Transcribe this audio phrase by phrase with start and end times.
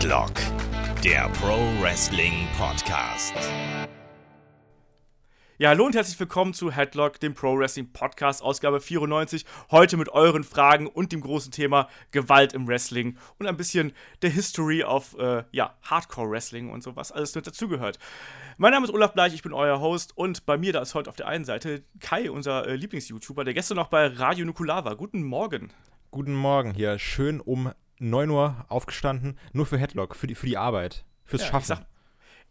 [0.00, 0.32] Headlock,
[1.04, 3.34] der Pro Wrestling Podcast.
[5.58, 9.44] Ja, hallo und herzlich willkommen zu Headlock, dem Pro Wrestling Podcast, Ausgabe 94.
[9.70, 13.92] Heute mit euren Fragen und dem großen Thema Gewalt im Wrestling und ein bisschen
[14.22, 17.98] der History auf äh, ja, Hardcore Wrestling und so, was alles mit dazugehört.
[18.56, 21.10] Mein Name ist Olaf Bleich, ich bin euer Host und bei mir da ist heute
[21.10, 24.96] auf der einen Seite Kai, unser äh, Lieblings-YouTuber, der gestern noch bei Radio Nukular war.
[24.96, 25.70] Guten Morgen.
[26.10, 26.98] Guten Morgen hier.
[26.98, 27.70] Schön um
[28.00, 31.62] 9 Uhr aufgestanden, nur für Headlock, für die, für die Arbeit, fürs Ja, Schaffen.
[31.72, 31.86] Ich sag,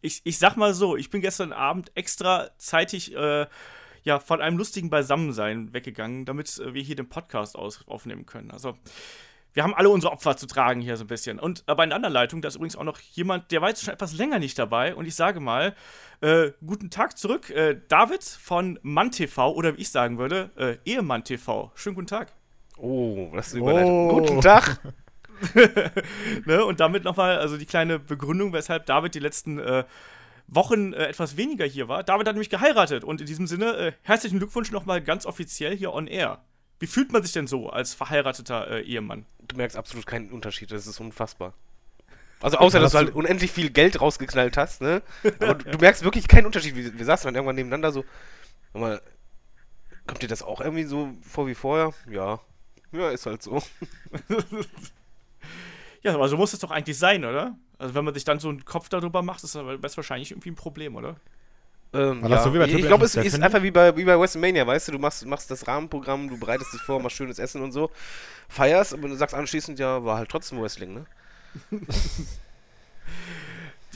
[0.01, 3.47] ich, ich sag mal so, ich bin gestern Abend extra zeitig äh,
[4.03, 8.51] ja, von einem lustigen Beisammensein weggegangen, damit äh, wir hier den Podcast aus, aufnehmen können.
[8.51, 8.77] Also,
[9.53, 11.39] wir haben alle unsere Opfer zu tragen hier so ein bisschen.
[11.39, 13.83] Und äh, bei einer anderen Leitung, da ist übrigens auch noch jemand, der war jetzt
[13.83, 14.95] schon etwas länger nicht dabei.
[14.95, 15.75] Und ich sage mal,
[16.21, 20.77] äh, guten Tag zurück, äh, David von Mann TV oder wie ich sagen würde, äh,
[20.85, 21.71] Ehemann TV.
[21.73, 22.31] Schönen guten Tag.
[22.77, 24.09] Oh, das ist eine Überleitung.
[24.09, 24.19] Oh.
[24.19, 24.79] Guten Tag.
[26.45, 26.65] ne?
[26.65, 29.83] Und damit nochmal, also die kleine Begründung, weshalb David die letzten äh,
[30.47, 32.03] Wochen äh, etwas weniger hier war.
[32.03, 35.93] David hat nämlich geheiratet und in diesem Sinne äh, herzlichen Glückwunsch nochmal ganz offiziell hier
[35.93, 36.43] on air.
[36.79, 39.25] Wie fühlt man sich denn so als verheirateter äh, Ehemann?
[39.41, 41.53] Du merkst absolut keinen Unterschied, das ist unfassbar.
[42.41, 45.01] Also außer, dass du halt unendlich viel Geld rausgeknallt hast, ne?
[45.39, 46.73] Aber du, du merkst wirklich keinen Unterschied.
[46.75, 48.05] Wir, wir saßen dann irgendwann nebeneinander so.
[48.73, 49.01] Mal,
[50.07, 51.93] kommt dir das auch irgendwie so vor wie vorher?
[52.09, 52.39] Ja.
[52.93, 53.61] Ja, ist halt so.
[56.03, 57.57] Ja, aber so muss es doch eigentlich sein, oder?
[57.77, 60.55] Also wenn man sich dann so einen Kopf darüber macht, ist das wahrscheinlich irgendwie ein
[60.55, 61.17] Problem, oder?
[61.91, 62.43] Ähm, ja.
[62.43, 64.91] so wie bei ich glaube, es ist einfach wie bei, wie bei WrestleMania, weißt du,
[64.91, 67.89] du machst, machst das Rahmenprogramm, du bereitest dich vor, machst schönes Essen und so,
[68.47, 71.05] feierst, aber du sagst anschließend, ja, war halt trotzdem Wrestling, ne?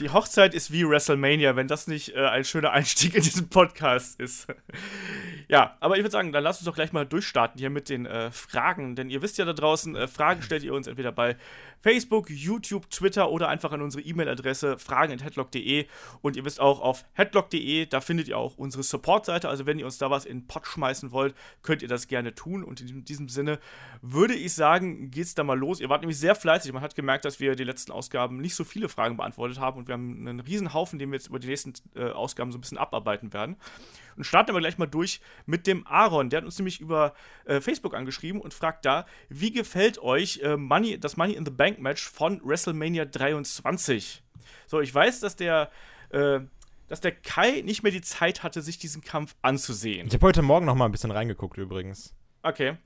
[0.00, 4.18] Die Hochzeit ist wie WrestleMania, wenn das nicht äh, ein schöner Einstieg in diesen Podcast
[4.18, 4.48] ist.
[5.48, 8.04] ja, aber ich würde sagen, dann lasst uns doch gleich mal durchstarten hier mit den
[8.04, 8.96] äh, Fragen.
[8.96, 11.36] Denn ihr wisst ja da draußen, äh, Fragen stellt ihr uns entweder bei
[11.84, 15.84] Facebook, YouTube, Twitter oder einfach an unsere E-Mail-Adresse fragen.headlock.de.
[16.22, 19.50] Und ihr wisst auch, auf headlock.de, da findet ihr auch unsere Support-Seite.
[19.50, 22.34] Also wenn ihr uns da was in den Pott schmeißen wollt, könnt ihr das gerne
[22.34, 22.64] tun.
[22.64, 23.58] Und in diesem Sinne
[24.00, 25.78] würde ich sagen, geht's da mal los.
[25.78, 26.72] Ihr wart nämlich sehr fleißig.
[26.72, 29.76] Man hat gemerkt, dass wir die letzten Ausgaben nicht so viele Fragen beantwortet haben.
[29.76, 32.56] Und wir haben einen riesen Haufen, den wir jetzt über die nächsten äh, Ausgaben so
[32.56, 33.56] ein bisschen abarbeiten werden.
[34.16, 36.30] Und starten aber gleich mal durch mit dem Aaron.
[36.30, 37.14] Der hat uns nämlich über
[37.44, 41.50] äh, Facebook angeschrieben und fragt da, wie gefällt euch äh, Money, das Money in the
[41.50, 44.22] Bank Match von WrestleMania 23?
[44.66, 45.70] So, ich weiß, dass der,
[46.10, 46.40] äh,
[46.88, 50.06] dass der Kai nicht mehr die Zeit hatte, sich diesen Kampf anzusehen.
[50.06, 52.14] Ich habe heute Morgen noch mal ein bisschen reingeguckt übrigens.
[52.42, 52.76] Okay.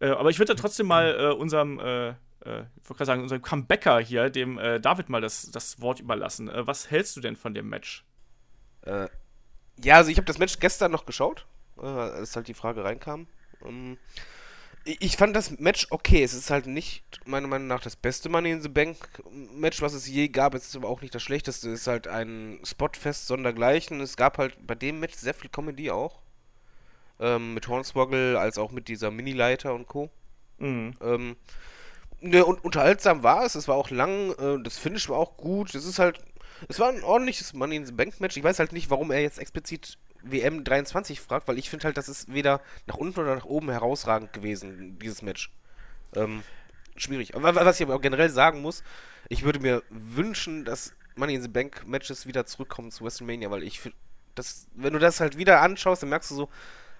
[0.00, 2.12] Äh, aber ich würde da trotzdem mal äh, unserem, äh, äh,
[2.42, 6.48] ich wollte gerade sagen, unserem Comebacker hier, dem äh, David mal das, das Wort überlassen.
[6.48, 8.04] Äh, was hältst du denn von dem Match?
[9.82, 11.46] Ja, also ich habe das Match gestern noch geschaut,
[11.78, 13.26] äh, als halt die Frage reinkam.
[13.64, 13.98] Ähm,
[14.84, 16.22] ich, ich fand das Match okay.
[16.22, 18.96] Es ist halt nicht, meiner Meinung nach, das beste Money in the Bank
[19.30, 20.54] Match, was es je gab.
[20.54, 21.70] Es ist aber auch nicht das schlechteste.
[21.70, 24.00] Es ist halt ein Spotfest sondergleichen.
[24.00, 26.20] Es gab halt bei dem Match sehr viel Comedy auch.
[27.18, 30.10] Ähm, mit Hornswoggle, als auch mit dieser Mini-Leiter und Co.
[30.58, 30.94] Mhm.
[31.00, 31.36] Ähm,
[32.20, 35.74] ne, und unterhaltsam war es, es war auch lang, äh, das Finish war auch gut,
[35.74, 36.18] es ist halt,
[36.68, 38.36] es war ein ordentliches Money in the Bank Match.
[38.36, 41.96] Ich weiß halt nicht, warum er jetzt explizit WM 23 fragt, weil ich finde halt,
[41.96, 45.50] das ist weder nach unten oder nach oben herausragend gewesen, dieses Match.
[46.14, 46.42] Ähm,
[46.96, 47.34] schwierig.
[47.34, 48.82] Aber wa- was ich aber auch generell sagen muss,
[49.28, 53.62] ich würde mir wünschen, dass Money in the Bank Matches wieder zurückkommen zu WrestleMania, weil
[53.62, 53.96] ich finde,
[54.74, 56.48] wenn du das halt wieder anschaust, dann merkst du so,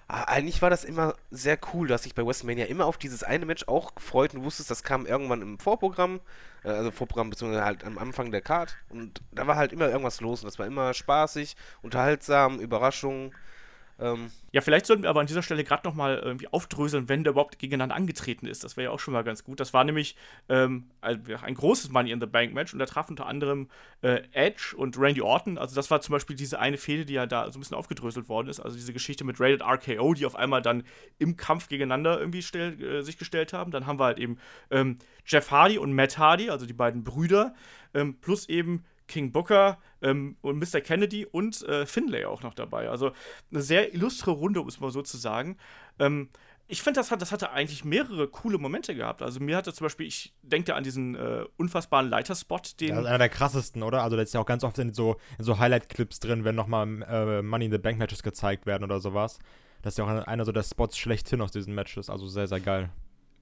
[0.07, 3.67] eigentlich war das immer sehr cool, dass ich bei WrestleMania immer auf dieses eine Match
[3.67, 6.21] auch gefreut und wusstest, das kam irgendwann im Vorprogramm,
[6.63, 10.21] äh, also Vorprogramm beziehungsweise halt am Anfang der Card und da war halt immer irgendwas
[10.21, 13.33] los und das war immer spaßig, unterhaltsam, Überraschung.
[13.99, 17.23] Ähm, Ja, vielleicht sollten wir aber an dieser Stelle gerade noch mal irgendwie aufdröseln, wenn
[17.23, 18.63] der überhaupt gegeneinander angetreten ist.
[18.63, 19.59] Das wäre ja auch schon mal ganz gut.
[19.59, 20.15] Das war nämlich
[20.49, 23.69] ähm, ein großes Money in the Bank Match und da traf unter anderem
[24.01, 25.57] äh, Edge und Randy Orton.
[25.57, 28.29] Also das war zum Beispiel diese eine Fehde, die ja da so ein bisschen aufgedröselt
[28.29, 28.59] worden ist.
[28.59, 30.83] Also diese Geschichte mit Rated RKO, die auf einmal dann
[31.17, 33.71] im Kampf gegeneinander irgendwie stell, äh, sich gestellt haben.
[33.71, 34.37] Dann haben wir halt eben
[34.69, 37.55] ähm, Jeff Hardy und Matt Hardy, also die beiden Brüder,
[37.93, 40.81] ähm, plus eben King Booker ähm, und Mr.
[40.81, 42.89] Kennedy und äh, Finlay auch noch dabei.
[42.89, 43.11] Also
[43.51, 45.57] eine sehr illustre Runde, um es mal so zu sagen.
[45.99, 46.29] Ähm,
[46.69, 49.21] ich finde, das, hat, das hatte eigentlich mehrere coole Momente gehabt.
[49.21, 52.89] Also mir hatte zum Beispiel, ich denke an diesen äh, unfassbaren Leiterspot, den.
[52.89, 54.03] Das ist einer der krassesten, oder?
[54.03, 57.41] Also, das ist ja auch ganz oft in so, so Highlight-Clips drin, wenn nochmal äh,
[57.41, 59.39] Money in the Bank Matches gezeigt werden oder sowas.
[59.81, 62.09] Das ist ja auch einer so der Spots schlechthin aus diesen Matches.
[62.09, 62.89] Also sehr, sehr geil.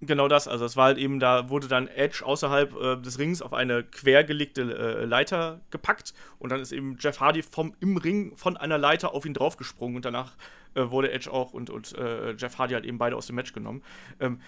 [0.01, 3.42] Genau das, also es war halt eben, da wurde dann Edge außerhalb äh, des Rings
[3.42, 8.36] auf eine quergelegte äh, Leiter gepackt und dann ist eben Jeff Hardy vom, im Ring
[8.36, 10.33] von einer Leiter auf ihn draufgesprungen und danach
[10.74, 13.53] äh, wurde Edge auch und, und äh, Jeff Hardy halt eben beide aus dem Match
[13.53, 13.83] genommen.
[14.19, 14.42] Ähm,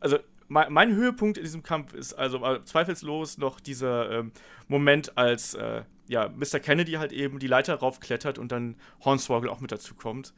[0.00, 4.32] also mein, mein Höhepunkt in diesem Kampf ist also zweifellos noch dieser ähm,
[4.66, 6.60] Moment, als äh, ja, Mr.
[6.60, 10.32] Kennedy halt eben die Leiter raufklettert und dann Hornswoggle auch mit dazu kommt.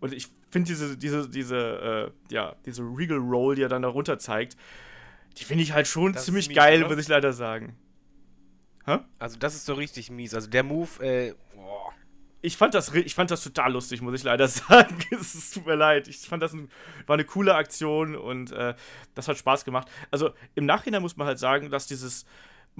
[0.00, 3.88] Und ich finde diese, diese, diese, äh, ja, diese Regal Roll, die er dann da
[3.88, 4.56] runter zeigt,
[5.36, 6.94] die finde ich halt schon Das ziemlich mies, geil, oder?
[6.94, 7.76] muss ich leider sagen.
[8.86, 8.98] Hä?
[9.18, 10.34] Also das ist so richtig mies.
[10.34, 11.92] Also der Move, äh, boah.
[12.42, 14.98] Ich fand das, ich fand das total lustig, muss ich leider sagen.
[15.10, 16.08] es es tut mir leid.
[16.08, 16.70] Ich fand das ein,
[17.06, 18.74] war eine coole Aktion und äh,
[19.14, 19.88] das hat Spaß gemacht.
[20.10, 22.24] Also im Nachhinein muss man halt sagen, dass dieses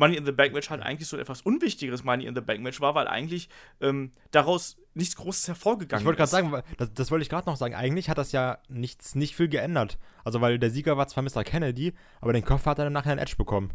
[0.00, 2.60] Money in the Bank Match halt eigentlich so ein etwas unwichtigeres Money in the Bank
[2.62, 3.48] Match war, weil eigentlich
[3.80, 6.30] ähm, daraus nichts Großes hervorgegangen Ich wollte gerade ist.
[6.30, 7.74] sagen, das, das wollte ich gerade noch sagen.
[7.74, 9.98] Eigentlich hat das ja nichts, nicht viel geändert.
[10.24, 11.44] Also, weil der Sieger war zwar Mr.
[11.44, 13.72] Kennedy, aber den Koffer hat er dann nachher in Edge bekommen.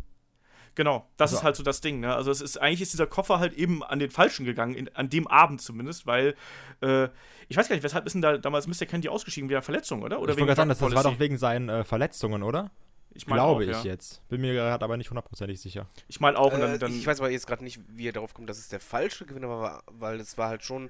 [0.74, 2.14] Genau, das Also- ist halt so das Ding, ne?
[2.14, 5.10] Also es ist eigentlich ist dieser Koffer halt eben an den Falschen gegangen, in, an
[5.10, 6.36] dem Abend zumindest, weil
[6.82, 7.08] äh,
[7.48, 8.86] ich weiß gar nicht, weshalb ist denn da damals Mr.
[8.86, 10.20] Kennedy ausgeschieden wegen Verletzung, oder?
[10.20, 12.72] Oder ich wollte gerade sagen, das, das war doch wegen seinen äh, Verletzungen, oder?
[13.16, 13.84] Ich mein Glaube auch, ich ja.
[13.84, 14.28] jetzt.
[14.28, 15.88] Bin mir gerade aber nicht hundertprozentig sicher.
[16.08, 18.12] Ich meine auch, und dann, Äh, dann ich weiß aber jetzt gerade nicht, wie er
[18.14, 20.90] darauf kommt, dass es der falsche Gewinner war, weil es war halt schon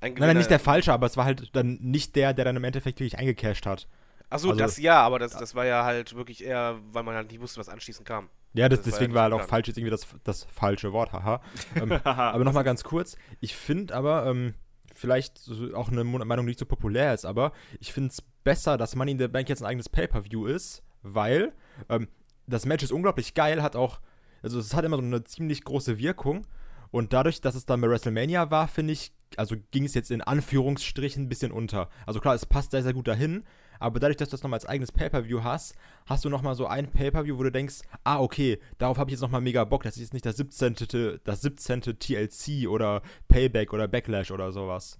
[0.00, 0.26] ein Gewinner.
[0.26, 2.64] Nein, nein, nicht der falsche, aber es war halt dann nicht der, der dann im
[2.64, 3.86] Endeffekt wirklich eingecashed hat.
[4.30, 7.30] Achso, also- das ja, aber das, das war ja halt wirklich eher, weil man halt
[7.30, 8.28] nicht wusste, was anschließend kam.
[8.54, 11.12] Ja, das, Das war deswegen war halt auch falsch jetzt irgendwie das, das falsche Wort,
[11.12, 11.42] haha.
[11.76, 14.54] ähm, aber nochmal ganz kurz, ich finde aber, ähm,
[14.94, 15.42] vielleicht
[15.74, 19.12] auch eine Meinung, die nicht so populär ist, aber ich finde es besser, dass Money
[19.12, 20.82] in the Bank jetzt ein eigenes Pay-Per-View ist,
[21.14, 21.52] weil
[21.88, 22.08] ähm,
[22.46, 24.00] das Match ist unglaublich geil, hat auch,
[24.42, 26.46] also es hat immer so eine ziemlich große Wirkung
[26.90, 30.22] und dadurch, dass es dann bei WrestleMania war, finde ich, also ging es jetzt in
[30.22, 31.88] Anführungsstrichen ein bisschen unter.
[32.06, 33.44] Also klar, es passt sehr, sehr gut dahin,
[33.78, 35.74] aber dadurch, dass du das nochmal als eigenes Pay-Per-View hast,
[36.06, 39.20] hast du nochmal so ein Pay-Per-View, wo du denkst, ah, okay, darauf habe ich jetzt
[39.20, 39.82] nochmal mega Bock.
[39.82, 41.20] Das ist jetzt nicht das 17.
[41.24, 41.98] Das 17.
[41.98, 44.98] TLC oder Payback oder Backlash oder sowas.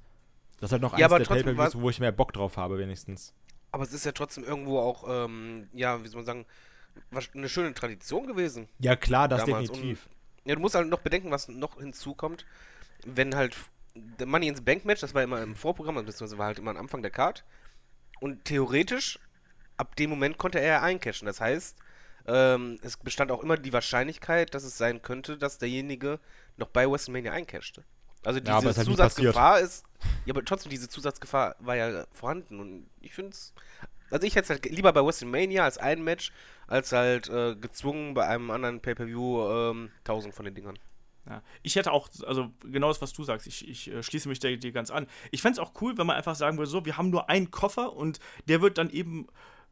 [0.61, 3.35] Das ist halt noch Ja, eins der Pay-Per-Views, wo ich mehr Bock drauf habe, wenigstens.
[3.76, 6.46] Aber es ist ja trotzdem irgendwo auch, ähm, ja, wie soll man sagen,
[7.34, 8.70] eine schöne Tradition gewesen.
[8.78, 10.08] Ja, klar, das Damals definitiv.
[10.46, 12.46] Ja, du musst halt noch bedenken, was noch hinzukommt,
[13.05, 13.55] wenn halt
[13.94, 16.78] der Money ins Bank Match, das war immer im Vorprogramm, beziehungsweise war halt immer am
[16.78, 17.44] Anfang der Card.
[18.19, 19.19] Und theoretisch,
[19.76, 21.26] ab dem Moment konnte er ja eincashen.
[21.26, 21.76] Das heißt,
[22.28, 26.19] ähm, es bestand auch immer die Wahrscheinlichkeit, dass es sein könnte, dass derjenige
[26.56, 27.84] noch bei WrestleMania eincashte.
[28.26, 29.84] Also diese Ja, halt Zusatzgefahr ist.
[30.25, 32.58] Ja, aber trotzdem, diese Zusatzgefahr war ja vorhanden.
[32.58, 33.55] Und ich finde es.
[34.11, 36.32] Also ich hätte es halt lieber bei WrestleMania als ein Match,
[36.67, 40.78] als halt äh, gezwungen bei einem anderen Pay-Per-View ähm, 1000 von den Dingern.
[41.28, 41.43] Ja.
[41.62, 44.56] Ich hätte auch, also genau das, was du sagst, ich, ich äh, schließe mich dir,
[44.56, 45.06] dir ganz an.
[45.31, 47.50] Ich fände es auch cool, wenn man einfach sagen würde, so, wir haben nur einen
[47.50, 49.26] Koffer und der wird dann eben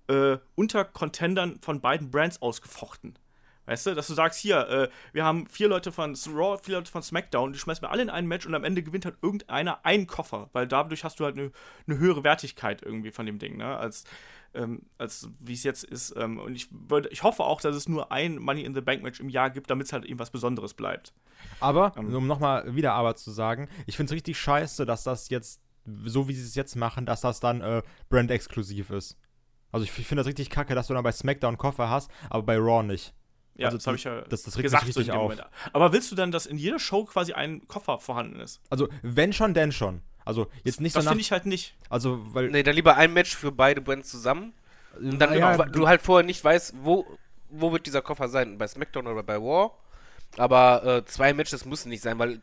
[0.09, 3.19] äh, unter Contendern von beiden Brands ausgefochten.
[3.67, 6.91] Weißt du, dass du sagst, hier, äh, wir haben vier Leute von Raw, vier Leute
[6.91, 9.85] von SmackDown, die schmeißen wir alle in ein Match und am Ende gewinnt halt irgendeiner
[9.85, 11.51] einen Koffer, weil dadurch hast du halt eine
[11.87, 14.05] eine höhere Wertigkeit irgendwie von dem Ding, ne, als,
[14.55, 16.15] ähm, als wie es jetzt ist.
[16.17, 19.03] Ähm, und ich, würde, ich hoffe auch, dass es nur ein Money in the Bank
[19.03, 21.13] Match im Jahr gibt, damit es halt eben was Besonderes bleibt.
[21.61, 22.15] Aber, Ähm.
[22.15, 25.61] um nochmal wieder aber zu sagen, ich finde es richtig scheiße, dass das jetzt,
[26.05, 29.19] so wie sie es jetzt machen, dass das dann äh, brand-exklusiv ist.
[29.73, 32.45] Also ich, ich finde das richtig kacke, dass du dann bei SmackDown Koffer hast, aber
[32.45, 33.13] bei Raw nicht.
[33.57, 35.31] Ja, Also das habe ich ja das- das regt mich gesagt richtig dem auf.
[35.31, 35.47] Moment.
[35.73, 38.61] Aber willst du dann, dass in jeder Show quasi ein Koffer vorhanden ist?
[38.71, 40.03] Also, wenn schon, denn schon.
[40.25, 41.75] Also, jetzt nicht Das so nach, finde ich halt nicht.
[41.91, 42.49] Also, weil.
[42.51, 44.53] Nee, dann lieber ein Match für beide Brands zusammen.
[44.99, 47.05] Und dann ja, weil du halt vorher nicht weißt, wo,
[47.51, 49.71] wo wird dieser Koffer sein, bei SmackDown oder bei Raw.
[50.37, 52.41] Aber äh, zwei Matches müssen nicht sein, weil.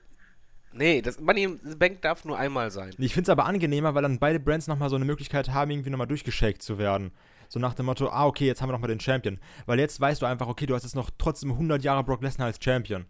[0.73, 2.91] Nee, das Money Bank darf nur einmal sein.
[2.97, 5.89] Ich finde es aber angenehmer, weil dann beide Brands nochmal so eine Möglichkeit haben, irgendwie
[5.89, 7.11] nochmal durchgeschakt zu werden.
[7.49, 9.37] So nach dem Motto, ah, okay, jetzt haben wir nochmal den Champion.
[9.65, 12.47] Weil jetzt weißt du einfach, okay, du hast jetzt noch trotzdem 100 Jahre Brock Lesnar
[12.47, 13.05] als Champion.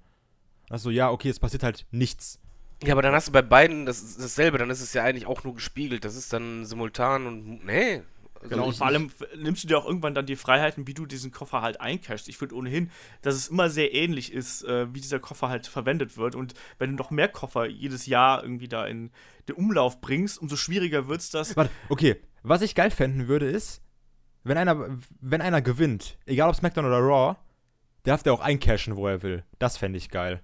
[0.70, 2.40] Also, ja, okay, es passiert halt nichts.
[2.84, 5.44] Ja, aber dann hast du bei beiden das, dasselbe, dann ist es ja eigentlich auch
[5.44, 6.04] nur gespiegelt.
[6.04, 7.66] Das ist dann simultan und.
[7.66, 8.02] Nee.
[8.42, 10.94] Also Genau, und ich- vor allem nimmst du dir auch irgendwann dann die Freiheiten, wie
[10.94, 12.28] du diesen Koffer halt eincashst.
[12.28, 12.90] Ich finde ohnehin,
[13.22, 16.36] dass es immer sehr ähnlich ist, äh, wie dieser Koffer halt verwendet wird.
[16.36, 19.12] Und wenn du noch mehr Koffer jedes Jahr irgendwie da in
[19.48, 21.56] den Umlauf bringst, umso schwieriger wird es das.
[21.56, 23.82] Warte, okay, was ich geil fänden würde, ist,
[24.44, 27.36] wenn einer, wenn einer gewinnt, egal ob SmackDown oder Raw,
[28.04, 29.44] darf der auch eincashen, wo er will.
[29.60, 30.42] Das fände ich geil.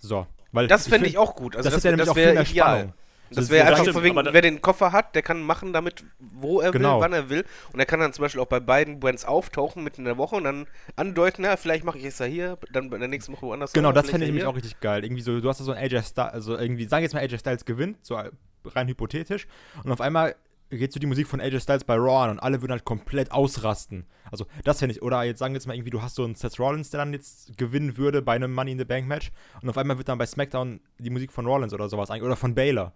[0.00, 0.26] So.
[0.52, 1.54] Weil Das fände find- ich auch gut.
[1.54, 2.78] Also das, das, ist ja nämlich das auch viel wäre mehr ideal.
[2.78, 2.94] Spannung.
[3.30, 6.60] Das Das- wäre einfach stimmt, wegen, wer den Koffer hat, der kann machen damit, wo
[6.60, 6.96] er Genau.
[6.96, 7.44] will, wann er will.
[7.72, 10.36] Und er kann dann zum Beispiel auch bei beiden Brands auftauchen mitten in der Woche
[10.36, 13.42] und dann andeuten, na, vielleicht mache ich es ja hier, dann bei der nächsten Woche
[13.46, 13.72] woanders.
[13.72, 15.04] Genau, das fände ich nämlich auch richtig geil.
[15.04, 17.20] Irgendwie so, du hast da so ein AJ Styles, also irgendwie, sagen wir jetzt mal
[17.22, 18.18] AJ Styles gewinnt, so
[18.64, 19.46] rein hypothetisch,
[19.84, 20.34] und auf einmal
[20.72, 23.32] geht so die Musik von AJ Styles bei Raw an und alle würden halt komplett
[23.32, 24.06] ausrasten.
[24.30, 26.36] Also, das fände ich, oder jetzt sagen wir jetzt mal irgendwie, du hast so einen
[26.36, 29.30] Seth Rollins, der dann jetzt gewinnen würde bei einem Money in the Bank Match,
[29.62, 32.36] und auf einmal wird dann bei SmackDown die Musik von Rollins oder sowas ein, oder
[32.36, 32.92] von Baylor.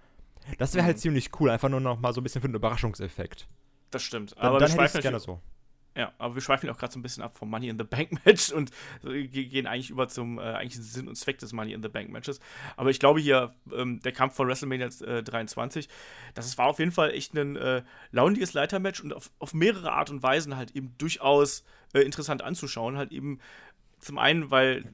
[0.59, 1.01] Das wäre halt Mhm.
[1.01, 3.49] ziemlich cool, einfach nur noch mal so ein bisschen für einen Überraschungseffekt.
[3.91, 4.33] Das stimmt.
[4.33, 5.41] Dann, Aber dann wir hätte gerne so.
[5.97, 8.25] Ja, aber wir schweifen auch gerade so ein bisschen ab vom Money in the Bank
[8.25, 8.73] Match und
[9.05, 12.41] gehen eigentlich über zum äh, eigentlichen Sinn und Zweck des Money in the Bank Matches.
[12.77, 15.89] Aber ich glaube hier, ähm, der Kampf von WrestleMania äh, 23,
[16.35, 20.11] das war auf jeden Fall echt ein äh, launiges Leitermatch und auf, auf mehrere Art
[20.11, 22.97] und Weisen halt eben durchaus äh, interessant anzuschauen.
[22.99, 23.39] Halt eben
[24.01, 24.93] zum einen, weil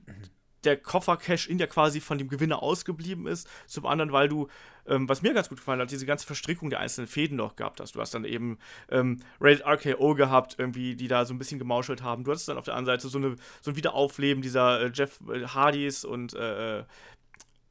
[0.64, 3.48] der Koffer-Cash-In ja quasi von dem Gewinner ausgeblieben ist.
[3.66, 4.48] Zum anderen, weil du,
[4.86, 7.80] ähm, was mir ganz gut gefallen hat, diese ganze Verstrickung der einzelnen Fäden noch gehabt
[7.80, 7.94] hast.
[7.94, 8.58] Du hast dann eben
[8.90, 12.24] ähm, Rated RKO gehabt, irgendwie, die da so ein bisschen gemauschelt haben.
[12.24, 15.20] Du hattest dann auf der anderen Seite so, eine, so ein Wiederaufleben dieser äh, Jeff
[15.28, 16.84] äh, Hardys und äh, äh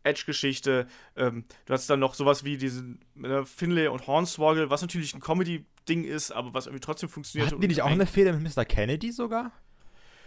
[0.03, 0.87] Edge-Geschichte.
[1.15, 5.19] Ähm, du hast dann noch sowas wie diesen äh, Finlay und Hornswoggle, was natürlich ein
[5.19, 7.51] Comedy-Ding ist, aber was irgendwie trotzdem funktioniert.
[7.51, 8.63] Hatten die nicht auch eine Fehde mit Mr.
[8.63, 9.51] Kennedy sogar?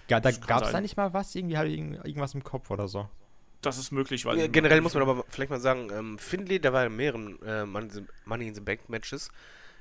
[0.09, 1.35] Ja, da gab es da nicht mal was?
[1.35, 3.09] Irgendwie hatte ich irgendwas im Kopf oder so.
[3.61, 4.39] Das ist möglich, weil.
[4.39, 7.65] Ja, generell muss man aber vielleicht mal sagen, ähm, Findlay, der war in mehreren äh,
[7.65, 9.31] Money in the Bank Matches,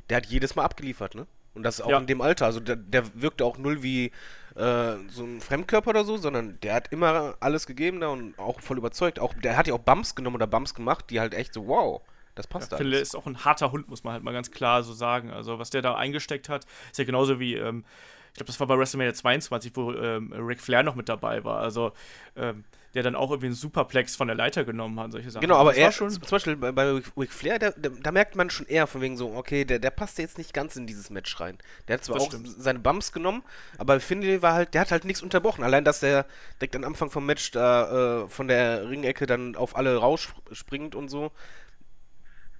[0.09, 1.25] der hat jedes Mal abgeliefert, ne?
[1.53, 1.97] Und das auch ja.
[1.97, 2.45] in dem Alter.
[2.45, 4.11] Also der, der wirkte auch null wie
[4.55, 8.61] äh, so ein Fremdkörper oder so, sondern der hat immer alles gegeben da und auch
[8.61, 9.19] voll überzeugt.
[9.19, 12.01] Auch, der hat ja auch Bumps genommen oder Bumps gemacht, die halt echt so, wow,
[12.35, 14.83] das passt ja, Phil ist auch ein harter Hund, muss man halt mal ganz klar
[14.83, 15.31] so sagen.
[15.31, 17.83] Also was der da eingesteckt hat, ist ja genauso wie ähm,
[18.31, 21.59] ich glaube, das war bei WrestleMania 22, wo ähm, Ric Flair noch mit dabei war.
[21.59, 21.91] Also,
[22.37, 25.41] ähm, der dann auch irgendwie einen Superplex von der Leiter genommen hat, solche Sachen.
[25.41, 28.65] Genau, aber er, schon zum Beispiel bei, bei Ric Flair, der, da merkt man schon
[28.67, 31.57] eher von wegen so, okay, der, der passt jetzt nicht ganz in dieses Match rein.
[31.87, 32.49] Der hat zwar das auch stimmt.
[32.57, 33.43] seine Bumps genommen,
[33.77, 35.63] aber Finley war halt, der hat halt nichts unterbrochen.
[35.63, 36.25] Allein, dass der
[36.59, 41.09] direkt am Anfang vom Match da äh, von der Ringecke dann auf alle rausspringt und
[41.09, 41.31] so,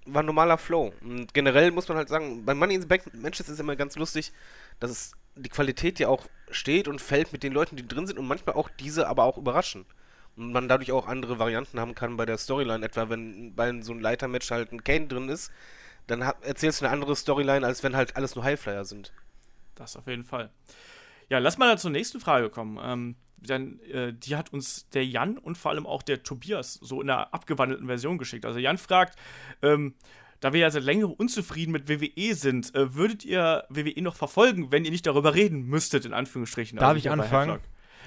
[0.06, 0.94] war ein normaler Flow.
[1.02, 3.96] Und generell muss man halt sagen, bei Money in the Bank Matches ist immer ganz
[3.98, 4.32] lustig,
[4.80, 8.20] dass es die Qualität ja auch steht und fällt mit den Leuten, die drin sind
[8.20, 9.86] und manchmal auch diese aber auch überraschen.
[10.36, 13.92] Und man dadurch auch andere Varianten haben kann bei der Storyline, etwa wenn bei so
[13.92, 15.52] einem Leitermatch halt ein Kane drin ist,
[16.08, 19.14] dann erzählst du eine andere Storyline, als wenn halt alles nur Highflyer sind.
[19.76, 20.50] Das auf jeden Fall.
[21.30, 22.80] Ja, lass mal zur nächsten Frage kommen.
[22.82, 27.02] Ähm, dann, äh, die hat uns der Jan und vor allem auch der Tobias so
[27.02, 28.46] in einer abgewandelten Version geschickt.
[28.46, 29.18] Also Jan fragt,
[29.62, 29.96] ähm,
[30.42, 34.72] da wir ja seit längerem unzufrieden mit WWE sind, äh, würdet ihr WWE noch verfolgen,
[34.72, 36.78] wenn ihr nicht darüber reden müsstet, in Anführungsstrichen?
[36.78, 37.60] Darf also ich anfangen?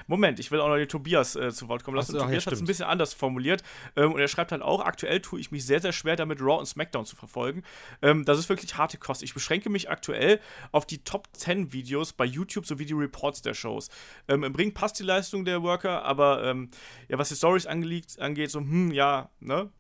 [0.07, 2.17] Moment, ich will auch noch den Tobias äh, zu Wort kommen lassen.
[2.17, 3.63] Achso, Tobias ja, hat es ein bisschen anders formuliert.
[3.97, 6.59] Ähm, und er schreibt halt auch, aktuell tue ich mich sehr, sehr schwer damit, Raw
[6.59, 7.63] und SmackDown zu verfolgen.
[8.03, 9.23] Ähm, das ist wirklich harte Kost.
[9.23, 10.41] Ich beschränke mich aktuell
[10.73, 13.89] auf die Top 10 Videos bei YouTube sowie die Reports der Shows.
[14.29, 16.71] Ähm, Im Ring passt die Leistung der Worker, aber ähm,
[17.09, 19.71] ja, was die Stories angeht, so, hm, ja, ne?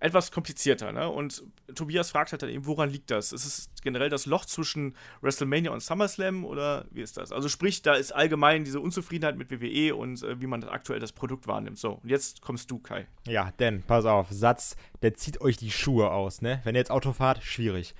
[0.00, 0.92] Etwas komplizierter.
[0.92, 1.08] Ne?
[1.08, 1.42] Und
[1.74, 3.32] Tobias fragt halt dann eben, woran liegt das?
[3.32, 7.32] Ist es generell das Loch zwischen WrestleMania und SummerSlam oder wie ist das?
[7.32, 11.00] Also sprich, da ist allgemein diese Unzufriedenheit mit WWE und äh, wie man das aktuell
[11.00, 11.78] das Produkt wahrnimmt.
[11.78, 13.06] So, und jetzt kommst du, Kai.
[13.26, 16.60] Ja, denn, pass auf, Satz, der zieht euch die Schuhe aus, ne?
[16.64, 17.94] Wenn ihr jetzt Auto fahrt, schwierig.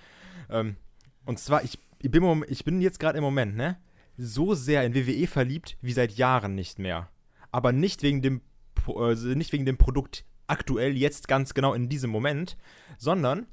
[0.51, 0.77] Ähm,
[1.25, 3.77] und zwar, ich, ich, bin, ich bin jetzt gerade im Moment, ne?
[4.17, 7.09] So sehr in WWE verliebt wie seit Jahren nicht mehr.
[7.51, 8.41] Aber nicht wegen dem,
[8.89, 12.57] äh, nicht wegen dem Produkt aktuell, jetzt ganz genau in diesem Moment,
[12.99, 13.47] sondern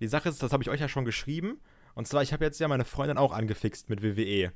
[0.00, 1.60] die Sache ist, das habe ich euch ja schon geschrieben,
[1.94, 4.52] und zwar, ich habe jetzt ja meine Freundin auch angefixt mit WWE.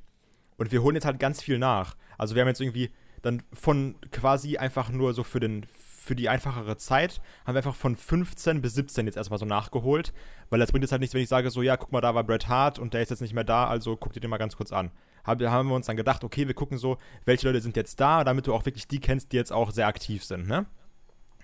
[0.59, 1.97] Und wir holen jetzt halt ganz viel nach.
[2.19, 2.91] Also wir haben jetzt irgendwie
[3.23, 5.65] dann von quasi einfach nur so für den
[6.01, 10.13] für die einfachere Zeit haben wir einfach von 15 bis 17 jetzt erstmal so nachgeholt,
[10.49, 12.25] weil das bringt jetzt halt nichts, wenn ich sage so, ja, guck mal, da war
[12.25, 14.57] Bret Hart und der ist jetzt nicht mehr da, also guck dir den mal ganz
[14.57, 14.91] kurz an.
[15.25, 18.25] Haben, haben wir uns dann gedacht, okay, wir gucken so, welche Leute sind jetzt da,
[18.25, 20.67] damit du auch wirklich die kennst, die jetzt auch sehr aktiv sind, ne?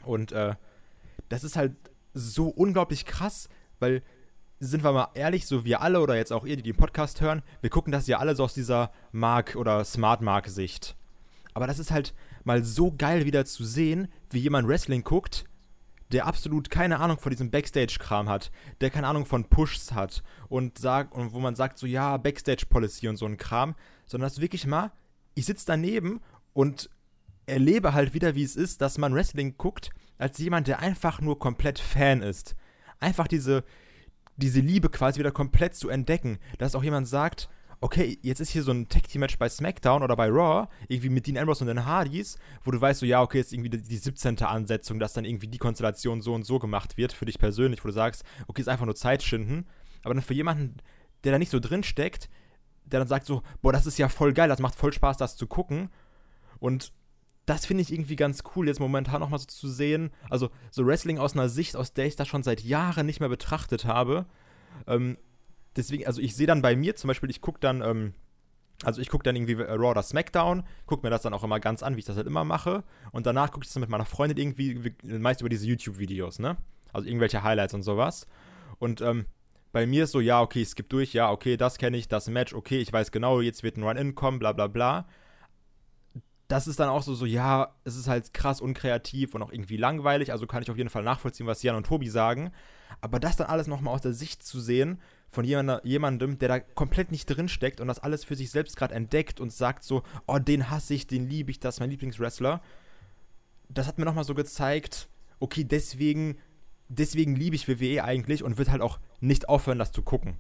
[0.06, 0.54] Und äh,
[1.28, 1.75] das ist halt
[2.14, 3.48] so unglaublich krass,
[3.78, 4.02] weil,
[4.58, 7.42] sind wir mal ehrlich, so wir alle oder jetzt auch ihr, die den Podcast hören,
[7.60, 10.96] wir gucken das ja alle so aus dieser Mark- oder Smart-Mark-Sicht.
[11.52, 15.44] Aber das ist halt mal so geil wieder zu sehen, wie jemand Wrestling guckt,
[16.12, 20.78] der absolut keine Ahnung von diesem Backstage-Kram hat, der keine Ahnung von Pushs hat und
[20.78, 23.75] sagt, und wo man sagt so, ja, Backstage-Policy und so ein Kram,
[24.06, 24.92] sondern das wirklich mal,
[25.34, 26.20] ich sitze daneben
[26.52, 26.88] und
[27.46, 31.38] erlebe halt wieder, wie es ist, dass man Wrestling guckt, als jemand, der einfach nur
[31.38, 32.56] komplett Fan ist.
[33.00, 33.64] Einfach diese,
[34.36, 36.38] diese Liebe quasi wieder komplett zu entdecken.
[36.58, 37.48] Dass auch jemand sagt,
[37.80, 41.36] okay, jetzt ist hier so ein Tag-Team-Match bei SmackDown oder bei Raw, irgendwie mit Dean
[41.36, 44.42] Ambrose und den Hardys, wo du weißt, so, ja, okay, jetzt irgendwie die, die 17.
[44.42, 47.88] Ansetzung, dass dann irgendwie die Konstellation so und so gemacht wird, für dich persönlich, wo
[47.88, 49.66] du sagst, okay, ist einfach nur Zeit schinden.
[50.02, 50.76] Aber dann für jemanden,
[51.24, 52.30] der da nicht so drin steckt,
[52.84, 55.36] der dann sagt so, boah, das ist ja voll geil, das macht voll Spaß, das
[55.36, 55.90] zu gucken.
[56.58, 56.92] Und
[57.46, 60.10] das finde ich irgendwie ganz cool, jetzt momentan nochmal so zu sehen.
[60.28, 63.28] Also so Wrestling aus einer Sicht, aus der ich das schon seit Jahren nicht mehr
[63.28, 64.26] betrachtet habe.
[64.86, 65.16] Ähm,
[65.76, 68.14] deswegen, also ich sehe dann bei mir zum Beispiel, ich gucke dann, ähm,
[68.82, 71.82] also ich gucke dann irgendwie Raw oder SmackDown, gucke mir das dann auch immer ganz
[71.82, 72.82] an, wie ich das halt immer mache.
[73.12, 76.56] Und danach gucke ich das mit meiner Freundin irgendwie, meist über diese YouTube-Videos, ne?
[76.92, 78.26] Also irgendwelche Highlights und sowas.
[78.78, 79.26] Und ähm,
[79.72, 82.54] bei mir ist so, ja, okay, skip durch, ja, okay, das kenne ich, das Match,
[82.54, 85.06] okay, ich weiß genau, jetzt wird ein Run-In kommen, bla bla bla.
[86.48, 89.76] Das ist dann auch so, so, ja, es ist halt krass unkreativ und auch irgendwie
[89.76, 92.52] langweilig, also kann ich auf jeden Fall nachvollziehen, was Jan und Tobi sagen.
[93.00, 96.60] Aber das dann alles nochmal aus der Sicht zu sehen, von jemand, jemandem, der da
[96.60, 100.38] komplett nicht drinsteckt und das alles für sich selbst gerade entdeckt und sagt so, oh,
[100.38, 102.62] den hasse ich, den liebe ich, das ist mein Lieblingswrestler.
[103.68, 105.08] Das hat mir nochmal so gezeigt,
[105.40, 106.38] okay, deswegen,
[106.88, 110.36] deswegen liebe ich WWE eigentlich und wird halt auch nicht aufhören, das zu gucken.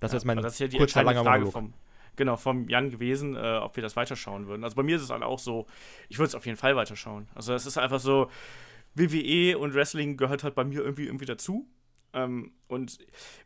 [0.00, 1.52] Das Ja, ist mein das ist ja die kurzer, langer Frage Monolog.
[1.52, 1.74] vom,
[2.16, 4.64] genau, vom Jan gewesen, äh, ob wir das weiterschauen würden.
[4.64, 5.66] Also bei mir ist es halt auch so,
[6.08, 7.28] ich würde es auf jeden Fall weiterschauen.
[7.34, 8.30] Also es ist einfach so,
[8.94, 11.68] WWE und Wrestling gehört halt bei mir irgendwie irgendwie dazu.
[12.12, 12.98] Ähm, und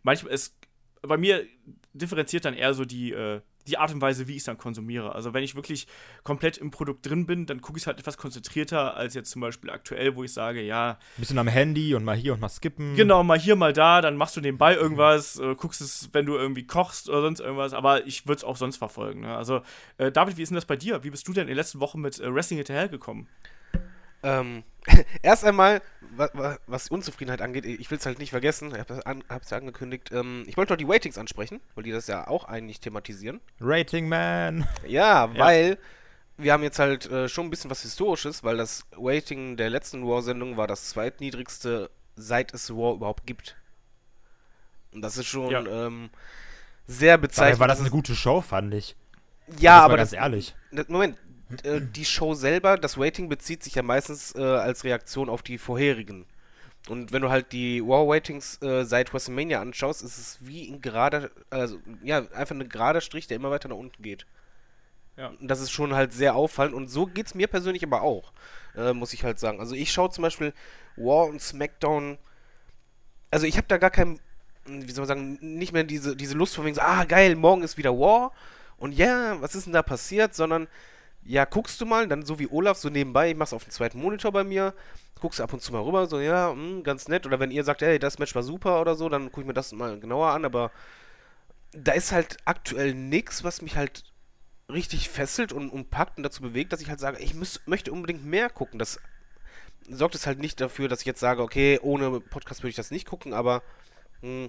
[0.02, 0.56] manchmal ist,
[1.02, 1.46] bei mir
[1.92, 5.14] differenziert dann eher so die, äh, die Art und Weise, wie ich es dann konsumiere.
[5.14, 5.87] Also wenn ich wirklich
[6.23, 9.40] komplett im Produkt drin bin, dann gucke ich es halt etwas konzentrierter als jetzt zum
[9.40, 12.94] Beispiel aktuell, wo ich sage, ja, Bisschen am Handy und mal hier und mal skippen.
[12.96, 16.37] Genau, mal hier, mal da, dann machst du nebenbei irgendwas, äh, guckst es, wenn du
[16.37, 19.20] irgendwie kochst oder sonst irgendwas, aber ich würde es auch sonst verfolgen.
[19.20, 19.37] Ne?
[19.37, 19.62] Also,
[19.99, 21.04] äh, David, wie ist denn das bei dir?
[21.04, 23.28] Wie bist du denn in den letzten Wochen mit äh, Wrestling hinterhergekommen?
[24.23, 24.64] Ähm,
[25.23, 25.82] erst einmal,
[26.16, 29.25] wa, wa, was Unzufriedenheit angeht, ich will es halt nicht vergessen, ich habe es an,
[29.28, 32.80] ja angekündigt, ähm, ich wollte noch die Ratings ansprechen, weil die das ja auch eigentlich
[32.80, 33.40] thematisieren.
[33.61, 34.66] Rating Man.
[34.87, 35.78] Ja, weil
[36.38, 40.06] wir haben jetzt halt äh, schon ein bisschen was Historisches, weil das Rating der letzten
[40.06, 43.56] War-Sendung war das zweitniedrigste, seit es War überhaupt gibt.
[44.92, 45.61] Und das ist schon Ja.
[45.87, 46.11] ähm,
[46.87, 47.61] sehr Dabei bezeichnend.
[47.61, 48.96] war das eine gute Show, fand ich.
[49.58, 50.54] Ja, aber ganz das, ehrlich.
[50.88, 51.16] Moment,
[51.62, 55.58] äh, die Show selber, das Rating bezieht sich ja meistens äh, als Reaktion auf die
[55.58, 56.26] vorherigen.
[56.88, 61.30] Und wenn du halt die War-Ratings äh, seit WrestleMania anschaust, ist es wie ein gerader,
[61.50, 64.26] also ja, einfach ein gerader Strich, der immer weiter nach unten geht.
[65.16, 65.28] Ja.
[65.28, 68.32] Und Das ist schon halt sehr auffallend und so geht's mir persönlich aber auch,
[68.76, 69.60] äh, muss ich halt sagen.
[69.60, 70.52] Also ich schaue zum Beispiel
[70.96, 72.18] War und SmackDown,
[73.30, 74.20] also ich habe da gar kein,
[74.66, 77.62] wie soll man sagen, nicht mehr diese, diese Lust von wegen so, ah geil, morgen
[77.62, 78.32] ist wieder War
[78.76, 80.68] und ja, was ist denn da passiert, sondern
[81.26, 84.00] ja, guckst du mal, dann so wie Olaf, so nebenbei, ich mach's auf dem zweiten
[84.00, 84.74] Monitor bei mir,
[85.20, 87.26] guckst ab und zu mal rüber, so, ja, mh, ganz nett.
[87.26, 89.54] Oder wenn ihr sagt, hey, das Match war super oder so, dann gucke ich mir
[89.54, 90.70] das mal genauer an, aber
[91.72, 94.04] da ist halt aktuell nix, was mich halt
[94.70, 97.92] richtig fesselt und, und packt und dazu bewegt, dass ich halt sage, ich müß, möchte
[97.92, 98.78] unbedingt mehr gucken.
[98.78, 99.00] Das
[99.88, 102.90] sorgt es halt nicht dafür, dass ich jetzt sage, okay, ohne Podcast würde ich das
[102.90, 103.62] nicht gucken, aber
[104.22, 104.48] mh,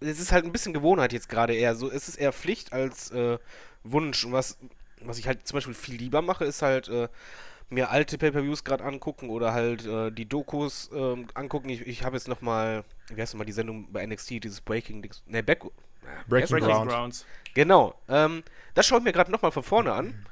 [0.00, 1.90] es ist halt ein bisschen Gewohnheit jetzt gerade eher so.
[1.90, 3.38] Es ist eher Pflicht als äh,
[3.82, 4.24] Wunsch.
[4.24, 4.58] Und was,
[5.00, 7.08] was ich halt zum Beispiel viel lieber mache, ist halt äh,
[7.70, 11.68] mir alte Pay-Per-Views gerade angucken oder halt äh, die Dokus ähm, angucken.
[11.68, 15.42] Ich, ich habe jetzt nochmal, wie heißt nochmal die Sendung bei NXT, dieses Breaking, ne,
[15.42, 15.64] Back,
[16.28, 16.90] Breaking Breaking Ground.
[16.90, 17.26] Grounds.
[17.54, 17.94] Genau.
[18.08, 18.42] Ähm,
[18.74, 20.26] das schaue ich mir gerade nochmal von vorne an.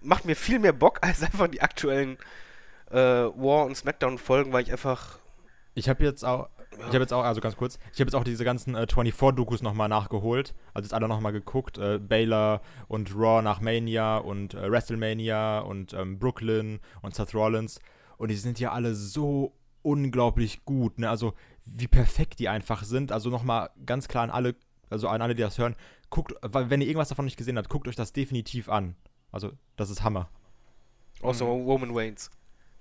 [0.00, 2.18] Macht mir viel mehr Bock als einfach die aktuellen
[2.90, 5.18] äh, War- und Smackdown-Folgen, weil ich einfach.
[5.74, 8.24] Ich habe jetzt auch, ich habe jetzt auch, also ganz kurz, ich habe jetzt auch
[8.24, 10.54] diese ganzen äh, 24-Dokus nochmal nachgeholt.
[10.72, 11.78] Also jetzt alle nochmal geguckt.
[11.78, 17.80] Äh, Baylor und Raw nach Mania und äh, WrestleMania und ähm, Brooklyn und Seth Rollins.
[18.18, 19.52] Und die sind ja alle so
[19.82, 20.98] unglaublich gut.
[20.98, 21.10] Ne?
[21.10, 23.12] Also wie perfekt die einfach sind.
[23.12, 24.54] Also nochmal ganz klar an alle,
[24.90, 25.76] also an alle, die das hören,
[26.08, 28.96] guckt, weil wenn ihr irgendwas davon nicht gesehen habt, guckt euch das definitiv an.
[29.32, 30.28] Also das ist Hammer.
[31.22, 32.30] Außer Roman Reigns.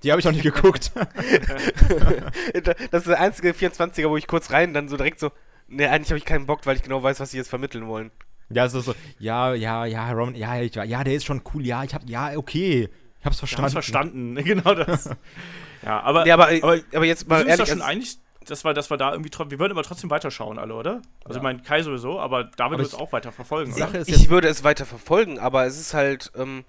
[0.04, 0.92] Die habe ich auch nicht geguckt.
[2.92, 5.32] das ist der einzige 24er, wo ich kurz rein dann so direkt so.
[5.68, 8.12] Ne, eigentlich habe ich keinen Bock, weil ich genau weiß, was sie jetzt vermitteln wollen.
[8.50, 11.84] Ja, ist so, ja, ja, ja, Roman, ja, ich, ja, der ist schon cool, ja,
[11.84, 13.64] ich hab, ja, okay, ich hab's Ich verstanden.
[13.66, 15.06] hab's verstanden, genau das.
[15.86, 17.58] ja, aber, Nee, aber, aber aber jetzt mal ehrlich.
[17.58, 20.10] da schon also- einig, dass wir, dass wir da irgendwie trotzdem, wir würden aber trotzdem
[20.10, 21.02] weiterschauen, alle, oder?
[21.24, 23.94] Also ich meine, Kai sowieso, aber David wird es ich- auch weiter verfolgen, oder?
[24.00, 26.64] ist ich würde es weiter verfolgen, aber es ist halt, ähm,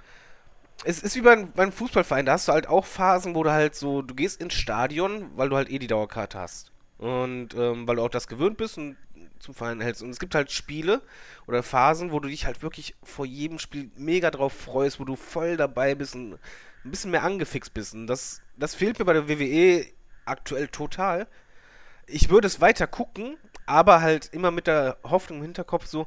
[0.85, 3.75] es ist wie beim, beim Fußballverein, da hast du halt auch Phasen, wo du halt
[3.75, 6.73] so, du gehst ins Stadion, weil du halt eh die Dauerkarte hast.
[6.99, 8.97] Und ähm, weil du auch das gewöhnt bist und
[9.39, 10.03] zum Verein hältst.
[10.03, 11.03] Und es gibt halt Spiele
[11.47, 15.17] oder Phasen, wo du dich halt wirklich vor jedem Spiel mega drauf freust, wo du
[15.17, 17.95] voll dabei bist und ein bisschen mehr angefixt bist.
[17.95, 19.87] Und das, das fehlt mir bei der WWE
[20.25, 21.27] aktuell total.
[22.07, 26.07] Ich würde es weiter gucken, aber halt immer mit der Hoffnung im Hinterkopf so,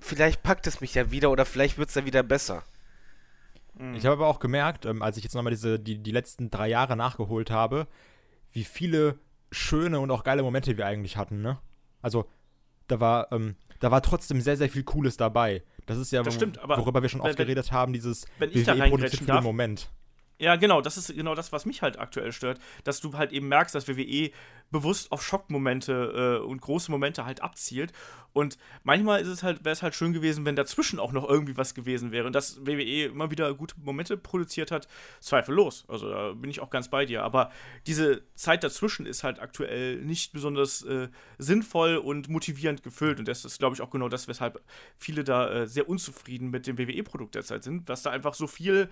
[0.00, 2.62] vielleicht packt es mich ja wieder oder vielleicht wird es ja wieder besser.
[3.94, 6.68] Ich habe aber auch gemerkt, ähm, als ich jetzt nochmal diese, die, die letzten drei
[6.68, 7.86] Jahre nachgeholt habe,
[8.52, 9.18] wie viele
[9.50, 11.58] schöne und auch geile Momente wir eigentlich hatten, ne?
[12.02, 12.26] Also,
[12.88, 15.62] da war, ähm, da war trotzdem sehr, sehr viel Cooles dabei.
[15.86, 18.50] Das ist ja, Das stimmt, aber worüber wir schon wenn- oft geredet haben, dieses wenn
[18.50, 19.90] ich da produziert für den Moment.
[20.38, 23.48] Ja, genau, das ist genau das, was mich halt aktuell stört, dass du halt eben
[23.48, 24.30] merkst, dass WWE
[24.70, 27.92] bewusst auf Schockmomente äh, und große Momente halt abzielt.
[28.34, 31.56] Und manchmal ist es halt, wäre es halt schön gewesen, wenn dazwischen auch noch irgendwie
[31.56, 32.26] was gewesen wäre.
[32.26, 34.88] Und dass WWE immer wieder gute Momente produziert hat,
[35.20, 35.86] zweifellos.
[35.88, 37.22] Also da bin ich auch ganz bei dir.
[37.22, 37.50] Aber
[37.86, 43.18] diese Zeit dazwischen ist halt aktuell nicht besonders äh, sinnvoll und motivierend gefüllt.
[43.18, 44.62] Und das ist, glaube ich, auch genau das, weshalb
[44.98, 48.90] viele da äh, sehr unzufrieden mit dem WWE-Produkt derzeit sind, dass da einfach so viel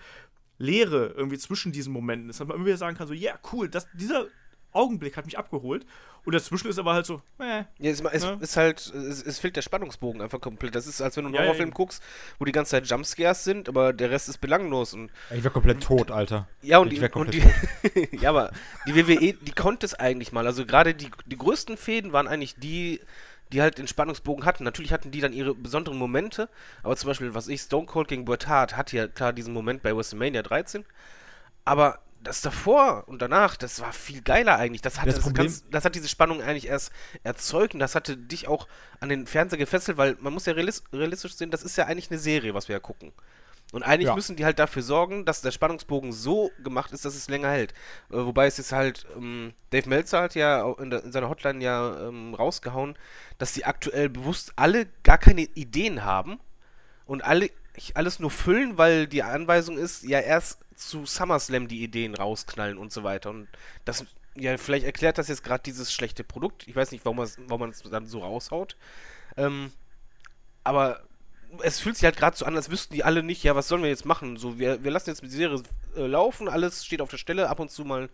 [0.58, 3.40] Leere irgendwie zwischen diesen Momenten ist, dass man immer wieder sagen kann, so, ja, yeah,
[3.52, 4.26] cool, das, dieser
[4.74, 5.86] Augenblick hat mich abgeholt.
[6.24, 8.38] Und dazwischen ist aber halt so, äh, ja, es, es ne?
[8.40, 10.74] ist halt, es, es, fehlt der Spannungsbogen einfach komplett.
[10.74, 12.02] Das ist, als wenn du einen ja, Horrorfilm ja, guckst,
[12.38, 14.94] wo die ganze Zeit Jumpscares sind, aber der Rest ist belanglos.
[14.94, 16.48] Und, ich wäre komplett tot, Alter.
[16.62, 17.42] Ja, und, die, und die,
[18.20, 18.52] ja, aber
[18.86, 20.46] die WWE, die konnte es eigentlich mal.
[20.46, 23.00] Also gerade die, die größten Fäden waren eigentlich die,
[23.52, 24.64] die halt den Spannungsbogen hatten.
[24.64, 26.48] Natürlich hatten die dann ihre besonderen Momente,
[26.82, 29.82] aber zum Beispiel, was ich, Stone Cold gegen Bret Hart hatte ja klar diesen Moment
[29.82, 30.84] bei WrestleMania 13,
[31.64, 34.82] aber das davor und danach, das war viel geiler eigentlich.
[34.82, 36.90] Das hat, das, das, ganz, das hat diese Spannung eigentlich erst
[37.22, 38.66] erzeugt und das hatte dich auch
[39.00, 42.18] an den Fernseher gefesselt, weil man muss ja realistisch sehen, das ist ja eigentlich eine
[42.18, 43.12] Serie, was wir ja gucken.
[43.74, 44.14] Und eigentlich ja.
[44.14, 47.72] müssen die halt dafür sorgen, dass der Spannungsbogen so gemacht ist, dass es länger hält.
[48.08, 51.60] Äh, wobei es jetzt halt, ähm, Dave Meltzer hat ja in, der, in seiner Hotline
[51.60, 52.96] ja ähm, rausgehauen,
[53.38, 56.38] dass die aktuell bewusst alle gar keine Ideen haben
[57.04, 57.50] und alle
[57.94, 62.92] alles nur füllen, weil die Anweisung ist, ja erst zu SummerSlam die Ideen rausknallen und
[62.92, 63.30] so weiter.
[63.30, 63.48] Und
[63.84, 64.06] das,
[64.36, 66.68] ja, vielleicht erklärt das jetzt gerade dieses schlechte Produkt.
[66.68, 68.76] Ich weiß nicht, warum, warum man es dann so raushaut.
[69.36, 69.72] Ähm,
[70.62, 71.02] aber
[71.62, 73.82] es fühlt sich halt gerade so an, als wüssten die alle nicht, ja, was sollen
[73.82, 74.36] wir jetzt machen?
[74.36, 75.62] So, wir, wir lassen jetzt die Serie
[75.96, 78.08] äh, laufen, alles steht auf der Stelle, ab und zu mal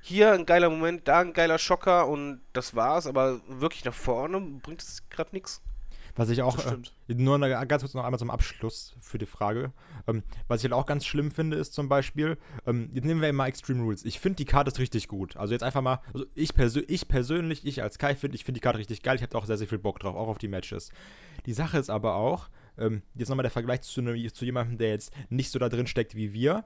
[0.00, 4.40] hier ein geiler Moment, da ein geiler Schocker und das war's, aber wirklich nach vorne
[4.40, 5.62] bringt es gerade nichts.
[6.16, 9.72] Was ich auch, äh, nur eine, ganz kurz noch einmal zum Abschluss für die Frage.
[10.06, 13.30] Ähm, was ich halt auch ganz schlimm finde, ist zum Beispiel, ähm, jetzt nehmen wir
[13.34, 14.04] mal Extreme Rules.
[14.04, 15.36] Ich finde die Karte ist richtig gut.
[15.36, 18.60] Also jetzt einfach mal, also ich, persö ich persönlich, ich als Kai finde, ich finde
[18.60, 19.16] die Karte richtig geil.
[19.16, 20.90] Ich habe auch sehr, sehr viel Bock drauf, auch auf die Matches.
[21.44, 22.48] Die Sache ist aber auch,
[22.78, 26.14] ähm, jetzt nochmal der Vergleich zu, zu jemandem, der jetzt nicht so da drin steckt
[26.14, 26.64] wie wir.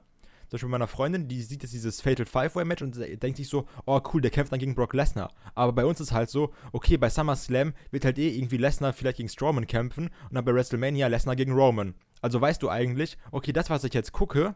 [0.51, 4.01] Zum Beispiel meiner Freundin, die sieht jetzt dieses Fatal Five-Way-Match und denkt sich so, oh
[4.13, 5.33] cool, der kämpft dann gegen Brock Lesnar.
[5.55, 9.15] Aber bei uns ist halt so, okay, bei SummerSlam wird halt eh irgendwie Lesnar vielleicht
[9.15, 11.95] gegen Strowman kämpfen und dann bei WrestleMania Lesnar gegen Roman.
[12.19, 14.55] Also weißt du eigentlich, okay, das, was ich jetzt gucke,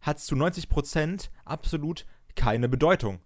[0.00, 3.20] hat zu 90% absolut keine Bedeutung.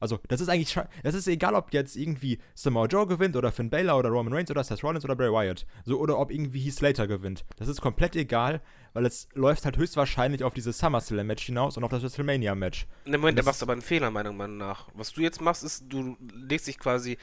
[0.00, 3.70] Also, das ist eigentlich, das ist egal, ob jetzt irgendwie Samoa Joe gewinnt oder Finn
[3.70, 5.66] Balor oder Roman Reigns oder Seth Rollins oder Bray Wyatt.
[5.84, 7.44] So, oder ob irgendwie Heath Slater gewinnt.
[7.56, 8.60] Das ist komplett egal,
[8.92, 12.86] weil es läuft halt höchstwahrscheinlich auf dieses SummerSlam-Match hinaus und auf das WrestleMania-Match.
[13.06, 14.88] Ne, Moment, da machst du aber einen Fehler, meiner Meinung nach.
[14.94, 17.18] Was du jetzt machst, ist, du legst dich quasi,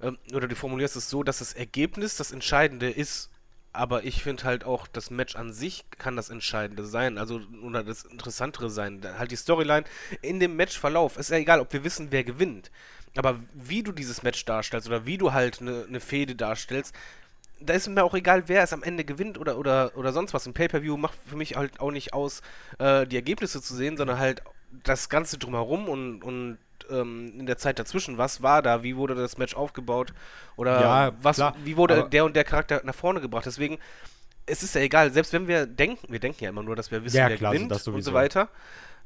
[0.00, 3.30] ähm, oder du formulierst es so, dass das Ergebnis das Entscheidende ist
[3.78, 7.84] aber ich finde halt auch, das Match an sich kann das Entscheidende sein, also oder
[7.84, 9.00] das Interessantere sein.
[9.18, 9.84] Halt die Storyline
[10.20, 11.16] in dem Matchverlauf.
[11.16, 12.72] Ist ja egal, ob wir wissen, wer gewinnt.
[13.16, 16.92] Aber wie du dieses Match darstellst oder wie du halt eine ne Fehde darstellst,
[17.60, 20.46] da ist mir auch egal, wer es am Ende gewinnt oder, oder, oder sonst was.
[20.46, 22.42] Ein Pay-Per-View macht für mich halt auch nicht aus,
[22.78, 24.42] äh, die Ergebnisse zu sehen, sondern halt
[24.82, 26.58] das Ganze drumherum und, und
[26.90, 30.12] ähm, in der Zeit dazwischen, was war da, wie wurde das Match aufgebaut
[30.56, 33.46] oder ja, was, klar, wie wurde der und der Charakter nach vorne gebracht.
[33.46, 33.78] Deswegen,
[34.46, 37.04] es ist ja egal, selbst wenn wir denken, wir denken ja immer nur, dass wir
[37.04, 38.48] wissen, ja, wer klar, gewinnt und so weiter.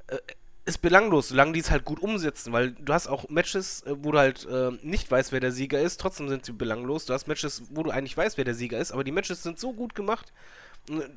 [0.09, 0.18] Äh,
[0.64, 4.12] ist belanglos, solange die es halt gut umsetzen, weil du hast auch Matches, äh, wo
[4.12, 7.05] du halt äh, nicht weißt, wer der Sieger ist, trotzdem sind sie belanglos.
[7.05, 9.59] Du hast Matches, wo du eigentlich weißt, wer der Sieger ist, aber die Matches sind
[9.59, 10.33] so gut gemacht,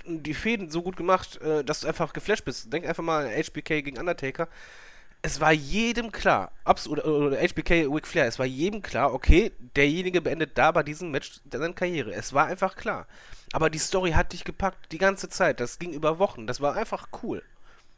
[0.05, 2.71] die Fäden so gut gemacht, äh, dass du einfach geflasht bist.
[2.71, 4.47] Denk einfach mal an HBK gegen Undertaker
[5.25, 9.51] es war jedem klar, Abs oder, oder HBK Wick Flair, es war jedem klar, okay,
[9.75, 12.13] derjenige beendet da bei diesem Match seine Karriere.
[12.13, 13.07] Es war einfach klar.
[13.51, 15.59] Aber die Story hat dich gepackt die ganze Zeit.
[15.59, 16.45] Das ging über Wochen.
[16.45, 17.41] Das war einfach cool.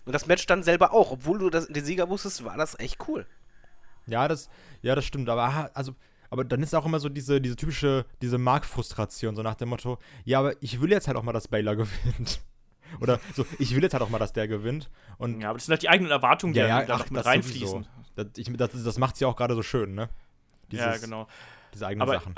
[0.05, 1.11] Und das Match dann selber auch.
[1.11, 3.25] Obwohl du das, den Sieger wusstest, war das echt cool.
[4.05, 4.49] Ja, das,
[4.81, 5.27] ja, das stimmt.
[5.27, 5.95] Aber also,
[6.29, 9.97] aber dann ist auch immer so diese, diese typische, diese Marktfrustration, so nach dem Motto,
[10.23, 12.39] ja, aber ich will jetzt halt auch mal, dass Baylor gewinnt.
[12.99, 14.89] Oder so, ich will jetzt halt auch mal, dass der gewinnt.
[15.17, 17.87] Und ja, aber das sind halt die eigenen Erwartungen, die ja, da noch mit reinfließen.
[18.15, 20.09] Das, ich, das, das macht sie ja auch gerade so schön, ne?
[20.71, 21.27] Dieses, ja, genau.
[21.73, 22.35] Diese eigenen aber, Sachen.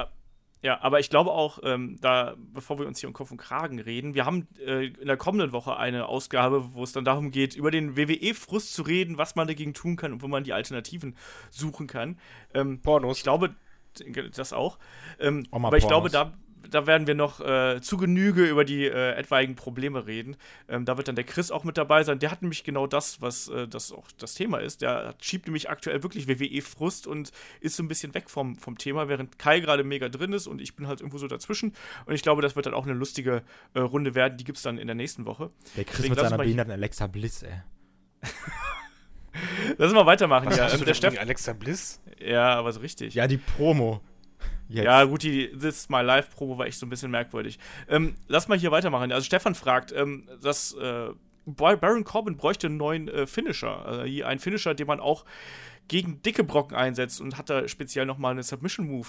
[0.62, 3.80] Ja, aber ich glaube auch, ähm, da, bevor wir uns hier um Kopf und Kragen
[3.80, 7.56] reden, wir haben äh, in der kommenden Woche eine Ausgabe, wo es dann darum geht,
[7.56, 11.16] über den WWE-Frust zu reden, was man dagegen tun kann und wo man die Alternativen
[11.50, 12.20] suchen kann.
[12.54, 13.18] Ähm, Pornos.
[13.18, 13.56] Ich glaube,
[14.34, 14.80] das auch.
[15.20, 16.34] Ähm, aber ich glaube, da
[16.70, 20.38] da werden wir noch äh, zu Genüge über die äh, etwaigen Probleme reden.
[20.68, 22.20] Ähm, da wird dann der Chris auch mit dabei sein.
[22.20, 24.82] Der hat nämlich genau das, was äh, das auch das Thema ist.
[24.82, 29.08] Der schiebt nämlich aktuell wirklich WWE-Frust und ist so ein bisschen weg vom, vom Thema,
[29.08, 31.74] während Kai gerade mega drin ist und ich bin halt irgendwo so dazwischen.
[32.06, 34.38] Und ich glaube, das wird dann auch eine lustige äh, Runde werden.
[34.38, 35.52] Die gibt es dann in der nächsten Woche.
[35.76, 37.62] Der Chris Deswegen mit seiner behinderten Alexa Bliss, ey.
[39.78, 40.48] Lass mal weitermachen.
[40.48, 42.02] Was ja, hast ähm, du der Alexa Bliss?
[42.20, 43.14] ja, aber so richtig.
[43.14, 44.02] Ja, die Promo.
[44.70, 44.86] Jetzt.
[44.86, 47.58] Ja, gut, die This is My Live Promo war echt so ein bisschen merkwürdig.
[47.88, 49.12] Ähm, lass mal hier weitermachen.
[49.12, 51.10] Also Stefan fragt, ähm, dass äh,
[51.46, 53.86] Baron Corbin bräuchte einen neuen äh, Finisher.
[53.86, 55.26] Also hier einen Finisher, den man auch
[55.88, 59.08] gegen dicke Brocken einsetzt und hat da speziell nochmal einen Submission-Move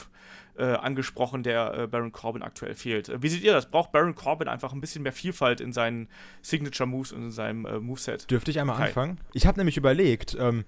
[0.56, 3.10] äh, angesprochen, der äh, Baron Corbin aktuell fehlt.
[3.10, 3.70] Äh, wie seht ihr das?
[3.70, 6.08] Braucht Baron Corbin einfach ein bisschen mehr Vielfalt in seinen
[6.40, 8.30] Signature-Moves und in seinem äh, Moveset?
[8.30, 8.86] Dürfte ich einmal Kai.
[8.86, 9.20] anfangen?
[9.34, 10.64] Ich habe nämlich überlegt, ähm,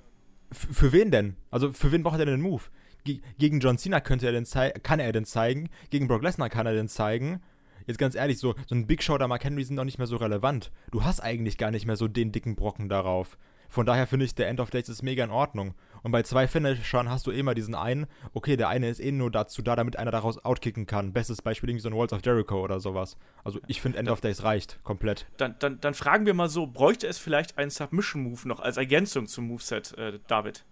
[0.52, 1.36] für wen denn?
[1.50, 2.64] Also für wen braucht er denn einen Move?
[3.04, 6.48] Ge gegen John Cena könnte er den zei- kann er den zeigen, gegen Brock Lesnar
[6.50, 7.40] kann er den zeigen.
[7.86, 10.06] Jetzt ganz ehrlich, so, so ein Big Show oder Mark Henry sind doch nicht mehr
[10.06, 10.70] so relevant.
[10.92, 13.36] Du hast eigentlich gar nicht mehr so den dicken Brocken darauf.
[13.68, 15.74] Von daher finde ich, der End of Days ist mega in Ordnung.
[16.02, 19.30] Und bei zwei Finishern hast du immer diesen einen, okay, der eine ist eh nur
[19.30, 21.14] dazu da, damit einer daraus outkicken kann.
[21.14, 23.16] Bestes Beispiel irgendwie so ein Walls of Jericho oder sowas.
[23.44, 25.26] Also ich finde End of Days reicht komplett.
[25.38, 29.26] Dann, dann, dann fragen wir mal so: Bräuchte es vielleicht einen Submission-Move noch als Ergänzung
[29.26, 30.66] zum Moveset, äh, David?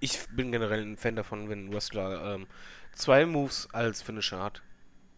[0.00, 2.46] Ich bin generell ein Fan davon, wenn ein Wrestler ähm,
[2.92, 4.62] zwei Moves als Finisher hat.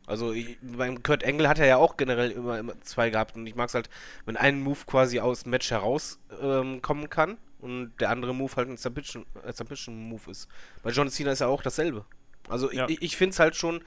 [0.06, 3.46] Also ich, beim Kurt Angle hat er ja auch generell immer, immer zwei gehabt und
[3.46, 3.88] ich mag es halt,
[4.26, 8.68] wenn ein Move quasi aus dem Match herauskommen ähm, kann und der andere Move halt
[8.68, 10.48] ein Submission, äh, Submission Move ist.
[10.82, 12.04] Bei John Cena ist ja auch dasselbe.
[12.48, 12.88] Also Ja.
[12.88, 13.84] ich, ich finde es halt schon,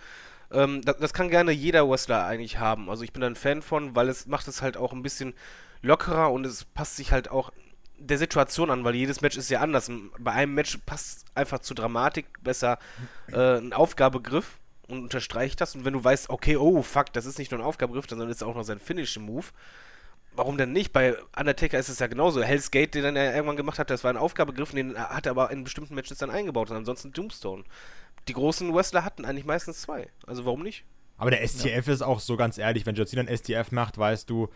[0.52, 2.90] ähm, das, das kann gerne jeder Wrestler eigentlich haben.
[2.90, 5.34] Also ich bin da ein Fan von, weil es macht es halt auch ein bisschen
[5.82, 7.52] lockerer und es passt sich halt auch
[7.98, 9.90] der Situation an, weil jedes Match ist ja anders.
[9.90, 12.78] Und Bei einem Match passt einfach zur Dramatik besser
[13.32, 15.76] äh, ein Aufgabegriff und unterstreicht das.
[15.76, 18.44] Und wenn du weißt, okay, oh fuck, das ist nicht nur ein Aufgabegriff, sondern ist
[18.44, 19.46] auch noch sein Finishing-Move.
[20.36, 20.92] Warum denn nicht?
[20.92, 22.44] Bei Undertaker ist es ja genauso.
[22.44, 25.32] Hell's Gate, den dann er irgendwann gemacht hat, das war ein Aufgabegriff, den hat er
[25.32, 26.70] aber in bestimmten Matches dann eingebaut.
[26.70, 27.64] Und ansonsten Tombstone.
[28.28, 30.10] Die großen Wrestler hatten eigentlich meistens zwei.
[30.28, 30.84] Also warum nicht?
[31.18, 34.30] Aber der STF ist auch so ganz ehrlich, wenn John Cena ein STF macht, weißt
[34.30, 34.50] du,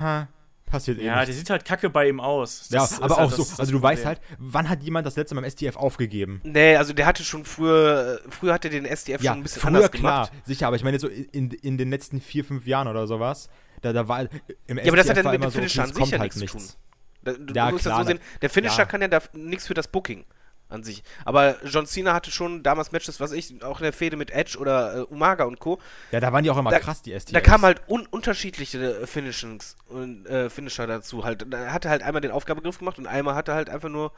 [0.00, 0.28] ha,
[0.74, 1.38] passiert eh Ja, der nichts.
[1.38, 2.68] sieht halt kacke bei ihm aus.
[2.70, 4.82] Ja, Das ist aber halt auch das- so, das also du weißt halt, wann hat
[4.82, 6.40] jemand das letzte Mal im STF aufgegeben?
[6.44, 9.68] Nee, also der hatte schon früher, früher hatte den SDF Ja, schon ein bisschen früher
[9.68, 10.46] anders klar, gemacht.
[10.46, 13.48] sicher, aber ich meine so in, in den letzten vier, fünf Jahren oder sowas,
[13.82, 14.22] da, da war
[14.66, 16.12] im Ja, aber das hat ja war mit dem so, Finisher okay, an sich kommt
[16.12, 16.72] ja halt nichts zu nichts.
[16.72, 16.80] tun.
[17.24, 18.84] Da, du Ja, musst klar, das so sehen, der Finisher ja.
[18.84, 20.24] kann ja da nichts für das Booking
[20.68, 21.02] an sich.
[21.24, 24.58] Aber John Cena hatte schon damals Matches, was ich, auch in der Fehde mit Edge
[24.58, 25.78] oder äh, Umaga und Co.
[26.10, 27.32] Ja, da waren die auch immer Da- krass, die STFs.
[27.32, 31.24] Da kamen halt un unterschiedliche äh, Finishings und äh, Finisher dazu.
[31.24, 33.88] Halt, da hat er halt einmal den Aufgabegriff gemacht und einmal hat er halt einfach
[33.90, 34.12] nur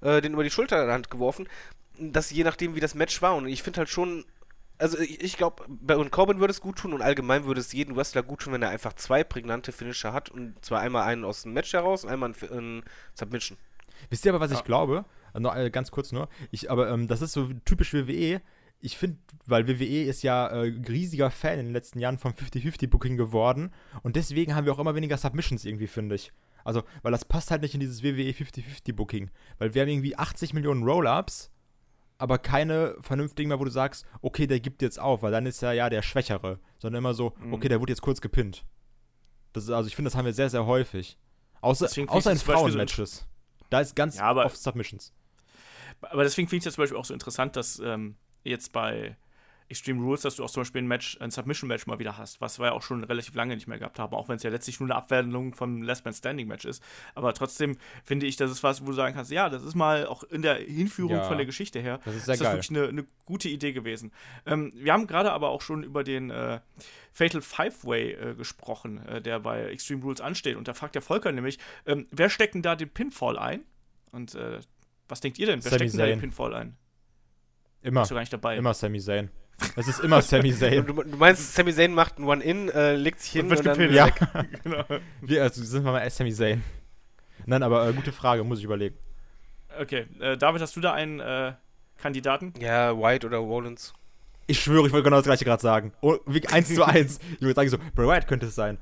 [0.00, 1.46] äh, den über die Schulter in der Hand geworfen.
[1.98, 3.34] Das je nachdem, wie das Match war.
[3.36, 4.24] Und ich finde halt schon,
[4.78, 7.72] also ich, ich glaube, bei und Corbin würde es gut tun und allgemein würde es
[7.72, 11.24] jedem Wrestler gut tun, wenn er einfach zwei prägnante Finisher hat und zwar einmal einen
[11.24, 12.82] aus dem Match heraus und einmal ein, ein
[13.14, 13.58] Submission.
[14.08, 15.04] Wisst ihr aber, was ich glaube?
[15.32, 16.28] Also, noch, äh, ganz kurz nur.
[16.50, 18.40] Ich, aber ähm, das ist so typisch WWE.
[18.82, 23.16] Ich finde, weil WWE ist ja äh, riesiger Fan in den letzten Jahren vom 50-50-Booking
[23.18, 23.72] geworden.
[24.02, 26.32] Und deswegen haben wir auch immer weniger Submissions irgendwie, finde ich.
[26.64, 29.30] Also, weil das passt halt nicht in dieses WWE 50-50-Booking.
[29.58, 31.50] Weil wir haben irgendwie 80 Millionen Roll-Ups,
[32.18, 35.62] aber keine vernünftigen mehr, wo du sagst, okay, der gibt jetzt auf, weil dann ist
[35.62, 36.58] er ja der Schwächere.
[36.78, 37.52] Sondern immer so, Mhm.
[37.54, 38.64] okay, der wurde jetzt kurz gepinnt.
[39.52, 41.18] Das ist, also ich finde, das haben wir sehr, sehr häufig.
[41.60, 43.26] Außer, außer in Beispiel so- Frauenmatches.
[43.68, 45.12] Da ist ganz Ja, oft Submissions.
[46.02, 49.16] Aber deswegen finde ich das zum Beispiel auch so interessant, dass ähm, jetzt bei
[49.68, 52.58] Extreme Rules, dass du auch zum Beispiel ein Match, ein Submission-Match mal wieder hast, was
[52.58, 54.80] wir ja auch schon relativ lange nicht mehr gehabt haben, auch wenn es ja letztlich
[54.80, 56.82] nur eine Abwandlung vom Last Man Standing Match ist.
[57.14, 60.06] Aber trotzdem finde ich, das ist was, wo du sagen kannst, ja, das ist mal
[60.06, 61.22] auch in der Hinführung Ja.
[61.22, 62.56] von der Geschichte her, Das ist sehr ist das geil.
[62.56, 64.10] wirklich eine, eine gute Idee gewesen.
[64.44, 66.58] Ähm, wir haben gerade aber auch schon über den äh,
[67.12, 70.56] Fatal Five-Way äh, gesprochen, äh, der bei Extreme Rules ansteht.
[70.56, 73.62] Und da fragt der Volker nämlich, ähm, wer steckt denn da den Pinfall ein?
[74.10, 74.58] Und äh,
[75.10, 75.64] was denkt ihr denn?
[75.64, 76.20] Wer Sami steckt denn da den Zayn.
[76.20, 76.76] Pinfall ein?
[77.82, 78.00] Immer.
[78.02, 78.56] Bist du gar nicht dabei?
[78.56, 79.30] Immer Sami Zayn.
[79.76, 80.86] Es ist immer Sami Zayn.
[80.86, 83.66] du, du meinst, Sami Zayn macht ein One-In, äh, legt sich hin Und wird und
[83.66, 83.94] dann gepinnt.
[83.94, 84.08] Ja.
[84.64, 84.84] genau.
[85.20, 86.62] Wir also sind wir mal Sami Zayn.
[87.46, 88.96] Nein, aber äh, gute Frage, muss ich überlegen.
[89.80, 91.52] Okay, äh, David, hast du da einen äh,
[91.98, 92.52] Kandidaten?
[92.60, 93.94] Ja, White oder Rollins.
[94.46, 95.92] Ich schwöre, ich wollte genau das gleiche gerade sagen.
[96.00, 97.20] Oh, wie, eins zu eins.
[97.34, 98.78] Ich würde sagen so, Bray Wyatt könnte es sein.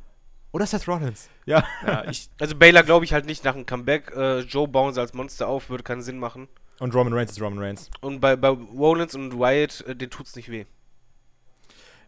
[0.53, 1.29] Oder Seth Rollins.
[1.47, 1.65] Ja.
[1.87, 4.13] Ja, ich, Also Baylor glaube ich halt nicht nach einem Comeback.
[4.17, 6.49] Äh, Joe bauen sie als Monster auf, würde keinen Sinn machen.
[6.81, 7.91] Und Roman Reigns ist Roman Reigns.
[8.01, 10.65] Und bei, bei Rollins und Wyatt, äh, denen tut's nicht weh.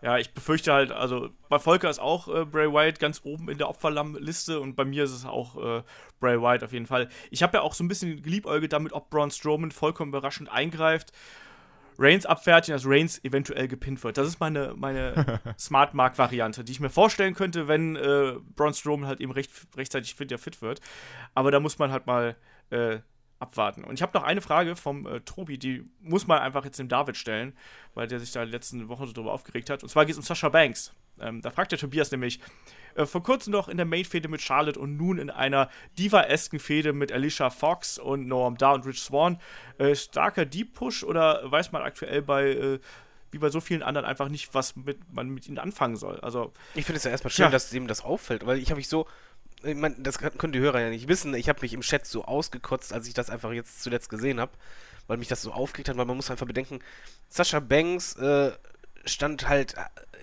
[0.02, 3.58] ja, ich befürchte halt, also bei Volker ist auch äh, Bray Wyatt ganz oben in
[3.58, 5.82] der Opferlammliste und bei mir ist es auch äh,
[6.20, 7.08] Bray Wyatt auf jeden Fall.
[7.30, 11.12] Ich habe ja auch so ein bisschen geliebäugelt damit, ob Braun Strowman vollkommen überraschend eingreift,
[12.00, 14.16] Reigns abfertigt, dass Reigns eventuell gepinnt wird.
[14.16, 19.06] Das ist meine, meine Smart Mark-Variante, die ich mir vorstellen könnte, wenn äh, Braun Strowman
[19.06, 20.80] halt eben recht, rechtzeitig fit, ja, fit wird.
[21.34, 22.36] Aber da muss man halt mal
[22.70, 23.00] äh,
[23.38, 23.84] abwarten.
[23.84, 26.88] Und ich habe noch eine Frage vom äh, Tobi, die muss man einfach jetzt dem
[26.88, 27.54] David stellen,
[27.94, 29.82] weil der sich da die letzten Wochen so drüber aufgeregt hat.
[29.82, 30.94] Und zwar geht es um Sasha Banks.
[31.20, 32.40] Ähm, da fragt der Tobias nämlich,
[32.94, 36.92] äh, vor kurzem noch in der Main-Fehde mit Charlotte und nun in einer Diva-esken Fehde
[36.92, 39.38] mit Alicia Fox und Noam Dar und Rich Swan.
[39.78, 42.78] Äh, starker Deep-Push oder weiß man aktuell bei, äh,
[43.30, 46.18] wie bei so vielen anderen, einfach nicht, was mit, man mit ihnen anfangen soll?
[46.20, 47.50] Also, Ich finde es ja erstmal schön, Ja.
[47.50, 49.06] dass ihm das auffällt, weil ich habe mich so,
[49.62, 52.24] ich mein, das können die Hörer ja nicht wissen, ich habe mich im Chat so
[52.24, 54.52] ausgekotzt, als ich das einfach jetzt zuletzt gesehen habe,
[55.06, 56.80] weil mich das so aufgeregt hat, weil man muss einfach bedenken,
[57.28, 58.52] Sascha Banks äh,
[59.04, 59.74] stand halt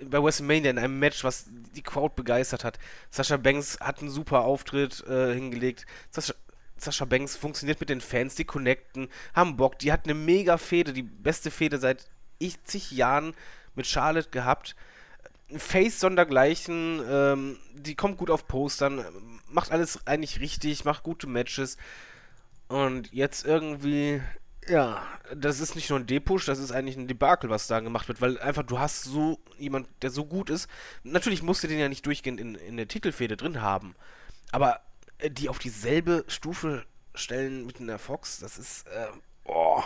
[0.06, 2.80] bei WrestleMania in einem Match, was die Crowd begeistert hat.
[3.10, 5.86] Sascha Banks hat einen super Auftritt äh, hingelegt.
[6.12, 6.34] Sascha,
[6.78, 10.94] Sascha Banks funktioniert mit den Fans, die connecten, haben Bock, die hat eine mega Fehde,
[10.94, 12.08] die beste Fehde seit
[12.40, 13.34] ich zig Jahren
[13.76, 14.76] mit Charlotte gehabt.
[15.56, 19.06] Face sondergleichen, ähm, die kommt gut auf Postern,
[19.50, 21.78] macht alles eigentlich richtig, macht gute Matches.
[22.68, 24.22] Und jetzt irgendwie,
[24.70, 28.08] ja, das ist nicht nur ein Depush, das ist eigentlich ein Debakel, was da gemacht
[28.08, 30.70] wird, weil einfach du hast so jemand, der so gut ist.
[31.04, 33.96] Natürlich musst du den ja nicht durchgehend in, in der Titelfehde drin haben,
[34.52, 34.82] aber
[35.20, 39.08] äh, die auf dieselbe Stufe stellen mit einer Fox, das ist, äh,
[39.46, 39.84] oh,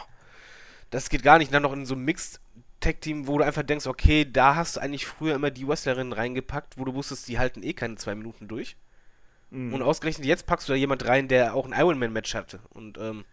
[0.89, 1.54] das geht gar nicht.
[1.54, 2.39] Dann noch in so ein Mixed
[2.82, 6.13] Tag Team, wo du einfach denkst, okay, da hast du eigentlich früher immer die Wrestlerinnen
[6.13, 8.76] reingepackt, wo du wusstest, die halten eh keine zwei Minuten durch.
[9.52, 9.76] mh.
[9.76, 12.60] Und ausgerechnet jetzt packst du da jemand rein, der auch ein Ironman-Match hatte.
[12.70, 13.24] Und ähm,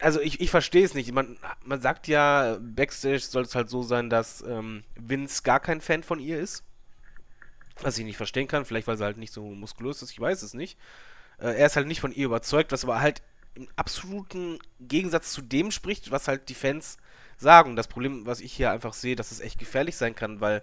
[0.00, 1.12] also ich, ich verstehe es nicht.
[1.12, 5.80] Man, man sagt ja, Backstage soll es halt so sein, dass ähm, Vince gar kein
[5.80, 6.64] Fan von ihr ist.
[7.80, 10.42] Was ich nicht verstehen kann, vielleicht weil sie halt nicht so muskulös ist, ich weiß
[10.42, 10.78] es nicht.
[11.38, 13.22] Äh, er ist halt nicht von ihr überzeugt, was aber halt
[13.54, 16.96] im absoluten Gegensatz zu dem spricht, was halt die Fans
[17.36, 17.76] sagen.
[17.76, 20.62] Das Problem, was ich hier einfach sehe, dass es echt gefährlich sein kann, weil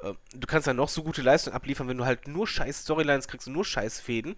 [0.00, 3.28] äh, du kannst ja noch so gute Leistung abliefern, wenn du halt nur scheiß Storylines
[3.28, 4.36] kriegst und nur scheiß Fäden.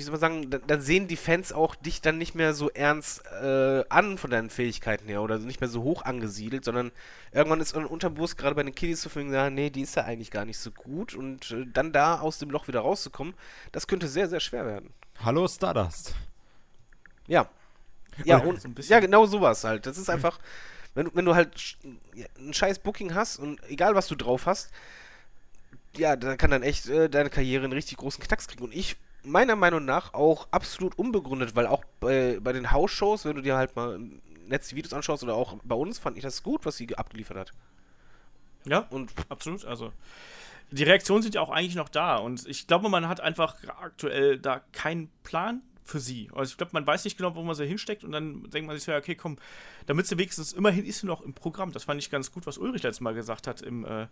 [0.00, 2.70] Wie soll man sagen, dann, dann sehen die Fans auch dich dann nicht mehr so
[2.70, 6.90] ernst äh, an von deinen Fähigkeiten her oder nicht mehr so hoch angesiedelt, sondern
[7.32, 10.04] irgendwann ist ein Unterbewusst gerade bei den Kiddies zu finden, ja, nee, die ist ja
[10.04, 13.34] eigentlich gar nicht so gut und äh, dann da aus dem Loch wieder rauszukommen,
[13.72, 14.94] das könnte sehr, sehr schwer werden.
[15.22, 16.14] Hallo Stardust.
[17.26, 17.46] Ja.
[18.24, 19.84] Ja, und, so ein bisschen- ja, genau sowas halt.
[19.84, 20.38] Das ist einfach,
[20.94, 21.76] wenn du, wenn du halt
[22.38, 24.70] ein scheiß Booking hast und egal was du drauf hast,
[25.96, 28.64] ja, dann kann dann echt äh, deine Karriere einen richtig großen Knacks kriegen.
[28.64, 33.36] Und ich, meiner Meinung nach, auch absolut unbegründet, weil auch bei, bei den House-Shows, wenn
[33.36, 36.22] du dir halt mal im Netz die Videos anschaust oder auch bei uns, fand ich
[36.22, 37.52] das gut, was sie ge- abgeliefert hat.
[38.64, 39.64] Ja, Und absolut.
[39.64, 39.92] Also
[40.70, 44.38] die Reaktionen sind ja auch eigentlich noch da und ich glaube, man hat einfach aktuell
[44.38, 46.28] da keinen Plan für sie.
[46.34, 48.76] Also ich glaube, man weiß nicht genau, wo man sie hinsteckt und dann denkt man
[48.76, 49.36] sich so, ja, okay, komm,
[49.86, 51.72] damit sie wenigstens immerhin ist sie noch im Programm.
[51.72, 54.06] Das fand ich ganz gut, was Ulrich letztes Mal gesagt hat im, äh,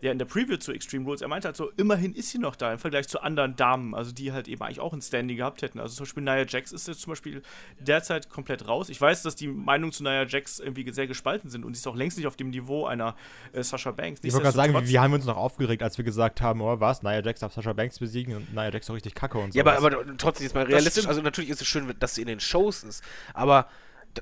[0.00, 1.22] ja, in der Preview zu Extreme Rules.
[1.22, 4.12] Er meinte halt so, immerhin ist sie noch da im Vergleich zu anderen Damen, also
[4.12, 5.80] die halt eben eigentlich auch ein Standing gehabt hätten.
[5.80, 7.42] Also zum Beispiel Nia Jax ist jetzt zum Beispiel
[7.80, 8.88] derzeit komplett raus.
[8.88, 11.86] Ich weiß, dass die Meinungen zu Nia Jax irgendwie sehr gespalten sind und sie ist
[11.86, 13.16] auch längst nicht auf dem Niveau einer
[13.52, 14.20] äh, Sasha Banks.
[14.22, 17.02] Ich wollte gerade sagen, wir haben uns noch aufgeregt, als wir gesagt haben, oh was,
[17.02, 19.58] Nia Jax darf Sasha Banks besiegen und Nia Jax doch richtig kacke und so.
[19.58, 21.06] Ja, aber, aber trotzdem jetzt mal realistisch.
[21.14, 23.68] Also natürlich ist es schön, dass sie in den Shows ist, aber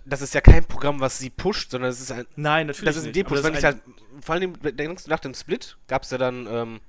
[0.04, 2.96] das ist ja kein Programm, was sie pusht, sondern es ist ein, Nein, natürlich das
[2.96, 3.16] ist ein nicht.
[3.16, 3.42] Depush.
[3.42, 3.78] Wenn ich halt,
[4.20, 6.80] vor allem denkst du nach dem Split, gab es ja dann, ähm,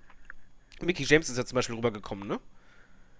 [0.81, 2.39] Mickey James ist ja zum Beispiel rübergekommen, ne?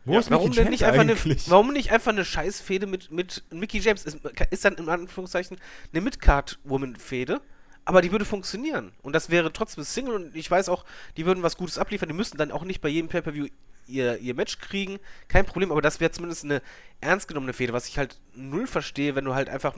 [0.05, 1.49] Wo ja, ist Warum Mickey denn James nicht einfach eine, eigentlich?
[1.49, 4.03] warum nicht einfach eine Scheißfehde mit, mit Mickey James?
[4.03, 4.19] Ist,
[4.51, 5.57] ist dann in Anführungszeichen
[5.93, 7.41] eine Midcard-Woman-Fehde,
[7.85, 8.91] aber die würde funktionieren.
[9.01, 10.83] Und das wäre trotzdem Single und ich weiß auch,
[11.15, 12.09] die würden was Gutes abliefern.
[12.09, 13.47] Die müssten dann auch nicht bei jedem Pay-Per-View
[13.87, 14.99] ihr, ihr Match kriegen.
[15.27, 16.61] Kein Problem, aber das wäre zumindest eine
[17.01, 19.75] ernst genommene Fehde, was ich halt null verstehe, wenn du halt einfach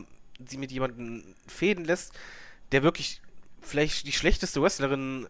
[0.47, 2.13] sie mit jemandem fäden lässt,
[2.71, 3.21] der wirklich
[3.61, 5.27] vielleicht die schlechteste Wrestlerin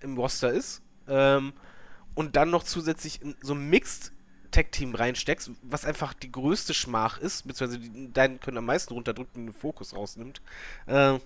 [0.00, 0.82] im Roster ist.
[1.06, 1.52] Ähm,
[2.14, 4.12] und dann noch zusätzlich in so ein Mixed
[4.50, 8.94] Tag Team reinsteckst, was einfach die größte Schmach ist, beziehungsweise die, deinen können am meisten
[8.94, 10.40] runterdrücken, den Fokus rausnimmt.
[10.86, 11.18] Äh,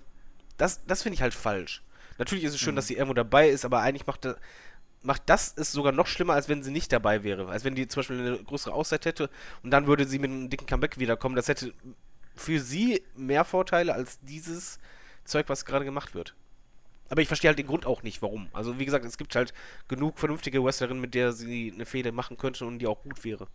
[0.57, 1.81] das das finde ich halt falsch.
[2.17, 4.35] Natürlich ist es schön, dass sie irgendwo dabei ist, aber eigentlich macht, da,
[5.03, 7.47] macht das es sogar noch schlimmer, als wenn sie nicht dabei wäre.
[7.47, 9.29] Als wenn die zum Beispiel eine größere Auszeit hätte
[9.61, 11.35] und dann würde sie mit einem dicken Comeback wiederkommen.
[11.35, 11.73] Das hätte
[12.35, 14.79] für sie mehr Vorteile als dieses
[15.25, 16.35] Zeug, was gerade gemacht wird.
[17.09, 18.47] Aber ich verstehe halt den Grund auch nicht, warum.
[18.53, 19.53] Also wie gesagt, es gibt halt
[19.87, 23.47] genug vernünftige Wrestlerinnen, mit der sie eine Fehde machen könnte und die auch gut wäre.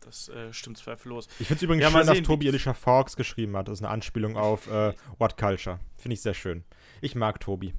[0.00, 1.26] Das äh, stimmt zweifellos.
[1.38, 3.68] Ich finde es übrigens Ja, mal schön, dass Tobi Alicia Fox geschrieben hat.
[3.68, 5.80] Das ist eine Anspielung auf äh, What Culture.
[5.96, 6.64] Finde ich sehr schön.
[7.00, 7.74] Ich mag Tobi.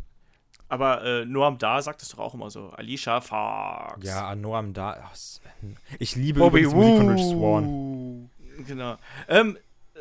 [0.70, 2.70] Aber äh, Noam Da sagt es doch auch immer so.
[2.72, 4.06] Alicia Fox.
[4.06, 5.10] Ja, Noam da.
[5.14, 5.42] s-
[6.00, 8.66] Ich liebe Bobby übrigens die Musik von Rich Swan.
[8.68, 8.96] Genau.
[9.30, 9.58] Ähm,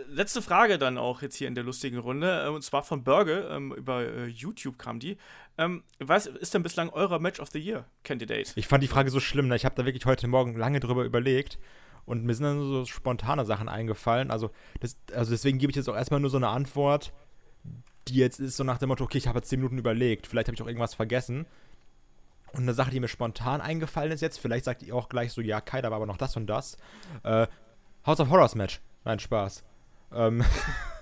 [0.09, 2.45] letzte Frage dann auch jetzt hier in der lustigen Runde.
[2.47, 3.51] äh, Und zwar von Burger.
[3.51, 5.17] Ähm, über äh, YouTube kam die.
[5.59, 8.51] Ähm, was ist denn bislang eurer Match of the Year Candidate?
[8.57, 9.49] Ich fand die Frage so schlimm.
[9.49, 9.57] Ne?
[9.57, 11.59] Ich habe da wirklich heute Morgen lange drüber überlegt.
[12.07, 14.31] Und mir sind dann so spontane Sachen eingefallen.
[14.31, 14.51] Also,
[14.81, 17.13] das, also deswegen gebe ich jetzt auch erstmal nur so eine Antwort,
[18.09, 20.27] die jetzt ist so nach dem Motto, okay, ich habe jetzt 10 Minuten überlegt.
[20.27, 21.47] Vielleicht habe ich auch irgendwas vergessen.
[22.53, 25.41] Und eine Sache, die mir spontan eingefallen ist jetzt, vielleicht sagt ihr auch gleich so,
[25.41, 26.77] ja, Kai, da war aber noch das und das.
[27.23, 27.47] Äh,
[28.07, 28.81] House of Horrors Match.
[29.05, 29.65] Nein, Spaß.
[30.13, 30.45] Ähm,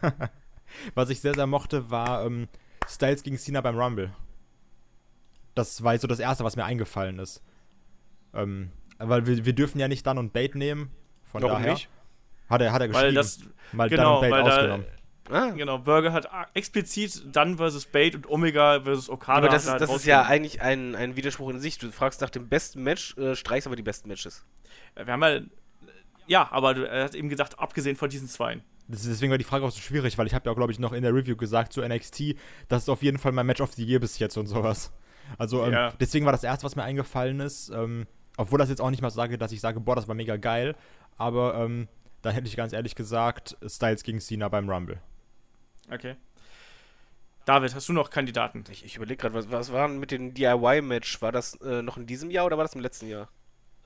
[0.94, 2.48] was ich sehr, sehr mochte, war ähm,
[2.88, 4.12] Styles gegen Cena beim Rumble.
[5.54, 7.42] Das war jetzt so das Erste, was mir eingefallen ist.
[8.32, 10.90] Ähm, weil wir, wir dürfen ja nicht Dann und Bait nehmen.
[11.22, 11.88] Von Warum daher nicht?
[12.48, 13.06] hat er, hat er geschrieben.
[13.08, 13.38] Weil das,
[13.72, 14.86] mal genau, Dunn und Bait weil da- ausgenommen.
[15.30, 15.50] Ah.
[15.50, 19.38] genau, Burger hat explizit Dunn versus Bait und Omega versus Okada.
[19.38, 21.78] Aber das, ist, das halt ist ja eigentlich ein, ein Widerspruch in sich.
[21.78, 24.44] Du fragst nach dem besten Match, äh, streichst aber die besten Matches.
[24.94, 25.40] Wir haben ja.
[26.26, 28.60] Ja, aber du- er hat eben gesagt, abgesehen von diesen zwei.
[28.88, 30.92] Deswegen war die Frage auch so schwierig, weil ich habe ja auch, glaube ich, noch
[30.92, 32.34] in der Review gesagt zu NXT,
[32.68, 34.92] das ist auf jeden Fall mein Match of the Year bis jetzt und sowas.
[35.38, 35.92] Also ähm, Ja.
[36.00, 38.06] deswegen war das erste, was mir eingefallen ist, ähm,
[38.36, 40.74] obwohl das jetzt auch nicht mal sage, dass ich sage, boah, das war mega geil,
[41.16, 41.88] aber ähm,
[42.20, 44.98] da hätte ich ganz ehrlich gesagt, Styles gegen Cena beim Rumble.
[45.90, 46.16] Okay.
[47.44, 48.64] David, hast du noch Kandidaten?
[48.70, 51.20] Ich, ich überlege gerade, was, was war denn mit dem DIY-Match?
[51.20, 53.28] War das äh, noch in diesem Jahr oder war das im letzten Jahr?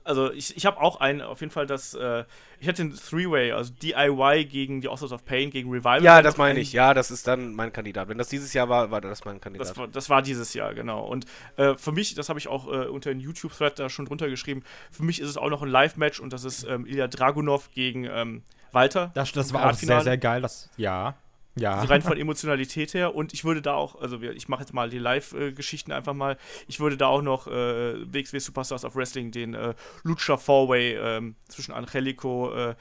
[0.05, 1.93] Also, ich, ich habe auch einen, auf jeden Fall das.
[1.93, 2.23] Äh,
[2.59, 6.01] ich hatte den Three-Way, also DIY gegen die Authors of Pain, gegen Revival.
[6.01, 6.71] Ja, das meine ein- ich.
[6.71, 8.07] Ja, das ist dann mein Kandidat.
[8.07, 9.69] Wenn das dieses Jahr war, war das mein Kandidat.
[9.69, 11.05] Das war, das war dieses Jahr, genau.
[11.05, 11.25] Und
[11.57, 14.63] äh, für mich, das habe ich auch äh, unter den YouTube-Thread da schon drunter geschrieben,
[14.89, 18.05] für mich ist es auch noch ein Live-Match und das ist ähm, Ilya Dragunov gegen
[18.05, 19.11] ähm, Walter.
[19.13, 20.41] Das, das war auch sehr, sehr geil.
[20.41, 21.15] Das, ja,
[21.59, 21.75] ja.
[21.75, 23.15] Also rein von Emotionalität her.
[23.15, 26.37] Und ich würde da auch, also ich mache jetzt mal die Live-Geschichten einfach mal.
[26.67, 31.35] Ich würde da auch noch äh, WXW Superstars of Wrestling, den äh, Lucha Four-Way ähm,
[31.47, 32.75] zwischen Angelico, äh,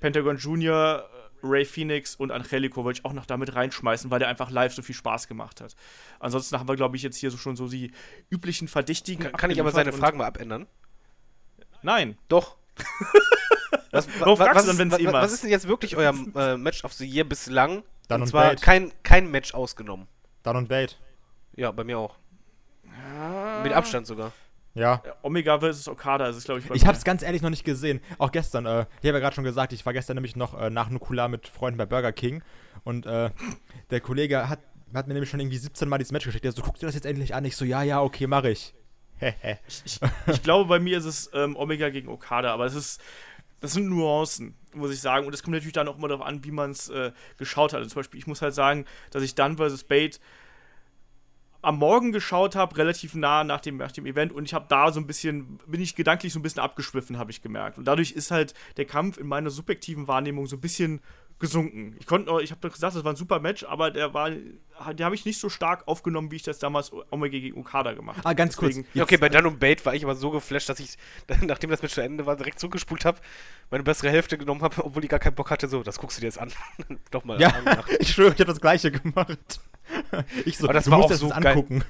[0.00, 4.28] Pentagon Junior, äh, Ray Phoenix und Angelico würde ich auch noch damit reinschmeißen, weil der
[4.28, 5.74] einfach live so viel Spaß gemacht hat.
[6.20, 7.90] Ansonsten haben wir, glaube ich, jetzt hier so schon so die
[8.30, 9.24] üblichen Verdächtigen.
[9.24, 10.66] kann, kann ich aber seine Fragen mal abändern?
[11.82, 12.16] Nein.
[12.28, 12.56] Doch.
[13.90, 16.84] was, fragst was, du dann, ist- wenn's was, ist denn jetzt wirklich euer äh, Match
[16.84, 17.82] of the Year bislang?
[18.08, 18.62] Dann und und zwar Bait.
[18.62, 20.06] kein, kein Match ausgenommen.
[20.42, 20.98] Dann und Bait.
[21.54, 22.16] Ja, bei mir auch.
[23.62, 24.32] Mit Abstand sogar.
[24.74, 25.02] Ja.
[25.22, 27.64] Omega versus Okada ist es, glaube ich, bei Ich habe es ganz ehrlich noch nicht
[27.64, 28.00] gesehen.
[28.18, 30.70] Auch gestern, äh, ich habe ja gerade schon gesagt, ich war gestern nämlich noch äh,
[30.70, 32.42] nach Nukular mit Freunden bei Burger King
[32.84, 33.30] und äh,
[33.90, 34.60] der Kollege hat,
[34.94, 36.44] hat mir nämlich schon irgendwie 17 Mal dieses Match geschickt.
[36.44, 37.44] Der so, guck dir das jetzt endlich an.
[37.44, 38.74] Ich so, ja, ja, okay, mache ich.
[39.84, 43.00] Ich, ich glaube, bei mir ist es ähm, Omega gegen Okada, aber es ist,
[43.62, 45.26] das sind Nuancen, muss ich sagen.
[45.26, 47.78] Und es kommt natürlich dann auch immer darauf an, wie man es äh, geschaut hat.
[47.78, 49.84] Also zum Beispiel, ich muss halt sagen, dass ich dann vs.
[49.84, 50.20] Bait
[51.62, 54.90] am Morgen geschaut habe, relativ nah nach dem, nach dem Event und ich habe da
[54.90, 57.78] so ein bisschen, bin ich gedanklich so ein bisschen abgeschwiffen, habe ich gemerkt.
[57.78, 61.00] Und dadurch ist halt der Kampf in meiner subjektiven Wahrnehmung so ein bisschen
[61.42, 61.94] gesunken.
[62.00, 65.04] Ich konnte, ich habe doch gesagt, das war ein super Match, aber der war, der
[65.04, 68.28] habe ich nicht so stark aufgenommen, wie ich das damals Omega gegen Okada gemacht habe.
[68.28, 68.76] Ah, ganz kurz.
[68.76, 70.96] Deswegen- Ja, okay, bei Dann und Bait war ich aber so geflasht, dass ich,
[71.42, 73.18] nachdem das Match zu Ende war, direkt zurückgespult habe,
[73.70, 75.68] meine bessere Hälfte genommen habe, obwohl ich gar keinen Bock hatte.
[75.68, 76.50] So, das guckst du dir jetzt an.
[77.10, 77.52] Doch mal Ja,
[77.98, 79.60] ich schwöre, ich habe das gleiche gemacht.
[80.46, 81.52] Ich so, Aber das du war musst auch das so jetzt geil.
[81.52, 81.84] angucken.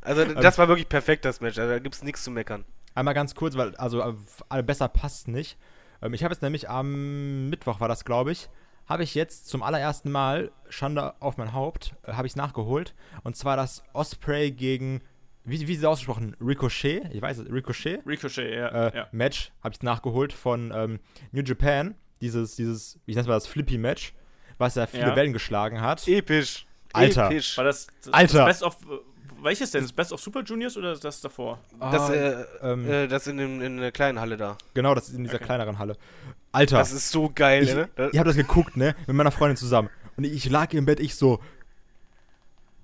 [0.00, 1.58] Also, das war wirklich perfekt, das Match.
[1.58, 2.64] Also, da gibt's nichts zu meckern.
[2.94, 4.16] Einmal ganz kurz, weil, also,
[4.50, 5.56] äh, besser passt nicht.
[6.02, 8.48] Ähm, ich habe jetzt nämlich am Mittwoch, war das, glaube ich,
[8.86, 12.94] habe ich jetzt zum allerersten Mal, Schande auf mein Haupt, äh, habe ich nachgeholt.
[13.22, 15.00] Und zwar das Osprey gegen,
[15.44, 16.36] wie, wie ist es ausgesprochen?
[16.40, 17.02] Ricochet?
[17.12, 18.02] Ich weiß es, Ricochet?
[18.06, 18.88] Ricochet, ja.
[18.88, 19.08] Äh, ja.
[19.12, 21.00] Match habe ich nachgeholt von ähm,
[21.30, 21.94] New Japan.
[22.20, 24.14] Dieses, dieses, ich nenne es mal das Flippy-Match,
[24.58, 25.16] was ja viele Ja.
[25.16, 26.06] Wellen geschlagen hat.
[26.06, 26.66] Episch.
[26.92, 27.30] Alter.
[27.30, 27.56] Episch.
[27.56, 28.46] War das, das Alter.
[28.46, 28.76] Das Best of.
[29.42, 29.82] Welches denn?
[29.82, 31.58] Das Best of Super Juniors oder das davor?
[31.80, 34.56] Das, Ah, äh, ähm, äh, das in, dem, in der kleinen Halle da.
[34.74, 35.44] Genau, das ist in dieser Okay.
[35.46, 35.96] kleineren Halle.
[36.52, 36.78] Alter.
[36.78, 37.88] Das ist so geil, ich, ne?
[37.96, 39.88] Das, ich habe das geguckt, ne, mit meiner Freundin zusammen.
[40.16, 41.40] Und ich lag im Bett, ich so.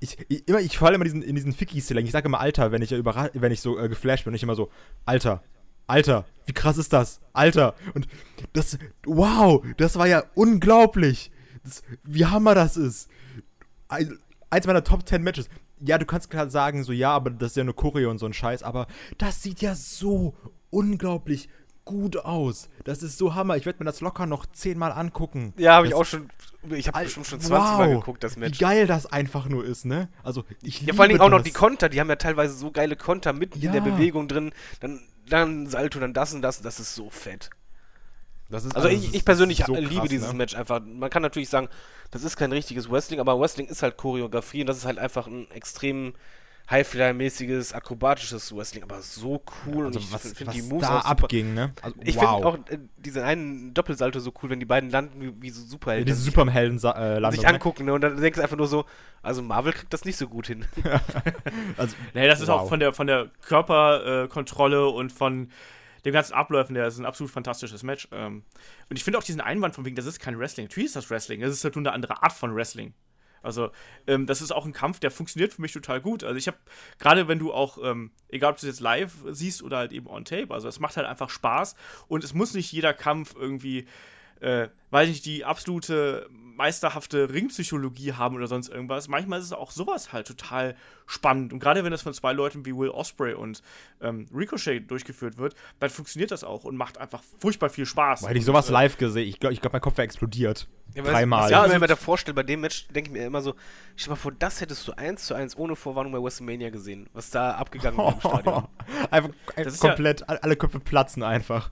[0.00, 2.04] Ich, ich, immer, ich falle immer diesen, in diesen Ficky-Slang.
[2.04, 4.30] Ich sage immer Alter, wenn ich, überra- wenn ich so äh, geflasht bin.
[4.32, 4.70] Und ich immer so,
[5.04, 5.42] Alter,
[5.86, 7.20] Alter, wie krass ist das?
[7.32, 7.74] Alter.
[7.94, 8.06] Und
[8.52, 11.30] das, wow, das war ja unglaublich.
[11.64, 13.08] Das, wie hammer das ist.
[13.88, 14.18] Ein,
[14.50, 15.48] eins meiner Top 10 Matches.
[15.80, 18.26] Ja, du kannst klar sagen, so, ja, aber das ist ja nur Choreo und so
[18.26, 18.62] ein Scheiß.
[18.62, 18.86] Aber
[19.18, 20.34] das sieht ja so
[20.70, 21.48] unglaublich
[21.84, 22.68] gut aus.
[22.84, 23.56] Das ist so Hammer.
[23.56, 25.54] Ich werde mir das locker noch zehnmal angucken.
[25.56, 26.28] ja, habe ich auch schon.
[26.70, 28.58] Ich habe bestimmt schon 20 Mal wow, geguckt, das Wie Match.
[28.58, 30.08] geil das einfach nur ist, ne?
[30.22, 32.54] Also, ich Ja, vor allen Dingen liebe auch noch die Konter, die haben ja teilweise
[32.54, 33.90] so geile Konter mitten in der Ja.
[33.90, 34.52] Bewegung drin.
[34.80, 36.60] Dann, dann Salto, dann das und das.
[36.60, 37.48] Das ist so fett.
[38.50, 40.34] Das ist, Also das ich, ist- ich persönlich ist so liebe krass, dieses ne?
[40.38, 40.80] Match einfach.
[40.84, 41.68] Man kann natürlich sagen,
[42.10, 45.26] das ist kein richtiges Wrestling, aber Wrestling ist halt Choreografie und das ist halt einfach
[45.26, 46.14] ein extrem
[46.70, 50.98] Highflyer-mäßiges, akrobatisches Wrestling, aber so cool Also und ich was, finde was die Moves da
[50.98, 51.24] auch super.
[51.24, 51.72] abging, ne?
[51.80, 52.20] Also, Ich wow.
[52.22, 55.62] finde auch äh, diesen einen Doppelsalto so cool, wenn die beiden landen wie, wie so
[55.62, 56.04] Superhelden.
[56.06, 57.48] diese und sich- Superhelden äh, sich ne?
[57.48, 57.94] angucken, ne?
[57.94, 58.84] Und dann denkst du einfach nur so,
[59.22, 60.66] also Marvel kriegt das nicht so gut hin.
[61.76, 62.60] Also, Nee, das ist wow.
[62.62, 65.50] auch von der, von der Körperkontrolle äh, und von
[66.04, 68.08] den ganzen Abläufen, der ist ein absolut fantastisches Match.
[68.12, 68.44] Ähm,
[68.88, 70.66] und ich finde auch diesen Einwand von wegen, das ist kein Wrestling.
[70.66, 72.94] Natürlich ist das Wrestling, das ist halt nur eine andere Art von Wrestling.
[73.40, 73.70] Also,
[74.06, 76.24] ähm, das ist auch ein Kampf, der funktioniert für mich total gut.
[76.24, 76.58] Also, ich habe,
[76.98, 80.08] gerade wenn du auch, ähm, egal ob du es jetzt live siehst oder halt eben
[80.08, 81.76] on tape, also es macht halt einfach Spaß
[82.08, 83.86] und es muss nicht jeder Kampf irgendwie
[84.40, 86.28] äh, weiß nicht, die absolute
[86.58, 89.08] meisterhafte Ringpsychologie haben oder sonst irgendwas.
[89.08, 90.74] Manchmal ist es auch sowas halt total
[91.06, 91.52] spannend.
[91.54, 93.62] Und gerade wenn das von zwei Leuten wie Will Osprey und
[94.02, 98.24] ähm, Ricochet durchgeführt wird, dann funktioniert das auch und macht einfach furchtbar viel Spaß.
[98.24, 100.68] Weil ich sowas und, live gesehen, ich glaube, ich glaub, mein Kopf wäre explodiert.
[100.94, 101.44] Ja, Dreimal.
[101.44, 103.40] Was Ja, ich also- mir immer da vorstelle, bei dem Match denke ich mir immer
[103.40, 103.54] so,
[103.94, 107.08] stell dir mal vor, das hättest du eins zu eins ohne Vorwarnung bei WrestleMania gesehen,
[107.12, 108.68] was da abgegangen wäre im Stadion.
[109.10, 111.70] einfach Das ist ja- komplett, alle Köpfe platzen einfach.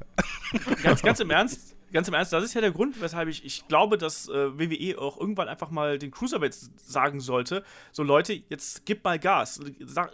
[0.82, 3.66] ganz, ganz im Ernst, ganz im Ernst, das ist ja der Grund, weshalb ich, ich
[3.66, 8.86] glaube, dass äh, WWE auch irgendwann einfach mal den Cruiserweights sagen sollte, so Leute, jetzt
[8.86, 9.61] gebt mal Gas,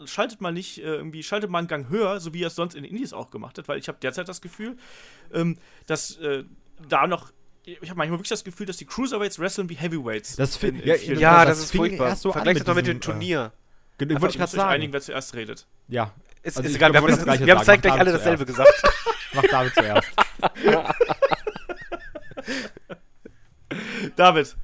[0.06, 2.74] schaltet mal nicht äh, irgendwie, schaltet mal einen Gang höher, so wie er es sonst
[2.74, 4.76] in den Indies auch gemacht hat, weil ich habe derzeit das Gefühl,
[5.34, 6.44] ähm, dass äh,
[6.88, 7.32] da noch
[7.64, 10.34] ich habe manchmal wirklich das Gefühl, dass die Cruiserweights wresteln wie Heavyweights.
[10.34, 12.08] Das fi- in- in ja, Ja, Das das, ist furchtbar.
[12.08, 13.52] erst so Vergleich mit das mal mit dem Turnier.
[13.98, 14.70] Ge- Einfach, Wollte ich gerade sagen.
[14.70, 15.66] einigen, wer zuerst redet.
[15.86, 16.12] Ja,
[16.42, 17.16] Ist, Also ist egal, glaub, wir
[17.46, 18.82] wir haben, zeitgleich Mach alle dasselbe gesagt.
[19.34, 20.08] mach David zuerst.
[24.16, 24.56] David,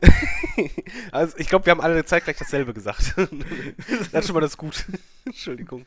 [1.12, 3.14] Also ich glaube, wir haben alle zeitgleich dasselbe gesagt.
[3.16, 4.84] das ist schon mal das gut.
[5.24, 5.86] Entschuldigung.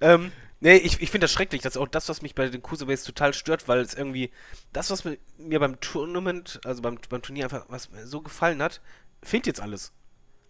[0.00, 1.62] ähm, nee, ich, ich finde das schrecklich.
[1.62, 4.30] Das ist auch das, was mich bei den Cruiserweights total stört, weil es irgendwie
[4.72, 8.62] das, was mir, mir beim Tournament, also beim, beim Turnier einfach, was mir so gefallen
[8.62, 8.80] hat,
[9.22, 9.92] fehlt jetzt alles.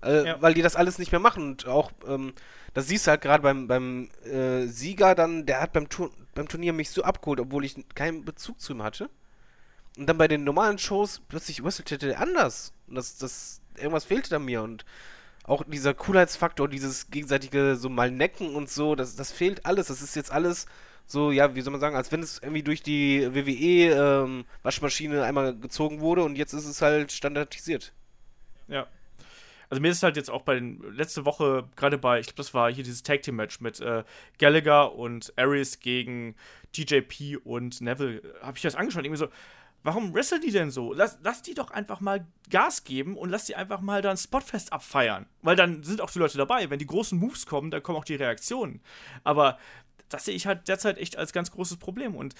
[0.02, 0.42] Äh, Ja.
[0.42, 2.34] Weil die das alles nicht mehr machen und auch, ähm,
[2.74, 6.48] das siehst du halt gerade beim, beim äh, Sieger dann, der hat beim, Tur beim
[6.48, 9.08] Turnier mich so abgeholt, obwohl ich keinen Bezug zu ihm hatte.
[9.96, 12.72] Und dann bei den normalen Shows plötzlich wrestelte der anders.
[12.88, 14.62] Und das, das, irgendwas fehlte da mir.
[14.62, 14.84] Und
[15.44, 19.88] auch dieser Coolheitsfaktor, dieses gegenseitige so mal necken und so, das, das fehlt alles.
[19.88, 20.66] Das ist jetzt alles
[21.06, 26.00] so, ja, wie soll man sagen, als wenn es irgendwie durch die WWE-Waschmaschine einmal gezogen
[26.00, 27.92] wurde und jetzt ist es halt standardisiert.
[28.68, 28.86] Ja.
[29.68, 32.54] Also mir ist halt jetzt auch bei den letzte Woche gerade bei, ich glaube, das
[32.54, 34.04] war hier dieses Tag Team Match mit äh,
[34.38, 36.36] Gallagher und Aries gegen
[36.72, 39.28] TJP und Neville, habe ich das angeschaut, irgendwie so,
[39.84, 40.92] warum wresteln die denn so?
[40.92, 44.72] Lass, lass die doch einfach mal Gas geben und lass die einfach mal dann Spotfest
[44.72, 46.68] abfeiern, weil dann sind auch die Leute dabei.
[46.70, 48.80] Wenn die großen Moves kommen, dann kommen auch die Reaktionen.
[49.22, 49.58] Aber
[50.08, 52.34] das sehe ich halt derzeit echt als ganz großes Problem und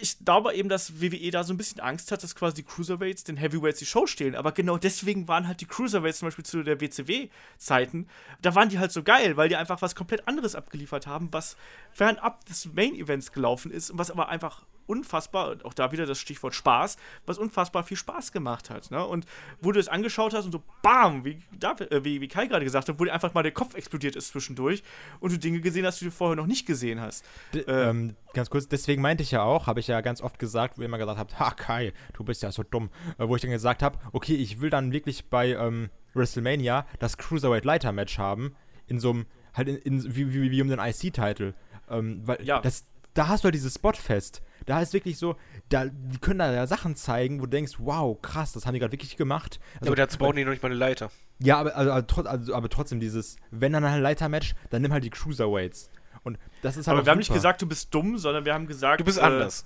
[0.00, 3.24] ich glaube eben, dass WWE da so ein bisschen Angst hat, dass quasi die Cruiserweights
[3.24, 4.34] den Heavyweights die Show stehlen.
[4.34, 8.06] Aber genau deswegen waren halt die Cruiserweights zum Beispiel zu der WCW-Zeiten,
[8.42, 11.56] da waren die halt so geil, weil die einfach was komplett anderes abgeliefert haben, was
[11.92, 16.18] fernab des Main-Events gelaufen ist und was aber einfach unfassbar, und auch da wieder das
[16.18, 18.90] Stichwort Spaß, was unfassbar viel Spaß gemacht hat.
[18.90, 19.04] Ne?
[19.04, 19.26] Und
[19.60, 21.42] wo du es angeschaut hast und so BAM, wie,
[21.90, 24.28] äh, wie, wie Kai gerade gesagt hat, wo dir einfach mal der Kopf explodiert ist
[24.28, 24.82] zwischendurch
[25.20, 27.24] und du Dinge gesehen hast, die du vorher noch nicht gesehen hast.
[27.54, 30.78] D ähm, ganz kurz, deswegen meinte ich ja auch, habe ich ja ganz oft gesagt,
[30.78, 33.42] wo ihr immer gesagt habt, ha Kai, du bist ja so dumm, äh, wo ich
[33.42, 38.18] dann gesagt habe, okay, ich will dann wirklich bei ähm, WrestleMania das Cruiserweight Leiter Match
[38.18, 38.54] haben,
[38.86, 41.54] in so einem, halt in, in wie, wie, wie um den IC-Titel,
[41.90, 42.60] ähm, weil Ja.
[42.60, 45.36] das, da hast du halt dieses Spotfest, da ist wirklich so,
[45.68, 48.80] da, die können da ja Sachen zeigen, wo du denkst, wow, krass, das haben die
[48.80, 49.58] gerade wirklich gemacht.
[49.80, 51.10] Also, aber dazu bauen die noch nicht mal eine Leiter.
[51.38, 55.04] ja, aber, also, trot- also, aber trotzdem dieses, wenn dann ein Leiter-Match, dann nimm halt
[55.04, 55.90] die Cruiserweights.
[56.24, 58.66] Und das ist halt Aber wir haben nicht gesagt, du bist dumm, sondern wir haben
[58.66, 59.00] gesagt.
[59.00, 59.64] Du bist äh, anders.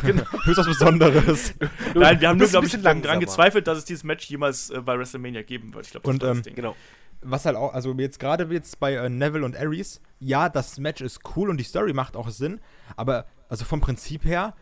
[0.00, 1.54] Höchst was Besonderes.
[1.94, 4.80] Nein, wir haben nur, glaube ich, bisschen daran gezweifelt, dass es dieses Match jemals äh,
[4.80, 5.86] bei WrestleMania geben wird.
[5.86, 6.54] Ich glaube, das Und, war das ähm, Ding.
[6.54, 6.76] Genau.
[7.20, 11.02] was halt auch, also jetzt gerade jetzt bei äh, Neville und Aries, ja, das Match
[11.02, 12.60] ist cool und die Story macht auch Sinn,
[12.96, 14.54] aber also vom Prinzip her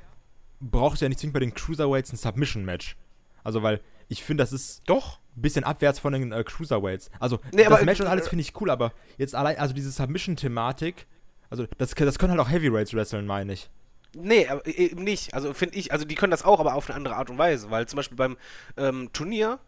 [0.59, 2.97] brauchst du ja nicht zwingend bei den Cruiserweights ein Submission-Match.
[3.45, 5.21] Also, weil ich finde, das ist Doch.
[5.37, 7.09] ein bisschen abwärts von den äh, Cruiserweights.
[7.21, 9.93] Also, Nee, das Match und alles äh, finde ich cool, aber jetzt allein, also diese
[9.93, 11.07] Submission-Thematik,
[11.51, 13.71] also das, das können halt auch Heavyweights wresteln, meine ich.
[14.13, 15.35] Nee, aber e- eben nicht.
[15.35, 17.71] Also finde ich, also die können das auch, aber auf eine andere Art und Weise.
[17.71, 18.37] Weil zum Beispiel beim
[18.77, 19.61] ähm, Turnier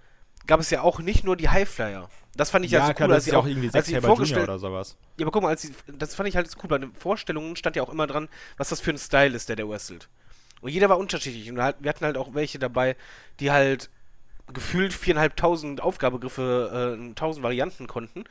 [0.47, 2.09] gab es ja auch nicht nur die Highflyer.
[2.34, 3.86] Das fand ich ja, so klar, cool, das als sie ja auch, auch irgendwie als
[3.86, 4.97] sie vorgestellt oder sowas.
[5.18, 6.68] Ja, aber guck mal, als sie, das fand ich halt cool.
[6.68, 9.57] Bei den Vorstellungen stand ja auch immer dran, was das für ein Style ist, der
[9.57, 10.09] der wrestelt.
[10.62, 11.51] Und jeder war unterschiedlich.
[11.51, 12.97] Und halt, wir hatten halt auch welche dabei,
[13.40, 13.90] die halt
[14.53, 18.24] gefühlt viereinhalbtausend Aufgabegriffe, äh, tausend Varianten konnten.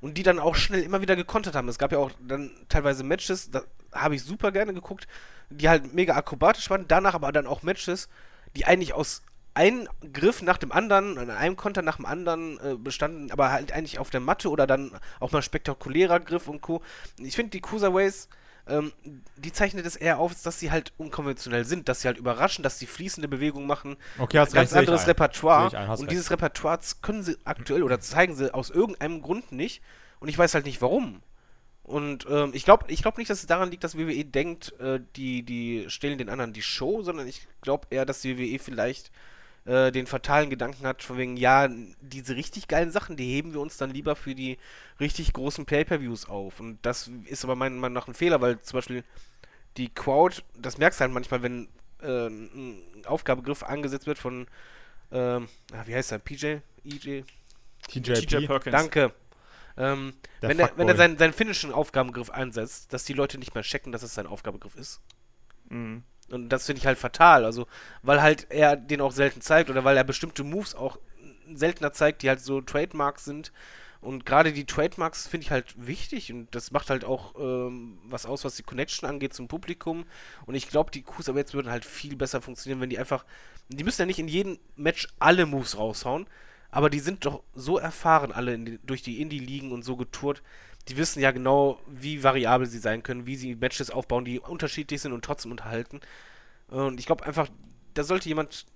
[0.00, 1.68] Und die dann auch schnell immer wieder gekontert haben.
[1.68, 3.62] Es gab ja auch dann teilweise Matches, da
[3.92, 5.06] habe ich super gerne geguckt,
[5.48, 6.86] die halt mega akrobatisch waren.
[6.88, 8.08] Danach aber dann auch Matches,
[8.56, 9.22] die eigentlich aus
[9.54, 13.72] einem Griff nach dem anderen, an einem Konter nach dem anderen äh, bestanden, aber halt
[13.72, 14.90] eigentlich auf der Matte oder dann
[15.20, 16.82] auch mal spektakulärer Griff und Co.
[17.18, 18.28] Ich finde, die Cruiserways,
[18.66, 18.92] ähm,
[19.36, 22.78] die zeichnet es eher auf, dass sie halt unkonventionell sind, dass sie halt überraschen, dass
[22.78, 23.96] sie fließende Bewegungen machen.
[24.18, 25.08] Okay, hast Ganz recht, anderes ein.
[25.08, 25.76] Repertoire.
[25.76, 26.10] Ein, und recht.
[26.10, 29.82] dieses Repertoire können sie aktuell oder zeigen sie aus irgendeinem Grund nicht.
[30.18, 31.22] Und ich weiß halt nicht warum.
[31.84, 35.00] Und ähm, ich glaube ich glaub nicht, dass es daran liegt, dass WWE denkt, äh,
[35.16, 39.12] die, die stehlen den anderen die Show, sondern ich glaube eher, dass die WWE vielleicht
[39.66, 41.68] äh, den fatalen Gedanken hat, von wegen, ja,
[42.00, 44.58] diese richtig geilen Sachen, die heben wir uns dann lieber für die
[45.00, 46.60] richtig großen Pay-Per-Views auf.
[46.60, 49.04] Und das ist aber meiner Meinung nach ein Fehler, weil zum Beispiel
[49.76, 51.68] die Crowd, das merkst du halt manchmal, wenn
[52.02, 54.46] äh, ein Aufgabegriff angesetzt wird von,
[55.10, 55.40] ah,
[55.84, 56.56] wie heißt er, PJ?
[56.84, 57.22] EJ?
[57.88, 58.46] TJP.
[58.46, 58.72] Perkins.
[58.72, 59.12] Danke.
[59.76, 63.54] Ähm, Der wenn, er, wenn er seinen, seinen finnischen Aufgabegriff einsetzt, dass die Leute nicht
[63.54, 65.00] mehr checken, dass es sein Aufgabegriff ist.
[65.68, 66.04] Mhm.
[66.30, 67.44] Und das finde ich halt fatal.
[67.44, 67.66] Also,
[68.02, 70.98] weil halt er den auch selten zeigt oder weil er bestimmte Moves auch
[71.52, 73.52] seltener zeigt, die halt so Trademarks sind.
[74.00, 78.26] Und gerade die Trademarks finde ich halt wichtig und das macht halt auch ähm, was
[78.26, 80.04] aus, was die Connection angeht zum Publikum.
[80.44, 83.24] Und ich glaube, die Cruiserweights würden halt viel besser funktionieren, wenn die einfach.
[83.70, 86.26] Die müssen ja nicht in jedem Match alle Moves raushauen,
[86.70, 90.42] aber die sind doch so erfahren, alle die, durch die Indie-Ligen und so getourt.
[90.88, 95.00] Die wissen ja genau, wie variabel sie sein können, wie sie Matches aufbauen, die unterschiedlich
[95.00, 96.00] sind und trotzdem unterhalten.
[96.68, 97.48] Und ich glaube einfach,
[97.94, 98.66] da sollte jemand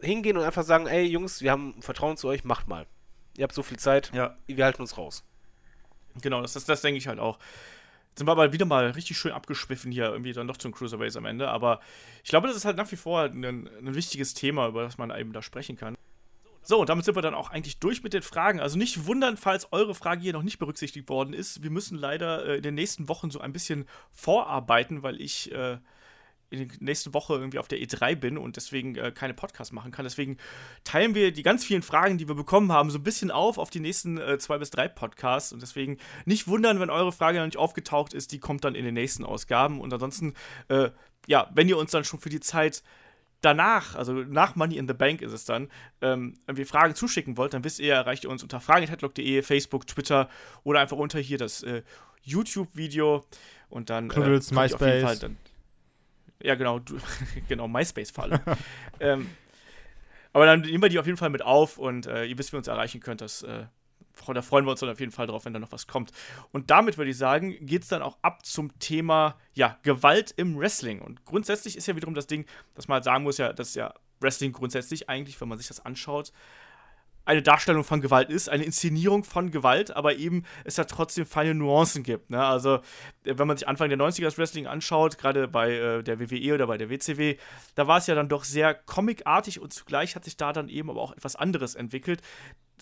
[0.00, 2.86] hingehen und einfach sagen, ey Jungs, wir haben Vertrauen zu euch, macht mal.
[3.36, 5.24] Ihr habt so viel Zeit, Ja, wir halten uns raus.
[6.20, 7.38] genau, das, das, das denke ich halt auch.
[8.08, 11.16] Jetzt sind wir aber wieder mal richtig schön abgeschwiffen hier, irgendwie dann doch zum Cruiserweights
[11.16, 11.48] am Ende.
[11.48, 11.80] Aber
[12.24, 15.16] ich glaube, das ist halt nach wie vor ein, ein wichtiges Thema, über das man
[15.16, 15.96] eben da sprechen kann.
[16.68, 18.60] So, und damit sind wir dann auch eigentlich durch mit den Fragen.
[18.60, 21.62] Also nicht wundern, falls eure Frage hier noch nicht berücksichtigt worden ist.
[21.62, 25.78] Wir müssen leider äh, in den nächsten Wochen so ein bisschen vorarbeiten, weil ich äh,
[26.50, 29.92] in der nächsten Woche irgendwie auf der E3 bin und deswegen äh, keine Podcasts machen
[29.92, 30.04] kann.
[30.04, 30.36] Deswegen
[30.84, 33.70] teilen wir die ganz vielen Fragen, die wir bekommen haben, so ein bisschen auf auf
[33.70, 35.54] die nächsten äh, zwei bis drei Podcasts.
[35.54, 35.96] Und deswegen
[36.26, 38.30] nicht wundern, wenn eure Frage noch nicht aufgetaucht ist.
[38.32, 39.80] Die kommt dann in den nächsten Ausgaben.
[39.80, 40.34] Und ansonsten,
[40.68, 40.90] äh,
[41.26, 42.82] ja, wenn ihr uns dann schon für die Zeit
[43.40, 45.70] danach, also nach Money in the Bank ist es dann,
[46.00, 50.28] ähm, irgendwie Fragen zuschicken wollt, dann wisst ihr, erreicht ihr uns unter fragen.headlock.de, Facebook, Twitter
[50.64, 51.82] oder einfach unter hier das äh,
[52.22, 53.24] YouTube-Video
[53.68, 55.02] und dann Knuddels, äh, auf jeden MySpace.
[55.02, 55.36] Fall dann,
[56.42, 56.98] ja, genau, du,
[57.48, 58.40] genau, MySpace vor allem.
[59.00, 59.30] ähm,
[60.32, 62.56] aber dann nehmen wir die auf jeden Fall mit auf und äh, ihr wisst, wie
[62.56, 63.20] ihr uns erreichen könnt.
[63.20, 63.66] Das, äh,
[64.26, 66.12] da freuen wir uns dann auf jeden Fall drauf, wenn da noch was kommt.
[66.52, 70.58] Und damit würde ich sagen, geht es dann auch ab zum Thema ja, Gewalt im
[70.58, 71.00] Wrestling.
[71.00, 73.94] Und grundsätzlich ist ja wiederum das Ding, dass man halt sagen muss, ja, dass ja
[74.20, 76.32] Wrestling grundsätzlich eigentlich, wenn man sich das anschaut,
[77.28, 81.54] eine Darstellung von Gewalt ist, eine Inszenierung von Gewalt, aber eben es ja trotzdem feine
[81.54, 82.30] Nuancen gibt.
[82.30, 82.42] Ne?
[82.42, 82.76] Also,
[83.24, 86.54] äh, wenn man sich Anfang der 90er das Wrestling anschaut, gerade bei äh, der WWE
[86.54, 87.36] oder bei der WCW,
[87.74, 90.88] da war es ja dann doch sehr comicartig und zugleich hat sich da dann eben
[90.88, 92.22] aber auch etwas anderes entwickelt,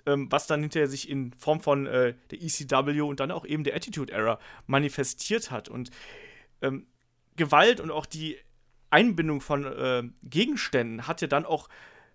[0.07, 3.65] ähm, was dann hinterher sich in Form von äh, der ECW und dann auch eben
[3.65, 5.69] der Attitude Era manifestiert hat.
[5.69, 5.91] Und
[6.63, 6.87] ähm,
[7.37, 8.39] Gewalt und auch die
[8.91, 11.69] Einbindung von äh, Gegenständen hat ja dann auch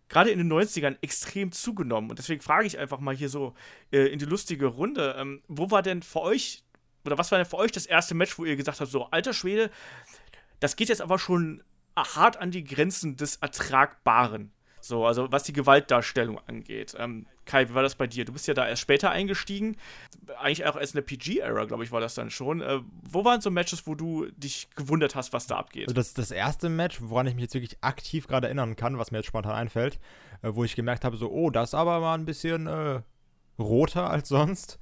[0.10, 2.10] gerade in den 90ern extrem zugenommen.
[2.10, 3.54] Und deswegen frage ich einfach mal hier so
[3.92, 6.64] äh, in die lustige Runde, ähm, wo war denn für euch,
[7.06, 9.34] oder was war denn für euch das erste Match, wo ihr gesagt habt, so, alter
[9.34, 9.72] Schwede,
[10.60, 11.64] das geht jetzt aber schon
[11.98, 14.52] hart an die Grenzen des Ertragbaren.
[14.82, 16.96] So, also was die Gewaltdarstellung angeht.
[16.98, 18.26] Ähm, Kai, wie war das bei dir?
[18.26, 19.78] Du bist ja da erst später eingestiegen.
[20.40, 22.62] Eigentlich auch erst in der PG-Era, glaube ich, war das dann schon.
[22.62, 25.88] Äh, wo waren so Matches, wo du dich gewundert hast, was da abgeht?
[25.88, 29.12] Also das, das erste Match, woran ich mich jetzt wirklich aktiv gerade erinnern kann, was
[29.12, 30.00] mir jetzt spontan einfällt,
[30.42, 33.02] äh, wo ich gemerkt habe, so, oh, das aber mal ein bisschen äh,
[33.60, 34.80] roter als sonst.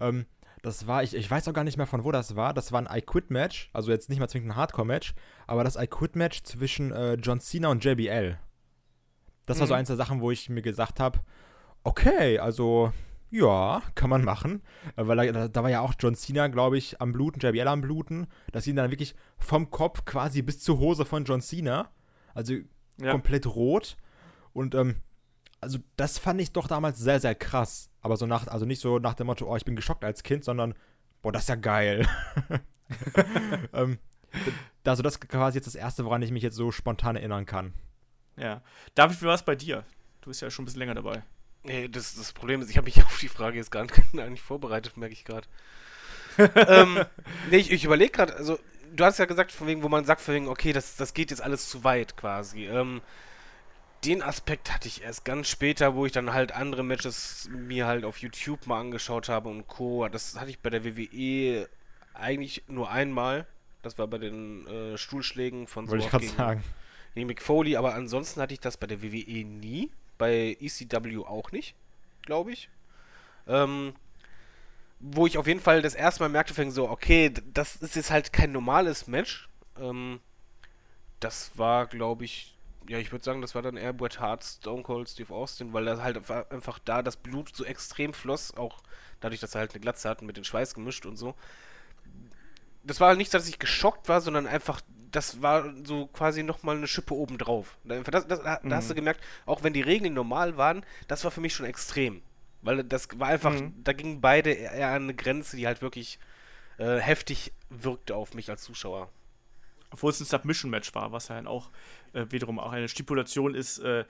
[0.00, 0.26] Ähm,
[0.62, 2.52] das war, ich, ich weiß auch gar nicht mehr von wo das war.
[2.52, 5.14] Das war ein I Quit Match, also jetzt nicht mal zwingend ein Hardcore-Match,
[5.46, 8.38] aber das I Quit Match zwischen äh, John Cena und JBL.
[9.48, 9.78] Das war so Mhm.
[9.78, 11.18] eins der Sachen, wo ich mir gesagt habe,
[11.84, 12.92] okay, also
[13.30, 14.62] ja, kann man machen.
[14.96, 17.80] Äh, Weil da, da, war ja auch John Cena, glaube ich, am Bluten, JBL am
[17.82, 18.26] Bluten.
[18.52, 21.90] Das ihn dann wirklich vom Kopf quasi bis zur Hose von John Cena.
[22.34, 22.54] Also
[23.00, 23.10] Ja.
[23.12, 23.96] komplett rot.
[24.52, 24.96] Und ähm,
[25.60, 27.90] also das fand ich doch damals sehr, sehr krass.
[28.00, 30.44] Aber so nach, also nicht so nach dem Motto, oh, ich bin geschockt als Kind,
[30.44, 30.74] sondern,
[31.20, 32.06] boah, das ist ja geil.
[33.72, 33.98] ähm,
[34.84, 37.74] also das ist quasi jetzt das Erste, woran ich mich jetzt so spontan erinnern kann.
[38.38, 38.62] Ja.
[38.94, 39.84] David, wie war es bei dir?
[40.20, 41.22] Du bist ja schon ein bisschen länger dabei.
[41.64, 44.42] Nee, das, das Problem ist, ich habe mich auf die Frage jetzt gar nicht eigentlich
[44.42, 45.46] vorbereitet, merke ich gerade.
[46.38, 47.04] ähm,
[47.50, 48.58] nee, ich, ich überlege gerade, also
[48.94, 51.30] du hast ja gesagt, von wegen, wo man sagt, von wegen, okay, das, das geht
[51.30, 52.66] jetzt alles zu weit quasi.
[52.66, 53.00] Ähm,
[54.04, 58.04] den Aspekt hatte ich erst ganz später, wo ich dann halt andere Matches mir halt
[58.04, 60.06] auf YouTube mal angeschaut habe und Co.
[60.08, 61.68] Das hatte ich bei der WWE
[62.14, 63.44] eigentlich nur einmal.
[63.82, 66.64] Das war bei den äh, Stuhlschlägen von Wollte ich Swerve gerade gegen- sagen.
[67.18, 69.90] Gegen Mick aber ansonsten hatte ich das bei der WWE nie.
[70.16, 71.74] Bei ECW auch nicht,
[72.22, 72.70] glaube ich.
[73.46, 73.94] Ähm,
[75.00, 78.10] wo ich auf jeden Fall das erste Mal merkte, fing so, okay, das ist jetzt
[78.10, 79.48] halt kein normales Match.
[79.78, 80.20] Ähm,
[81.20, 82.56] das war, glaube ich,
[82.88, 85.84] ja, ich würde sagen, das war dann eher Bret Hart, Stone Cold, Steve Austin, weil
[85.84, 88.82] da halt einfach- da das Blut so extrem floss, auch
[89.20, 91.34] dadurch, dass er halt eine Glatze hatten mit den Schweiß gemischt und so.
[92.82, 96.76] Das war halt nicht, dass ich geschockt war, sondern einfach das war so quasi nochmal
[96.76, 97.78] eine Schippe obendrauf.
[97.84, 98.74] Da, das, das, da Mhm.
[98.74, 102.22] hast du gemerkt, auch wenn die Regeln normal waren, das war für mich schon extrem.
[102.62, 103.72] Weil das war einfach, Mhm.
[103.84, 106.18] da gingen beide eher an eine Grenze, die halt wirklich
[106.78, 109.08] äh, heftig wirkte auf mich als Zuschauer.
[109.90, 111.70] Obwohl es ein Submission-Match war, was ja dann auch
[112.12, 114.04] äh, wiederum auch eine Stipulation ist, äh,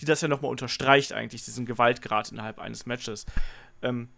[0.00, 3.24] die das ja nochmal unterstreicht, eigentlich, diesen Gewaltgrad innerhalb eines Matches.
[3.82, 4.08] Ähm,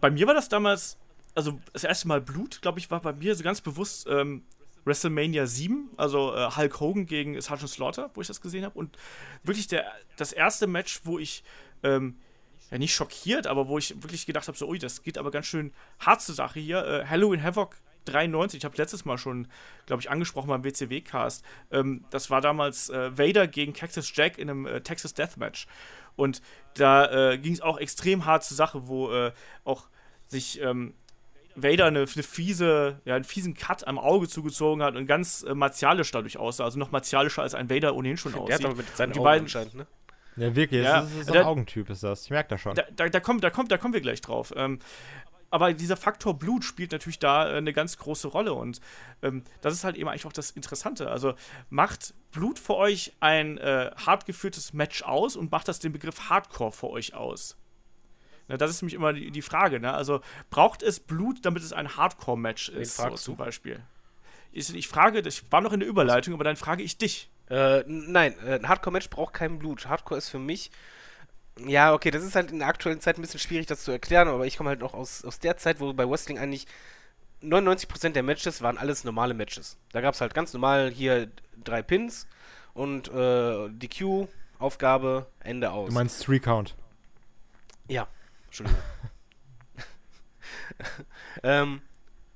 [0.00, 0.96] bei mir war das damals,
[1.34, 4.42] also das erste Mal Blut, glaube ich, war bei mir so ganz bewusst ähm,
[4.90, 8.78] WrestleMania 7, also äh, Hulk Hogan gegen Sergeant Slaughter, wo ich das gesehen habe.
[8.78, 8.98] Und
[9.42, 11.44] wirklich der, das erste Match, wo ich
[11.82, 12.16] ähm,
[12.70, 15.46] ja nicht schockiert, aber wo ich wirklich gedacht habe, so, ui, das geht aber ganz
[15.46, 16.84] schön hart zur Sache hier.
[16.84, 17.76] Äh, Halloween Havoc
[18.06, 19.46] 93, ich habe letztes Mal schon,
[19.86, 21.44] glaube ich, angesprochen beim WCW-Cast.
[21.70, 25.66] Ähm, das war damals äh, Vader gegen Cactus Jack in einem äh, Texas Deathmatch.
[26.16, 26.42] Und
[26.74, 29.32] da äh, ging es auch extrem hart zur Sache, wo äh,
[29.64, 29.88] auch
[30.26, 30.94] sich ähm,
[31.56, 35.54] Vader eine, eine fiese, ja, einen fiesen Cut am Auge zugezogen hat und ganz äh,
[35.54, 36.64] martialisch dadurch aussah.
[36.64, 38.66] Also noch martialischer als ein Vader ohnehin schon Der hat aussieht.
[38.66, 39.86] aber mit seinen Augen beiden- anscheinend, ne?
[40.36, 42.24] Ja, wirklich, Ja, das ist so ein der- Augentyp, ist das.
[42.24, 42.74] Ich merke das schon.
[42.74, 44.52] Da, da, da, kommt, da, kommt, da kommen wir gleich drauf.
[44.56, 44.78] Ähm,
[45.50, 48.80] aber dieser Faktor Blut spielt natürlich da äh, eine ganz große Rolle und
[49.22, 51.10] ähm, das ist halt eben eigentlich auch das Interessante.
[51.10, 51.34] Also
[51.68, 56.30] macht Blut für euch ein äh, hart geführtes Match aus und macht das den Begriff
[56.30, 57.56] Hardcore für euch aus?
[58.50, 59.78] Na, das ist nämlich immer die, die Frage.
[59.78, 59.94] Ne?
[59.94, 63.36] Also braucht es Blut, damit es ein Hardcore-Match ist, so zum?
[63.36, 63.80] Beispiel?
[64.50, 67.30] Ich, ich frage, ich war noch in der Überleitung, aber dann frage ich dich.
[67.48, 69.86] Äh, nein, äh, ein Hardcore-Match braucht kein Blut.
[69.86, 70.72] Hardcore ist für mich.
[71.64, 74.26] Ja, okay, das ist halt in der aktuellen Zeit ein bisschen schwierig, das zu erklären,
[74.26, 76.66] aber ich komme halt noch aus, aus der Zeit, wo bei Wrestling eigentlich
[77.42, 79.76] 99% der Matches waren alles normale Matches.
[79.92, 81.30] Da gab es halt ganz normal hier
[81.62, 82.26] drei Pins
[82.74, 84.26] und äh, DQ,
[84.58, 85.90] Aufgabe, Ende aus.
[85.90, 86.74] Du meinst Three Count.
[87.86, 88.08] Ja,
[88.50, 88.82] Entschuldigung.
[91.42, 91.82] ähm,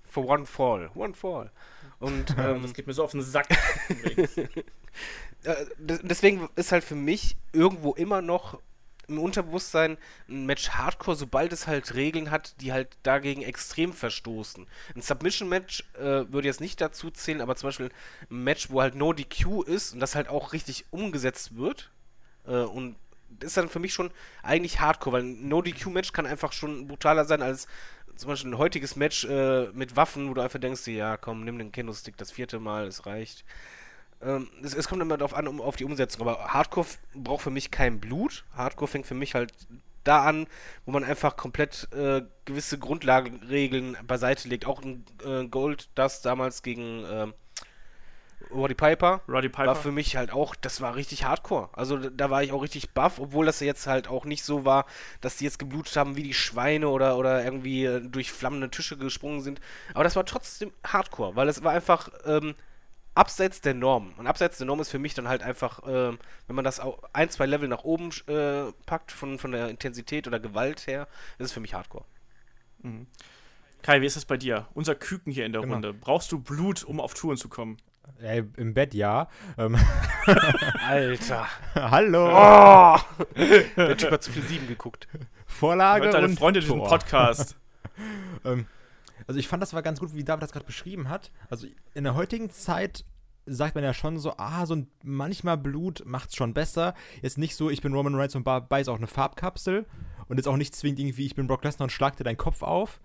[0.04, 0.90] for one fall.
[0.94, 1.50] One fall.
[1.98, 3.48] Und ähm, das geht mir so auf den Sack.
[5.44, 8.60] äh, des- deswegen ist halt für mich irgendwo immer noch
[9.06, 9.98] im Unterbewusstsein
[10.28, 14.66] ein Match Hardcore, sobald es halt Regeln hat, die halt dagegen extrem verstoßen.
[14.94, 17.90] Ein Submission-Match äh, würde jetzt nicht dazu zählen, aber zum Beispiel
[18.30, 21.90] ein Match, wo halt No DQ ist und das halt auch richtig umgesetzt wird
[22.46, 22.96] äh, und
[23.40, 24.10] ist dann für mich schon
[24.42, 27.66] eigentlich Hardcore, weil ein No-DQ-Match kann einfach schon brutaler sein als
[28.16, 31.58] zum Beispiel ein heutiges Match äh, mit Waffen, wo du einfach denkst, ja komm, nimm
[31.58, 33.44] den Kendo-Stick das vierte Mal, es reicht.
[34.22, 37.50] Ähm, es, es kommt immer darauf an, um, auf die Umsetzung, aber Hardcore braucht für
[37.50, 38.44] mich kein Blut.
[38.56, 39.52] Hardcore fängt für mich halt
[40.04, 40.46] da an,
[40.84, 44.66] wo man einfach komplett äh, gewisse Grundlagenregeln beiseite legt.
[44.66, 47.34] Auch ein äh, Gold Dust damals gegen ähm,
[48.50, 49.66] Roddy Piper Roddy Piper.
[49.66, 51.68] war für mich halt auch, das war richtig hardcore.
[51.72, 54.86] Also da- war ich auch richtig baff, obwohl das jetzt halt auch nicht so war,
[55.20, 58.96] dass die jetzt geblutet haben wie die Schweine oder, oder irgendwie äh, durch flammende Tische
[58.96, 59.60] gesprungen sind.
[59.94, 62.54] Aber das war trotzdem hardcore, weil es war einfach ähm,
[63.14, 64.12] abseits der Norm.
[64.16, 67.02] Und abseits der Norm ist für mich dann halt einfach, ähm, wenn man das auch
[67.12, 71.06] ein, zwei Level nach oben äh, packt von, von der Intensität oder Gewalt her,
[71.38, 72.04] ist es für mich hardcore.
[73.82, 74.66] Kai, wie ist das bei dir?
[74.74, 75.74] Unser Küken hier in der Genau.
[75.74, 75.92] Runde.
[75.94, 77.76] Brauchst du Blut, um auf Touren zu kommen?
[78.20, 79.28] Ey, Im Bett ja.
[79.58, 79.76] Ähm,
[80.88, 81.46] Alter.
[81.74, 82.28] Hallo.
[82.30, 82.98] Oh!
[83.76, 85.08] der Typ hat zu viel Sieben geguckt.
[85.46, 86.82] Vorlage Hört deine und Freunde diesen.
[86.82, 87.56] Podcast?
[88.44, 88.66] Ähm,
[89.28, 91.30] also ich fand das war ganz gut, wie David das gerade beschrieben hat.
[91.48, 93.04] Also in der heutigen Zeit
[93.46, 96.94] sagt man ja schon so, ah, so ein manchmal Blut macht's schon besser.
[97.22, 99.86] Jetzt nicht so, ich bin Roman Reigns und beiß auch eine Farbkapsel
[100.26, 102.62] und jetzt auch nicht zwingend irgendwie, ich bin Brock Lesnar und schlag dir deinen Kopf
[102.62, 103.00] auf,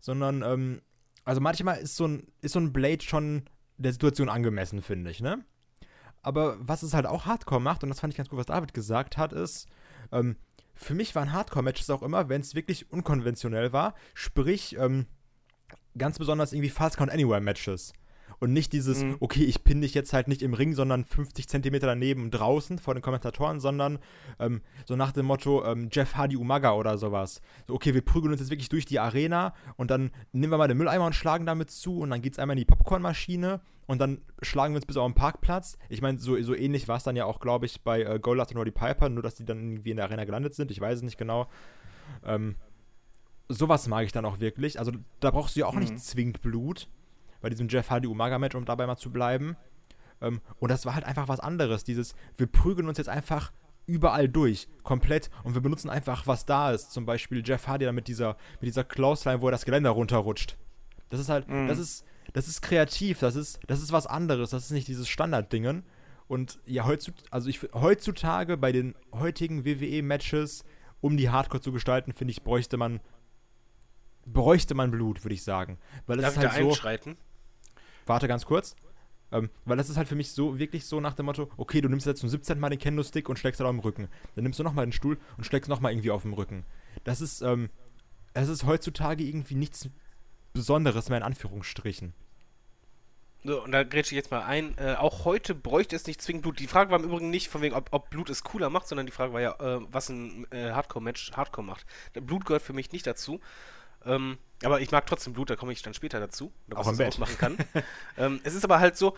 [0.00, 0.80] sondern ähm,
[1.24, 3.44] also manchmal ist so ein ist so ein Blade schon
[3.82, 5.44] der Situation angemessen, finde ich, ne?
[6.22, 8.74] Aber was es halt auch Hardcore macht, und das fand ich ganz gut, was David
[8.74, 9.66] gesagt hat, ist,
[10.12, 10.36] ähm,
[10.74, 15.06] für mich waren Hardcore-Matches auch immer, wenn es wirklich unkonventionell war, sprich, ähm,
[15.96, 17.92] ganz besonders irgendwie Fast Count Anywhere Matches.
[18.40, 19.16] Und nicht dieses, Mhm.
[19.20, 22.94] okay, ich pinne dich jetzt halt nicht im Ring, sondern 50 Zentimeter daneben draußen vor
[22.94, 23.98] den Kommentatoren, sondern
[24.38, 27.42] ähm, so nach dem Motto ähm, Jeff Hardy Umaga oder sowas.
[27.68, 30.68] So, okay, wir prügeln uns jetzt wirklich durch die Arena und dann nehmen wir mal
[30.68, 34.22] den Mülleimer und schlagen damit zu und dann geht's einmal in die Popcornmaschine und dann
[34.40, 35.76] schlagen wir uns bis auf den Parkplatz.
[35.90, 38.52] Ich meine, so, so ähnlich war es dann ja auch, glaube ich, bei äh, Goldust
[38.52, 40.70] und Roddy Piper, nur dass die dann irgendwie in der Arena gelandet sind.
[40.70, 41.46] Ich weiß es nicht genau.
[42.24, 42.56] Ähm,
[43.48, 44.78] sowas mag ich dann auch wirklich.
[44.78, 45.80] Also da brauchst du ja auch Mhm.
[45.80, 46.88] nicht zwingend Blut
[47.40, 49.56] bei diesem Jeff Hardy Umaga Match, um dabei mal zu bleiben.
[50.20, 51.84] Ähm, und das war halt einfach was anderes.
[51.84, 53.52] Dieses, wir prügeln uns jetzt einfach
[53.86, 56.92] überall durch, komplett, und wir benutzen einfach, was da ist.
[56.92, 60.56] Zum Beispiel Jeff Hardy dann mit dieser, mit dieser Clothesline, wo er das Geländer runterrutscht.
[61.08, 61.66] Das ist halt, Mhm.
[61.66, 65.08] das ist, das ist kreativ, das ist, das ist was anderes, das ist nicht dieses
[65.08, 65.84] Standarddingen.
[66.28, 70.62] Und ja, heutzutage, also ich heutzutage bei den heutigen WWE-Matches,
[71.00, 73.00] um die Hardcore zu gestalten, finde ich, bräuchte man
[74.26, 75.78] bräuchte man Blut, würde ich sagen.
[76.06, 76.68] Weil es Darf ist ich da halt so.
[78.10, 78.74] Warte ganz kurz.
[79.30, 81.88] Ähm, weil das ist halt für mich so, wirklich so nach dem Motto, okay, du
[81.88, 82.58] nimmst jetzt zum 17.
[82.58, 84.08] Mal den Kendo-Stick und schlägst da auf dem Rücken.
[84.34, 86.64] Dann nimmst du nochmal den Stuhl und schlägst nochmal irgendwie auf dem Rücken.
[87.04, 87.70] Das ist, ähm,
[88.34, 89.88] es ist heutzutage irgendwie nichts
[90.52, 92.12] Besonderes mehr in Anführungsstrichen.
[93.44, 94.76] So, und da grätsche ich jetzt mal ein.
[94.76, 96.58] Äh, auch heute bräuchte es nicht zwingend Blut.
[96.58, 99.06] Die Frage war im Übrigen nicht von wegen, ob, ob Blut es cooler macht, sondern
[99.06, 101.86] die Frage war ja, äh, was ein äh, Hardcore-Match Hardcore macht.
[102.14, 103.40] Blut gehört für mich nicht dazu.
[104.04, 106.92] Ähm, aber ich mag trotzdem Blut, da komme ich dann später dazu, Auch was im
[106.92, 107.08] es Bett.
[107.08, 107.58] ausmachen kann.
[108.18, 109.16] ähm, es ist aber halt so,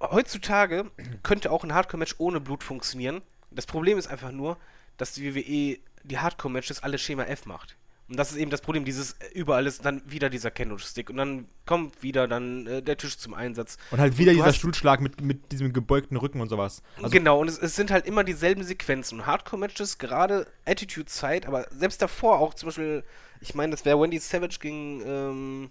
[0.00, 0.90] heutzutage
[1.22, 3.22] könnte auch ein Hardcore-Match ohne Blut funktionieren.
[3.50, 4.58] Das Problem ist einfach nur,
[4.96, 7.76] dass die WWE die Hardcore-Matches alle Schema F macht.
[8.08, 11.16] Und das ist eben das Problem, dieses äh, überall ist dann wieder dieser Kendo-Stick und
[11.16, 13.78] dann kommt wieder dann äh, der Tisch zum Einsatz.
[13.90, 16.82] Und halt wieder Du dieser Stuhlschlag mit, mit diesem gebeugten Rücken und sowas.
[16.98, 19.18] Also, genau, und es, es sind halt immer dieselben Sequenzen.
[19.18, 23.02] Und Hardcore-Matches, gerade Attitude-Zeit, aber selbst davor auch zum Beispiel,
[23.40, 25.70] ich meine, das wäre Wendy Savage gegen ähm,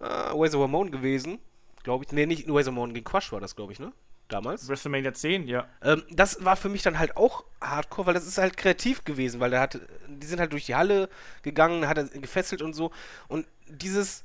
[0.00, 1.38] äh, Razor Ramon gewesen,
[1.82, 2.12] glaube ich.
[2.12, 3.92] Nee, nicht Razor Ramon, gegen Quash war das, glaube ich, ne?
[4.32, 4.66] Damals.
[4.66, 5.66] WrestleMania 10, ja.
[5.82, 9.40] Ähm, das war für mich dann halt auch Hardcore, weil das ist halt kreativ gewesen,
[9.40, 11.10] weil der hat, die sind halt durch die Halle
[11.42, 12.92] gegangen, hat er gefesselt und so.
[13.28, 14.24] Und dieses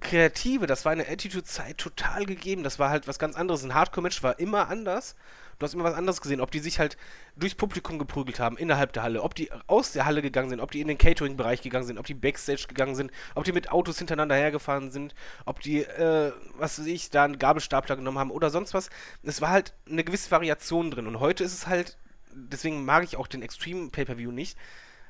[0.00, 2.62] Kreative, das war in der Attitude-Zeit total gegeben.
[2.62, 3.64] Das war halt was ganz anderes.
[3.64, 5.16] Ein Hardcore-Match war immer anders.
[5.58, 6.40] Du hast immer was anderes gesehen.
[6.40, 6.96] Ob die sich halt
[7.36, 10.70] durchs Publikum geprügelt haben, innerhalb der Halle, ob die aus der Halle gegangen sind, ob
[10.70, 13.98] die in den Catering-Bereich gegangen sind, ob die Backstage gegangen sind, ob die mit Autos
[13.98, 18.50] hintereinander hergefahren sind, ob die, äh, was weiß ich, da einen Gabelstapler genommen haben oder
[18.50, 18.90] sonst was.
[19.22, 21.06] Es war halt eine gewisse Variation drin.
[21.06, 21.96] Und heute ist es halt,
[22.32, 24.58] deswegen mag ich auch den Extreme Pay-Per-View nicht.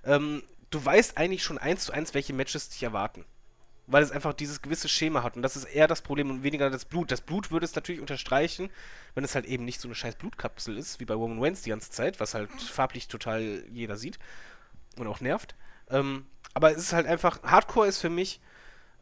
[0.04, 3.24] Ähm, du weißt eigentlich schon eins zu eins, welche Matches dich erwarten
[3.86, 5.36] weil es einfach dieses gewisse Schema hat.
[5.36, 7.10] Und das ist eher das Problem und weniger das Blut.
[7.10, 8.70] Das Blut würde es natürlich unterstreichen,
[9.14, 11.70] wenn es halt eben nicht so eine scheiß Blutkapsel ist, wie bei Woman Wayne die
[11.70, 14.18] ganze Zeit, was halt farblich total jeder sieht
[14.98, 15.54] und auch nervt.
[15.88, 18.40] Ähm, aber es ist halt einfach, Hardcore ist für mich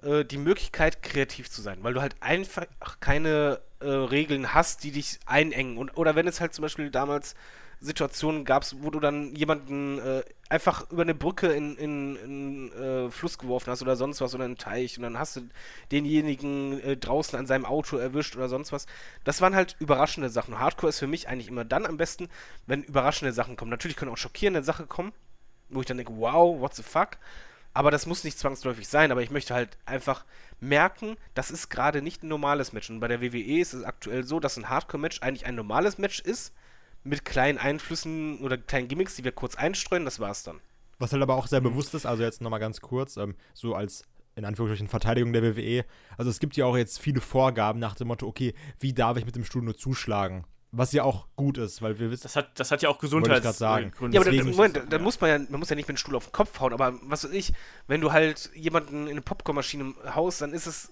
[0.03, 2.67] äh, die Möglichkeit, kreativ zu sein, weil du halt einfach
[3.01, 5.79] keine äh, Regeln hast, die dich einengen.
[5.79, 7.35] Und, oder wenn es halt zum Beispiel damals
[7.81, 13.11] Situationen gab, wo du dann jemanden äh, einfach über eine Brücke in, in, in äh,
[13.11, 15.49] Fluss geworfen hast oder sonst was oder einen Teich und dann hast du
[15.91, 18.87] denjenigen äh, draußen an seinem Auto erwischt oder sonst was.
[19.25, 20.59] Das waren halt überraschende Sachen.
[20.59, 22.29] Hardcore ist für mich eigentlich immer dann am besten,
[22.67, 23.71] wenn überraschende Sachen kommen.
[23.71, 25.13] Natürlich können auch schockierende Sachen kommen,
[25.69, 27.19] wo ich dann denke, wow, what the fuck?
[27.73, 30.25] Aber das muss nicht zwangsläufig sein, aber ich möchte halt einfach
[30.61, 32.89] merken, das ist gerade nicht ein normales Match.
[32.89, 36.21] Und bei der WWE ist es aktuell so, dass ein Hardcore-Match eigentlich ein normales Match
[36.21, 36.55] ist,
[37.05, 40.61] mit kleinen Einflüssen oder kleinen Gimmicks, die wir kurz einstreuen, das war's dann.
[40.99, 44.05] Was halt aber auch sehr bewusst ist, also jetzt nochmal ganz kurz, ähm, so als
[44.37, 45.85] in Anführungsstrichen Verteidigung der WWE.
[46.17, 49.25] Also es gibt ja auch jetzt viele Vorgaben nach dem Motto, okay, wie darf ich
[49.27, 50.45] mit dem Stuhl nur zuschlagen?
[50.73, 52.99] Was ja auch gut ist, weil wir wissen, Das hat, das hat ja auch.
[52.99, 53.93] Gesundheitsgründe.
[54.17, 55.97] Ja, aber da, Deswegen- Moment, da, da muss man ja, man muss ja nicht mit
[55.97, 57.53] dem Stuhl auf den Kopf hauen, aber was weiß ich,
[57.87, 60.91] wenn du halt jemanden in eine Popcornmaschine haust, dann ist es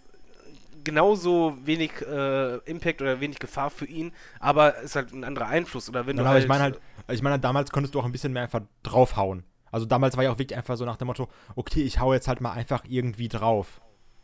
[0.85, 5.47] genauso wenig äh, Impact oder wenig Gefahr für ihn, aber es ist halt ein anderer
[5.47, 5.89] Einfluss.
[5.89, 8.05] Oder wenn Nein, du aber halt, ich meine halt, ich meine, damals konntest du auch
[8.05, 9.45] ein bisschen mehr einfach draufhauen.
[9.71, 12.29] Also damals war ja auch wirklich einfach so nach dem Motto, okay, ich hau jetzt
[12.29, 13.81] halt mal einfach irgendwie drauf.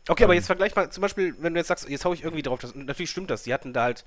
[0.07, 0.37] Okay, aber Ähm.
[0.37, 2.75] jetzt vergleich mal, zum Beispiel, wenn du jetzt sagst, jetzt hau ich irgendwie drauf, das,
[2.75, 4.05] natürlich stimmt das, die hatten da halt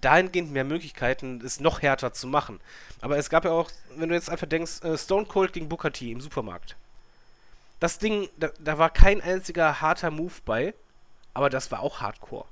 [0.00, 2.60] dahingehend mehr Möglichkeiten, es noch härter zu machen.
[3.00, 5.92] Aber es gab ja auch, wenn du jetzt einfach denkst, äh, Stone Cold gegen Booker
[5.92, 6.76] T im Supermarkt.
[7.78, 10.74] Das Ding, da, da war kein einziger harter Move bei,
[11.36, 12.46] aber das war auch Hardcore.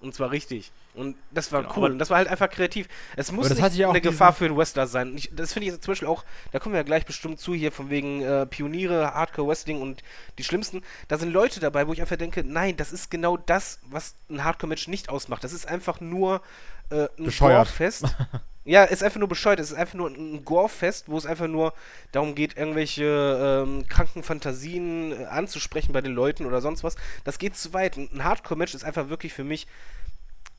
[0.00, 0.70] Und zwar richtig.
[0.94, 1.90] Und das war Genau, cool.
[1.90, 2.88] Und das war halt einfach kreativ.
[3.16, 5.16] Es muss nicht ja auch eine Gefahr für den Wrestler sein.
[5.16, 7.72] Ich, das finde ich zum Beispiel auch, da kommen wir ja gleich bestimmt zu, hier
[7.72, 10.04] von wegen äh, Pioniere, Hardcore Wrestling und
[10.38, 10.82] die Schlimmsten.
[11.08, 14.44] Da sind Leute dabei, wo ich einfach denke, nein, das ist genau das, was ein
[14.44, 15.42] Hardcore-Match nicht ausmacht.
[15.42, 16.42] Das ist einfach nur
[16.90, 17.72] äh, ein Bescheuert.
[18.64, 19.60] Ja, ist einfach nur bescheuert.
[19.60, 21.74] Es ist einfach nur ein Gore-Fest, wo es einfach nur
[22.12, 26.96] darum geht, irgendwelche ähm, kranken Fantasien äh, anzusprechen bei den Leuten oder sonst was.
[27.24, 27.96] Das geht zu weit.
[27.96, 29.66] Ein Hardcore-Match ist einfach wirklich für mich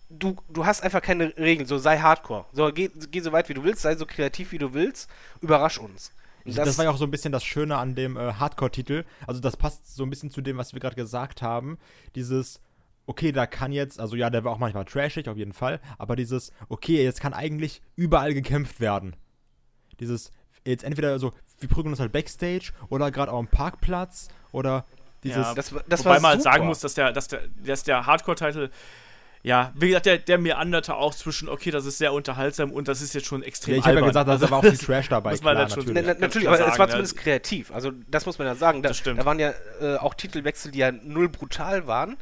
[0.09, 2.45] du, du hast einfach keine Regeln, so sei hardcore.
[2.53, 5.09] So, geh, geh so weit wie du willst, sei so kreativ wie du willst,
[5.41, 6.11] überrasch uns.
[6.45, 9.03] Und Das, war ja auch so ein bisschen das Schöne an dem äh, Hardcore-Titel.
[9.25, 11.79] Also das passt so ein bisschen zu dem, was wir gerade gesagt haben.
[12.13, 12.59] Dieses,
[13.07, 16.15] okay, da kann jetzt, also ja, der war auch manchmal trashig, auf jeden Fall, aber
[16.15, 19.15] dieses, okay, jetzt kann eigentlich überall gekämpft werden.
[19.99, 20.31] Dieses,
[20.65, 24.85] jetzt entweder so, wir prügeln uns halt Backstage oder gerade auf dem Parkplatz oder
[25.23, 27.41] dieses, Ja, das, war- das Wobei war man halt sagen muss, dass der, dass der,
[27.63, 28.69] dass der Hardcore-Titel,
[29.43, 33.01] ja, wie gesagt, der, der meanderte auch zwischen, okay, das ist sehr unterhaltsam und das
[33.01, 34.77] ist jetzt schon extrem ja, ich habe ja gesagt, da ist Also, aber auch viel
[34.77, 36.03] Trash dabei, muss man klar, schon- natürlich.
[36.05, 37.71] Na, na, natürlich, aber es war sagen, zumindest kreativ.
[37.71, 38.81] Also, das muss man ja sagen.
[38.81, 39.19] Da, Das stimmt.
[39.19, 42.17] da waren ja äh, auch Titelwechsel, die ja null brutal waren.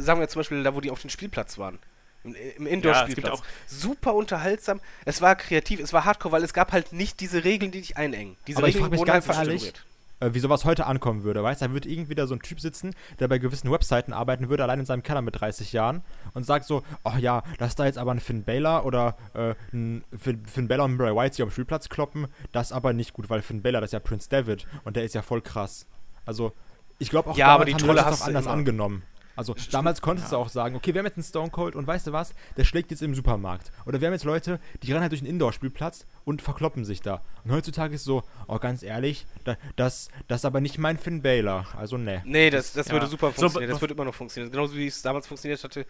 [0.00, 1.78] Sagen wir zum Beispiel da, wo die auf dem Spielplatz waren.
[2.22, 3.40] Im, im Indoor-Spielplatz.
[3.40, 4.80] Ja, Super unterhaltsam.
[5.04, 7.96] Es war kreativ, es war hardcore, weil es gab halt nicht diese Regeln, die dich
[7.98, 8.36] einengen.
[8.46, 9.86] Diese Aber ich Regeln mich wurden halt ganz ehrlich, verstrukturiert.
[10.20, 11.66] äh, wie sowas heute ankommen würde, weißt du?
[11.66, 14.80] Da würde irgendwie da so ein Typ sitzen, der bei gewissen Webseiten arbeiten würde, allein
[14.80, 18.12] in seinem Keller mit 30 Jahren und sagt so, ach ja, lass da jetzt aber
[18.12, 21.90] ein Finn Baylor oder äh, ein Finn, Finn Baylor und Bray White sich am Spielplatz
[21.90, 24.96] kloppen, das ist aber nicht gut, weil Finn Baylor, das ist ja Prince David und
[24.96, 25.84] der ist ja voll krass.
[26.24, 26.52] Also,
[26.98, 28.54] ich glaube auch, ja, aber die Trolle hast das auch du anders immer.
[28.54, 29.02] angenommen.
[29.36, 32.06] Also damals konntest du auch sagen, okay, wir haben jetzt einen Stone Cold und weißt
[32.06, 33.72] du was, der schlägt jetzt im Supermarkt.
[33.84, 37.20] Oder wir haben jetzt Leute, die rennen halt durch den Indoor-Spielplatz und verkloppen sich da.
[37.44, 41.22] Und heutzutage ist so, oh ganz ehrlich, da, das, das ist aber nicht mein Finn
[41.22, 41.66] Baylor.
[41.76, 42.22] Also ne.
[42.24, 42.92] Nee, das, das Ja.
[42.92, 43.68] würde super So, funktionieren.
[43.68, 44.52] be- das würde immer noch funktionieren.
[44.52, 45.86] Genauso wie es damals funktioniert hatte.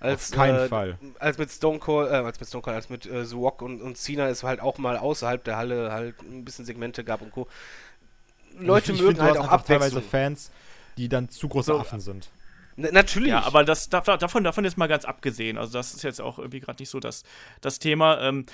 [0.00, 0.98] Als, Auf keinen äh, Fall.
[1.18, 3.80] Als mit Stone Cold, äh, als mit Stone Cold, als mit äh, The Rock und,
[3.80, 7.30] und Cena es halt auch mal außerhalb der Halle halt ein bisschen Segmente gab und
[7.30, 7.48] Co.
[8.58, 10.00] Leute ich mögen find, halt auch teilweise.
[10.00, 10.50] Fans,
[10.96, 12.28] die dann zu große So, Affen sind.
[12.76, 13.28] Na, natürlich.
[13.28, 15.58] Ja, aber das, da- davon, davon jetzt mal ganz abgesehen.
[15.58, 17.22] Also, das ist jetzt auch irgendwie gerade nicht so das,
[17.60, 18.20] das Thema.
[18.20, 18.46] Ähm,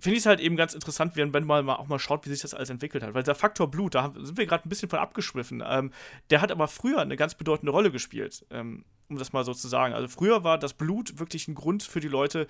[0.00, 2.40] Finde ich es halt eben ganz interessant, wenn man mal auch mal schaut, wie sich
[2.40, 3.14] das alles entwickelt hat.
[3.14, 5.62] Weil der Faktor Blut, da sind wir gerade ein bisschen von abgeschwiffen.
[5.66, 5.92] Ähm,
[6.30, 9.68] der hat aber früher eine ganz bedeutende Rolle gespielt, ähm, um das mal so zu
[9.68, 9.94] sagen.
[9.94, 12.46] Also, früher war das Blut wirklich ein Grund für die Leute,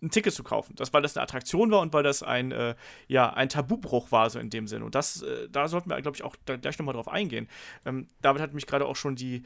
[0.00, 0.76] ein Ticket zu kaufen.
[0.76, 2.76] Das, weil das eine Attraktion war und weil das ein, äh,
[3.08, 4.84] ja, ein Tabubruch war, so in dem Sinn.
[4.84, 7.48] Und das, äh, da sollten wir, glaube ich, auch da gleich nochmal drauf eingehen.
[7.84, 9.42] Ähm, David hat mich gerade auch schon die,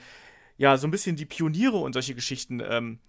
[0.62, 3.00] ja, so ein bisschen die Pioniere und solche Geschichten ähm,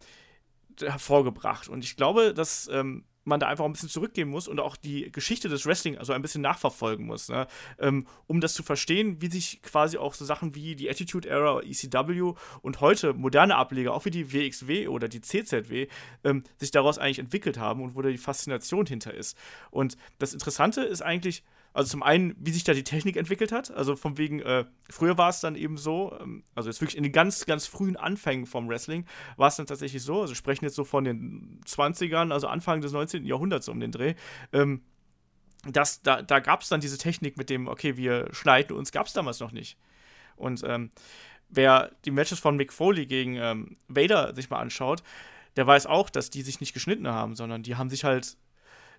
[0.81, 1.69] hervorgebracht.
[1.69, 5.11] Und ich glaube, dass ähm, man da einfach ein bisschen zurückgehen muss und auch die
[5.11, 7.45] Geschichte des Wrestling also ein bisschen nachverfolgen muss, ne?
[7.77, 11.61] ähm, um das zu verstehen, wie sich quasi auch so Sachen wie die Attitude Era,
[11.61, 12.33] ECW
[12.63, 15.89] und heute moderne Ableger, auch wie die WXW oder die CZW,
[16.23, 19.37] ähm, sich daraus eigentlich entwickelt haben und wo da die Faszination hinter ist.
[19.69, 21.43] Und das Interessante ist eigentlich,
[21.73, 23.71] also zum einen, wie sich da die Technik entwickelt hat.
[23.71, 27.03] Also von wegen, äh, früher war es dann eben so, ähm, also jetzt wirklich in
[27.03, 29.05] den ganz, ganz frühen Anfängen vom Wrestling,
[29.37, 32.91] war es dann tatsächlich so, also sprechen jetzt so von den 20ern, also Anfang des
[32.91, 33.25] 19.
[33.25, 34.13] Jahrhunderts um den Dreh,
[34.51, 34.83] ähm,
[35.65, 39.07] das, da, da gab es dann diese Technik mit dem, okay, wir schneiden uns, gab
[39.07, 39.77] es damals noch nicht.
[40.35, 40.91] Und ähm,
[41.49, 45.03] wer die Matches von Mick Foley gegen ähm, Vader sich mal anschaut,
[45.55, 48.37] der weiß auch, dass die sich nicht geschnitten haben, sondern die haben sich halt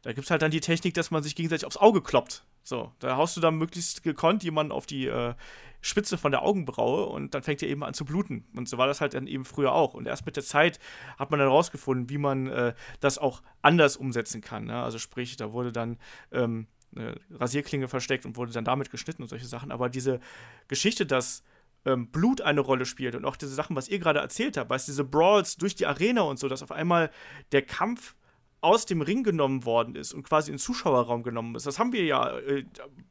[0.05, 2.45] da gibt es halt dann die Technik, dass man sich gegenseitig aufs Auge kloppt.
[2.63, 5.35] So, da haust du dann möglichst gekonnt jemanden auf die äh,
[5.81, 8.47] Spitze von der Augenbraue und dann fängt er eben an zu bluten.
[8.55, 9.95] Und so war das halt dann eben früher auch.
[9.95, 10.79] Und erst mit der Zeit
[11.19, 14.67] hat man dann rausgefunden, wie man äh, das auch anders umsetzen kann.
[14.67, 14.83] Ne?
[14.83, 15.99] Also sprich, da wurde dann
[16.33, 19.73] ähm, eine Rasierklinge versteckt und wurde dann damit geschnitten und solche Sachen.
[19.73, 20.21] Aber diese
[20.69, 21.45] Geschichte, dass
[21.87, 24.87] ähm, Blut eine Rolle spielt und auch diese Sachen, was ihr gerade erzählt habt, weißt
[24.87, 27.11] diese Brawls durch die Arena und so, dass auf einmal
[27.53, 28.15] der Kampf
[28.65, 31.67] aus dem Ring genommen worden ist und quasi in den Zuschauerraum genommen ist.
[31.67, 32.65] Das haben wir ja, äh,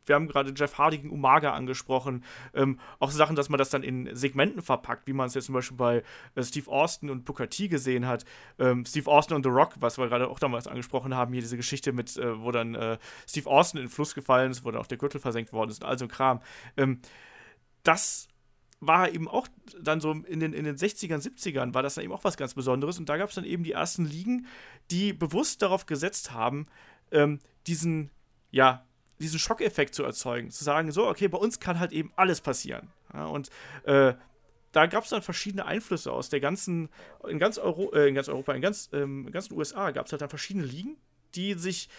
[0.05, 2.23] wir haben gerade Jeff Hardy gegen Umaga angesprochen.
[2.53, 5.53] Ähm, auch Sachen, dass man das dann in Segmenten verpackt, wie man es jetzt zum
[5.53, 6.03] Beispiel bei
[6.35, 8.25] äh, Steve Austin und Booker T gesehen hat.
[8.57, 11.57] Ähm, Steve Austin und The Rock, was wir gerade auch damals angesprochen haben, hier diese
[11.57, 12.97] Geschichte mit, äh, wo dann äh,
[13.27, 15.83] Steve Austin in den Fluss gefallen ist, wo dann auch der Gürtel versenkt worden ist
[15.83, 16.41] und all so ein Kram.
[16.77, 16.99] Ähm,
[17.83, 18.27] das
[18.87, 19.47] war eben auch
[19.81, 22.53] dann so in den, in den 60ern, 70ern war das dann eben auch was ganz
[22.53, 22.99] Besonderes.
[22.99, 24.47] Und da gab es dann eben die ersten Ligen,
[24.91, 26.67] die bewusst darauf gesetzt haben,
[27.11, 28.09] ähm, diesen,
[28.51, 28.85] ja,
[29.19, 30.51] diesen Schockeffekt zu erzeugen.
[30.51, 32.89] Zu sagen, so, okay, bei uns kann halt eben alles passieren.
[33.13, 33.49] Ja, und
[33.83, 34.13] äh,
[34.71, 36.89] da gab es dann verschiedene Einflüsse aus der ganzen,
[37.27, 40.11] in ganz, Euro, äh, in ganz Europa, in ganz, ähm, in ganzen USA gab es
[40.11, 40.97] halt dann verschiedene Ligen,
[41.35, 41.89] die sich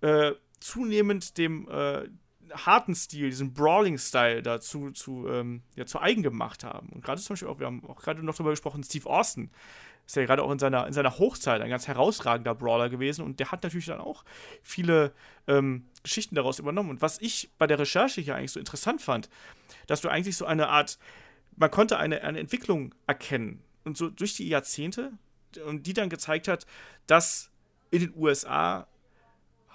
[0.00, 2.08] äh, zunehmend dem äh,
[2.52, 6.88] harten Stil, diesen Brawling-Style dazu zu, ähm, ja, zu eigen gemacht haben.
[6.90, 9.50] Und gerade zum Beispiel auch, wir haben auch gerade noch darüber gesprochen, Steve Austin
[10.06, 13.40] ist ja gerade auch in seiner, in seiner Hochzeit ein ganz herausragender Brawler gewesen und
[13.40, 14.24] der hat natürlich dann auch
[14.62, 15.12] viele
[15.48, 16.90] ähm, Geschichten daraus übernommen.
[16.90, 19.28] Und was ich bei der Recherche hier eigentlich so interessant fand,
[19.88, 20.98] dass du eigentlich so eine Art,
[21.56, 25.12] man konnte eine, eine Entwicklung erkennen und so durch die Jahrzehnte
[25.66, 26.66] und die dann gezeigt hat,
[27.08, 27.50] dass
[27.90, 28.86] in den USA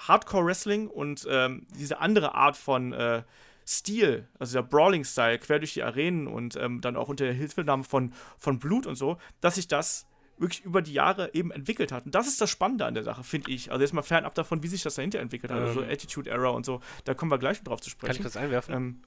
[0.08, 3.24] Hardcore-Wrestling und ähm, diese andere Art von äh,
[3.68, 7.84] Stil, also der Brawling-Style, quer durch die Arenen und ähm, dann auch unter der Hilfenahme
[7.84, 12.06] von, von Blut und so, dass sich das wirklich über die Jahre eben entwickelt hat.
[12.06, 13.72] Und das ist das Spannende an der Sache, finde ich.
[13.72, 15.92] Also jetzt mal fernab davon, wie sich das dahinter entwickelt hat, also so Ähm.
[15.92, 18.24] Attitude Era und so, da kommen wir gleich drauf zu Kann ich sprechen.
[18.24, 18.74] das einwerfen?
[18.74, 19.02] Ähm,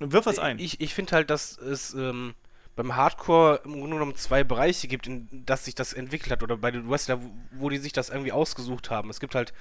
[0.00, 0.58] wirf was ein.
[0.58, 2.34] Ich, ich finde halt, dass es ähm,
[2.76, 6.42] beim Hardcore im Grunde genommen zwei Bereiche gibt, in dass sich das entwickelt hat.
[6.42, 7.20] Oder bei den Wrestler,
[7.52, 9.10] wo, die sich das irgendwie ausgesucht haben.
[9.10, 9.52] Es gibt halt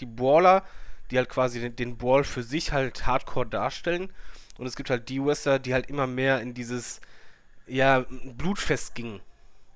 [0.00, 0.64] die Brawler,
[1.10, 4.12] die halt quasi den, den Brawl für sich halt Hardcore darstellen.
[4.58, 7.00] Und es gibt halt die Wrestler, die halt immer mehr in dieses,
[7.66, 8.04] ja,
[8.36, 9.20] Blutfest gingen.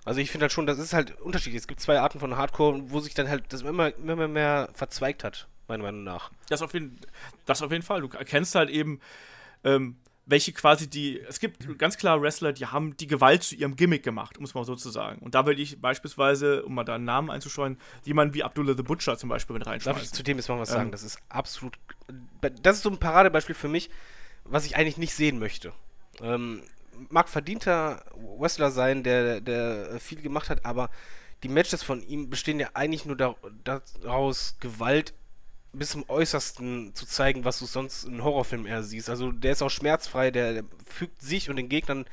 [0.04, 1.60] Also ich finde halt schon, das ist halt unterschiedlich.
[1.60, 5.22] Es gibt zwei Arten von Hardcore, wo sich dann halt das immer, immer mehr verzweigt
[5.22, 6.30] hat, meiner Meinung nach.
[6.48, 6.98] Das auf jeden,
[7.46, 8.00] das auf jeden Fall.
[8.00, 9.00] Du erkennst halt eben,
[9.62, 11.20] ähm, welche quasi die.
[11.20, 14.54] Es gibt ganz klar Wrestler, die haben die Gewalt zu ihrem Gimmick gemacht, um es
[14.54, 15.20] mal so zu sagen.
[15.20, 18.82] Und da würde ich beispielsweise, um mal da einen Namen einzuscheuen, jemanden wie Abdullah the
[18.82, 20.90] Butcher zum Beispiel mit Darf ich zu dem jetzt mal was Ähm, sagen?
[20.92, 21.78] Das ist absolut.
[22.62, 23.90] Das ist so ein Paradebeispiel für mich,
[24.44, 25.72] was ich eigentlich nicht sehen möchte.
[26.20, 26.62] Ähm,
[27.10, 28.04] mag verdienter
[28.38, 30.90] Wrestler sein, der, der viel gemacht hat, aber
[31.42, 33.16] die Matches von ihm bestehen ja eigentlich nur
[33.64, 35.14] daraus, Gewalt
[35.72, 39.08] bis zum Äußersten zu zeigen, was du sonst in Horrorfilmen eher siehst.
[39.08, 42.04] Also der ist auch schmerzfrei, der, fügt sich und den Gegnern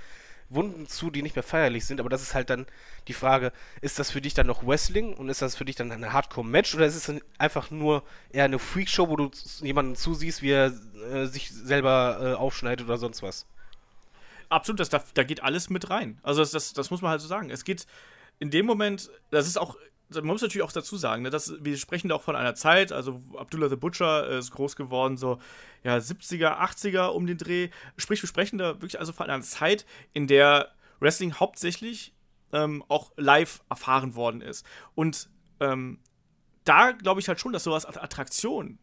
[0.49, 2.65] Wunden zu, die nicht mehr feierlich sind, aber das ist halt dann
[3.07, 3.51] die Frage,
[3.81, 6.73] ist das für dich dann noch Wrestling und ist das für dich dann ein Hardcore-Match
[6.73, 9.29] oder ist es einfach nur eher eine Freakshow, wo du
[9.61, 10.73] jemanden zusiehst, wie er
[11.11, 13.45] äh, sich selber äh, aufschneidet oder sonst was?
[14.49, 16.17] Absolut, das, da, da geht alles mit rein.
[16.23, 17.51] Also das, das, das muss man halt so sagen.
[17.51, 17.85] Es geht
[18.39, 19.77] in dem Moment, das ist auch
[20.09, 22.91] man muss natürlich auch dazu sagen, ne, dass wir sprechen da auch von einer Zeit,
[22.91, 25.39] also Abdullah the Butcher ist groß geworden, so
[25.83, 27.69] ja, 70er, 80er um den Dreh.
[27.97, 32.13] Sprich, wir sprechen da wirklich also von einer Zeit, in der Wrestling hauptsächlich
[32.51, 34.65] ähm, auch live erfahren worden ist.
[34.95, 35.29] Und
[35.59, 35.99] ähm,
[36.63, 38.79] da glaube ich halt schon, dass sowas als Attraktion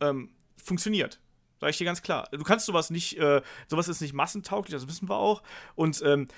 [0.00, 1.20] ähm, funktioniert.
[1.60, 2.28] Sag ich dir ganz klar.
[2.32, 5.42] Du kannst sowas nicht, äh, sowas ist nicht massentauglich, das wissen wir auch.
[5.76, 6.28] Und ähm,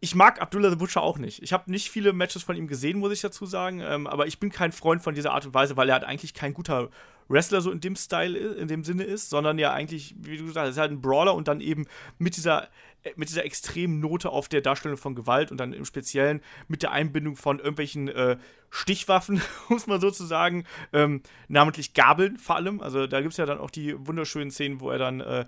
[0.00, 1.42] ich mag Abdullah the Butcher auch nicht.
[1.42, 3.80] Ich habe nicht viele Matches von ihm gesehen, muss ich dazu sagen.
[3.80, 6.32] Ähm, aber ich bin kein Freund von dieser Art und Weise, weil er halt eigentlich
[6.32, 6.88] kein guter
[7.28, 10.66] Wrestler so in dem Style, in dem Sinne ist, sondern ja eigentlich, wie du gesagt
[10.66, 11.86] hast, ist halt ein Brawler und dann eben
[12.18, 12.64] mit dieser,
[13.04, 16.82] äh, mit dieser extremen Note auf der Darstellung von Gewalt und dann im Speziellen mit
[16.82, 18.38] der Einbindung von irgendwelchen äh,
[18.70, 22.80] Stichwaffen, muss man sozusagen, ähm, namentlich Gabeln vor allem.
[22.80, 25.44] Also da gibt es ja dann auch die wunderschönen Szenen, wo er dann äh,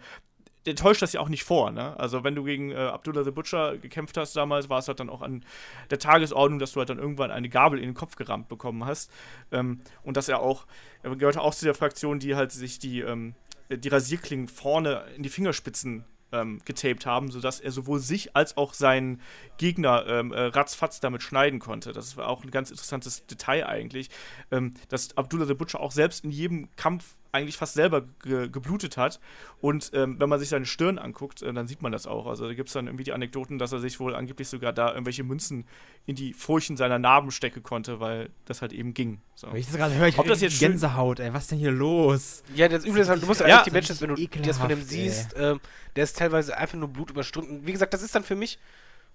[0.67, 1.99] der täuscht das ja auch nicht vor, ne?
[1.99, 5.11] Also wenn du gegen äh, Abdullah the Butcher gekämpft hast damals, war es halt dann
[5.11, 5.45] auch an
[5.91, 9.11] der Tagesordnung, dass du halt dann irgendwann eine Gabel in den Kopf gerammt bekommen hast.
[9.51, 10.67] Ähm, und dass er auch,
[11.03, 13.35] er gehörte auch zu der Fraktion, die halt sich die, ähm,
[13.71, 18.75] die Rasierklingen vorne in die Fingerspitzen ähm, getaped haben, sodass er sowohl sich als auch
[18.75, 19.21] seinen
[19.59, 21.93] Gegner ähm, äh, ratzfatz damit schneiden konnte.
[21.93, 24.11] Das war auch ein ganz interessantes Detail eigentlich,
[24.51, 28.97] ähm, dass Abdullah the Butcher auch selbst in jedem Kampf eigentlich fast selber ge geblutet
[28.99, 29.19] hat.
[29.61, 32.27] Und ähm, wenn man sich seine Stirn anguckt, äh, dann sieht man das auch.
[32.27, 34.91] Also da gibt es dann irgendwie die Anekdoten, dass er sich wohl angeblich sogar da
[34.91, 35.65] irgendwelche Münzen
[36.05, 39.21] in die Furchen seiner Narben stecken konnte, weil das halt eben ging.
[39.35, 39.49] So.
[39.49, 41.73] Wenn ich das gerade höre, ich Ob das jetzt Gänsehaut, ey, was ist denn hier
[41.73, 42.43] los?
[42.55, 44.69] Ja, das Üble ist halt, du musst ja eigentlich die Matches, wenn du das von
[44.69, 45.61] dem siehst, ähm,
[45.97, 47.67] der ist teilweise einfach nur Blut über Stunden.
[47.67, 48.59] Wie gesagt, das ist dann für mich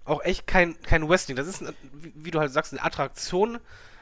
[0.04, 1.36] auch echt kein, kein Wrestling.
[1.36, 1.62] Das ist,
[1.92, 3.58] wie, wie du halt sagst, eine Attraktion,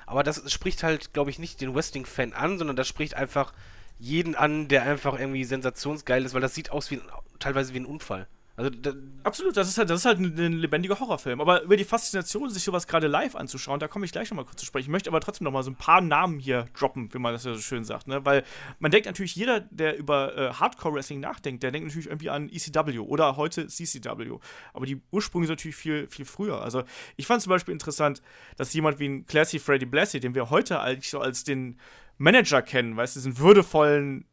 [0.07, 3.53] aber das spricht halt, glaube ich, nicht den Wrestling-Fan an, sondern das spricht einfach
[3.99, 7.01] jeden an, der einfach irgendwie sensationsgeil ist, weil das sieht aus wie
[7.39, 8.27] teilweise wie ein Unfall.
[8.57, 11.41] Also, da Absolut, das ist halt, das ist halt ein, ein, lebendiger Horrorfilm.
[11.41, 14.61] Aber über die Faszination, sich sowas gerade live anzuschauen, da komme ich gleich nochmal kurz
[14.61, 14.85] zu sprechen.
[14.85, 17.53] Ich möchte aber trotzdem nochmal so ein paar Namen hier droppen, wie man das ja
[17.53, 18.07] so schön sagt.
[18.07, 18.25] Ne?
[18.25, 18.45] Weil
[18.79, 23.01] man denkt natürlich, jeder, der über äh, Hardcore-Wrestling nachdenkt, der denkt natürlich irgendwie an ECW
[23.01, 24.39] oder heute CCW.
[24.73, 26.63] Aber die Ursprünge sind natürlich viel, viel früher.
[26.63, 26.85] Also
[27.17, 28.23] ich fand zum Beispiel interessant,
[28.57, 31.79] dass jemand wie ein Classy Freddy Blassie, den wir heute eigentlich so als den
[32.19, 34.27] Manager kennen, weißt du, diesen würdevollen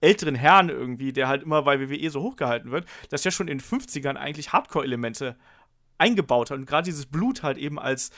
[0.00, 3.58] älteren Herrn irgendwie, der halt immer bei WWE so hochgehalten wird, dass der schon in
[3.58, 5.36] den 50ern eigentlich Hardcore-Elemente
[5.98, 8.10] eingebaut hat und gerade dieses Blut halt eben als,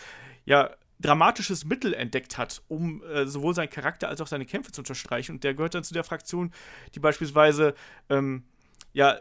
[0.45, 4.81] ja, dramatisches Mittel entdeckt hat, um äh, sowohl seinen Charakter als auch seine Kämpfe zu
[4.81, 5.33] unterstreichen.
[5.33, 6.53] Und der gehört dann zu der Fraktion,
[6.95, 7.75] die beispielsweise,
[8.09, 8.45] ähm,
[8.93, 9.19] ja,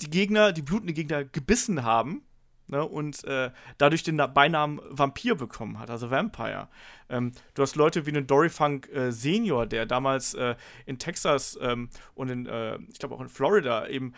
[0.00, 2.22] die Gegner, die blutende Gegner gebissen haben
[2.68, 6.68] ne, und äh, dadurch den Beinamen Vampir bekommen hat, also Vampire.
[7.08, 10.54] Ähm, du hast Leute wie einen Dory Funk äh, Senior, der damals äh,
[10.86, 14.14] in Texas ähm, und in, äh, ich glaube auch in Florida eben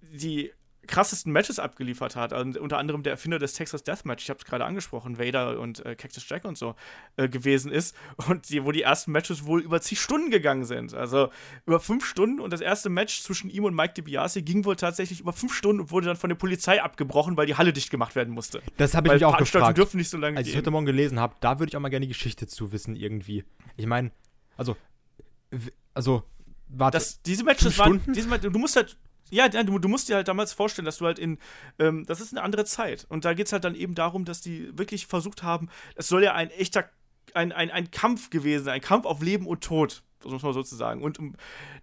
[0.00, 0.52] die
[0.86, 2.32] krassesten Matches abgeliefert hat.
[2.32, 5.84] Also unter anderem der Erfinder des Texas Deathmatch, ich habe es gerade angesprochen, Vader und
[5.84, 6.74] äh, Cactus Jack und so
[7.16, 7.96] äh, gewesen ist.
[8.28, 10.94] Und die, wo die ersten Matches wohl über zig Stunden gegangen sind.
[10.94, 11.30] Also
[11.66, 12.40] über fünf Stunden.
[12.40, 15.80] Und das erste Match zwischen ihm und Mike DiBiase ging wohl tatsächlich über fünf Stunden
[15.82, 18.62] und wurde dann von der Polizei abgebrochen, weil die Halle dicht gemacht werden musste.
[18.76, 19.78] Das habe ich mich auch gefragt.
[19.78, 21.88] dürfen nicht so lange Als ich heute Morgen gelesen habe, da würde ich auch mal
[21.88, 23.44] gerne die Geschichte zu wissen irgendwie.
[23.76, 24.10] Ich meine,
[24.56, 24.76] also,
[25.94, 26.24] also,
[26.68, 26.96] warte.
[26.96, 28.96] Das, diese Matches waren, diese, du musst halt
[29.32, 31.38] ja, du, du, musst dir halt damals vorstellen, dass du halt in,
[31.78, 33.06] ähm, das ist eine andere Zeit.
[33.08, 36.22] Und da geht es halt dann eben darum, dass die wirklich versucht haben, es soll
[36.22, 36.84] ja ein echter,
[37.32, 41.02] ein, ein, ein Kampf gewesen sein, ein Kampf auf Leben und Tod, muss man sozusagen.
[41.02, 41.34] Und um,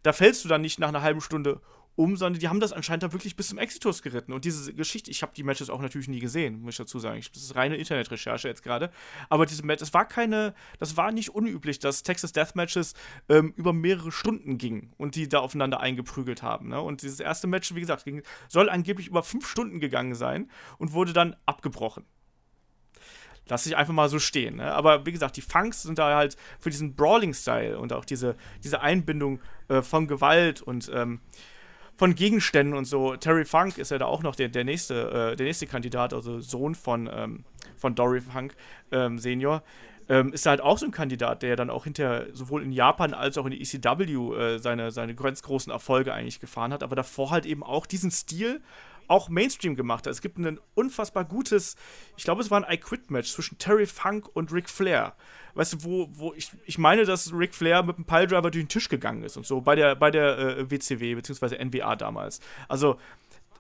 [0.03, 1.59] da fällst du dann nicht nach einer halben Stunde
[1.99, 4.31] um, sondern die haben das anscheinend da wirklich bis zum Exitus geritten.
[4.31, 7.21] Und diese Geschichte, ich habe die Matches auch natürlich nie gesehen, muss ich dazu sagen.
[7.34, 8.89] das ist reine Internetrecherche jetzt gerade.
[9.27, 12.93] Aber diese Match, das war keine, das war nicht unüblich, dass Texas Death Matches
[13.27, 16.69] ähm, über mehrere Stunden gingen und die da aufeinander eingeprügelt haben.
[16.69, 16.80] Ne?
[16.80, 20.93] Und dieses erste Match, wie gesagt, ging, soll angeblich über fünf Stunden gegangen sein und
[20.93, 22.05] wurde dann abgebrochen.
[23.49, 24.55] Lass ich einfach mal so stehen.
[24.55, 24.71] Ne?
[24.71, 28.80] Aber wie gesagt, die Funks sind da halt für diesen Brawling-Style und auch diese, diese
[28.80, 31.19] Einbindung äh, von Gewalt und ähm,
[31.99, 33.17] von Gegenständen und so.
[33.17, 36.39] Terry Funk ist ja da auch noch der, der, nächste, äh, der nächste Kandidat, also
[36.39, 37.43] Sohn von, ähm,
[37.76, 38.55] von Dory Funk
[38.93, 39.63] ähm, Senior.
[40.07, 43.38] ähm, ist halt auch so ein Kandidat, der dann auch hinterher sowohl in Japan als
[43.38, 47.31] auch in der ECW äh, seine, seine ganz großen Erfolge eigentlich gefahren hat, aber davor
[47.31, 48.61] halt eben auch diesen Stil
[49.10, 50.11] auch Mainstream gemacht hat.
[50.11, 51.76] Es gibt ein unfassbar gutes,
[52.15, 55.15] ich glaube, es war ein I-Quit-Match zwischen Terry Funk und Ric Flair.
[55.56, 58.69] Weißt du, wo, wo ich, ich meine, dass Ric Flair mit einem Piledriver durch den
[58.69, 62.40] Tisch gegangen ist und so, bei der, bei der äh, WCW, beziehungsweise NWA damals.
[62.68, 62.99] Also,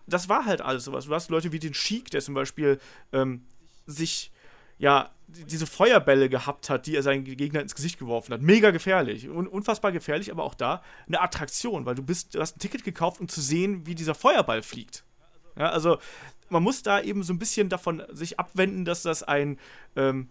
[0.05, 1.05] das war halt alles sowas.
[1.05, 2.79] Du hast Leute wie den Sheik, der zum Beispiel
[3.11, 3.43] ähm,
[3.85, 4.31] sich
[4.79, 8.41] ja, diese Feuerbälle gehabt hat, die er seinen Gegner ins Gesicht geworfen hat.
[8.41, 9.29] Mega gefährlich.
[9.29, 12.83] Un unfassbar gefährlich, aber auch da eine Attraktion, weil du bist, du hast ein Ticket
[12.83, 15.03] gekauft, um zu sehen, wie dieser Feuerball fliegt.
[15.59, 15.99] Ja, also
[16.49, 19.59] man muss da eben so ein bisschen davon sich abwenden, dass das ein,
[19.95, 20.29] ähm,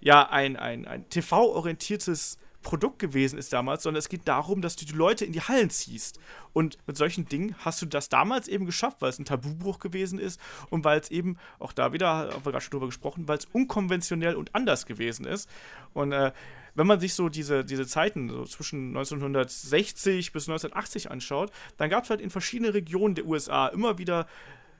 [0.00, 4.84] ja, ein, ein, ein TV-orientiertes Produkt gewesen ist damals, sondern es geht darum, dass du
[4.84, 6.18] die Leute in die Hallen ziehst.
[6.52, 10.18] Und mit solchen Dingen hast du das damals eben geschafft, weil es ein Tabubruch gewesen
[10.18, 13.38] ist und weil es eben, auch da wieder, haben wir gerade schon drüber gesprochen, weil
[13.38, 15.48] es unkonventionell und anders gewesen ist.
[15.94, 16.32] Und äh,
[16.74, 22.02] wenn man sich so diese, diese Zeiten so zwischen 1960 bis 1980 anschaut, dann gab
[22.02, 24.26] es halt in verschiedenen Regionen der USA immer wieder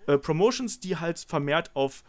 [0.07, 2.03] äh, Promotions, die halt vermehrt auf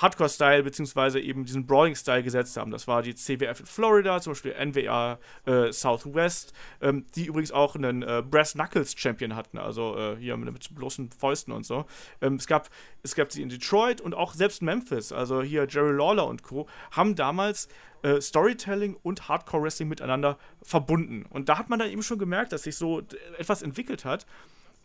[0.00, 2.70] Hardcore-Style beziehungsweise eben diesen Brawling-Style gesetzt haben.
[2.70, 7.74] Das war die CWF in Florida, zum Beispiel NWA äh, Southwest, ähm, die übrigens auch
[7.74, 11.86] einen äh, Brass Knuckles Champion hatten, also äh, hier mit, mit, bloßen Fäusten und so.
[12.20, 12.68] Ähm, es, gab,
[13.02, 16.66] es gab sie in Detroit und auch selbst Memphis, also hier Jerry Lawler und Co.,
[16.90, 17.68] haben damals
[18.02, 21.24] äh, Storytelling und Hardcore-Wrestling miteinander verbunden.
[21.30, 23.02] Und da hat man dann eben schon gemerkt, dass sich so
[23.38, 24.26] etwas entwickelt hat.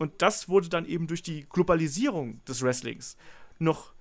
[0.00, 3.18] Und das wurde dann eben durch die Globalisierung des Wrestlings
[3.58, 3.92] noch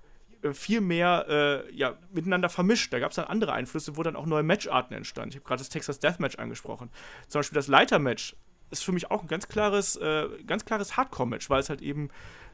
[0.41, 2.93] äh, viel mehr äh, ja, miteinander vermischt.
[2.93, 5.31] Da gab es dann andere Einflüsse, wo dann auch neue Matcharten entstanden.
[5.31, 6.89] Ich habe gerade das Texas Deathmatch angesprochen.
[7.27, 8.37] Zum Beispiel das Leitermatch
[8.71, 10.29] ist für mich auch ein ganz klares, äh,
[10.65, 12.11] klares Hardcore-Match, weil es halt eben,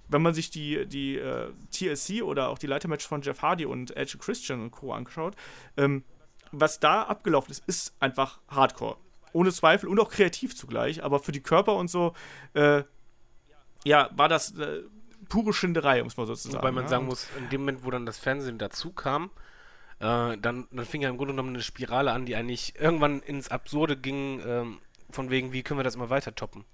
[0.08, 3.96] wenn man sich die, die äh, TLC oder auch die Leitermatch von Jeff Hardy und
[3.96, 4.92] Edge Christian und Co.
[4.92, 5.36] anschaut,
[5.78, 6.04] ähm,
[6.52, 8.98] was da abgelaufen ist, ist einfach Hardcore.
[9.34, 12.14] Ohne Zweifel und auch kreativ zugleich, aber für die Körper und so,
[12.56, 12.84] äh,
[13.86, 14.82] ja, war das äh,
[15.30, 16.62] pure Schinderei, um es mal so zu sagen.
[16.62, 16.90] Wobei man ja?
[16.90, 19.30] sagen muss, in dem Moment, wo dann das Fernsehen dazu kam,
[20.00, 23.50] äh, dann, dann fing ja im Grunde genommen eine Spirale an, die eigentlich irgendwann ins
[23.50, 24.80] Absurde ging, ähm,
[25.12, 26.66] von wegen, wie können wir das immer weiter toppen.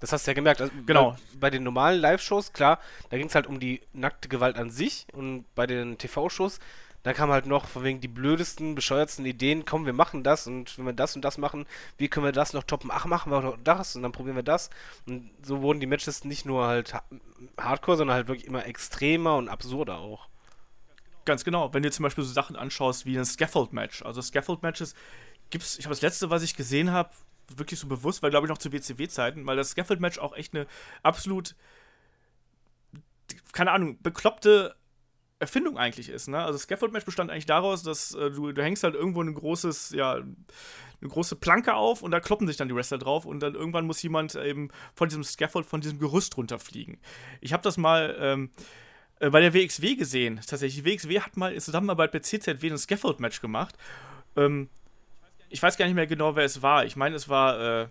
[0.00, 0.60] Das hast du ja gemerkt.
[0.60, 1.12] Also genau.
[1.12, 4.70] Bei, bei den normalen Live-Shows, klar, da ging es halt um die nackte Gewalt an
[4.70, 6.60] sich und bei den TV-Shows,
[7.06, 10.76] da kam halt noch von wegen die blödesten, bescheuertsten Ideen, komm, wir machen das und
[10.76, 11.64] wenn wir das und das machen,
[11.98, 12.90] wie können wir das noch toppen?
[12.92, 14.70] Ach, machen wir doch das und dann probieren wir das.
[15.06, 16.94] Und so wurden die Matches nicht nur halt
[17.56, 20.28] hardcore, sondern halt wirklich immer extremer und absurder auch.
[21.24, 21.72] Ganz genau.
[21.72, 24.02] Wenn du zum Beispiel so Sachen anschaust wie ein Scaffold-Match.
[24.02, 24.96] Also Scaffold-Matches
[25.50, 27.10] gibt's, ich habe das letzte, was ich gesehen habe,
[27.54, 30.66] wirklich so bewusst, weil glaube ich noch zu WCW-Zeiten, weil das Scaffold-Match auch echt eine
[31.04, 31.54] absolut,
[33.52, 34.74] keine Ahnung, bekloppte
[35.38, 36.28] Erfindung eigentlich ist.
[36.28, 36.42] Ne?
[36.42, 40.14] Also Scaffold-Match bestand eigentlich daraus, dass äh, du, du hängst halt irgendwo ein großes, ja,
[40.14, 43.86] eine große Planke auf und da kloppen sich dann die Wrestler drauf und dann irgendwann
[43.86, 46.98] muss jemand eben von diesem Scaffold, von diesem Gerüst runterfliegen.
[47.40, 48.50] Ich habe das mal ähm,
[49.20, 50.36] äh, bei der WXW gesehen.
[50.46, 53.76] Tatsächlich, die WXW hat mal in Zusammenarbeit mit CZW ein Scaffold-Match gemacht.
[54.36, 54.70] Ähm,
[55.50, 56.84] ich weiß gar nicht mehr genau, wer es war.
[56.86, 57.88] Ich meine, es war äh,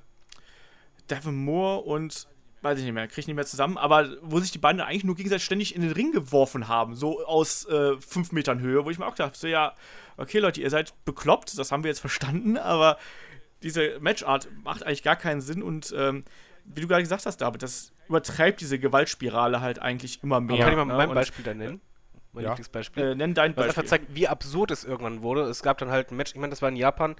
[1.09, 2.27] Devin Moore und
[2.65, 5.05] weiß ich nicht mehr, kriege ich nicht mehr zusammen, aber wo sich die beiden eigentlich
[5.05, 8.89] nur gegenseitig ständig in den Ring geworfen haben, so aus äh, fünf Metern Höhe, wo
[8.89, 9.73] ich mir auch dachte, so ja,
[10.17, 12.97] okay Leute, ihr seid bekloppt, das haben wir jetzt verstanden, aber
[13.63, 16.25] diese Matchart macht eigentlich gar keinen Sinn und ähm,
[16.65, 20.55] wie du gerade gesagt hast, David, das übertreibt diese Gewaltspirale halt eigentlich immer mehr.
[20.55, 21.07] Aber kann ich mal ne?
[21.07, 21.79] mein Beispiel da nennen?
[22.33, 22.49] Mein Ja.
[22.49, 23.03] Lieblingsbeispiel.
[23.03, 23.69] Äh, nenn dein Was Beispiel.
[23.69, 25.43] einfach zeigt, wie absurd es irgendwann wurde.
[25.43, 27.15] Es gab dann halt ein Match, ich meine, das war in Japan,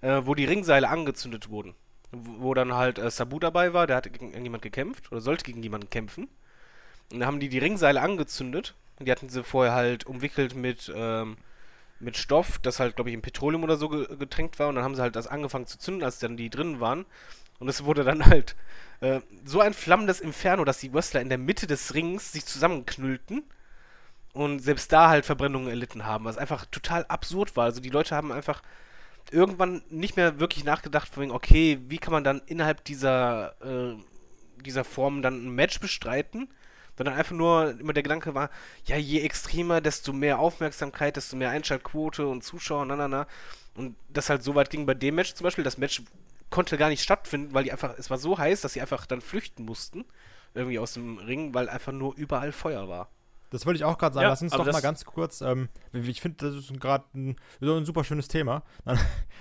[0.00, 1.74] äh, wo die Ringseile angezündet wurden.
[2.38, 5.62] Wo dann halt äh, Sabu dabei war, der hatte gegen irgendjemand gekämpft oder sollte gegen
[5.62, 6.28] jemanden kämpfen.
[7.12, 8.74] Und dann haben die die Ringseile angezündet.
[9.00, 11.36] Die hatten sie vorher halt umwickelt mit, ähm,
[12.00, 14.68] mit Stoff, das halt, glaube ich, in Petroleum oder so ge getränkt war.
[14.68, 17.04] Und dann haben sie halt das angefangen zu zünden, als dann die drin waren.
[17.58, 18.56] Und es wurde dann halt
[19.00, 23.42] äh, so ein flammendes Inferno, dass die Wrestler in der Mitte des Rings sich zusammenknüllten
[24.32, 27.64] und selbst da halt Verbrennungen erlitten haben, was einfach total absurd war.
[27.64, 28.62] Also die Leute haben einfach
[29.30, 33.96] irgendwann nicht mehr wirklich nachgedacht, von wegen, okay, wie kann man dann innerhalb dieser, äh,
[34.64, 36.48] dieser Form dann ein Match bestreiten?
[36.96, 38.50] Sondern einfach nur immer der Gedanke war,
[38.84, 43.26] ja, je extremer, desto mehr Aufmerksamkeit, desto mehr Einschaltquote und Zuschauer, na, na, na.
[43.74, 45.64] Und das halt so weit ging bei dem Match zum Beispiel.
[45.64, 46.02] Das Match
[46.50, 49.20] konnte gar nicht stattfinden, weil die einfach, es war so heiß, dass sie einfach dann
[49.20, 50.04] flüchten mussten.
[50.54, 53.10] Irgendwie aus dem Ring, weil einfach nur überall Feuer war.
[53.54, 54.24] Das wollte ich auch gerade sagen.
[54.24, 55.40] Ja, Lass uns doch mal ganz kurz.
[55.40, 58.64] Ähm, ich finde, das ist gerade ein, so ein super schönes Thema.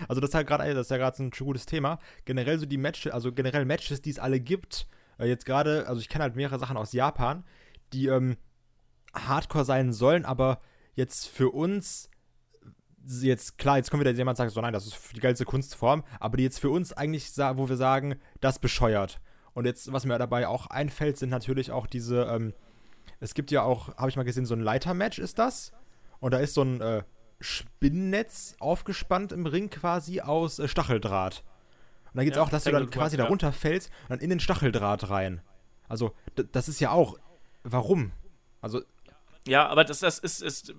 [0.07, 1.97] Also das ist halt gerade, das ist ja gerade so ein gutes Thema.
[2.25, 4.87] Generell so die Matches, also generell Matches, die es alle gibt.
[5.17, 7.43] Äh, jetzt gerade, also ich kenne halt mehrere Sachen aus Japan,
[7.91, 8.37] die ähm,
[9.15, 10.61] Hardcore sein sollen, aber
[10.93, 12.11] jetzt für uns
[13.07, 16.03] jetzt, klar, jetzt kommt wieder jemand und sagt, so nein, das ist die geilste Kunstform,
[16.19, 19.19] aber die jetzt für uns eigentlich, wo wir sagen, das bescheuert.
[19.53, 22.53] Und jetzt, was mir dabei auch einfällt, sind natürlich auch diese, ähm,
[23.23, 25.71] es gibt ja auch, habe ich mal gesehen, so ein Leitermatch ist das.
[26.19, 27.03] Und da ist so ein äh,
[27.39, 31.43] Spinnennetz aufgespannt im Ring quasi aus äh, Stacheldraht.
[32.07, 33.23] Und dann geht es ja, auch, dass du dann quasi ja.
[33.23, 35.41] da runterfällst und dann in den Stacheldraht rein.
[35.87, 36.13] Also,
[36.51, 37.17] das ist ja auch.
[37.63, 38.11] Warum?
[38.61, 38.81] Also.
[39.47, 40.75] Ja, aber das, das ist, ist,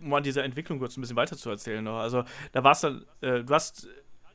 [0.00, 1.84] um an dieser Entwicklung kurz ein bisschen weiter zu erzählen.
[1.84, 1.98] Noch.
[1.98, 3.88] Also, da war es dann, äh, du hast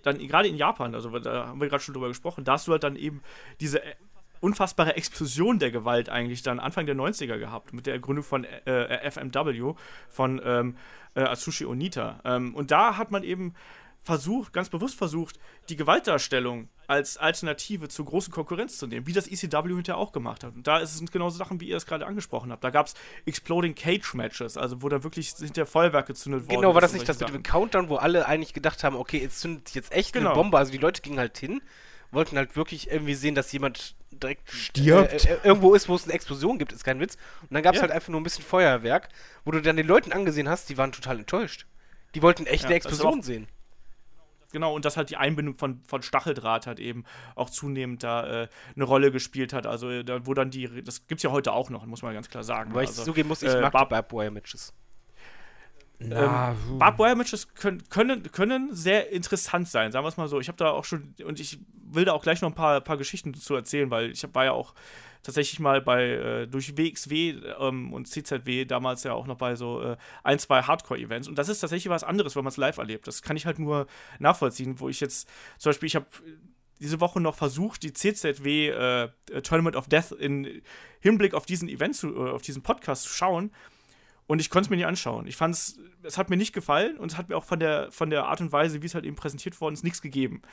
[0.04, 2.72] dann gerade in Japan, also da haben wir gerade schon drüber gesprochen, da hast du
[2.72, 3.22] halt dann eben
[3.60, 3.96] diese äh,
[4.40, 9.12] unfassbare Explosion der Gewalt eigentlich dann Anfang der 90er gehabt, mit der Gründung von äh,
[9.12, 9.74] FMW,
[10.10, 10.78] von ähm,
[11.16, 12.20] äh, Atsushi Onita.
[12.24, 13.54] Ähm, und da hat man eben
[14.02, 19.28] versucht, ganz bewusst versucht, die Gewaltdarstellung als Alternative zur großen Konkurrenz zu nehmen, wie das
[19.28, 20.56] ECW hinterher auch gemacht hat.
[20.56, 22.64] Und da ist es genauso Sachen, wie ihr es gerade angesprochen habt.
[22.64, 22.96] Da gab es
[23.26, 26.56] Exploding Cage Matches, also wo da wirklich hinter Feuerwerk gezündet wurde.
[26.56, 29.42] Genau, war das nicht das mit dem Countdown, wo alle eigentlich gedacht haben, okay, jetzt
[29.42, 30.30] zündet jetzt echt genau.
[30.30, 30.58] eine Bombe.
[30.58, 31.62] Also die Leute gingen halt hin,
[32.12, 35.26] wollten halt wirklich irgendwie sehen, dass jemand direkt stirbt.
[35.26, 37.16] Äh, äh, irgendwo ist, wo es eine Explosion gibt, ist kein Witz.
[37.42, 37.84] Und dann gab es ja.
[37.84, 39.10] halt einfach nur ein bisschen Feuerwerk,
[39.46, 41.66] wo du dann den Leuten angesehen hast, die waren total enttäuscht.
[42.16, 43.48] Die wollten echt ja, eine Explosion sehen
[44.52, 47.06] genau, und dass halt die Einbindung von, von Stacheldraht halt eben
[47.36, 49.66] auch zunehmend da äh, eine Rolle gespielt hat.
[49.68, 52.14] Also, äh, da, wo dann die, das gibt es ja heute auch noch, muss man
[52.14, 52.74] ganz klar sagen.
[52.74, 54.06] Weil also, ich zugeben muss, ich äh, mag Bar
[56.00, 56.72] Barbwire-Matches.
[56.72, 60.40] Ähm, Barbwire-Matches können, können, können sehr interessant sein, sagen wir es mal so.
[60.40, 62.98] Ich habe da auch schon, und ich will da auch gleich noch ein paar, paar
[62.98, 64.74] Geschichten dazu erzählen, weil ich war ja auch
[65.24, 69.82] tatsächlich mal bei äh, durch WXW ähm, und CZW damals ja auch noch bei so
[69.82, 71.28] äh, ein, zwei Hardcore-Events.
[71.28, 73.08] Und das ist tatsächlich was anderes, wenn man es live erlebt.
[73.08, 73.88] Das kann ich halt nur
[74.20, 75.28] nachvollziehen, wo ich jetzt
[75.58, 76.08] zum Beispiel, ich habe
[76.80, 79.10] diese Woche noch versucht, die CZW äh,
[79.42, 80.62] Tournament of Death in
[81.02, 83.52] Hinblick auf diesen Event zu, äh, auf diesen Podcast zu schauen.
[84.30, 85.26] Und ich konnte es mir nicht anschauen.
[85.26, 87.92] Ich fand es, es hat mir nicht gefallen und es hat mir auch von der,
[87.92, 90.44] von der Art und Weise, wie es halt eben präsentiert worden ist, nichts gegeben.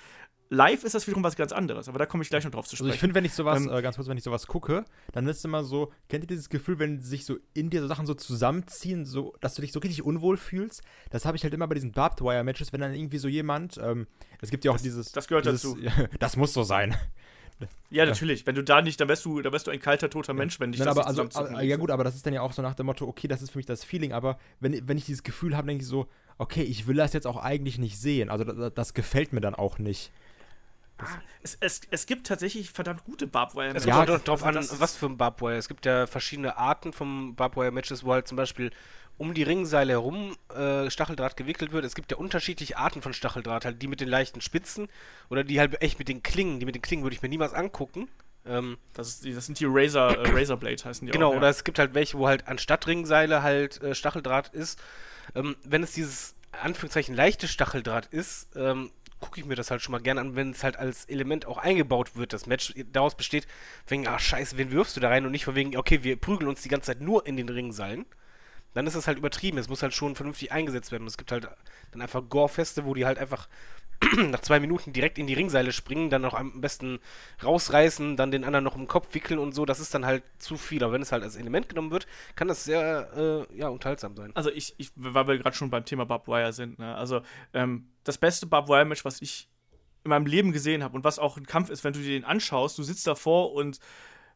[0.49, 2.77] Live ist das wiederum was ganz anderes, aber da komme ich gleich noch drauf zu
[2.77, 2.87] sprechen.
[2.87, 5.27] Also ich finde, wenn ich sowas, ähm, äh, ganz kurz, wenn ich sowas gucke, dann
[5.27, 8.07] ist es immer so, kennt ihr dieses Gefühl, wenn sich so in dir so Sachen
[8.07, 10.81] so zusammenziehen, so, dass du dich so richtig unwohl fühlst?
[11.11, 13.77] Das habe ich halt immer bei diesen Barbed Wire Matches, wenn dann irgendwie so jemand,
[13.77, 14.07] ähm,
[14.41, 15.13] es gibt ja auch das, dieses.
[15.13, 15.77] Das gehört dieses, dazu.
[16.19, 16.97] das muss so sein.
[17.91, 18.47] Ja, natürlich.
[18.47, 20.73] Wenn du da nicht, dann wärst du, dann wärst du ein kalter, toter Mensch, wenn
[20.73, 22.63] dich Nein, das aber, also, aber, Ja, gut, aber das ist dann ja auch so
[22.63, 25.23] nach dem Motto, okay, das ist für mich das Feeling, aber wenn, wenn ich dieses
[25.23, 26.09] Gefühl habe, denke ich so,
[26.39, 28.29] okay, ich will das jetzt auch eigentlich nicht sehen.
[28.29, 30.13] Also das, das gefällt mir dann auch nicht.
[30.99, 31.07] Ah,
[31.43, 33.87] es, es, es gibt tatsächlich verdammt gute Barbwire-Matches.
[33.87, 35.57] Es kommt ja, darauf an, was für ein Barbwire.
[35.57, 38.71] Es gibt ja verschiedene Arten von Barbwire-Matches, wo halt zum Beispiel
[39.19, 41.85] um die Ringseile herum äh, Stacheldraht gewickelt wird.
[41.85, 44.89] Es gibt ja unterschiedliche Arten von Stacheldraht, halt die mit den leichten Spitzen
[45.31, 46.61] oder die halt echt mit den Klingen.
[46.61, 48.09] Die mit den Klingen würde ich mir niemals angucken.
[48.45, 51.39] Ähm, das, ist, das, sind die Razor, äh, Razorblade heißen die Genau, auch, ja.
[51.39, 54.79] oder es gibt halt welche, wo halt anstatt Ringseile halt äh, Stacheldraht ist.
[55.35, 58.91] Ähm, wenn es dieses Anführungszeichen leichte Stacheldraht ist, ähm,
[59.21, 61.59] gucke ich mir das halt schon mal gerne an, wenn es halt als Element auch
[61.59, 63.47] eingebaut wird, das Match daraus besteht,
[63.87, 66.49] wegen, ah scheiße, wen wirfst du da rein und nicht von wegen, okay, wir prügeln
[66.49, 68.07] uns die ganze Zeit nur in den Ringseilen.
[68.77, 71.05] Dann ist das halt übertrieben, es muss halt schon vernünftig eingesetzt werden.
[71.05, 71.49] Und es gibt halt
[71.93, 73.49] dann einfach Gore-Feste, wo die halt einfach
[74.17, 76.99] nach zwei Minuten direkt in die Ringseile springen, dann noch am besten
[77.43, 80.59] rausreißen, dann den anderen noch im Kopf wickeln und so, das ist dann halt zu
[80.59, 80.85] viel.
[80.85, 84.33] Aber wenn es halt als Element genommen wird, kann das sehr äh, ja, unterhaltsam sein.
[84.35, 86.95] Also ich, ich weil wir gerade schon beim Thema Barbed Wire sind, ne?
[86.95, 87.23] also
[87.55, 89.49] ähm, das beste Barbed Wire Match, was ich
[90.05, 92.25] in meinem Leben gesehen habe und was auch ein Kampf ist, wenn du dir den
[92.25, 93.81] anschaust, du sitzt davor und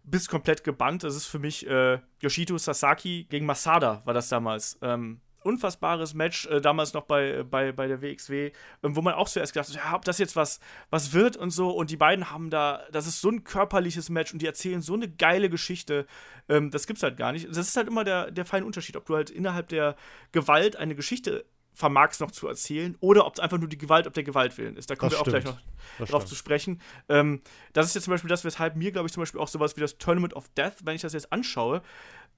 [0.05, 1.05] bist komplett gebannt.
[1.05, 4.79] Das ist für mich äh, Yoshito Sasaki gegen Masada, war das damals.
[4.83, 8.53] Ähm, unfassbares Match, äh, damals noch bei, bei, bei der WXW, äh,
[8.83, 10.61] wo man auch zuerst gedacht hat, ja, ob das jetzt was,
[10.91, 11.71] was wird und so.
[11.71, 14.95] Und die beiden haben da, das ist so ein körperliches Match und die erzählen so
[14.95, 16.07] eine geile Geschichte.
[16.49, 17.49] Ähm, das gibt's halt gar nicht.
[17.49, 19.97] Das ist halt immer der, der feine Unterschied, ob du halt innerhalb der
[20.33, 24.15] Gewalt eine Geschichte vermagst noch zu erzählen oder ob es einfach nur die Gewalt ob
[24.15, 24.91] der Gewalt willen ist.
[24.91, 25.37] Da kommen das wir stimmt.
[25.37, 25.61] auch gleich noch
[25.99, 26.29] das drauf stimmt.
[26.29, 26.81] zu sprechen.
[27.09, 27.41] Ähm,
[27.73, 29.81] das ist jetzt zum Beispiel das, weshalb mir, glaube ich, zum Beispiel auch sowas wie
[29.81, 31.83] das Tournament of Death, wenn ich das jetzt anschaue,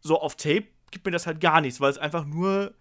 [0.00, 2.74] so auf Tape gibt mir das halt gar nichts, weil es einfach nur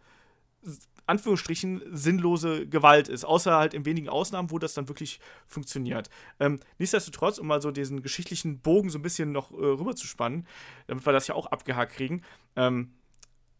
[1.07, 6.09] Anführungsstrichen sinnlose Gewalt ist, außer halt in wenigen Ausnahmen, wo das dann wirklich funktioniert.
[6.39, 10.07] Ähm, nichtsdestotrotz, um mal so diesen geschichtlichen Bogen so ein bisschen noch äh, rüber zu
[10.07, 10.47] spannen,
[10.87, 12.21] damit wir das ja auch abgehakt kriegen,
[12.55, 12.93] ähm,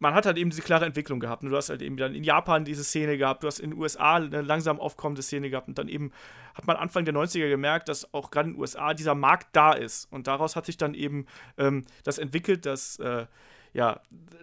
[0.02, 1.44] man hat halt eben diese klare Entwicklung gehabt.
[1.44, 3.78] Und du hast halt eben dann in Japan diese Szene gehabt, du hast in den
[3.78, 6.10] USA eine langsam aufkommende Szene gehabt und dann eben
[6.54, 9.72] hat man Anfang der 90er gemerkt, dass auch gerade in den USA dieser Markt da
[9.72, 10.10] ist.
[10.10, 11.26] Und daraus hat sich dann eben
[11.56, 13.26] ähm, das entwickelt, dass äh,
[13.74, 14.00] ja,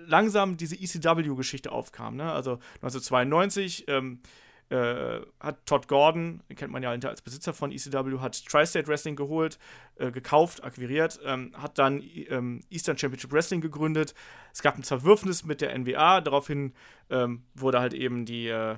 [0.07, 2.15] langsam diese ECW-Geschichte aufkam.
[2.15, 2.31] Ne?
[2.31, 4.22] Also 1992 ähm,
[4.70, 9.16] äh, hat Todd Gordon, den kennt man ja als Besitzer von ECW, hat Tri-State Wrestling
[9.16, 9.58] geholt,
[9.96, 14.14] äh, gekauft, akquiriert, ähm, hat dann ähm, Eastern Championship Wrestling gegründet.
[14.54, 16.74] Es gab ein Zerwürfnis mit der NWA, daraufhin
[17.10, 18.78] ähm, wurde halt eben die, äh,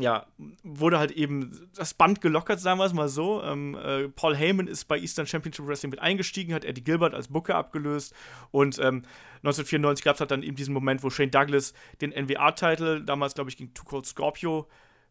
[0.00, 0.26] ja,
[0.62, 3.42] wurde halt eben das Band gelockert, sagen wir es mal so.
[3.42, 7.28] Ähm, äh, Paul Heyman ist bei Eastern Championship Wrestling mit eingestiegen, hat Eddie Gilbert als
[7.28, 8.14] Booker abgelöst
[8.50, 9.02] und ähm,
[9.42, 13.50] 1994 gab es halt dann eben diesen Moment, wo Shane Douglas den NWA-Titel, damals glaube
[13.50, 14.68] ich gegen Too Cold Scorpio,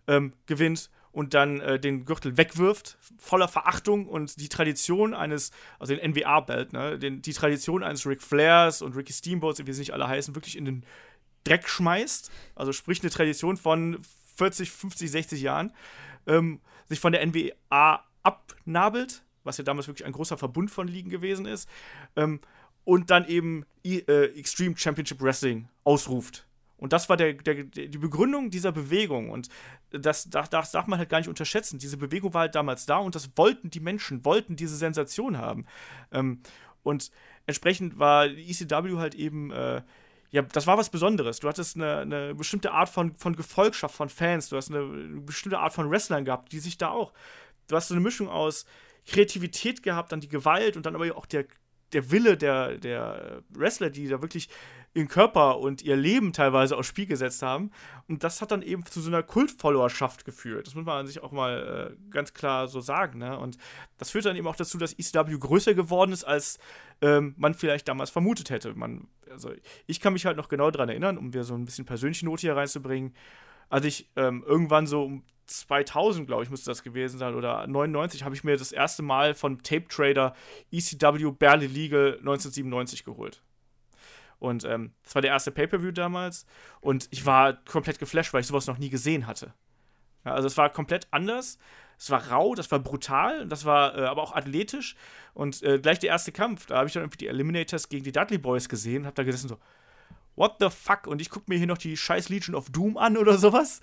[0.07, 5.95] ähm, gewinnt und dann äh, den Gürtel wegwirft, voller Verachtung und die Tradition eines, also
[5.95, 9.93] den NWA-Belt, ne, den, die Tradition eines Ric Flairs und Ricky Steamboats, wie sie nicht
[9.93, 10.85] alle heißen, wirklich in den
[11.43, 12.31] Dreck schmeißt.
[12.55, 13.99] Also sprich eine Tradition von
[14.39, 15.73] 40, 50, 60 Jahren,
[16.25, 21.09] ähm, sich von der NWA abnabelt, was ja damals wirklich ein großer Verbund von Ligen
[21.09, 21.69] gewesen ist,
[22.15, 22.39] ähm,
[22.85, 26.47] und dann eben I äh, Extreme Championship Wrestling ausruft.
[26.77, 29.29] Und das war der, der, die Begründung dieser Bewegung.
[29.29, 29.49] Und
[29.91, 31.77] das, das, das, darf man halt gar nicht unterschätzen.
[31.77, 35.65] Diese Bewegung war halt damals da und das wollten die Menschen, wollten diese Sensation haben.
[36.13, 36.41] Ähm,
[36.81, 37.11] und
[37.47, 39.81] entsprechend war ECW halt eben äh,
[40.31, 41.39] ja, das war was Besonderes.
[41.39, 45.21] Du hattest eine, eine bestimmte Art von, von Gefolgschaft von Fans, du hast eine, eine
[45.21, 47.13] bestimmte Art von Wrestlern gehabt, die sich da auch.
[47.67, 48.65] Du hast so eine Mischung aus
[49.07, 51.45] Kreativität gehabt, dann die Gewalt und dann aber auch der,
[51.93, 54.49] der Wille der, der Wrestler, die da wirklich
[54.93, 57.71] ihren Körper und ihr Leben teilweise aufs Spiel gesetzt haben.
[58.07, 60.67] Und das hat dann eben zu so einer Kultfollowerschaft geführt.
[60.67, 63.19] Das muss man sich auch mal äh, ganz klar so sagen.
[63.19, 63.37] Ne?
[63.37, 63.57] Und
[63.97, 66.59] das führt dann eben auch dazu, dass ECW größer geworden ist, als
[67.01, 68.73] ähm, man vielleicht damals vermutet hätte.
[68.73, 69.51] Man, also
[69.85, 72.41] ich kann mich halt noch genau daran erinnern, um wieder so ein bisschen persönliche Note
[72.41, 73.13] hier reinzubringen,
[73.69, 78.23] als ich ähm, irgendwann so um 2000, glaube ich, müsste das gewesen sein, oder 99,
[78.23, 80.35] habe ich mir das erste Mal von Tape Trader
[80.71, 83.41] ECW Barely Legal 1997 geholt.
[84.39, 86.45] Und ähm, das war der erste Pay-Per-View damals.
[86.81, 89.53] Und ich war komplett geflasht, weil ich sowas noch nie gesehen hatte.
[90.25, 91.57] Ja, also es war komplett anders.
[91.97, 94.95] Es war rau, das war brutal, das war äh, aber auch athletisch.
[95.33, 98.13] Und äh, gleich der erste Kampf, da habe ich dann irgendwie die Eliminators gegen die
[98.13, 99.57] Dudley Boys gesehen und habe da gesessen so,
[100.37, 101.07] what the fuck?
[101.07, 103.81] Und ich gucke mir hier noch die scheiß Legion of Doom an oder sowas.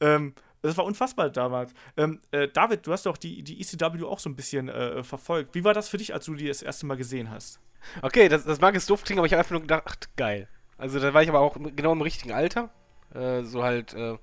[0.00, 0.34] Ähm,
[0.64, 1.74] das war unfassbar damals.
[1.96, 5.54] Ähm, äh, David, du hast doch die, die ECW auch so ein bisschen äh, verfolgt.
[5.54, 7.60] Wie war das für dich, als du die das erste Mal gesehen hast?
[8.00, 10.48] Okay, das, das mag jetzt doof klingen, aber ich habe einfach nur gedacht, geil.
[10.78, 12.70] Also da war ich aber auch genau im richtigen Alter.
[13.14, 14.16] Äh, so halt äh,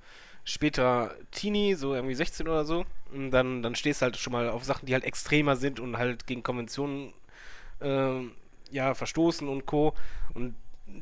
[0.44, 2.86] später Teenie, so irgendwie 16 oder so.
[3.14, 5.98] Und dann, dann stehst du halt schon mal auf Sachen, die halt extremer sind und
[5.98, 7.14] halt gegen Konventionen
[7.82, 8.22] äh,
[8.72, 9.94] ja, verstoßen und Co.
[10.34, 10.56] Und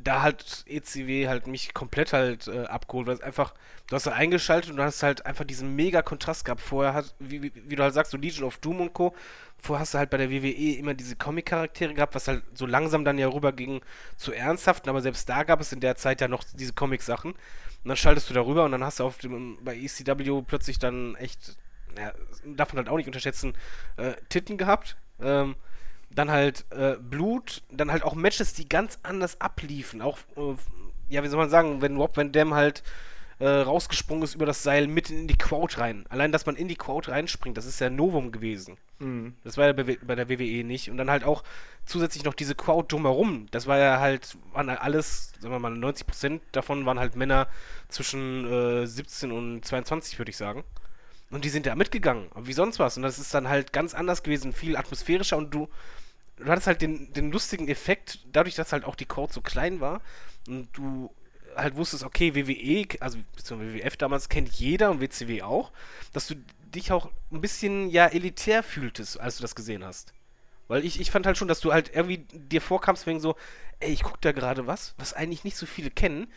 [0.03, 3.53] da hat ECW halt mich komplett halt äh, abgeholt, weil es einfach,
[3.88, 6.61] du hast da eingeschaltet und du hast halt einfach diesen mega Kontrast gehabt.
[6.61, 9.16] Vorher hat, wie, wie, wie, du halt sagst, so Legion of Doom und Co.
[9.57, 13.03] Vorher hast du halt bei der WWE immer diese Comic-Charaktere gehabt, was halt so langsam
[13.03, 13.82] dann ja rüberging
[14.16, 17.32] zu ernsthaften, aber selbst da gab es in der Zeit ja noch diese Comic-Sachen.
[17.32, 21.16] Und dann schaltest du darüber und dann hast du auf dem, bei ECW plötzlich dann
[21.16, 21.57] echt,
[21.98, 22.14] ja,
[22.45, 23.53] darf man halt auch nicht unterschätzen,
[23.98, 24.98] äh, Titten gehabt.
[25.22, 25.56] Ähm,
[26.11, 30.02] dann halt äh, Blut, dann halt auch Matches, die ganz anders abliefen.
[30.02, 30.56] Auch, äh,
[31.10, 32.84] ja, wie soll man sagen, wenn Rob Van Dam halt
[33.40, 36.06] äh, rausgesprungen ist über das Seil mitten in die Quote rein.
[36.10, 38.77] Allein, dass man in die Quote reinspringt, das ist ja Novum gewesen.
[38.99, 39.34] Mhm.
[39.44, 40.90] Das war ja bei, bei, der WWE nicht.
[40.90, 41.44] Und dann halt auch
[41.86, 43.48] zusätzlich noch diese Quote drumherum.
[43.52, 47.48] Das war ja halt, waren halt alles, sagen wir mal, 90% davon waren halt Männer
[47.88, 50.64] zwischen 17 äh, und 22, würde ich sagen.
[51.31, 52.98] Und die sind da mitgegangen, wie sonst was.
[52.98, 55.69] Und das ist dann halt ganz anders gewesen, viel atmosphärischer und du,
[56.40, 59.80] du hattest halt den, den lustigen Effekt, dadurch, dass halt auch die Code so klein
[59.80, 60.02] war
[60.48, 61.14] und du
[61.56, 65.72] halt wusstest, okay, WWE, also WWF damals kennt jeder und WCW auch,
[66.14, 66.36] dass du
[66.74, 70.14] dich auch ein bisschen ja elitär fühltest, als du das gesehen hast.
[70.68, 73.36] Weil ich, ich fand halt schon, dass du halt irgendwie dir vorkamst wegen so,
[73.80, 76.28] ey, ich guck da gerade was, was eigentlich nicht so viele kennen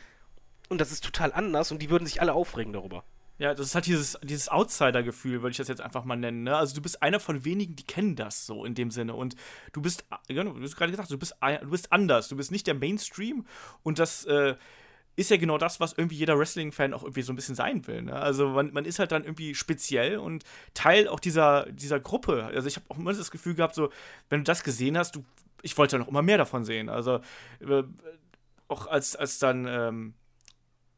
[0.68, 3.04] und das ist total anders und die würden sich alle aufregen darüber.
[3.38, 6.44] Ja, das ist halt dieses, dieses Outsider-Gefühl, würde ich das jetzt einfach mal nennen.
[6.44, 6.56] Ne?
[6.56, 9.14] Also du bist einer von wenigen, die kennen das so in dem Sinne.
[9.14, 9.34] Und
[9.72, 12.28] du bist, ja, du hast gerade gesagt, du bist, du bist anders.
[12.28, 13.44] Du bist nicht der Mainstream.
[13.82, 14.54] Und das äh,
[15.16, 18.02] ist ja genau das, was irgendwie jeder Wrestling-Fan auch irgendwie so ein bisschen sein will.
[18.02, 18.14] Ne?
[18.14, 20.44] Also man, man ist halt dann irgendwie speziell und
[20.74, 22.44] Teil auch dieser, dieser Gruppe.
[22.44, 23.90] Also ich habe auch immer das Gefühl gehabt, so,
[24.30, 25.24] wenn du das gesehen hast, du,
[25.62, 26.88] ich wollte ja noch immer mehr davon sehen.
[26.88, 27.20] Also
[27.60, 27.82] äh,
[28.68, 30.14] auch als, als dann, ähm,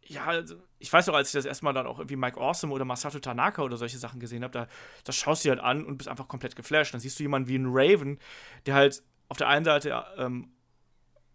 [0.06, 2.84] ja, also ich weiß noch, als ich das erstmal dann auch irgendwie Mike Awesome oder
[2.84, 4.68] Masato Tanaka oder solche Sachen gesehen habe, da
[5.04, 6.92] das schaust du dir halt an und bist einfach komplett geflasht.
[6.92, 8.18] Dann siehst du jemanden wie einen Raven,
[8.66, 10.50] der halt auf der einen Seite ähm,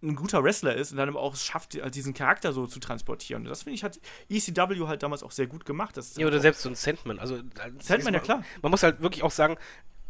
[0.04, 2.80] ein guter Wrestler ist und dann aber auch es schafft, halt diesen Charakter so zu
[2.80, 3.42] transportieren.
[3.42, 4.00] Und das finde ich hat
[4.30, 5.98] ECW halt damals auch sehr gut gemacht.
[5.98, 7.18] ja, halt oder selbst so ein Sandman.
[7.18, 7.40] Also,
[7.80, 8.44] Sandman, ja klar.
[8.62, 9.58] Man muss halt wirklich auch sagen,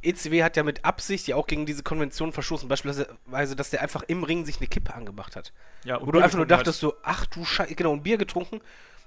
[0.01, 2.67] ECW hat ja mit Absicht ja auch gegen diese Konvention verstoßen.
[2.67, 5.53] Beispielsweise, dass der einfach im Ring sich eine Kippe angemacht hat.
[5.85, 6.91] Ja, Wo du einfach nur dachtest, hat.
[6.91, 8.59] so, ach du Scheiße, genau, ein Bier getrunken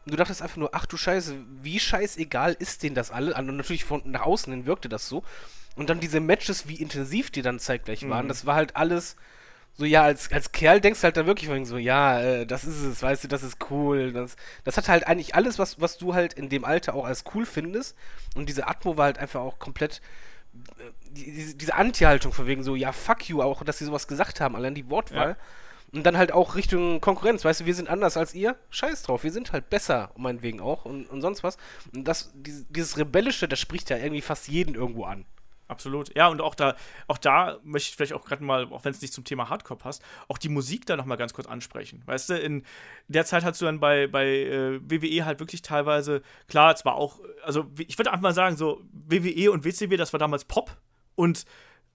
[0.05, 3.35] und du dachtest einfach nur, ach du Scheiße, wie scheißegal ist denen das alle?
[3.35, 5.23] Und natürlich von nach außen hin wirkte das so.
[5.77, 8.29] Und dann diese Matches, wie intensiv die dann zeitgleich waren, mhm.
[8.29, 9.17] das war halt alles
[9.75, 12.65] so, ja, als, als Kerl denkst du halt da wirklich von so, ja, äh, das
[12.65, 14.13] ist es, weißt du, das ist cool.
[14.13, 17.25] Das, das hat halt eigentlich alles, was, was du halt in dem Alter auch als
[17.35, 17.97] cool findest.
[18.35, 20.03] Und diese Atmo war halt einfach auch komplett
[20.53, 24.41] äh, die, diese Anti-Haltung von wegen so, ja, fuck you, auch, dass sie sowas gesagt
[24.41, 25.31] haben, allein die Wortwahl.
[25.31, 25.37] Ja.
[25.93, 29.25] Und dann halt auch Richtung Konkurrenz, weißt du, wir sind anders als ihr, scheiß drauf,
[29.25, 31.59] wir sind halt besser, meinetwegen auch und, und sonst was.
[31.95, 35.27] Und das, dieses, Rebellische, das spricht ja irgendwie fast jeden irgendwo an.
[35.69, 36.15] Absolut.
[36.15, 36.77] Ja, und auch da,
[37.09, 39.79] auch da möchte ich vielleicht auch gerade mal, auch wenn es nicht zum Thema Hardcore
[39.79, 42.03] passt, auch die Musik da nochmal ganz kurz ansprechen.
[42.07, 42.65] Weißt du, in
[43.09, 47.21] der Zeit hast du dann bei, bei äh, WWE halt wirklich teilweise, klar, zwar auch,
[47.43, 50.77] also ich würde einfach mal sagen, so WWE und WCW, das war damals Pop
[51.17, 51.45] und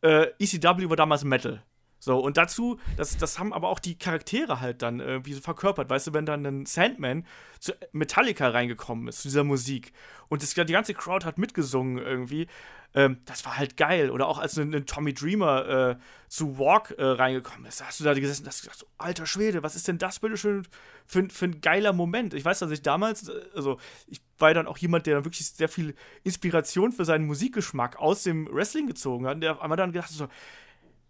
[0.01, 1.63] äh, ECW war damals Metal.
[2.07, 5.89] So, und dazu, das, das haben aber auch die Charaktere halt dann irgendwie so verkörpert.
[5.89, 7.25] Weißt du, wenn dann ein Sandman
[7.59, 9.91] zu Metallica reingekommen ist, zu dieser Musik,
[10.29, 12.47] und das, die ganze Crowd hat mitgesungen irgendwie,
[12.93, 14.09] ähm, das war halt geil.
[14.09, 15.95] Oder auch als ein, ein Tommy Dreamer äh,
[16.29, 19.61] zu Walk äh, reingekommen ist, hast du da gesessen und hast gesagt, so, alter Schwede,
[19.61, 20.65] was ist denn das bitte schön
[21.05, 22.33] für, für ein geiler Moment?
[22.33, 25.45] Ich weiß, dass ich damals, äh, also ich war dann auch jemand, der dann wirklich
[25.45, 25.93] sehr viel
[26.23, 29.35] Inspiration für seinen Musikgeschmack aus dem Wrestling gezogen hat.
[29.35, 30.29] Und der einmal dann gedacht so,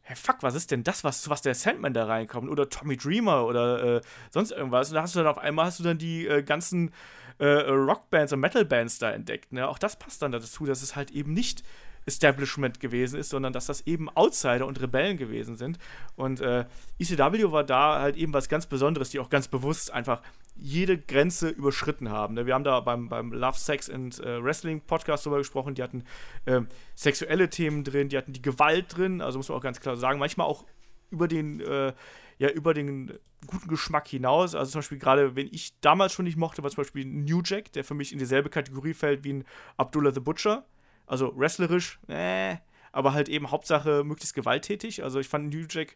[0.08, 2.50] hey, fuck, was ist denn das, was, was der Sandman da reinkommt?
[2.50, 4.90] Oder Tommy Dreamer oder äh, sonst irgendwas.
[4.90, 6.94] Und da hast du dann auf einmal hast du dann die äh, ganzen
[7.40, 9.52] äh, Rockbands und Metalbands da entdeckt.
[9.52, 9.68] Ne?
[9.68, 11.64] Auch das passt dann dazu, dass es halt eben nicht
[12.08, 15.78] Establishment gewesen ist, sondern dass das eben Outsider und Rebellen gewesen sind.
[16.16, 16.66] Und äh,
[16.98, 20.22] ECW war da halt eben was ganz Besonderes, die auch ganz bewusst einfach
[20.56, 22.34] jede Grenze überschritten haben.
[22.34, 22.46] Ne?
[22.46, 26.04] Wir haben da beim, beim Love, Sex and äh, Wrestling Podcast drüber gesprochen, die hatten
[26.46, 26.62] äh,
[26.96, 30.18] sexuelle Themen drin, die hatten die Gewalt drin, also muss man auch ganz klar sagen,
[30.18, 30.66] manchmal auch
[31.12, 31.94] über den, äh,
[32.40, 34.56] ja, über den guten Geschmack hinaus.
[34.56, 37.72] Also zum Beispiel gerade, wenn ich damals schon nicht mochte, war zum Beispiel New Jack,
[37.74, 40.66] der für mich in dieselbe Kategorie fällt wie ein Abdullah the Butcher.
[41.08, 42.58] Also wrestlerisch, äh,
[42.92, 45.04] aber halt eben Hauptsache möglichst gewalttätig.
[45.04, 45.96] Also ich fand New Jack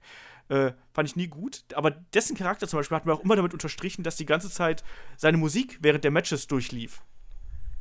[0.50, 1.64] äh, fand ich nie gut.
[1.74, 4.84] Aber dessen Charakter zum Beispiel hat mir auch immer damit unterstrichen, dass die ganze Zeit
[5.18, 7.02] seine Musik während der Matches durchlief.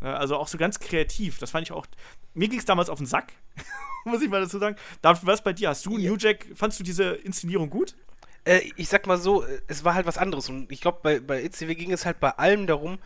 [0.00, 1.38] Also auch so ganz kreativ.
[1.38, 1.86] Das fand ich auch.
[2.32, 3.32] Mir ging es damals auf den Sack,
[4.04, 4.76] muss ich mal dazu sagen.
[5.02, 5.70] David, was bei dir?
[5.70, 6.10] Hast du Ja.
[6.10, 7.96] New Jack, fandst du diese Inszenierung gut?
[8.44, 10.48] Äh, ich sag mal so, äh, es war halt was anderes.
[10.48, 12.98] Und ich glaube, bei, bei ECW ging es halt bei allem darum,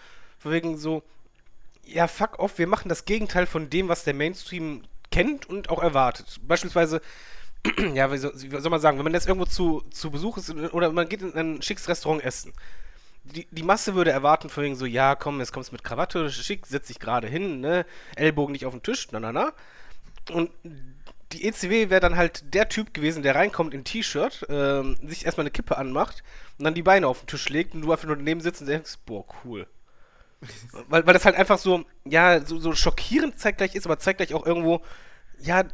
[0.44, 1.02] wegen so,
[1.86, 5.82] ja, fuck off, wir machen das Gegenteil von dem, was der Mainstream kennt und auch
[5.82, 6.40] erwartet.
[6.42, 7.00] Beispielsweise,
[7.94, 10.50] ja, wie soll, wie soll man sagen, wenn man jetzt irgendwo zu, zu Besuch ist
[10.50, 12.52] oder man geht in ein schickes Restaurant essen.
[13.24, 16.30] Die, die Masse würde erwarten, von wegen so, ja, komm, jetzt kommst du mit Krawatte,
[16.30, 17.86] schick, setz dich gerade hin, ne,
[18.16, 19.52] Ellbogen nicht auf den Tisch, na, na, na.
[20.30, 20.50] Und
[21.32, 25.44] die ECW wäre dann halt der Typ gewesen, der reinkommt in T-Shirt, ähm, sich erstmal
[25.44, 26.22] eine Kippe anmacht
[26.58, 28.68] und dann die Beine auf den Tisch legt und du einfach nur daneben sitzt und
[28.68, 29.66] denkst, boah, cool.
[30.88, 34.46] Weil, weil das halt einfach so, ja, so, so schockierend zeitgleich ist, aber zeitgleich auch
[34.46, 34.82] irgendwo,
[35.38, 35.64] ja,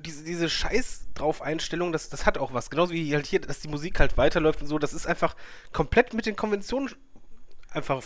[0.00, 2.70] diese, diese Scheiß drauf Einstellung, das, das hat auch was.
[2.70, 5.34] Genauso wie halt hier, dass die Musik halt weiterläuft und so, das ist einfach
[5.72, 6.90] komplett mit den Konventionen
[7.70, 8.02] einfach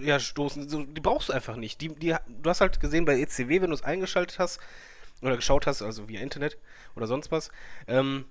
[0.00, 0.68] ja, stoßen.
[0.68, 1.80] So, die brauchst du einfach nicht.
[1.80, 4.60] Die, die, du hast halt gesehen bei ECW, wenn du es eingeschaltet hast
[5.22, 6.58] oder geschaut hast, also via Internet
[6.94, 7.50] oder sonst was,
[7.86, 8.26] ähm,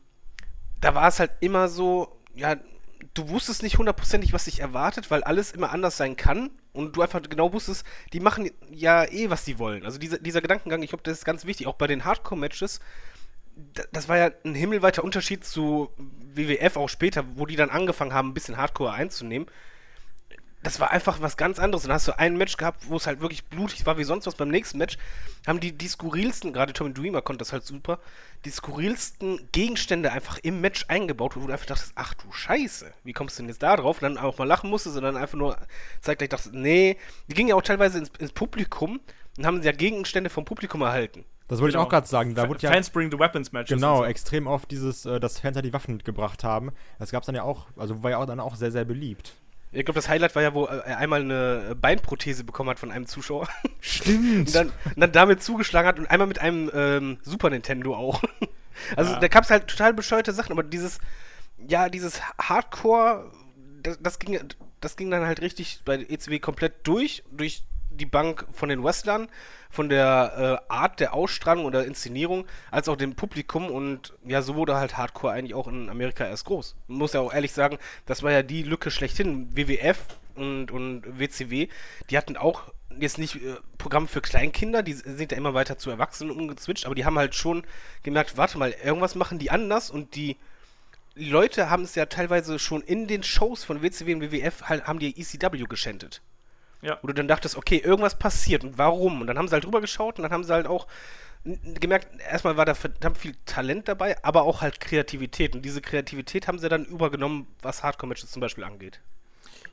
[0.81, 2.57] da war es halt immer so, ja,
[3.13, 7.01] du wusstest nicht hundertprozentig, was dich erwartet, weil alles immer anders sein kann und du
[7.01, 9.85] einfach genau wusstest, die machen ja eh, was die wollen.
[9.85, 12.79] Also dieser, dieser Gedankengang, ich glaube, das ist ganz wichtig, auch bei den Hardcore-Matches,
[13.73, 15.89] da- das war ja ein himmelweiter Unterschied zu
[16.33, 19.47] WWF auch später, wo die dann angefangen haben, ein bisschen Hardcore einzunehmen.
[20.65, 21.83] Das war einfach was ganz anderes.
[21.83, 24.33] Dann hast du ein Match gehabt, wo es halt wirklich blutig war wie sonst was.
[24.33, 24.97] Beim nächsten Match
[25.45, 27.99] haben die die skurrilsten, gerade Tommy Dreamer konnte das halt super,
[28.45, 33.13] die skurrilsten Gegenstände einfach im Match eingebaut, wo du einfach dachtest, ach du Scheiße, wie
[33.13, 34.01] kommst du denn jetzt da drauf?
[34.01, 35.55] Und dann auch mal lachen musstest und dann einfach nur
[36.01, 36.97] zeitgleich dachtest, nee,
[37.27, 38.99] die gingen ja auch teilweise ins, ins Publikum
[39.37, 41.25] und haben ja Gegenstände vom Publikum erhalten.
[41.47, 42.33] Das wollte ich auch gerade sagen.
[42.33, 43.75] Da wurde ja Fans bring the weapons Matches.
[43.75, 44.05] genau so.
[44.05, 46.71] extrem oft dieses, äh, dass Fans halt die Waffen mitgebracht haben.
[46.97, 49.35] Das gab es dann ja auch, also war ja auch dann auch sehr, sehr beliebt.
[49.75, 53.05] Ich glaube, das Highlight war ja, wo er einmal eine Beinprothese bekommen hat von einem
[53.07, 53.47] Zuschauer.
[53.81, 54.37] Stimmt.
[54.47, 58.21] und, dann, und dann damit zugeschlagen hat und einmal mit einem ähm, Super Nintendo auch.
[58.97, 59.19] Also Ja.
[59.21, 60.99] da gab es halt total bescheuerte Sachen, aber dieses,
[61.65, 63.31] ja, dieses Hardcore,
[63.81, 64.37] das, das, ging,
[64.81, 67.63] das ging dann halt richtig bei ECW komplett durch, durch
[67.95, 69.29] die Bank von den Wrestlern,
[69.69, 74.55] von der äh, Art der Ausstrahlung oder Inszenierung, als auch dem Publikum und ja, so
[74.55, 76.75] wurde halt Hardcore eigentlich auch in Amerika erst groß.
[76.87, 79.55] Man muss ja auch ehrlich sagen, das war ja die Lücke schlechthin.
[79.55, 79.99] WWF
[80.35, 81.67] und, und WCW,
[82.09, 85.89] die hatten auch jetzt nicht äh, Programm für Kleinkinder, die sind ja immer weiter zu
[85.89, 87.63] Erwachsenen umgezwitscht, aber die haben halt schon
[88.03, 90.37] gemerkt, warte mal, irgendwas machen die anders und die
[91.15, 94.99] Leute haben es ja teilweise schon in den Shows von WCW und WWF halt, haben
[94.99, 96.21] die ECW geschändet.
[96.85, 96.99] Ja.
[97.01, 99.21] Wo du dann dachtest, okay, irgendwas passiert und warum?
[99.21, 100.85] Und dann haben sie halt drüber geschaut und dann haben sie halt auch
[101.43, 105.55] gemerkt, erstmal war da verdammt viel Talent dabei, aber auch halt Kreativität.
[105.55, 109.01] Und diese Kreativität haben sie dann übergenommen, was Hardcore-Matches zum Beispiel angeht.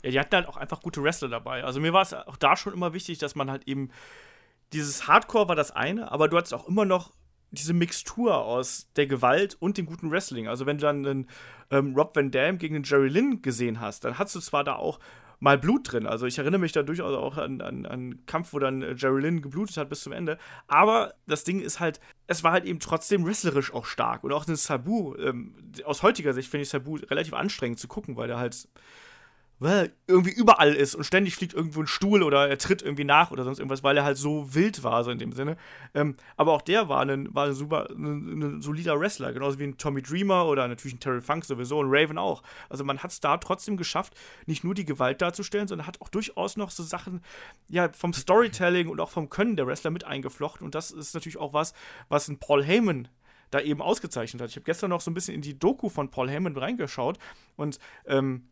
[0.02, 1.64] Ja, die hatten halt auch einfach gute Wrestler dabei.
[1.64, 3.90] Also mir war es auch da schon immer wichtig, dass man halt eben
[4.72, 7.12] dieses Hardcore war das eine, aber du hattest auch immer noch
[7.50, 10.48] diese Mixtur aus der Gewalt und dem guten Wrestling.
[10.48, 11.28] Also wenn du dann einen
[11.70, 14.76] ähm, Rob Van Dam gegen den Jerry Lynn gesehen hast, dann hast du zwar da
[14.76, 14.98] auch
[15.42, 16.06] mal Blut drin.
[16.06, 19.42] Also ich erinnere mich da durchaus auch an, einen Kampf, wo dann äh, Jerry Lynn
[19.42, 20.38] geblutet hat bis zum Ende.
[20.68, 24.22] Aber das Ding ist halt, es war halt eben trotzdem wrestlerisch auch stark.
[24.22, 28.16] Und auch das Sabu, ähm, aus heutiger Sicht finde ich Sabu relativ anstrengend zu gucken,
[28.16, 28.68] weil der halt
[30.06, 33.44] irgendwie überall ist und ständig fliegt irgendwo ein Stuhl oder er tritt irgendwie nach oder
[33.44, 35.56] sonst irgendwas, weil er halt so wild war, so in dem Sinne.
[35.94, 39.64] Ähm, aber auch der war ein, war ein super, ein, ein solider Wrestler, genauso wie
[39.64, 42.42] ein Tommy Dreamer oder natürlich ein Terry Funk sowieso und Raven auch.
[42.68, 44.14] Also man hat es da trotzdem geschafft,
[44.46, 47.22] nicht nur die Gewalt darzustellen, sondern hat auch durchaus noch so Sachen,
[47.68, 50.64] ja, vom Storytelling und auch vom Können der Wrestler mit eingeflochten.
[50.64, 51.72] Und das ist natürlich auch was,
[52.08, 53.08] was ein Paul Heyman
[53.52, 54.50] da eben ausgezeichnet hat.
[54.50, 57.18] Ich habe gestern noch so ein bisschen in die Doku von Paul Heyman reingeschaut
[57.56, 58.48] und ähm,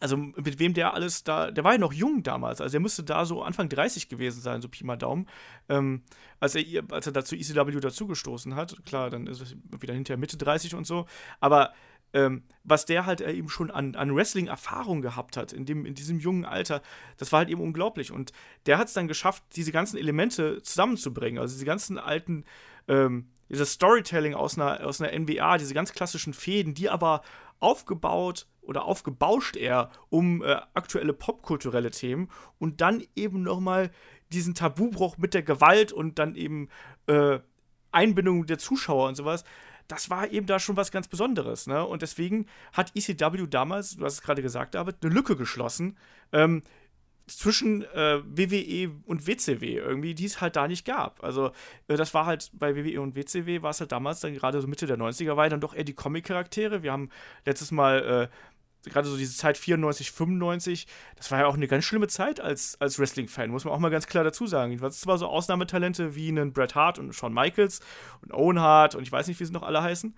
[0.00, 3.02] also mit wem der alles da, der war ja noch jung damals, also er müsste
[3.02, 5.26] da so Anfang 30 gewesen sein, so Pi mal Daumen,
[5.68, 6.02] ähm,
[6.40, 8.76] als er, als er dazu ECW dazugestoßen hat.
[8.84, 11.06] Klar, dann ist es wieder hinterher Mitte 30 und so,
[11.40, 11.72] aber
[12.12, 15.94] ähm, was der halt äh, eben schon an, an Wrestling-Erfahrung gehabt hat, in, dem, in
[15.94, 16.80] diesem jungen Alter,
[17.18, 18.10] das war halt eben unglaublich.
[18.10, 18.32] Und
[18.64, 22.44] der hat es dann geschafft, diese ganzen Elemente zusammenzubringen, also diese ganzen alten,
[22.88, 27.22] ähm, dieses Storytelling aus einer, aus einer NBA, diese ganz klassischen Fäden, die aber
[27.60, 32.28] aufgebaut oder aufgebauscht eher um äh, aktuelle popkulturelle Themen
[32.58, 33.90] und dann eben nochmal
[34.32, 36.68] diesen Tabubruch mit der Gewalt und dann eben
[37.06, 37.38] äh,
[37.92, 39.44] Einbindung der Zuschauer und sowas.
[39.88, 41.84] Das war eben da schon was ganz Besonderes, ne?
[41.86, 45.96] Und deswegen hat ECW damals, du hast es gerade gesagt, David, eine Lücke geschlossen
[46.32, 46.62] ähm,
[47.28, 51.22] zwischen äh, WWE und WCW irgendwie, die es halt da nicht gab.
[51.22, 51.50] Also
[51.88, 54.68] äh, das war halt bei WWE und WCW war es halt damals dann gerade so
[54.68, 56.82] Mitte der 90er, war dann doch eher die Comic-Charaktere.
[56.82, 57.10] Wir haben
[57.44, 58.36] letztes Mal äh,
[58.90, 60.86] gerade so diese Zeit 94, 95,
[61.16, 63.90] das war ja auch eine ganz schlimme Zeit als, als Wrestling-Fan, muss man auch mal
[63.90, 64.72] ganz klar dazu sagen.
[64.72, 67.80] Es waren zwar so Ausnahmetalente wie einen Bret Hart und Shawn Michaels
[68.22, 70.14] und Owen Hart und ich weiß nicht, wie sie noch alle heißen,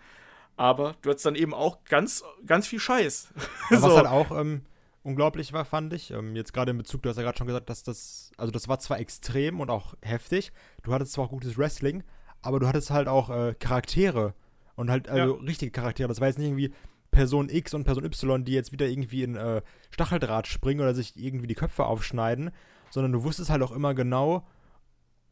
[0.56, 3.32] aber du hattest dann eben auch ganz, ganz viel Scheiß.
[3.70, 3.96] Ja, Was So.
[3.96, 4.62] halt auch ähm,
[5.02, 6.10] unglaublich war, fand ich.
[6.10, 8.68] Ähm, jetzt gerade in Bezug, du hast ja gerade schon gesagt, dass das, also das
[8.68, 10.52] war zwar extrem und auch heftig.
[10.82, 12.04] Du hattest zwar auch gutes Wrestling,
[12.42, 14.34] aber du hattest halt auch äh, Charaktere
[14.74, 16.08] und halt also richtige Charaktere.
[16.08, 16.72] Das war jetzt nicht irgendwie
[17.10, 21.16] Person X und Person Y, die jetzt wieder irgendwie in äh, Stacheldraht springen oder sich
[21.16, 22.50] irgendwie die Köpfe aufschneiden,
[22.90, 24.46] sondern du wusstest halt auch immer genau,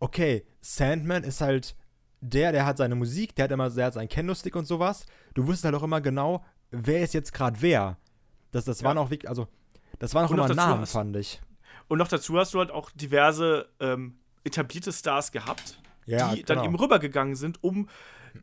[0.01, 1.77] okay, Sandman ist halt
[2.21, 5.07] der, der hat seine Musik, der hat immer, der hat seinen Kendo-Stick und sowas.
[5.35, 7.99] Du wusstest halt auch immer genau, wer ist jetzt gerade wer.
[8.53, 8.89] Das, das Ja.
[8.89, 9.47] waren auch wirklich, also,
[9.99, 11.41] das waren auch Und noch immer dazu Namen, hast- fand ich.
[11.89, 16.57] Und noch dazu hast du halt auch diverse ähm, etablierte Stars gehabt, Ja, die dann
[16.59, 16.69] genau.
[16.69, 17.89] eben rübergegangen sind, um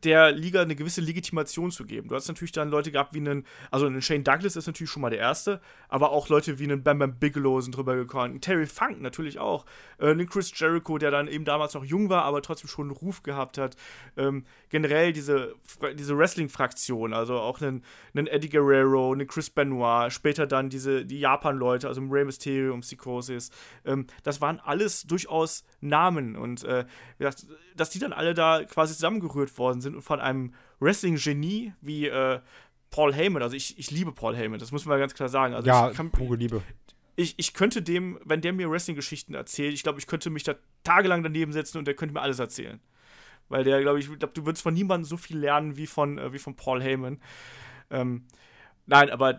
[0.02, 2.08] der Liga eine gewisse Legitimation zu geben.
[2.08, 5.02] Du hast natürlich dann Leute gehabt wie einen, also einen Shane Douglas ist natürlich schon
[5.02, 8.66] mal der erste, aber auch Leute wie einen Bam Bam Bigelow sind rübergekommen, ein Terry
[8.66, 9.64] Funk natürlich auch,
[9.98, 12.96] äh, einen Chris Jericho, der dann eben damals noch jung war, aber trotzdem schon einen
[12.96, 13.76] Ruf gehabt hat.
[14.16, 15.54] Ähm, generell diese,
[15.96, 17.84] diese Wrestling-Fraktion, also auch einen,
[18.14, 23.50] einen Eddie Guerrero, einen Chris Benoit, später dann diese, die Japan-Leute, also Rey Mysterio, Psychosis,
[23.84, 26.84] ähm, das waren alles durchaus Namen und äh,
[27.18, 31.72] wie gesagt, dass die dann alle da quasi zusammengerührt worden sind und von einem Wrestling-Genie
[31.80, 32.40] wie äh,
[32.90, 35.54] Paul Heyman, also ich, ich liebe Paul Heyman, das muss man ganz klar sagen.
[35.54, 36.62] Also ja, ich, kann, pure Liebe.
[37.16, 40.54] ich, ich könnte dem, wenn der mir Wrestling-Geschichten erzählt, ich glaube, ich könnte mich da
[40.84, 42.80] tagelang daneben setzen und der könnte mir alles erzählen.
[43.48, 46.18] Weil der, glaube ich, ich glaub, du würdest von niemandem so viel lernen wie von,
[46.18, 47.20] äh, wie von Paul Heyman.
[47.90, 48.24] Ähm,
[48.86, 49.36] nein, aber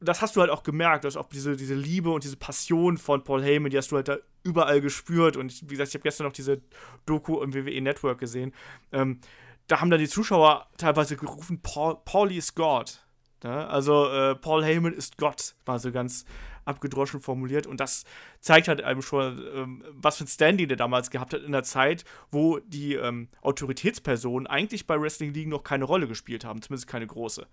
[0.00, 3.24] das hast du halt auch gemerkt, dass auch diese, diese Liebe und diese Passion von
[3.24, 5.36] Paul Heyman, die hast du halt da überall gespürt.
[5.36, 6.60] Und wie gesagt, ich habe gestern noch diese
[7.06, 8.52] Doku im WWE Network gesehen.
[8.92, 9.20] Ähm,
[9.66, 13.06] da haben dann die Zuschauer teilweise gerufen, Paul, Paulie ist Gott.
[13.42, 13.66] Ne?
[13.68, 16.24] Also äh, Paul Heyman ist Gott, war so ganz
[16.66, 17.66] abgedroschen formuliert.
[17.66, 18.04] Und das
[18.40, 21.62] zeigt halt einem schon, ähm, was für ein Standing der damals gehabt hat in der
[21.62, 26.88] Zeit, wo die ähm, Autoritätspersonen eigentlich bei Wrestling League noch keine Rolle gespielt haben, zumindest
[26.88, 27.46] keine große.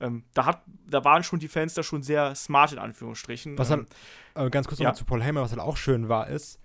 [0.00, 3.58] Ähm, da, hat, da waren schon die Fans da schon sehr smart in Anführungsstrichen.
[3.58, 3.86] Was ähm,
[4.34, 4.88] halt, äh, ganz kurz ja.
[4.88, 6.60] noch zu Paul Heyman, was halt auch schön war, ist,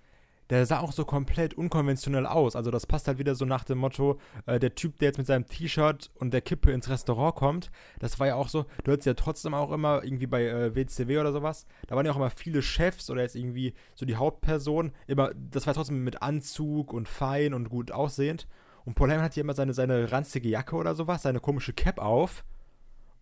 [0.50, 2.56] der sah auch so komplett unkonventionell aus.
[2.56, 5.26] Also das passt halt wieder so nach dem Motto, äh, der Typ, der jetzt mit
[5.26, 9.06] seinem T-Shirt und der Kippe ins Restaurant kommt, das war ja auch so, du hattest
[9.06, 12.30] ja trotzdem auch immer irgendwie bei äh, WCW oder sowas, da waren ja auch immer
[12.30, 17.08] viele Chefs oder jetzt irgendwie so die Hauptperson, immer, das war trotzdem mit Anzug und
[17.08, 18.46] fein und gut aussehend.
[18.84, 21.98] Und Paul Heyman hat hier immer seine, seine ranzige Jacke oder sowas, seine komische Cap
[21.98, 22.44] auf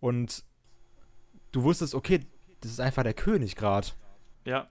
[0.05, 0.43] und
[1.51, 2.19] du wusstest, okay,
[2.61, 3.87] das ist einfach der König gerade.
[4.45, 4.69] Ja.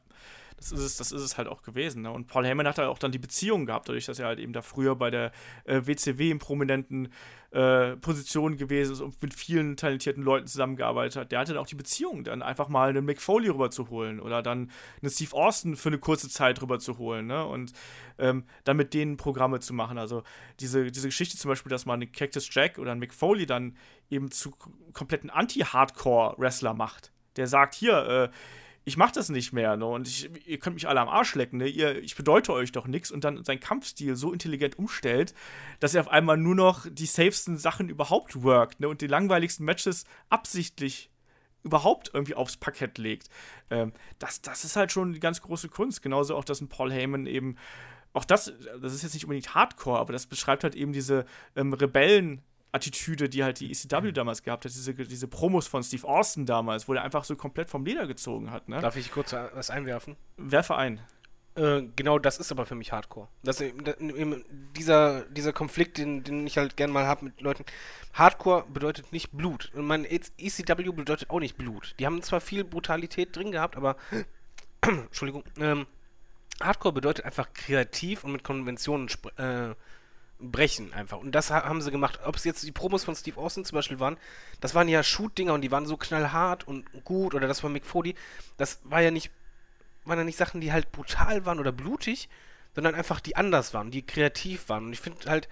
[0.56, 2.02] Das ist es, das ist es halt auch gewesen.
[2.02, 2.10] Ne?
[2.10, 4.52] Und Paul Heyman hat halt auch dann die Beziehung gehabt, dadurch, dass er halt eben
[4.52, 5.32] da früher bei der
[5.64, 7.08] äh, WCW in prominenten
[7.50, 11.32] äh, Positionen gewesen ist und mit vielen talentierten Leuten zusammengearbeitet hat.
[11.32, 14.70] Der hatte dann auch die Beziehung, dann einfach mal einen Mick Foley rüberzuholen oder dann
[15.02, 17.44] einen Steve Austin für eine kurze Zeit rüberzuholen, ne?
[17.46, 17.72] Und
[18.18, 19.98] ähm, dann mit denen Programme zu machen.
[19.98, 20.22] Also
[20.60, 23.76] diese, diese Geschichte zum Beispiel, dass man einen Cactus Jack oder einen Mick Foley dann
[24.10, 24.52] eben zu
[24.92, 27.12] kompletten Anti-Hardcore-Wrestler macht.
[27.36, 28.36] Der sagt, hier, äh,
[28.84, 29.86] ich mach das nicht mehr, ne?
[29.86, 31.68] Und ich, ihr könnt mich alle am Arsch lecken, ne?
[31.68, 35.34] Ihr, ich bedeute euch doch nichts und dann seinen Kampfstil so intelligent umstellt,
[35.80, 38.88] dass er auf einmal nur noch die safesten Sachen überhaupt workt, ne?
[38.88, 41.10] Und die langweiligsten Matches absichtlich
[41.62, 43.28] überhaupt irgendwie aufs Parkett legt.
[43.70, 46.02] Ähm, das, das ist halt schon die ganz große Kunst.
[46.02, 47.56] Genauso auch, dass ein Paul Heyman eben,
[48.12, 48.52] auch das,
[48.82, 51.24] das ist jetzt nicht unbedingt Hardcore, aber das beschreibt halt eben diese
[51.56, 52.42] ähm, Rebellen-
[52.74, 56.88] Attitüde, die halt die ECW damals gehabt hat, diese, diese Promos von Steve Austin damals,
[56.88, 58.68] wo der einfach so komplett vom Leder gezogen hat.
[58.68, 58.80] Ne?
[58.80, 60.16] Darf ich kurz was einwerfen?
[60.36, 61.00] Werfe ein.
[61.56, 63.28] Äh, genau das ist aber für mich Hardcore.
[63.44, 63.62] Das,
[64.76, 67.64] dieser, dieser Konflikt, den, den ich halt gern mal habe mit Leuten.
[68.12, 69.70] Hardcore bedeutet nicht Blut.
[69.74, 71.94] Und mein ECW bedeutet auch nicht Blut.
[72.00, 73.96] Die haben zwar viel Brutalität drin gehabt, aber.
[74.82, 75.44] Entschuldigung.
[75.58, 75.86] Ähm,
[76.60, 79.74] Hardcore bedeutet einfach kreativ und mit Konventionen äh,
[80.50, 81.18] brechen einfach.
[81.18, 82.20] Und das haben sie gemacht.
[82.24, 84.16] Ob es jetzt die Promos von Steve Austin zum Beispiel waren,
[84.60, 87.34] das waren ja Shoot-Dinger und die waren so knallhart und gut.
[87.34, 88.14] Oder das von Mick Foley.
[88.56, 89.30] Das war ja nicht,
[90.04, 92.28] waren ja nicht Sachen, die halt brutal waren oder blutig,
[92.74, 94.86] sondern einfach die anders waren, die kreativ waren.
[94.86, 95.48] Und ich finde halt,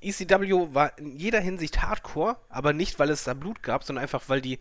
[0.00, 4.22] ECW war in jeder Hinsicht Hardcore, aber nicht, weil es da Blut gab, sondern einfach,
[4.28, 4.58] weil die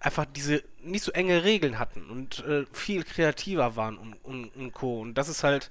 [0.00, 4.72] einfach diese nicht so enge Regeln hatten und äh, viel kreativer waren und, und, und
[4.72, 5.00] Co.
[5.00, 5.70] Und das ist halt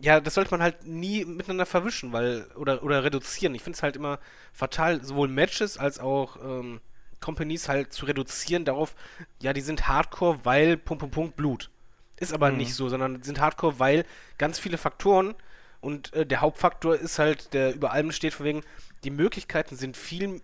[0.00, 3.54] ja, das sollte man halt nie miteinander verwischen, weil, oder, oder reduzieren.
[3.54, 4.18] Ich finde es halt immer
[4.52, 6.80] fatal, sowohl Matches als auch ähm,
[7.20, 8.94] Companies halt zu reduzieren darauf,
[9.40, 11.70] ja, die sind Hardcore, weil Punkt, Punkt, Punkt, Blut.
[12.18, 12.58] Ist aber mhm.
[12.58, 14.04] nicht so, sondern die sind Hardcore, weil
[14.38, 15.34] ganz viele Faktoren
[15.80, 18.62] und äh, der Hauptfaktor ist halt, der über allem steht, von wegen,
[19.04, 20.40] die Möglichkeiten sind viel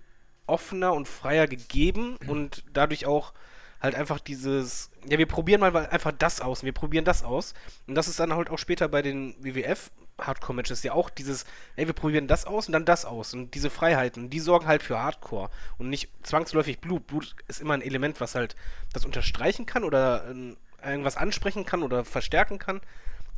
[0.46, 3.32] offener und freier gegeben und dadurch auch
[3.80, 7.54] halt einfach dieses, ja, wir probieren mal einfach das aus, wir probieren das aus.
[7.86, 9.90] Und das ist dann halt auch später bei den WWF
[10.20, 11.44] Hardcore-Matches ja auch dieses,
[11.76, 13.34] ey, wir probieren das aus und dann das aus.
[13.34, 17.06] Und diese Freiheiten, die sorgen halt für Hardcore und nicht zwangsläufig Blut.
[17.06, 18.56] Blut ist immer ein Element, was halt
[18.92, 22.80] das unterstreichen kann oder äh, irgendwas ansprechen kann oder verstärken kann.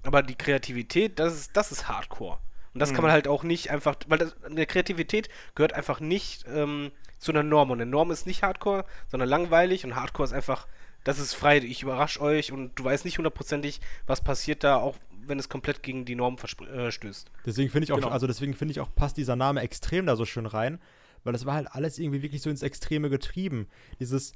[0.02, 2.38] Aber die Kreativität, das ist, das ist Hardcore.
[2.72, 2.94] Und das mhm.
[2.94, 7.32] kann man halt auch nicht einfach, weil das, eine Kreativität gehört einfach nicht ähm, zu
[7.32, 7.70] einer Norm.
[7.70, 10.66] Und eine Norm ist nicht Hardcore, sondern langweilig und Hardcore ist einfach,
[11.04, 14.96] das ist frei, ich überrasche euch und du weißt nicht hundertprozentig, was passiert da, auch
[15.26, 16.36] wenn es komplett gegen die Norm
[16.74, 17.30] äh, stößt.
[17.46, 18.08] Deswegen finde ich auch, genau.
[18.08, 20.80] also deswegen finde ich auch, passt dieser Name extrem da so schön rein,
[21.22, 23.68] weil das war halt alles irgendwie wirklich so ins Extreme getrieben.
[24.00, 24.32] Dieses,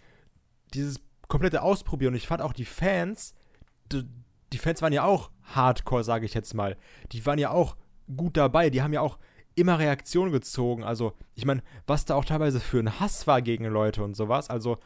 [0.72, 2.12] dieses komplette Ausprobieren.
[2.12, 3.34] Und ich fand auch die Fans,
[3.90, 4.04] die,
[4.52, 6.76] die Fans waren ja auch Hardcore, sage ich jetzt mal.
[7.12, 7.76] Die waren ja auch
[8.16, 8.70] gut dabei.
[8.70, 9.18] Die haben ja auch
[9.54, 10.84] immer Reaktion gezogen.
[10.84, 14.50] Also, ich meine, was da auch teilweise für ein Hass war gegen Leute und sowas.
[14.50, 14.78] Also,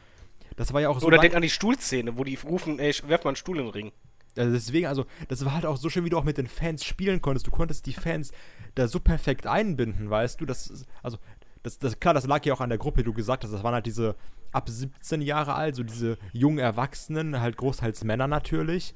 [0.55, 1.07] das war ja auch so.
[1.07, 3.73] Oder denk an die Stuhlszene, wo die rufen, ey, werf mal einen Stuhl in den
[3.73, 3.91] Ring.
[4.37, 6.85] Also deswegen, also, das war halt auch so schön, wie du auch mit den Fans
[6.85, 7.47] spielen konntest.
[7.47, 8.31] Du konntest die Fans
[8.75, 10.45] da so perfekt einbinden, weißt du?
[10.45, 11.17] Das, also,
[11.63, 13.51] das, das, klar, das lag ja auch an der Gruppe, die du gesagt hast.
[13.51, 14.15] Das waren halt diese
[14.51, 18.93] ab 17 Jahre alt, so diese jungen Erwachsenen, halt großteils Männer natürlich,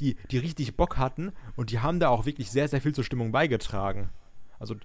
[0.00, 3.04] die, die richtig Bock hatten und die haben da auch wirklich sehr, sehr viel zur
[3.04, 4.10] Stimmung beigetragen.
[4.58, 4.76] Also,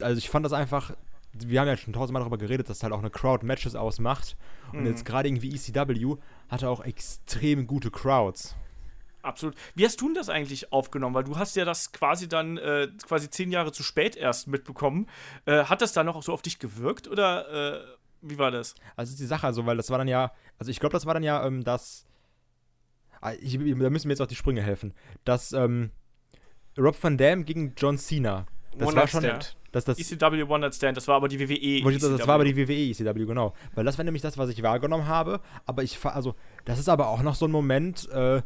[0.00, 0.92] also ich fand das einfach,
[1.32, 4.36] wir haben ja schon tausendmal darüber geredet, dass halt auch eine Crowd Matches ausmacht.
[4.72, 4.86] Und mhm.
[4.86, 6.16] jetzt gerade irgendwie ECW
[6.48, 8.56] hatte auch extrem gute Crowds.
[9.22, 9.56] Absolut.
[9.74, 11.14] Wie hast du denn das eigentlich aufgenommen?
[11.14, 15.08] Weil du hast ja das quasi dann äh, quasi zehn Jahre zu spät erst mitbekommen.
[15.46, 17.84] Äh, hat das dann noch so auf dich gewirkt oder äh,
[18.22, 18.76] wie war das?
[18.94, 21.14] Also ist die Sache, also weil das war dann ja, also ich glaube, das war
[21.14, 22.06] dann ja ähm, das,
[23.20, 24.94] ah, ich, da müssen mir jetzt auch die Sprünge helfen,
[25.24, 25.90] dass ähm,
[26.78, 28.46] Rob Van Dam gegen John Cena.
[28.78, 29.24] Das One war schon.
[29.24, 29.56] Stand.
[29.76, 31.92] Das, das ECW One Night Stand, das war aber die WWE.
[31.92, 33.52] Das, das e war aber die WWE ECW, genau.
[33.74, 35.40] Weil das war nämlich das, was ich wahrgenommen habe.
[35.66, 36.34] Aber ich, also,
[36.64, 38.40] das ist aber auch noch so ein Moment, äh,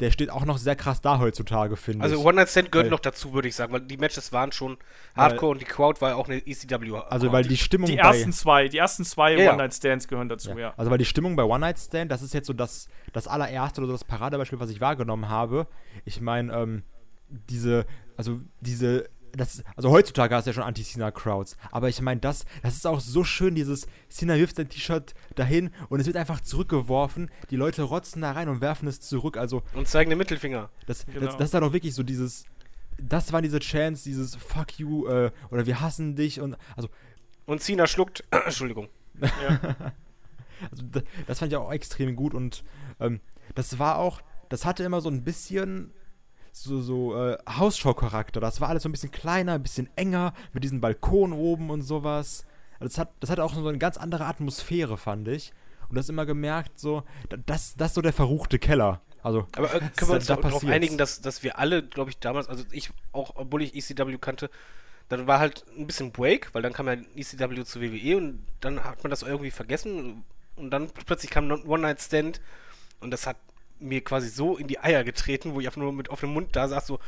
[0.00, 2.18] der steht auch noch sehr krass da heutzutage, finde also ich.
[2.18, 4.52] Also One Night Stand gehört weil, noch dazu, würde ich sagen, weil die Matches waren
[4.52, 4.76] schon
[5.16, 7.00] Hardcore weil, und die Crowd war auch eine ECW.
[7.08, 10.28] Also weil die Stimmung die ersten zwei, die ersten zwei ja, One Night Stands gehören
[10.28, 10.58] dazu, ja.
[10.58, 10.74] ja.
[10.76, 13.80] Also weil die Stimmung bei One Night Stand, das ist jetzt so das, das allererste
[13.80, 15.66] oder so das Paradebeispiel, was ich wahrgenommen habe.
[16.04, 16.82] Ich meine, ähm,
[17.30, 17.86] diese,
[18.18, 19.08] also diese
[19.38, 23.00] das, also heutzutage hast du ja schon Anti-Cena-Crowds, aber ich meine, das, das ist auch
[23.00, 27.82] so schön, dieses Cena wirft sein T-Shirt dahin und es wird einfach zurückgeworfen, die Leute
[27.82, 29.62] rotzen da rein und werfen es zurück, also...
[29.74, 30.70] Und zeigen den Mittelfinger.
[30.86, 31.26] Das, genau.
[31.26, 32.44] das, das ist dann auch wirklich so dieses,
[33.00, 36.88] das war diese Chance, dieses Fuck you, äh, oder wir hassen dich und, also...
[37.46, 38.88] Und Cena schluckt, Entschuldigung.
[39.20, 39.92] Ja.
[40.70, 42.62] also das, das, fand ich auch extrem gut und
[43.00, 43.20] ähm,
[43.54, 45.92] das war auch, das hatte immer so ein bisschen
[46.62, 48.40] so, so äh, Hausschau-Charakter.
[48.40, 51.82] Das war alles so ein bisschen kleiner, ein bisschen enger, mit diesem Balkon oben und
[51.82, 52.46] sowas.
[52.80, 55.52] Also das, hat, das hatte auch so eine ganz andere Atmosphäre, fand ich.
[55.88, 57.02] Und das immer gemerkt, so,
[57.46, 59.00] das, das ist so der verruchte Keller.
[59.22, 62.18] Also, Aber äh, können wir uns da darauf einigen, dass, dass wir alle, glaube ich,
[62.18, 64.50] damals, also ich auch, obwohl ich ECW kannte,
[65.08, 68.84] dann war halt ein bisschen Break, weil dann kam ja ECW zu WWE und dann
[68.84, 70.24] hat man das irgendwie vergessen
[70.56, 72.40] und dann plötzlich kam ein One-Night-Stand
[73.00, 73.36] und das hat
[73.80, 76.68] mir quasi so in die Eier getreten, wo ich einfach nur mit offenem Mund da
[76.68, 76.98] saß, so,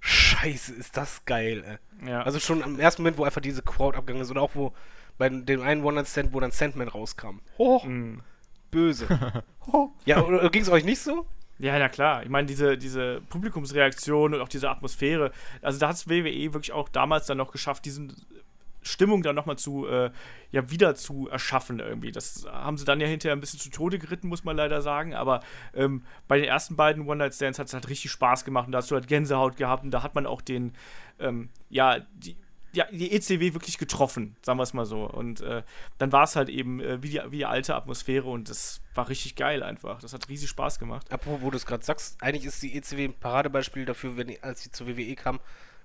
[0.00, 2.08] scheiße, ist das geil, ey.
[2.08, 2.22] Ja.
[2.22, 4.72] Also schon am ersten Moment, wo einfach diese Crowd abgegangen ist oder auch wo
[5.16, 7.40] bei dem einen One-Night-Stand, wo dann Sandman rauskam.
[7.58, 8.20] Hoch, Mhm.
[8.70, 9.06] böse.
[10.04, 11.26] ja, oder ging es euch nicht so?
[11.58, 12.24] Ja, na klar.
[12.24, 15.30] Ich meine, diese, diese Publikumsreaktion und auch diese Atmosphäre,
[15.62, 18.08] also da hat es WWE wirklich auch damals dann noch geschafft, diese
[18.84, 20.10] Stimmung dann nochmal zu, äh,
[20.50, 22.12] ja, wieder zu erschaffen irgendwie.
[22.12, 25.14] Das haben sie dann ja hinterher ein bisschen zu Tode geritten, muss man leider sagen.
[25.14, 25.40] Aber
[25.74, 28.90] ähm, bei den ersten beiden One-Night-Stands hat es halt richtig Spaß gemacht und da hast
[28.90, 30.72] du halt Gänsehaut gehabt und da hat man auch den,
[31.18, 32.36] ähm, ja, die,
[32.74, 35.04] ja, die ECW wirklich getroffen, sagen wir es mal so.
[35.04, 35.62] Und äh,
[35.98, 39.08] dann war es halt eben äh, wie, die, wie die alte Atmosphäre und das war
[39.08, 40.00] richtig geil einfach.
[40.00, 41.12] Das hat riesig Spaß gemacht.
[41.12, 44.62] Apropos, wo du es gerade sagst, eigentlich ist die ECW ein Paradebeispiel dafür, wenn als
[44.62, 45.40] sie zur WWE kam,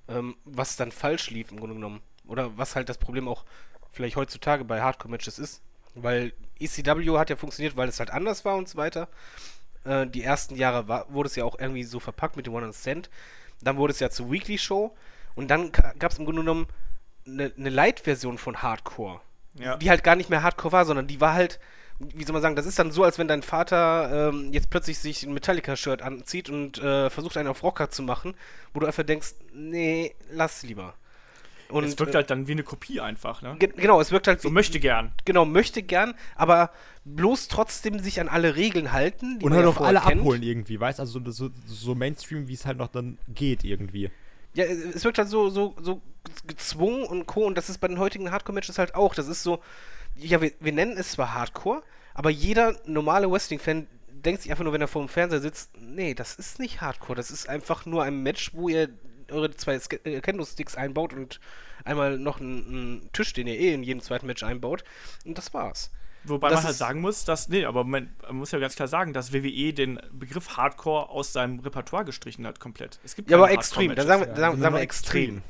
[0.08, 2.02] ähm, was dann falsch lief im Grunde genommen.
[2.30, 3.44] Oder was halt das Problem auch
[3.92, 5.62] vielleicht heutzutage bei Hardcore-Matches ist.
[5.96, 9.08] Weil ECW hat ja funktioniert, weil es halt anders war und so weiter.
[9.84, 12.72] Äh, die ersten Jahre war, wurde es ja auch irgendwie so verpackt mit dem One
[12.72, 13.10] Cent.
[13.62, 14.96] Dann wurde es ja zur Weekly Show.
[15.36, 16.68] Und dann gab es im Grunde genommen
[17.26, 19.22] eine, eine Light-Version von Hardcore
[19.56, 19.78] Ja.
[19.78, 21.60] die halt gar nicht mehr Hardcore war, sondern die war halt,
[22.00, 25.00] wie soll man sagen, das ist dann so, als wenn dein Vater ähm, jetzt plötzlich
[25.00, 28.36] sich ein Metallica-Shirt anzieht und äh, versucht einen auf Rocker zu machen,
[28.74, 30.94] wo du einfach denkst, nee, lass lieber.
[31.70, 33.56] Und es wirkt äh, halt dann wie eine Kopie einfach, ne?
[33.60, 35.14] ge genau, es wirkt halt So möchte gern.
[35.26, 36.72] genau, möchte gern, aber
[37.06, 40.22] bloß trotzdem sich an alle Regeln halten, die Und man halt ja auch alle kennt.
[40.22, 44.10] abholen irgendwie, weißt Also so, so, so Mainstream, wie es halt noch dann geht irgendwie.
[44.56, 46.02] Ja, es wirkt halt so, so, so
[46.48, 47.46] gezwungen und co.
[47.46, 49.14] Und das ist bei den heutigen Hardcore-Matches halt auch.
[49.14, 49.62] Das ist so,
[50.16, 51.84] ja, wir, wir nennen es zwar Hardcore,
[52.16, 56.14] aber jeder normale Wrestling-Fan denkt sich einfach nur, wenn er vor dem Fernseher sitzt, nee,
[56.14, 57.16] das ist nicht Hardcore.
[57.16, 58.90] Das ist einfach nur ein Match, wo ihr
[59.32, 61.40] eure zwei äh, Kendo-Sticks einbaut und
[61.86, 64.84] einmal noch einen, einen Tisch, den ihr eh in jedem zweiten Match einbaut.
[65.26, 65.92] Und das war's.
[66.26, 68.88] Wobei Das man halt sagen muss, dass, nee, aber man, man muss ja ganz klar
[68.88, 73.00] sagen, dass WWE den Begriff Hardcore aus seinem Repertoire gestrichen hat, komplett.
[73.04, 73.96] Es gibt Ja, aber keine Extreme.
[73.96, 74.82] Dann sagen wir, Ja, sagen wir Extrem.
[74.82, 75.42] Extreme.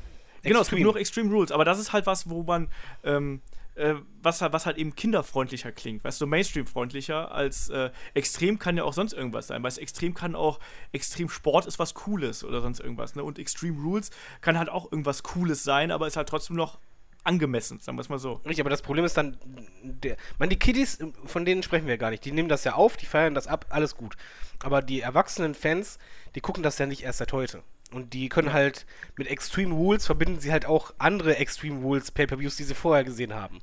[0.42, 2.68] Genau, es gibt nur noch Extreme Rules, aber das ist halt was, wo man,
[3.04, 3.42] ähm,
[3.80, 8.76] äh, was, halt- was halt eben kinderfreundlicher klingt, weißt du, Mainstream-freundlicher als äh, Extrem kann
[8.76, 10.60] ja auch sonst irgendwas sein, du, Extrem kann auch,
[10.92, 14.92] Extrem Sport ist was Cooles oder sonst irgendwas, ne, und Extreme Rules kann halt auch
[14.92, 16.78] irgendwas Cooles sein, aber ist halt trotzdem noch
[17.24, 18.34] angemessen, sagen wir es mal so.
[18.46, 19.36] Richtig, aber das Problem ist dann,
[19.82, 22.24] der, man, die Kiddies, von denen sprechen wir gar nicht.
[22.24, 24.16] Die nehmen das ja auf, die feiern das ab, alles gut.
[24.62, 25.98] Aber die erwachsenen Fans,
[26.34, 27.62] die gucken das ja nicht erst seit heute.
[27.92, 28.86] Und die können halt
[29.16, 33.34] mit Extreme Rules verbinden sie halt auch andere Extreme Rules Pay-Per-Views, die sie vorher gesehen
[33.34, 33.60] haben.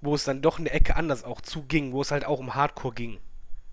[0.00, 2.94] Wo es dann doch eine Ecke anders auch zuging, wo es halt auch um Hardcore
[2.94, 3.18] ging.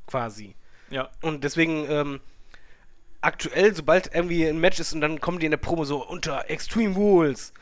[0.08, 0.56] Quasi.
[0.90, 1.10] Ja.
[1.22, 2.20] Und deswegen, ähm,
[3.22, 6.50] aktuell, sobald irgendwie ein Match ist und dann kommen die in der Promo so unter
[6.50, 7.54] Extreme Rules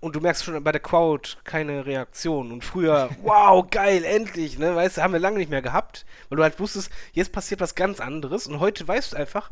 [0.00, 2.52] und du merkst schon bei der Crowd keine Reaktion.
[2.52, 6.36] Und früher, wow, geil, endlich, ne, weißt du, haben wir lange nicht mehr gehabt, weil
[6.36, 9.50] du halt wusstest, jetzt passiert was ganz anderes und heute weißt du einfach,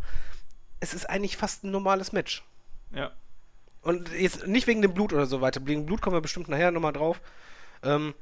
[0.86, 2.44] es ist eigentlich fast ein normales Match.
[2.94, 3.10] Ja.
[3.82, 5.60] Und jetzt nicht wegen dem Blut oder so weiter.
[5.66, 7.20] Wegen Blut kommen wir bestimmt nachher nochmal drauf,
[7.82, 8.14] ähm,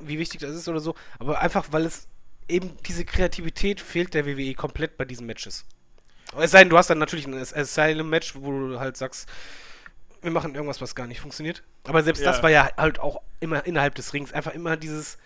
[0.00, 0.94] wie wichtig das ist oder so.
[1.18, 2.06] Aber einfach, weil es
[2.48, 5.64] eben diese Kreativität fehlt der WWE komplett bei diesen Matches.
[6.38, 9.28] Es sei denn, du hast dann natürlich ein As- Asylum-Match, wo du halt sagst,
[10.22, 11.62] wir machen irgendwas, was gar nicht funktioniert.
[11.84, 12.42] Aber selbst das Ja.
[12.42, 14.32] war ja halt auch immer innerhalb des Rings.
[14.32, 15.18] Einfach immer dieses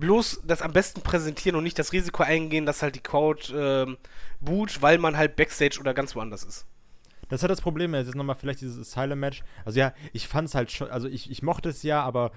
[0.00, 3.98] bloß das am besten präsentieren und nicht das Risiko eingehen, dass halt die Crowd ähm,
[4.40, 6.66] boot, weil man halt Backstage oder ganz woanders ist.
[7.28, 9.42] Das ist halt das Problem, jetzt ist nochmal vielleicht dieses Asylum-Match.
[9.64, 12.32] Also ja, ich fand es halt schon, also ich, ich mochte es ja, aber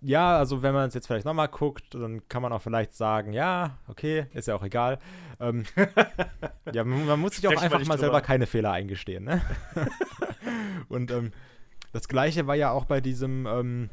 [0.00, 3.32] ja, also wenn man es jetzt vielleicht nochmal guckt, dann kann man auch vielleicht sagen,
[3.32, 4.98] ja, okay, ist ja auch egal.
[5.40, 5.64] Ähm,
[6.72, 7.98] ja, man, man muss sich auch einfach mal drüber.
[7.98, 9.42] selber keine Fehler eingestehen, ne?
[10.88, 11.32] Und ähm,
[11.92, 13.90] das gleiche war ja auch bei diesem ähm,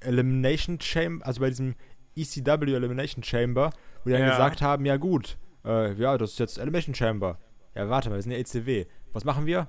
[0.00, 1.74] Elimination Chamber, also bei diesem
[2.16, 3.70] ECW Elimination Chamber,
[4.04, 4.30] wo die dann Ja.
[4.30, 7.38] gesagt haben, ja gut, äh, ja, das ist jetzt Elimination Chamber.
[7.74, 8.86] Ja, warte mal, wir sind ja ECW.
[9.12, 9.68] Was machen wir?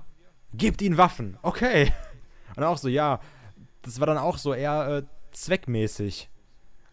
[0.52, 1.38] Gebt ihnen Waffen.
[1.42, 1.92] Okay.
[2.56, 3.20] Und auch so, ja,
[3.82, 5.02] das war dann auch so eher äh,
[5.32, 6.28] zweckmäßig.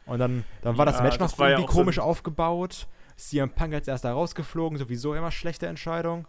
[0.06, 2.04] Und dann, dann war das Ja, Match das noch war ja irgendwie so komisch ein-
[2.04, 2.88] aufgebaut.
[3.18, 6.28] CM Punk jetzt erst da rausgeflogen, sowieso immer schlechte Entscheidung.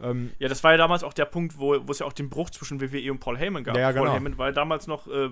[0.00, 2.28] Ähm, Ja, das war ja damals auch der Punkt, wo, wo es ja auch den
[2.30, 3.74] Bruch zwischen WWE und Paul Heyman gab.
[3.74, 4.12] Ja, ja, Paul genau.
[4.14, 5.30] Heyman war ja damals noch äh,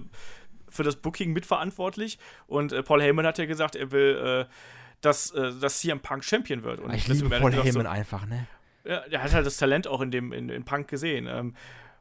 [0.76, 4.52] für das Booking mitverantwortlich und äh, Paul Heyman hat ja gesagt, er will, äh,
[5.00, 6.80] dass, äh, dass CM Punk Champion wird.
[6.80, 8.46] Und ich liebe er Paul gesagt, so, Heyman einfach, ne?
[8.86, 11.26] ja, der hat halt das Talent auch in dem in, in Punk gesehen.
[11.28, 11.54] Ähm,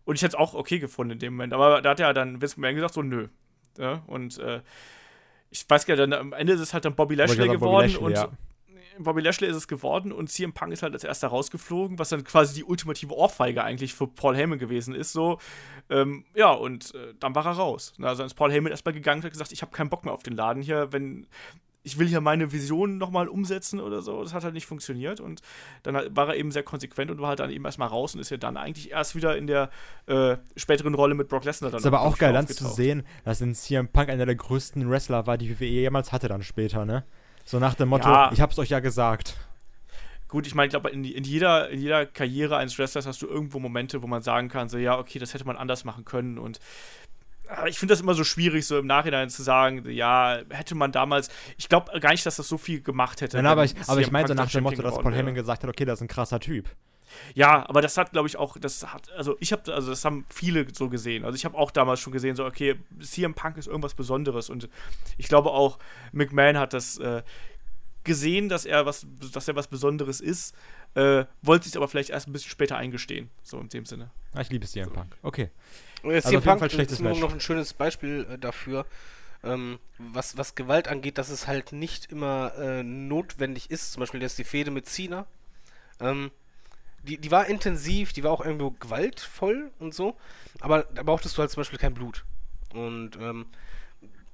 [0.06, 1.54] und ich hätte es auch okay gefunden in dem Moment.
[1.54, 3.28] Aber da hat ja dann Vince McMahon gesagt, so nö.
[3.78, 4.62] Ja, und äh,
[5.50, 7.84] ich weiß gar nicht, dann, am Ende ist es halt dann Bobby Lashley geworden Bobby
[7.84, 8.30] Lashley, und ja.
[9.00, 12.24] Bobby Lashley ist es geworden und CM Punk ist halt als erster rausgeflogen, was dann
[12.24, 15.12] quasi die ultimative Ohrfeige eigentlich für Paul Heyman gewesen ist.
[15.12, 15.40] So,
[15.90, 17.94] ähm, ja, und äh, dann war er raus.
[18.02, 20.14] Also dann ist Paul Heyman erstmal gegangen und hat gesagt, ich habe keinen Bock mehr
[20.14, 21.28] auf den Laden hier, wenn
[21.86, 24.24] ich will hier meine Vision nochmal umsetzen oder so.
[24.24, 25.42] Das hat halt nicht funktioniert und
[25.84, 28.32] dann war er eben sehr konsequent und war halt dann eben erstmal raus und ist
[28.32, 29.70] ja dann eigentlich erst wieder in der
[30.08, 33.40] äh, späteren Rolle mit Brock Lesnar dann Ist aber auch geil dann zu sehen, dass
[33.40, 37.06] in CM Punk einer der größten Wrestler war, die WWE jemals hatte dann später, ne?
[37.46, 38.32] So nach dem Motto, Ja.
[38.34, 39.38] ich hab's euch ja gesagt.
[40.28, 43.28] Gut, ich meine, ich glaube, in, in, jeder, in jeder Karriere eines Wrestlers hast du
[43.28, 46.40] irgendwo Momente, wo man sagen kann, so, ja, okay, das hätte man anders machen können.
[46.40, 46.60] Und
[47.48, 50.92] aber ich finde das immer so schwierig, so im Nachhinein zu sagen, ja, hätte man
[50.92, 53.38] damals, ich glaube gar nicht, dass das so viel gemacht hätte.
[53.38, 55.70] Nein, aber ich, aber ich meinte Punk nach dem Motto, dass Paul Heyman gesagt hat,
[55.70, 56.68] okay, das ist ein krasser Typ.
[57.34, 60.26] Ja, aber das hat, glaube ich, auch, das hat, also ich habe, also das haben
[60.30, 61.26] viele so gesehen.
[61.26, 64.50] Also ich habe auch damals schon gesehen, so, okay, CM Punk ist irgendwas Besonderes.
[64.50, 64.70] Und
[65.18, 65.80] ich glaube auch,
[66.12, 67.24] McMahon hat das äh,
[68.04, 70.56] gesehen, dass er was, dass er was Besonderes ist,
[70.94, 74.12] äh, wollte sich aber vielleicht erst ein bisschen später eingestehen, so in dem Sinne.
[74.34, 75.18] Ah, ich liebe CM Punk.
[75.24, 75.50] Okay.
[76.04, 77.20] Und jetzt Also CM Punk Fall ist Match.
[77.20, 78.86] noch ein schönes Beispiel äh, dafür,
[79.44, 83.94] ähm, was, was Gewalt angeht, dass es halt nicht immer äh, notwendig ist.
[83.94, 85.26] Zum Beispiel jetzt die Fehde mit Cena.
[86.00, 86.32] Ähm,
[87.06, 90.18] die, die war intensiv, die war auch irgendwo gewaltvoll und so,
[90.60, 92.26] aber da brauchtest du halt zum Beispiel kein Blut.
[92.74, 93.46] Und ähm,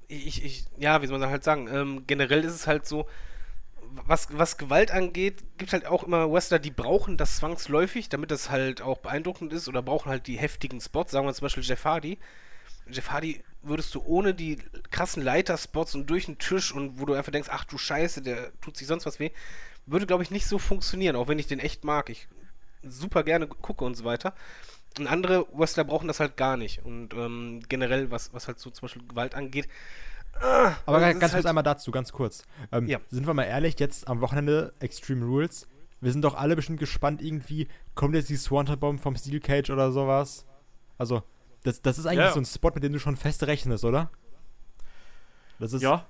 [0.07, 3.07] ich, ich, ja, wie soll man halt sagen, ähm, generell ist es halt so,
[4.05, 8.49] was, was Gewalt angeht, gibt halt auch immer Wrestler, die brauchen das zwangsläufig, damit das
[8.49, 11.11] halt auch beeindruckend ist oder brauchen halt die heftigen Spots.
[11.11, 12.17] Sagen wir zum Beispiel Jeff Hardy.
[12.89, 14.57] Jeff Hardy würdest du ohne die
[14.89, 18.51] krassen Leiterspots und durch den Tisch und wo du einfach denkst, ach du Scheiße, der
[18.61, 19.31] tut sich sonst was weh,
[19.85, 22.09] würde glaube ich nicht so funktionieren, auch wenn ich den echt mag.
[22.09, 22.27] Ich
[22.83, 24.33] super gerne gucke und so weiter.
[24.99, 26.83] Und andere Wrestler brauchen das halt gar nicht.
[26.85, 29.67] Und ähm, generell, was, was halt so zum Beispiel Gewalt angeht,
[30.85, 32.43] Aber das ganz kurz halt- einmal dazu, ganz kurz.
[32.71, 32.99] Ähm, Ja.
[33.09, 35.67] Sind wir mal ehrlich, jetzt am Wochenende Extreme Rules.
[35.99, 39.69] Wir sind doch alle bestimmt gespannt, irgendwie, kommt jetzt die Swanton Bomb vom Steel Cage
[39.69, 40.45] oder sowas?
[40.97, 41.23] Also,
[41.63, 42.31] das, das ist eigentlich Ja.
[42.33, 44.09] so ein Spot, mit dem du schon fest rechnest, oder?
[45.59, 46.07] Das ist, Ja,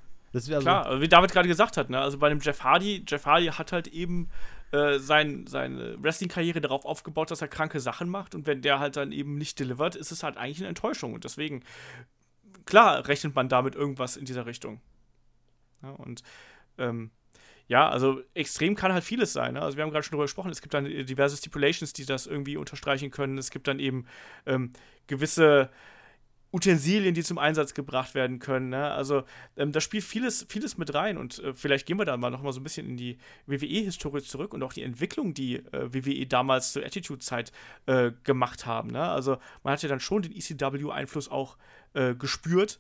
[0.60, 2.00] klar, wie David gerade gesagt hat, ne?
[2.00, 4.30] Also bei dem Jeff Hardy, Jeff Hardy hat halt eben
[4.72, 8.96] äh, sein, seine Wrestling-Karriere darauf aufgebaut, dass er kranke Sachen macht und wenn der halt
[8.96, 11.64] dann eben nicht delivert, ist es halt eigentlich eine Enttäuschung und deswegen,
[12.66, 14.80] klar, rechnet man damit irgendwas in dieser Richtung.
[15.84, 16.24] Ja, und
[16.78, 17.12] ähm,
[17.68, 19.54] ja, also extrem kann halt vieles sein.
[19.54, 19.62] Ne?
[19.62, 22.58] Also wir haben gerade schon darüber gesprochen, es gibt dann diverse Stipulations, die das irgendwie
[22.58, 23.38] unterstreichen können.
[23.38, 24.06] Es gibt dann eben
[24.46, 24.74] ähm,
[25.08, 25.70] gewisse
[26.54, 28.70] Utensilien, die zum Einsatz gebracht werden können.
[28.70, 28.92] Ne?
[28.92, 29.24] Also
[29.56, 32.42] ähm, da spielt vieles, vieles mit rein und äh, vielleicht gehen wir da mal noch
[32.42, 33.18] mal so ein bisschen in die
[33.48, 37.52] WWE-Historie zurück und auch die Entwicklung, die äh, WWE damals zur Attitude-Zeit
[37.86, 38.92] äh, gemacht haben.
[38.92, 39.02] Ne?
[39.02, 41.58] Also man hat ja dann schon den ECW-Einfluss auch
[41.94, 42.80] äh, gespürt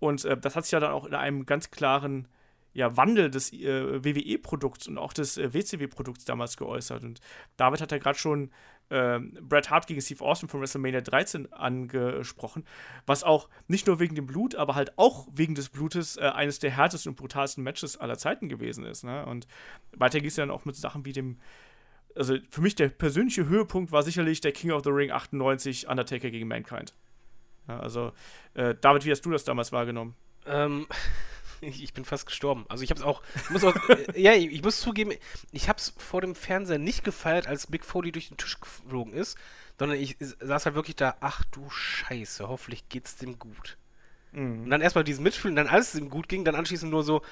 [0.00, 2.26] und äh, das hat sich ja dann auch in einem ganz klaren
[2.74, 7.04] ja, Wandel des äh, WWE-Produkts und auch des WCW-Produkts damals geäußert.
[7.04, 7.20] Und
[7.56, 8.50] David hat ja gerade schon
[8.92, 12.64] äh, Bret Hart gegen Steve Austin von WrestleMania 13 angesprochen,
[13.06, 16.58] was auch nicht nur wegen dem Blut, aber halt auch wegen des Blutes äh, eines
[16.58, 19.04] der härtesten und brutalsten Matches aller Zeiten gewesen ist.
[19.04, 19.24] Ne?
[19.26, 19.46] Und
[19.96, 21.38] weiter ging es dann auch mit Sachen wie dem
[22.14, 26.30] also für mich der persönliche Höhepunkt war sicherlich der King of the Ring 98 Undertaker
[26.30, 26.94] gegen Mankind.
[27.68, 28.12] Ja, also,
[28.52, 30.14] äh, David, wie hast du das damals wahrgenommen?
[30.46, 30.86] Ähm,
[31.62, 32.64] ich, bin fast gestorben.
[32.68, 35.12] Also ich habe es auch, ich muss auch äh, ja, ich, ich muss zugeben,
[35.52, 39.12] ich habe es vor dem Fernseher nicht gefeiert, als Big Foley durch den Tisch geflogen
[39.12, 39.38] ist,
[39.78, 43.78] sondern ich saß halt wirklich da, ach du Scheiße, hoffentlich geht's dem gut.
[44.64, 47.22] Und dann erstmal diesen Mitfühlen, dann alles ihm gut ging, dann anschließend nur so,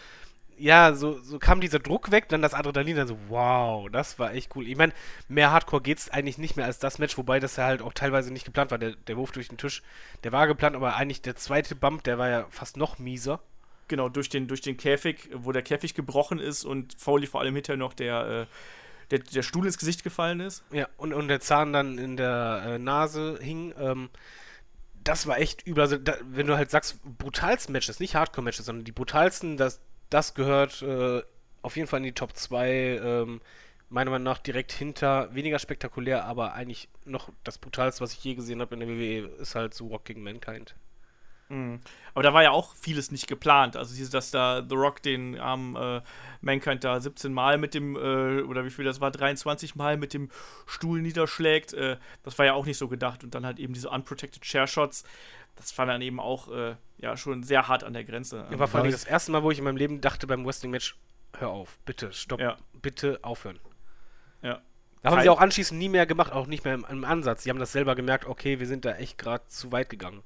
[0.59, 4.35] ja, so, so kam dieser Druck weg, dann das Adrenalin, dann so, wow, das war
[4.35, 4.69] echt cool.
[4.69, 4.93] Ich meine,
[5.27, 8.31] mehr Hardcore geht's eigentlich nicht mehr als das Match, wobei das ja halt auch teilweise
[8.31, 8.77] nicht geplant war.
[8.77, 9.83] Der, der Wurf durch den Tisch,
[10.23, 13.41] der war geplant, aber eigentlich der zweite Bump, der war ja fast noch mieser.
[13.91, 17.57] Genau, durch den, durch den Käfig, wo der Käfig gebrochen ist und Foley vor allem
[17.57, 18.47] hinterher noch der, äh,
[19.11, 20.63] der, der Stuhl ins Gesicht gefallen ist.
[20.71, 23.75] Ja, und, und der Zahn dann in der äh, Nase hing.
[23.77, 24.09] Ähm,
[25.03, 25.83] das war echt übel.
[25.83, 30.35] Also, da, wenn du halt sagst, brutalsten Matches, nicht Hardcore-Matches, sondern die brutalsten, das, das
[30.35, 31.23] gehört äh,
[31.63, 32.71] auf jeden Fall in die Top 2.
[32.71, 33.41] Ähm,
[33.89, 38.37] meiner Meinung nach direkt hinter, weniger spektakulär, aber eigentlich noch das brutalste, was ich je
[38.37, 40.77] gesehen habe in der WWE, ist halt so Rock gegen Mankind.
[41.51, 41.81] Mhm.
[42.15, 43.77] Aber da war ja auch vieles nicht geplant.
[43.77, 46.01] Also, dass da The Rock den armen äh,
[46.41, 50.15] Mankind da 17 Mal mit dem, äh, oder wie viel das war, 23 Mal mit
[50.15, 50.31] dem
[50.67, 53.25] Stuhl niederschlägt, äh, das war ja auch nicht so gedacht.
[53.25, 55.05] Und dann halt eben diese unprotected Chair Shots,
[55.57, 58.47] das war dann eben auch äh, ja schon sehr hart an der Grenze.
[58.51, 60.97] Ja, war vor allem das erste Mal, wo ich in meinem Leben dachte beim Wrestling-Match,
[61.39, 62.57] hör auf, bitte, stopp, Ja.
[62.81, 63.59] bitte aufhören.
[64.43, 64.61] Ja.
[65.03, 67.43] Da haben sie auch anschließend nie mehr gemacht, auch nicht mehr im, im Ansatz.
[67.43, 70.23] Sie haben das selber gemerkt, okay, wir sind da echt gerade zu weit gegangen.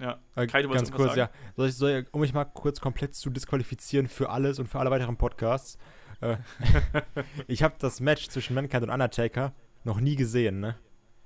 [0.00, 0.18] Ja.
[0.34, 1.30] Äh, Kai, du ganz kurz, sagen?
[1.32, 1.52] ja.
[1.56, 4.78] Soll ich, soll ich, um mich mal kurz komplett zu disqualifizieren für alles und für
[4.80, 5.78] alle weiteren Podcasts.
[6.20, 6.36] Äh,
[7.46, 9.52] ich habe das Match zwischen Mankind und Undertaker
[9.84, 10.76] noch nie gesehen, ne?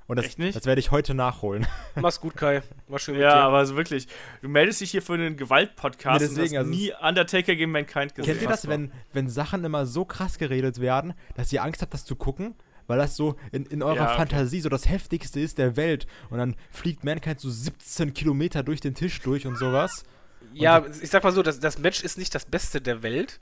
[0.06, 0.54] Und das, Echt nicht?
[0.54, 1.66] das werde ich heute nachholen.
[1.94, 2.62] Mach's gut, Kai.
[2.88, 3.40] War schön mit Ja, dir.
[3.44, 4.06] aber also wirklich,
[4.42, 7.70] du meldest dich hier für einen Gewalt-Podcast Nee, und deswegen, hast also nie Undertaker gegen
[7.70, 8.32] Mankind gesehen.
[8.32, 11.94] Kennt ihr das, wenn, wenn Sachen immer so krass geredet werden, dass ihr Angst habt,
[11.94, 12.54] das zu gucken?
[12.86, 14.16] Weil das so in, in eurer Ja, okay.
[14.16, 16.06] Fantasie so das heftigste ist der Welt.
[16.30, 20.04] Und dann fliegt Mankind so 17 Kilometer durch den Tisch durch und sowas.
[20.52, 23.40] Ja, ich sag mal so, das, das Match ist nicht das Beste der Welt,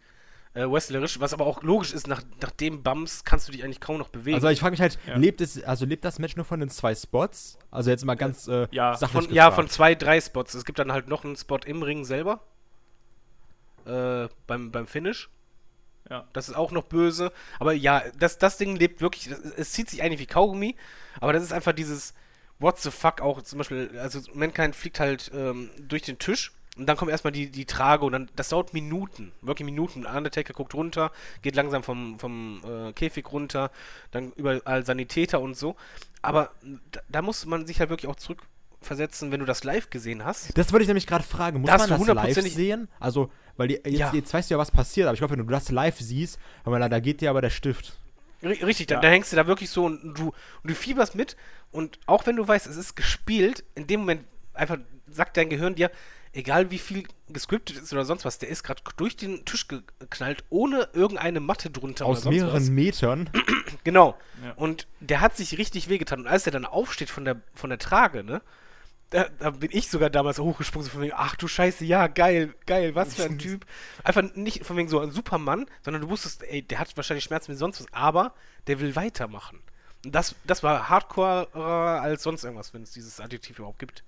[0.55, 3.81] äh, wrestlerisch, was aber auch logisch ist, nach, nach dem Bums kannst du dich eigentlich
[3.81, 4.35] kaum noch bewegen.
[4.36, 5.16] Also ich frage mich halt, Ja.
[5.16, 7.59] lebt es, also lebt das Match nur von den zwei Spots?
[7.70, 10.55] Also jetzt mal ganz äh, Ja, sachlich von, ja, von zwei, drei Spots.
[10.55, 12.40] Es gibt dann halt noch einen Spot im Ring selber.
[13.85, 15.28] Äh, beim, beim Finish.
[16.12, 16.26] Ja.
[16.34, 17.32] Das ist auch noch böse.
[17.59, 19.30] Aber ja, das, das Ding lebt wirklich.
[19.56, 20.76] Es, zieht sich eigentlich wie Kaugummi.
[21.20, 22.12] Aber das ist einfach dieses
[22.59, 23.40] What the fuck auch.
[23.40, 26.52] Zum Beispiel, also Mankind fliegt halt ähm, durch den Tisch.
[26.76, 30.05] Und dann kommt erstmal die, die Trage und dann, das dauert Minuten, wirklich Minuten.
[30.05, 33.70] Undertaker guckt runter, geht langsam vom, vom äh, Käfig runter,
[34.10, 35.76] dann überall Sanitäter und so.
[36.22, 36.51] Aber
[36.93, 38.16] da, da muss man sich halt wirklich auch
[38.83, 40.57] zurückversetzen, wenn du das live gesehen hast.
[40.59, 41.61] Das wollte ich nämlich gerade fragen.
[41.61, 42.89] Muss Da man du das live sehen?
[43.01, 44.13] Also, weil die, jetzt, Ja.
[44.13, 46.89] jetzt weißt du ja, was passiert, aber ich glaube, wenn du das live siehst, mal,
[46.89, 47.97] da geht dir aber der Stift.
[48.43, 49.01] Ri- Richtig, da, Ja.
[49.01, 51.37] da hängst du da wirklich so und du, und du fieberst mit
[51.71, 54.79] und auch wenn du weißt, es ist gespielt, in dem Moment einfach
[55.09, 55.91] sagt dein Gehirn dir,
[56.33, 60.45] egal wie viel gescriptet ist oder sonst was, der ist gerade durch den Tisch geknallt,
[60.51, 62.71] ohne irgendeine Matte drunter Aus oder sonst mehreren was.
[62.71, 63.31] Metern.
[63.85, 64.17] Genau.
[64.45, 64.53] Ja.
[64.57, 66.21] Und der hat sich richtig wehgetan.
[66.21, 68.41] Und als er dann aufsteht von der, von der Trage, ne,
[69.12, 72.55] da, da bin ich sogar damals hochgesprungen, so von wegen, ach du Scheiße, ja, geil,
[72.66, 73.66] geil, was für ein Typ.
[74.02, 77.52] Einfach nicht von wegen so ein Supermann, sondern du wusstest, ey, der hat wahrscheinlich Schmerzen
[77.52, 78.34] wie sonst was, aber
[78.66, 79.60] der will weitermachen.
[80.05, 84.02] Und das, das war hardcore als sonst irgendwas, wenn es dieses Adjektiv überhaupt gibt.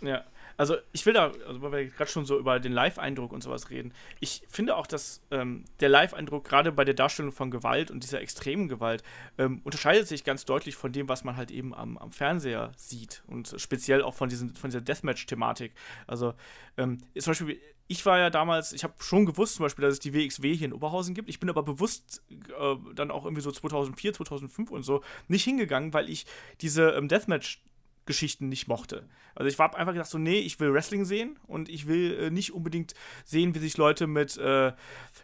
[0.00, 0.24] Ja,
[0.56, 3.70] also ich will da, also weil wir gerade schon so über den Live-Eindruck und sowas
[3.70, 8.02] reden, ich finde auch, dass ähm, der Live-Eindruck gerade bei der Darstellung von Gewalt und
[8.02, 9.02] dieser extremen Gewalt
[9.38, 13.22] ähm, unterscheidet sich ganz deutlich von dem, was man halt eben am, am Fernseher sieht
[13.26, 15.72] und speziell auch von, diesen, von dieser Deathmatch-Thematik.
[16.06, 16.34] Also
[16.76, 20.00] ähm, zum Beispiel, ich war ja damals, ich habe schon gewusst zum Beispiel, dass es
[20.00, 21.28] die WXW hier in Oberhausen gibt.
[21.28, 25.92] Ich bin aber bewusst äh, dann auch irgendwie so 2004, 2005 und so nicht hingegangen,
[25.92, 26.26] weil ich
[26.60, 27.62] diese ähm, Deathmatch
[28.06, 29.08] Geschichten nicht mochte.
[29.34, 32.30] Also ich habe einfach gedacht so, nee, ich will Wrestling sehen und ich will äh,
[32.30, 34.72] nicht unbedingt sehen, wie sich Leute mit äh,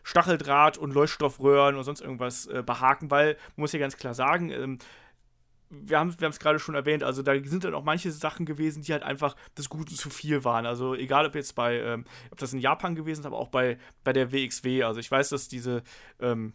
[0.02, 4.50] Stacheldraht und Leuchtstoffröhren und sonst irgendwas äh, behaken, weil, man muss ja ganz klar sagen,
[4.50, 4.78] ähm,
[5.72, 8.92] wir haben es gerade schon erwähnt, also da sind dann auch manche Sachen gewesen, die
[8.92, 10.66] halt einfach des Guten zu viel waren.
[10.66, 13.78] Also egal ob jetzt bei, ähm, ob das in Japan gewesen ist, aber auch bei,
[14.04, 14.82] bei der WXW.
[14.82, 15.82] Also ich weiß, dass diese,
[16.20, 16.52] ähm,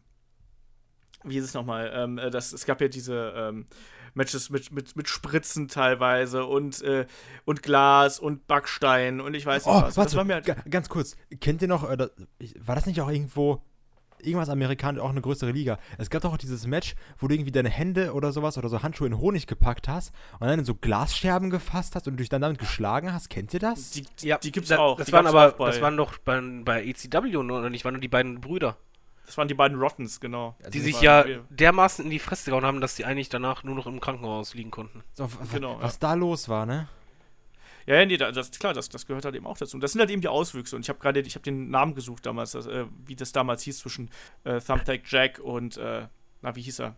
[1.24, 3.66] wie ist es nochmal, ähm, äh, das, es gab ja diese ähm,
[4.14, 7.06] Matches mit, mit, mit Spritzen teilweise und, äh,
[7.46, 9.98] und Glas und Backstein und ich weiß nicht Oh, was.
[9.98, 11.16] warte, das war mir halt, ga- ganz kurz.
[11.40, 12.08] Kennt ihr noch, äh,
[12.60, 13.62] war das nicht auch irgendwo,
[14.20, 15.78] irgendwas amerikanisch, auch eine größere Liga?
[16.00, 18.82] Es gab doch auch dieses Match, wo du irgendwie deine Hände oder sowas oder so
[18.82, 22.42] Handschuhe in Honig gepackt hast und dann in so Glasscherben gefasst hast und dich dann
[22.42, 23.30] damit geschlagen hast.
[23.30, 23.92] Kennt ihr das?
[23.92, 24.98] die, Ja, die gibt's da, auch.
[24.98, 27.86] Das die waren aber, das waren doch bei, bei ECW nur, oder nicht?
[27.86, 28.78] Waren nur die beiden Brüder.
[29.28, 30.56] Das waren die beiden Rottens, genau.
[30.74, 33.76] Die Das sich ja dermaßen in die Fresse gehauen haben, dass die eigentlich danach nur
[33.76, 35.04] noch im Krankenhaus liegen konnten.
[35.14, 36.88] so, genau, was da los war, ne?
[37.86, 39.78] Ja, ja, nee, da- das, klar, das, das gehört halt eben auch dazu.
[39.78, 40.76] Und das sind halt eben die Auswüchse.
[40.76, 43.64] Und ich habe gerade, ich habe den Namen gesucht damals, das, äh, wie das damals
[43.64, 44.10] hieß zwischen
[44.44, 46.08] äh, Thumbtack Jack und, äh,
[46.42, 46.96] na, wie hieß er?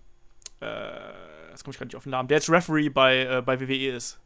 [0.61, 2.27] Äh, jetzt komme ich gerade nicht auf den Namen.
[2.27, 4.19] Der jetzt Referee bei, äh, bei WWE ist.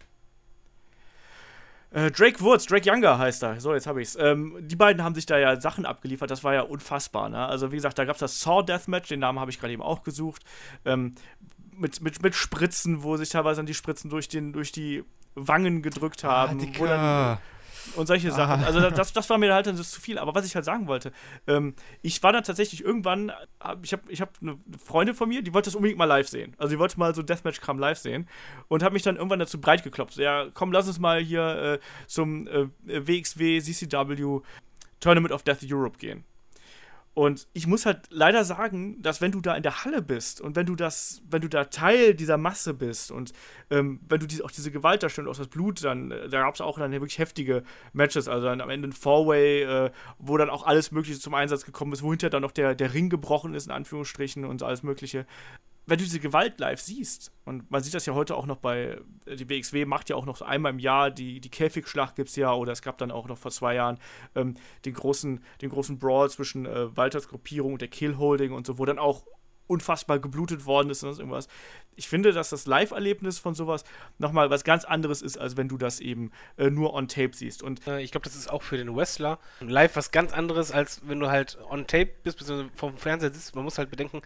[1.93, 3.59] Äh, Drake Woods, Drake Younger heißt er.
[3.61, 4.17] So, jetzt habe ich's.
[4.19, 7.45] Ähm, die beiden haben sich da ja Sachen abgeliefert, das war ja unfassbar, ne?
[7.45, 9.83] Also, wie gesagt, da gab es das Saw Deathmatch, den Namen habe ich gerade eben
[9.83, 10.43] auch gesucht.
[10.85, 11.13] Ähm,
[11.77, 15.03] mit, mit, mit Spritzen, wo sich teilweise dann die Spritzen durch, den, durch die
[15.35, 16.59] Wangen gedrückt haben.
[16.77, 17.39] wo dann, Ah,
[17.95, 18.63] und solche Sachen.
[18.63, 20.17] Also das, das war mir halt dann zu viel.
[20.17, 21.11] Aber was ich halt sagen wollte,
[21.47, 23.31] ähm, ich war dann tatsächlich irgendwann,
[23.81, 26.55] ich habe ich hab eine Freundin von mir, die wollte das unbedingt mal live sehen.
[26.57, 28.27] Also die wollte mal so Deathmatch-Kram live sehen
[28.67, 30.17] und hat mich dann irgendwann dazu breit geklopft.
[30.17, 34.41] Ja, komm, lass uns mal hier äh, zum äh, WXW CCW
[34.99, 36.23] Tournament of Death Europe gehen.
[37.15, 40.55] Und ich muss halt leider sagen, dass wenn du da in der Halle bist und
[40.55, 43.33] wenn du das, wenn du da Teil dieser Masse bist und
[43.69, 46.55] ähm, wenn du die, auch diese Gewalt darstellst, auch das Blut, dann, äh, da gab
[46.55, 47.63] es auch dann wirklich heftige
[47.93, 51.65] Matches, also dann am Ende ein Four-Way, äh, wo dann auch alles Mögliche zum Einsatz
[51.65, 54.81] gekommen ist, wo hinterher dann noch der, der Ring gebrochen ist, in Anführungsstrichen und alles
[54.81, 55.27] Mögliche.
[55.85, 58.99] Wenn du diese Gewalt live siehst, und man sieht das ja heute auch noch bei,
[59.25, 62.35] äh, die WXW macht ja auch noch einmal im Jahr die, die Käfigschlacht gibt es
[62.35, 63.99] ja, oder es gab dann auch noch vor zwei Jahren
[64.35, 64.55] ähm,
[64.85, 68.77] den, großen, den großen Brawl zwischen äh, Walters Gruppierung und der Kill Holding und so,
[68.77, 69.25] wo dann auch
[69.67, 71.47] unfassbar geblutet worden ist und irgendwas.
[71.95, 73.83] Ich finde, dass das Live-Erlebnis von sowas
[74.17, 77.63] nochmal was ganz anderes ist, als wenn du das eben äh, nur on Tape siehst.
[77.63, 81.01] Und äh, ich glaube, das ist auch für den Wrestler live was ganz anderes, als
[81.05, 82.65] wenn du halt on Tape bist, bzw.
[82.75, 83.55] vom Fernseher sitzt.
[83.55, 84.21] Man muss halt bedenken,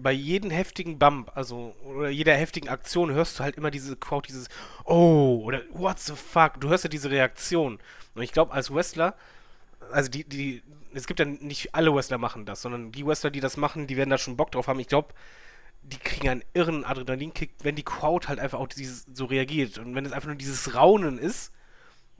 [0.00, 4.28] bei jedem heftigen Bump, also oder jeder heftigen Aktion hörst du halt immer diese Quote,
[4.28, 4.48] dieses
[4.84, 6.60] Oh oder What the fuck.
[6.60, 7.78] Du hörst ja diese Reaktion.
[8.14, 9.14] Und ich glaube, als Wrestler,
[9.90, 10.62] also die, die,
[10.94, 13.96] es gibt ja nicht alle Wrestler machen das, sondern die Wrestler, die das machen, die
[13.96, 14.80] werden da schon Bock drauf haben.
[14.80, 15.14] Ich glaube,
[15.82, 19.78] die kriegen einen irren Adrenalinkick, wenn die Crowd halt einfach auch dieses, so reagiert.
[19.78, 21.52] Und wenn es einfach nur dieses Raunen ist,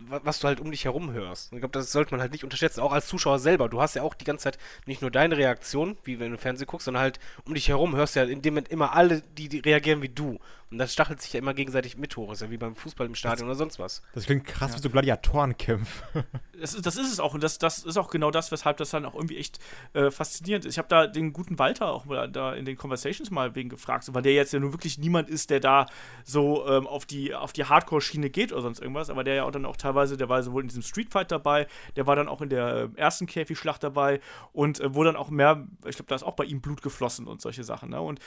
[0.09, 1.53] was du halt um dich herum hörst.
[1.53, 3.69] Ich glaube, das sollte man halt nicht unterschätzen, auch als Zuschauer selber.
[3.69, 6.67] Du hast ja auch die ganze Zeit nicht nur deine Reaktion, wie wenn du Fernsehen
[6.67, 9.49] guckst, sondern halt um dich herum hörst du ja in dem Moment immer alle, die,
[9.49, 10.39] die reagieren wie du.
[10.73, 12.33] Und das stachelt sich ja immer gegenseitig mit hoch.
[12.33, 14.03] Ist ja wie beim Fußball im Stadion das, oder sonst was.
[14.15, 14.79] Das klingt krass ja.
[14.79, 16.25] wie so Gladiatorenkämpfe.
[16.59, 17.35] das, das ist es auch.
[17.35, 19.59] Und das, das ist auch genau das, weshalb das dann auch irgendwie echt
[19.93, 20.73] äh, faszinierend ist.
[20.73, 24.09] Ich habe da den guten Walter auch mal da in den Conversations mal wegen gefragt,
[24.15, 25.87] weil der jetzt ja nur wirklich niemand ist, der da
[26.25, 29.51] so ähm, auf die, auf die Hardcore-Schiene geht oder sonst irgendwas, aber der ja auch
[29.51, 31.67] dann auch teilweise, der war sowohl in diesem Street Fight dabei,
[31.97, 34.21] der war dann auch in der äh, ersten Käfigschlacht dabei
[34.55, 37.27] und äh, wo dann auch mehr, ich glaube, da ist auch bei ihm Blut geflossen
[37.27, 37.91] und solche Sachen.
[37.91, 38.01] Ne?
[38.01, 38.21] Und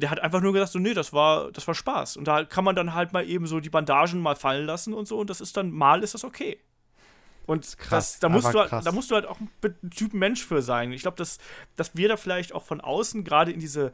[0.00, 2.16] der hat einfach nur gesagt, so, nee, das war, das war Spaß.
[2.16, 5.06] Und da kann man dann halt mal eben so die Bandagen mal fallen lassen und
[5.06, 5.18] so.
[5.18, 6.58] Und das ist dann, mal ist das okay.
[7.46, 10.44] Und krass, das, da, musst du, halt, da musst du halt auch ein Typ Mensch
[10.44, 10.92] für sein.
[10.92, 11.38] Ich glaube, dass,
[11.76, 13.92] dass wir da vielleicht auch von außen gerade in diese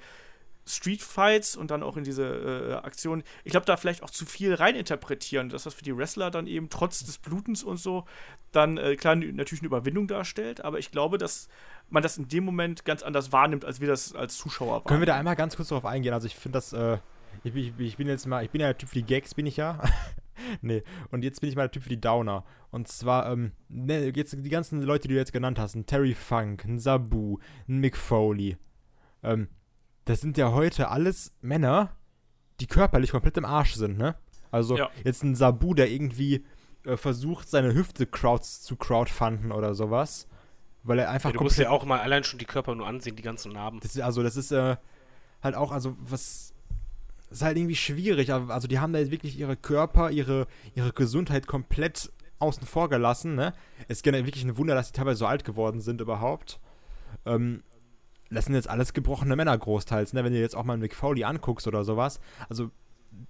[0.68, 4.26] Street Fights und dann auch in diese äh, Aktionen, ich glaube, da vielleicht auch zu
[4.26, 8.04] viel reininterpretieren, dass das für die Wrestler dann eben trotz des Blutens und so
[8.50, 10.64] dann äh, klar natürlich eine Überwindung darstellt.
[10.64, 11.48] Aber ich glaube, dass
[11.88, 14.86] man das in dem Moment ganz anders wahrnimmt, als wir das als Zuschauer wahrnehmen.
[14.86, 16.12] Können wir da einmal ganz kurz darauf eingehen?
[16.12, 16.98] Also ich finde das, äh,
[17.44, 19.46] ich, ich, ich, bin jetzt mal, ich bin ja der Typ für die Gags, bin
[19.46, 19.80] ich ja.
[20.62, 22.44] nee, und jetzt bin ich mal der Typ für die Downer.
[22.70, 26.14] Und zwar, ähm, ne, jetzt die ganzen Leute, die du jetzt genannt hast, ein Terry
[26.14, 27.38] Funk, ein Sabu,
[27.68, 28.56] ein Mick Foley,
[29.22, 29.48] ähm,
[30.04, 31.90] das sind ja heute alles Männer,
[32.60, 34.16] die körperlich komplett im Arsch sind, ne?
[34.50, 34.88] Also ja.
[35.04, 36.46] jetzt ein Sabu, der irgendwie
[36.84, 40.28] äh, versucht, seine Hüfte Crowds zu crowdfunden oder sowas.
[40.86, 41.30] Weil er einfach.
[41.30, 43.80] Ja, du musst ja auch mal allein schon die Körper nur ansehen, die ganzen Narben.
[43.80, 44.76] Das ist, also, das ist äh,
[45.42, 46.54] halt auch, also, was.
[47.30, 48.32] ist halt irgendwie schwierig.
[48.32, 53.34] Also, die haben da jetzt wirklich ihre Körper, ihre, ihre Gesundheit komplett außen vor gelassen,
[53.34, 53.52] ne?
[53.88, 56.60] Es ist generell wirklich ein Wunder, dass sie teilweise so alt geworden sind überhaupt.
[57.24, 57.62] Ähm,
[58.30, 60.22] das sind jetzt alles gebrochene Männer großteils, ne?
[60.22, 62.20] Wenn du jetzt auch mal Mick Foley anguckst oder sowas.
[62.48, 62.70] Also,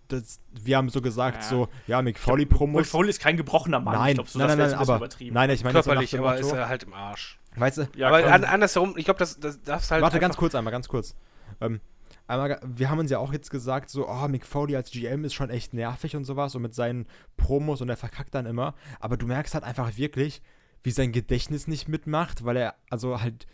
[0.09, 1.49] das, wir haben so gesagt, ja.
[1.49, 2.81] so, ja, Mick Foley Promos.
[2.81, 3.95] Mick Foley ist kein gebrochener Mann.
[3.95, 6.69] Nein, ich glaub, so, nein, nein, nein, aber, nein, ich meine, körperlich, aber ist er
[6.69, 7.39] halt im Arsch.
[7.57, 7.89] Weißt du?
[7.97, 10.03] Ja, aber an, andersherum, ich glaube, das, das darfst halt.
[10.03, 11.15] Warte, ganz kurz einmal, ganz kurz.
[11.61, 11.81] Ähm,
[12.27, 15.35] einmal, wir haben uns ja auch jetzt gesagt, so, oh, Mick Foley als GM ist
[15.35, 17.07] schon echt nervig und sowas und mit seinen
[17.37, 18.75] Promos und er verkackt dann immer.
[19.01, 20.43] Aber du merkst halt einfach wirklich,
[20.83, 23.47] wie sein Gedächtnis nicht mitmacht, weil er, also halt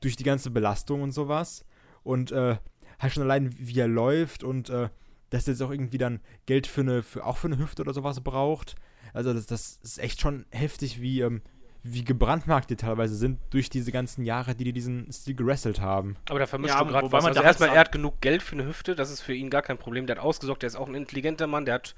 [0.00, 1.64] durch die ganze Belastung und sowas
[2.02, 2.56] und äh,
[2.98, 4.88] halt schon allein, wie er läuft und äh,
[5.30, 7.92] dass er jetzt auch irgendwie dann Geld für eine, für, auch für eine Hüfte oder
[7.92, 8.76] sowas braucht.
[9.12, 11.42] Also das, das ist echt schon heftig, wie, ähm,
[11.82, 16.16] wie gebrandmarkt die teilweise sind durch diese ganzen Jahre, die die diesen Stil gewrestelt haben.
[16.28, 17.24] Aber da vermischt ja, du gerade was.
[17.24, 19.78] Also erstmal, er hat genug Geld für eine Hüfte, das ist für ihn gar kein
[19.78, 20.06] Problem.
[20.06, 21.94] Der hat ausgesorgt, der ist auch ein intelligenter Mann, der hat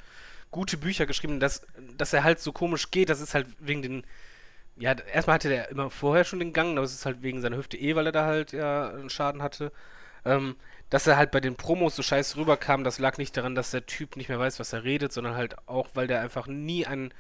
[0.51, 1.41] gute Bücher geschrieben.
[1.41, 1.67] Dass,
[1.97, 4.05] dass er halt so komisch geht, das ist halt wegen den.
[4.77, 7.57] Ja, erstmal hatte der immer vorher schon den Gang, aber es ist halt wegen seiner
[7.57, 9.73] Hüfte eh, weil er da halt ja einen Schaden hatte.
[10.25, 10.57] Ähm,
[10.91, 13.87] dass er halt bei den Promos so scheiße rüberkam, das lag nicht daran, dass der
[13.87, 17.15] Typ nicht mehr weiß, was er redet, sondern halt auch, weil der einfach nie ein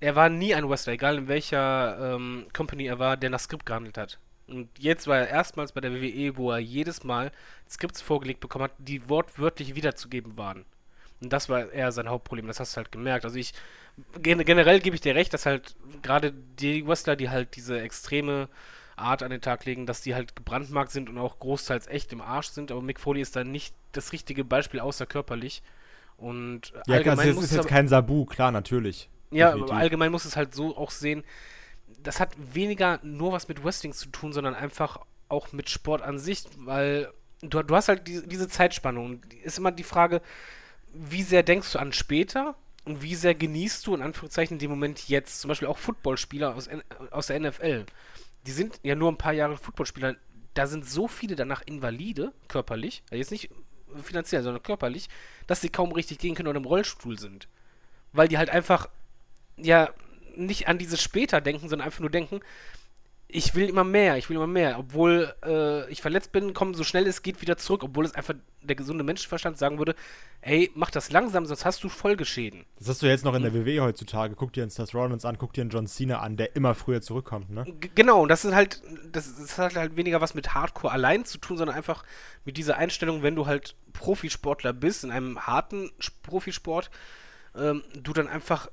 [0.00, 3.66] er war nie ein Wrestler, egal in welcher ähm, Company er war, der nach Skript
[3.66, 4.18] gehandelt hat.
[4.48, 7.32] Und jetzt war er erstmals bei der WWE, wo er jedes Mal
[7.68, 10.64] Skripts vorgelegt bekommen hat, die wortwörtlich wiederzugeben waren.
[11.20, 13.24] Und das war eher sein Hauptproblem, das hast du halt gemerkt.
[13.24, 13.54] Also ich,
[14.22, 18.48] generell gebe ich dir recht, dass halt gerade die Wrestler, die halt diese extreme
[18.96, 22.20] Art an den Tag legen, dass die halt gebrandmarkt sind und auch großteils echt im
[22.20, 25.62] Arsch sind, aber Mick Foley ist da nicht das richtige Beispiel außer körperlich.
[26.16, 29.10] Und ja, allgemein also das ist jetzt kein Sabu, klar, natürlich.
[29.30, 29.76] Ja, Definitiv.
[29.76, 31.24] allgemein muss es halt so auch sehen,
[32.02, 36.18] das hat weniger nur was mit Wrestling zu tun, sondern einfach auch mit Sport an
[36.18, 37.12] sich, weil
[37.42, 39.22] du, du hast halt diese, diese Zeitspannung.
[39.42, 40.20] Ist immer die Frage,
[40.92, 42.54] wie sehr denkst du an später
[42.84, 45.40] und wie sehr genießt du in Anführungszeichen den Moment jetzt?
[45.40, 46.68] Zum Beispiel auch Footballspieler aus,
[47.10, 47.86] aus der NFL.
[48.46, 50.16] Die sind ja nur ein paar Jahre Footballspieler.
[50.54, 53.50] Da sind so viele danach Invalide, körperlich, also jetzt nicht
[54.02, 55.08] finanziell, sondern körperlich,
[55.46, 57.48] dass sie kaum richtig gehen können oder im Rollstuhl sind.
[58.12, 58.88] Weil die halt einfach
[59.56, 59.90] ja
[60.36, 62.40] nicht an dieses später denken, sondern einfach nur denken,
[63.28, 64.78] ich will immer mehr, ich will immer mehr.
[64.78, 68.34] Obwohl äh, ich verletzt bin, komm so schnell es geht wieder zurück, obwohl es einfach
[68.62, 69.96] der gesunde Menschenverstand sagen würde,
[70.42, 72.64] ey, mach das langsam, sonst hast du Folgeschäden.
[72.78, 74.36] Das hast du jetzt noch in der WWE heutzutage.
[74.36, 77.02] Guck dir einen Seth Rollins an, guck dir einen John Cena an, der immer früher
[77.02, 77.64] zurückkommt, ne?
[77.64, 78.80] G genau, und das ist halt,
[79.10, 82.04] das, das hat halt weniger was mit Hardcore allein zu tun, sondern einfach
[82.44, 85.90] mit dieser Einstellung, wenn du halt Profisportler bist, in einem harten
[86.22, 86.90] Profisport,
[87.56, 88.68] ähm, du dann einfach,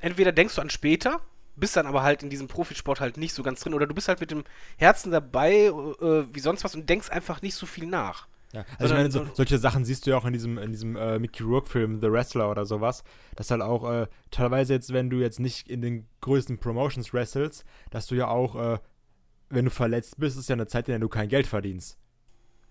[0.00, 1.20] entweder denkst du an später,
[1.56, 4.08] bist dann aber halt in diesem Profisport halt nicht so ganz drin oder du bist
[4.08, 4.44] halt mit dem
[4.76, 8.26] Herzen dabei, äh, wie sonst was und denkst einfach nicht so viel nach.
[8.52, 10.96] Ja, also ich meine, so, solche Sachen siehst du ja auch in diesem, in diesem
[10.96, 13.02] äh, Mickey Rourke-Film The Wrestler oder sowas.
[13.34, 17.64] Dass halt auch äh, teilweise jetzt, wenn du jetzt nicht in den größten Promotions wrestelst,
[17.90, 18.78] dass du ja auch, äh,
[19.50, 21.98] wenn du verletzt bist, ist ja eine Zeit, in der du kein Geld verdienst.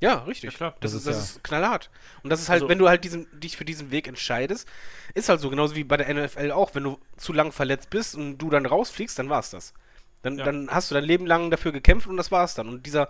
[0.02, 0.52] Ja, richtig.
[0.52, 0.76] Ja, klar.
[0.82, 1.90] Das, das, ist, das ja ist knallhart.
[2.24, 4.68] Und das ist halt, also, wenn du halt diesen, dich für diesen Weg entscheidest,
[5.14, 8.16] ist halt so, genauso wie bei der NFL auch, wenn du zu lang verletzt bist
[8.16, 9.74] und du dann rausfliegst, dann war's das.
[10.22, 10.46] Dann, ja.
[10.46, 12.68] dann hast du dein Leben lang dafür gekämpft und das war's dann.
[12.68, 13.10] Und dieser,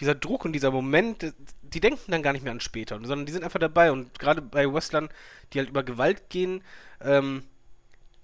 [0.00, 3.32] dieser Druck und dieser Moment, die denken dann gar nicht mehr an später, sondern die
[3.32, 3.92] sind einfach dabei.
[3.92, 5.10] Und gerade bei Wrestlern,
[5.52, 6.62] die halt über Gewalt gehen,
[7.02, 7.44] ähm,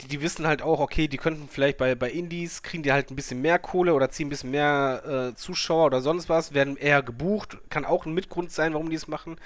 [0.00, 3.10] die, die, wissen halt auch, okay, die könnten vielleicht bei, bei Indies, kriegen die halt
[3.10, 5.02] ein bisschen mehr Kohle oder ziehen ein bisschen mehr
[5.32, 7.58] äh, Zuschauer oder sonst was, werden eher gebucht.
[7.68, 9.36] Kann auch ein Mitgrund sein, warum die es machen.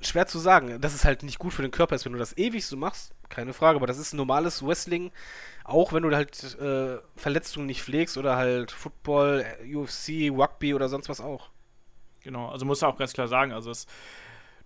[0.00, 0.80] Schwer zu sagen.
[0.80, 3.12] Dass es halt nicht gut für den Körper ist, wenn du das ewig so machst,
[3.28, 3.76] keine Frage.
[3.76, 5.10] Aber das ist normales Wrestling,
[5.64, 11.08] auch wenn du halt äh, Verletzungen nicht pflegst oder halt Football, UFC, Rugby oder sonst
[11.08, 11.50] was auch.
[12.22, 13.86] Genau, also muss auch ganz klar sagen, also es,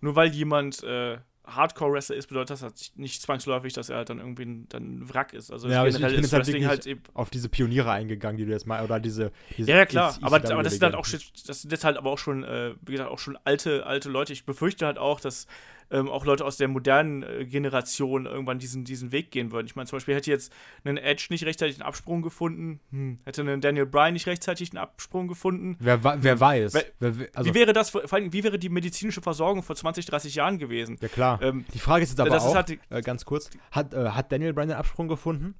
[0.01, 1.19] nur weil jemand äh,
[1.55, 5.15] Hardcore-Wrestler ist, bedeutet das halt nicht zwangsläufig, dass er halt dann irgendwie ein, dann ein
[5.15, 5.51] Wrack ist.
[5.51, 8.67] Also ja, ich, ich bin jetzt halt, halt auf diese Pioniere eingegangen, die du jetzt
[8.67, 11.71] mal, oder diese, diese Ja, ja klar, aber, aber das sind halt auch das sind
[11.71, 14.33] jetzt halt aber auch schon, äh, wie gesagt, auch schon alte, alte Leute.
[14.33, 15.47] Ich befürchte halt auch, dass
[15.93, 19.67] ähm, auch Leute aus der modernen äh, Generation irgendwann diesen, diesen Weg gehen würden.
[19.67, 20.53] Ich meine, zum Beispiel hätte jetzt
[20.85, 23.19] einen Edge nicht rechtzeitig einen Absprung gefunden, hm.
[23.25, 25.77] hätte einen Daniel Bryan nicht rechtzeitig einen Absprung gefunden.
[25.79, 26.75] Wer, wer weiß.
[26.99, 30.35] Wer, also wie wäre das, vor allem, wie wäre die medizinische Versorgung vor 20, 30
[30.35, 30.97] Jahren gewesen?
[31.01, 31.41] Ja, klar.
[31.43, 34.55] Ähm, die Frage ist jetzt aber auch, halt äh, ganz kurz, hat, äh, hat Daniel
[34.55, 35.55] Bryan einen Absprung gefunden?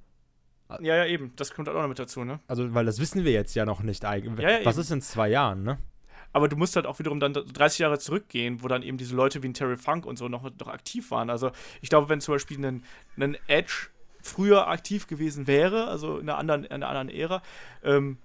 [0.81, 1.33] Ja, ja, eben.
[1.35, 2.39] Das kommt halt auch noch mit dazu, ne?
[2.47, 4.43] Also, weil das wissen wir jetzt ja noch nicht eigentlich.
[4.43, 4.81] Ja, ja, Was eben.
[4.81, 5.77] ist in zwei Jahren, ne?
[6.33, 9.41] Aber du musst halt auch wiederum dann 30 Jahre zurückgehen, wo dann eben diese Leute
[9.43, 11.29] wie ein Terry Funk und so noch, noch aktiv waren.
[11.29, 11.51] Also
[11.81, 12.83] ich glaube, wenn zum Beispiel ein,
[13.17, 13.87] ein Edge
[14.21, 17.41] früher aktiv gewesen wäre, also in einer anderen, in einer anderen Ära,
[17.83, 18.17] ähm,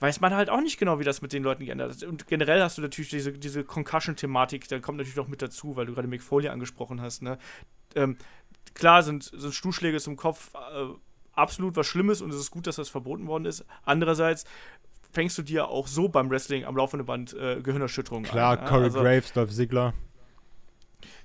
[0.00, 2.02] weiß man halt auch nicht genau, wie das mit den Leuten geändert hat.
[2.04, 5.86] Und generell hast du natürlich diese, diese Concussion-Thematik, da kommt natürlich noch mit dazu, weil
[5.86, 7.22] du gerade Mick Foley angesprochen hast.
[7.22, 7.38] Ne?
[7.94, 8.16] Ähm,
[8.74, 10.86] klar sind, sind Stuhlschläge zum Kopf äh,
[11.32, 13.64] absolut was Schlimmes und es ist gut, dass das verboten worden ist.
[13.84, 14.44] Andererseits
[15.12, 18.58] fängst du dir auch so beim Wrestling am laufenden Band äh, Gehirnerschütterungen Klar, ein.
[18.58, 19.94] Klar, Corey also, Graves, Dolph Ziggler.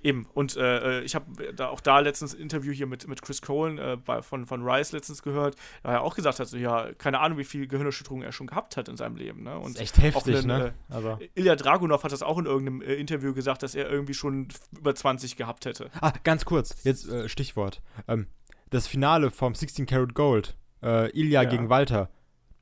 [0.03, 3.41] Eben, und äh, ich habe da auch da letztens ein Interview hier mit, mit Chris
[3.41, 6.91] Cohen äh, bei, von, von Rice letztens gehört, da er auch gesagt hat, so, ja,
[6.97, 9.43] keine Ahnung, wie viel Gehirnerschütterungen er schon gehabt hat in seinem Leben.
[9.43, 9.57] Ne?
[9.57, 10.73] Und das ist echt heftig, einen, ne?
[10.89, 11.19] Äh, also.
[11.35, 14.93] Ilya Dragunov hat das auch in irgendeinem äh, Interview gesagt, dass er irgendwie schon über
[14.93, 15.89] 20 gehabt hätte.
[16.01, 17.81] Ah, ganz kurz, jetzt äh, Stichwort.
[18.07, 18.27] Ähm,
[18.71, 21.49] das Finale vom 16 Karat Gold, äh, Ilya ja.
[21.49, 22.09] gegen Walter,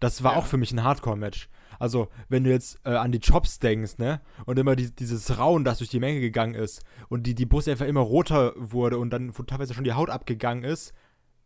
[0.02, 0.40] das war ja.
[0.40, 1.48] auch für mich ein Hardcore-Match.
[1.80, 4.22] Also, wenn du jetzt äh, an die Chops denkst, ne?
[4.46, 7.70] Und immer die, dieses Rauen, das durch die Menge gegangen ist und die, die Brust
[7.70, 10.94] einfach immer roter wurde und dann teilweise schon die Haut abgegangen ist,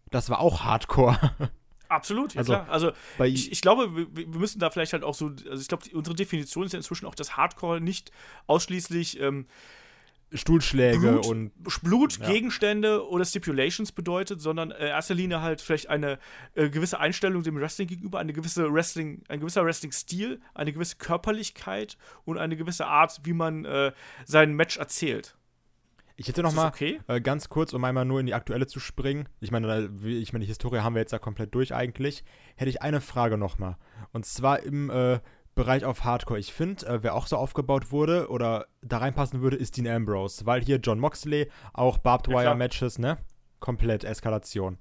[0.10, 1.18] das war auch Hardcore.
[1.90, 2.70] Absolut, ja also, klar.
[2.70, 2.92] Also
[3.24, 6.16] ich, ich, glaube, wir, wir, müssen da vielleicht halt auch so, also ich glaube, unsere
[6.16, 8.12] Definition ist ja inzwischen auch, dass Hardcore nicht
[8.48, 9.46] ausschließlich ähm,
[10.34, 11.52] Stuhlschläge Blut, und
[11.84, 12.28] Blut, ja.
[12.28, 16.20] Gegenstände oder Stipulations bedeutet, sondern in erster Linie halt vielleicht eine
[16.56, 21.98] äh, gewisse Einstellung dem Wrestling gegenüber, eine gewisse Wrestling, ein gewisser Wrestling-Stil, eine gewisse Körperlichkeit
[22.26, 23.92] und eine gewisse Art, wie man äh,
[24.26, 25.36] sein Match erzählt.
[26.18, 27.02] Ich hätte noch mal okay?
[27.08, 29.28] äh, ganz kurz, um einmal nur in die aktuelle zu springen.
[29.42, 32.24] Ich meine, ich meine, die Historie haben wir jetzt ja komplett durch eigentlich.
[32.56, 33.78] Hätte ich eine Frage noch mal.
[34.14, 35.20] Und zwar im äh,
[35.56, 36.40] Bereich auf Hardcore.
[36.40, 40.46] Ich finde, äh, wer auch so aufgebaut wurde oder da reinpassen würde, ist Dean Ambrose.
[40.46, 43.18] Weil hier John Moxley, auch Barbed Wire Matches, ne?
[43.60, 44.78] Komplett Eskalation.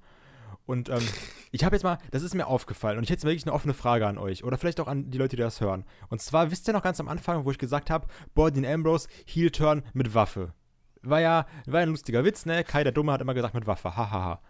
[0.65, 1.01] Und ähm,
[1.51, 3.73] ich habe jetzt mal, das ist mir aufgefallen und ich hätte jetzt wirklich eine offene
[3.73, 5.85] Frage an euch oder vielleicht auch an die Leute, die das hören.
[6.09, 9.07] Und zwar, wisst ihr noch ganz am Anfang, wo ich gesagt habe, boah, Dean Ambrose,
[9.25, 10.53] Heel-Turn mit Waffe.
[11.01, 12.63] War ja, war ein lustiger Witz, ne?
[12.63, 14.41] Kai der Dumme hat immer gesagt mit Waffe, hahaha.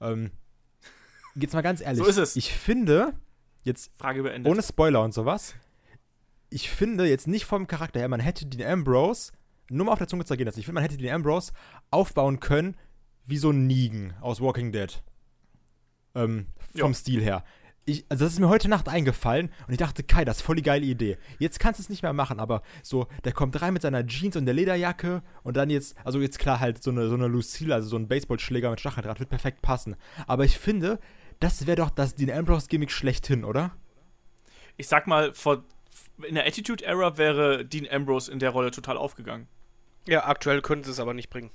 [0.00, 0.32] ähm,
[1.34, 2.02] jetzt mal ganz ehrlich.
[2.02, 2.36] So ist es.
[2.36, 3.14] Ich finde,
[3.62, 4.50] jetzt Frage beendet.
[4.50, 5.54] ohne Spoiler und sowas,
[6.50, 9.32] ich finde jetzt nicht vom Charakter her, man hätte den Ambrose,
[9.70, 11.52] nur mal auf der Zunge zergehen lassen, ich finde, man hätte den Ambrose
[11.90, 12.76] aufbauen können
[13.24, 15.02] wie so ein Negan aus Walking Dead.
[16.14, 16.94] Ähm, vom jo.
[16.94, 17.44] Stil her.
[17.84, 20.54] Ich, also das ist mir heute Nacht eingefallen und ich dachte, Kai, das ist voll
[20.54, 21.18] die geile Idee.
[21.40, 24.36] Jetzt kannst du es nicht mehr machen, aber so, der kommt rein mit seiner Jeans
[24.36, 27.74] und der Lederjacke und dann jetzt, also jetzt klar halt so eine, so eine Lucille,
[27.74, 29.96] also so ein Baseballschläger mit Stacheldraht wird perfekt passen.
[30.28, 31.00] Aber ich finde,
[31.42, 33.72] das wäre doch das Dean Ambrose-Gimmick schlechthin, oder?
[34.78, 35.62] ich sag mal, vor,
[36.26, 39.46] in der Attitude Era wäre Dean Ambrose in der Rolle total aufgegangen.
[40.08, 41.50] Ja, aktuell können sie es aber nicht bringen.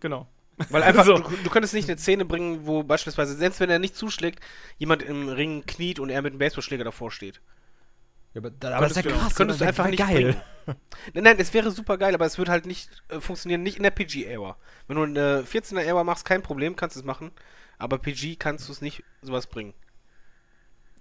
[0.00, 0.28] Genau.
[0.70, 1.18] Weil einfach, So.
[1.18, 4.38] du, du könntest nicht eine Szene bringen, wo beispielsweise, selbst wenn er nicht zuschlägt,
[4.78, 7.40] jemand im Ring kniet und er mit einem Baseballschläger davor steht.
[8.34, 9.34] Ja, aber, da- aber das ist ja krass.
[9.34, 10.40] könntest du das einfach nicht geil.
[10.66, 10.76] Nein,
[11.24, 13.90] nein, es wäre super geil, aber es wird halt nicht äh, funktionieren, nicht in der
[13.90, 14.56] PG-Era.
[14.86, 17.32] Wenn du eine 14er-Era machst, kein Problem, kannst du es machen.
[17.78, 19.74] Aber PG kannst du es nicht sowas bringen.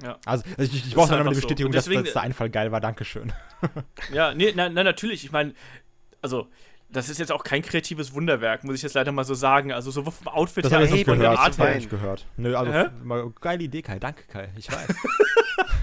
[0.01, 0.17] Ja.
[0.25, 1.41] Also, ich, ich ist brauche da noch einfach eine so.
[1.41, 2.81] Bestätigung, deswegen- dass der Einfall geil war.
[2.81, 3.31] Dankeschön.
[4.11, 5.23] Ja, nee, nein, nein, natürlich.
[5.23, 5.53] Ich meine,
[6.21, 6.47] also,
[6.89, 9.71] das ist jetzt auch kein kreatives Wunderwerk, muss ich jetzt leider mal so sagen.
[9.71, 11.39] Also, sowohl vom Outfit Das her habe ich als nicht von der gehört.
[11.45, 11.69] Art her.
[11.71, 12.25] ich nicht gehört.
[12.37, 12.85] Nö, also, Hä?
[13.03, 13.99] mal, geile Idee, Kai.
[13.99, 14.49] Danke, Kai.
[14.57, 14.87] Ich weiß.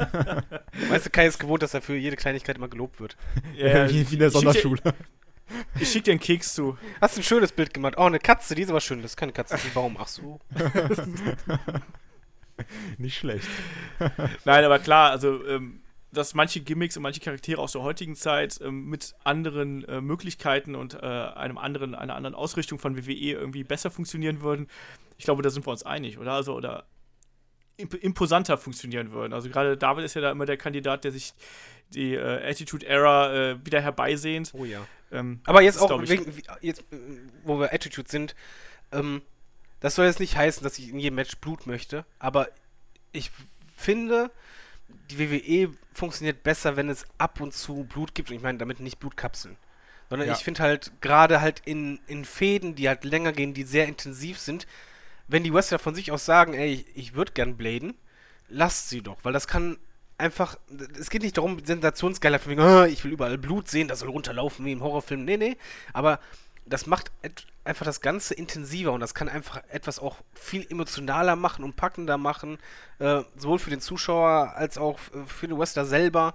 [0.90, 3.16] Weißt du, Kai ist gewohnt, dass er für jede Kleinigkeit immer gelobt wird.
[3.56, 4.80] Ja, wie, wie in der ich Sonderschule.
[5.78, 6.78] Ich schick dir einen Keks zu.
[7.00, 7.94] Hast ein schönes Bild gemacht.
[7.96, 9.02] Oh, eine Katze, die ist aber schön.
[9.02, 9.96] Das ist keine Katze, das ist ein Baum.
[9.98, 10.40] Ach so.
[12.98, 13.48] nicht schlecht.
[14.44, 15.82] Nein, aber klar, also, ähm,
[16.12, 20.74] dass manche Gimmicks und manche Charaktere aus der heutigen Zeit ähm, mit anderen äh, Möglichkeiten
[20.74, 24.68] und äh, einem anderen, einer anderen Ausrichtung von WWE irgendwie besser funktionieren würden,
[25.18, 26.32] ich glaube, da sind wir uns einig, oder?
[26.32, 26.86] Also, oder
[27.82, 29.32] imposanter funktionieren würden.
[29.32, 31.34] Also gerade David ist ja da immer der Kandidat, der sich
[31.94, 34.50] die äh, Attitude Era äh, wieder herbeisehnt.
[34.54, 34.86] Oh ja.
[35.12, 36.84] Ähm, Aber jetzt auch, wegen, jetzt,
[37.42, 38.34] wo wir Attitude sind,
[38.92, 39.22] ähm,
[39.80, 42.48] das soll jetzt nicht heißen, dass ich in jedem Match Blut möchte, aber
[43.12, 43.30] ich
[43.76, 44.30] finde,
[45.10, 48.30] die WWE funktioniert besser, wenn es ab und zu Blut gibt.
[48.30, 49.56] Und ich meine damit nicht Blutkapseln.
[50.08, 50.34] Sondern Ja.
[50.34, 54.38] ich finde halt, gerade halt in, in Fäden, die halt länger gehen, die sehr intensiv
[54.38, 54.66] sind,
[55.30, 57.94] wenn die Wrestler von sich aus sagen, ey, ich, würde gern bladen,
[58.48, 59.78] lasst sie doch, weil das kann
[60.18, 60.58] einfach,
[60.98, 64.10] es geht nicht darum, sensationsgeiler von wegen, "Ah, ich will überall Blut sehen, das soll
[64.10, 65.24] runterlaufen wie im Horrorfilm.
[65.24, 65.56] Nee, nee,
[65.92, 66.20] aber
[66.66, 67.10] das macht
[67.64, 72.18] einfach das Ganze intensiver und das kann einfach etwas auch viel emotionaler machen und packender
[72.18, 72.58] machen,
[72.98, 76.34] äh, sowohl für den Zuschauer als auch äh, für den Wrestler selber.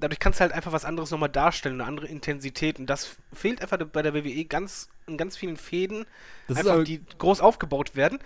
[0.00, 3.60] Dadurch kannst du halt einfach was anderes nochmal darstellen, eine andere Intensität und das fehlt
[3.60, 6.06] einfach bei der WWE ganz, in ganz vielen Fäden,
[6.48, 8.18] Das einfach, die groß aufgebaut werden,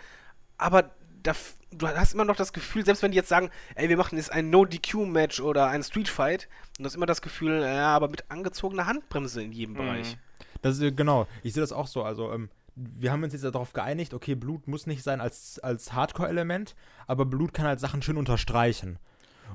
[0.57, 0.91] aber
[1.23, 1.33] da,
[1.73, 4.31] du hast immer noch das Gefühl, selbst wenn die jetzt sagen, ey, wir machen jetzt
[4.31, 6.49] ein No-DQ-Match oder ein Street-Fight,
[6.79, 10.17] und du hast immer das Gefühl, ja, aber mit angezogener Handbremse in jedem Bereich.
[10.63, 12.05] Das ist, genau, ich sehe das auch so.
[12.05, 15.93] Also, ähm, wir haben uns jetzt darauf geeinigt, okay, Blut muss nicht sein als, als
[15.93, 16.75] Hardcore-Element,
[17.07, 18.99] aber Blut kann halt Sachen schön unterstreichen.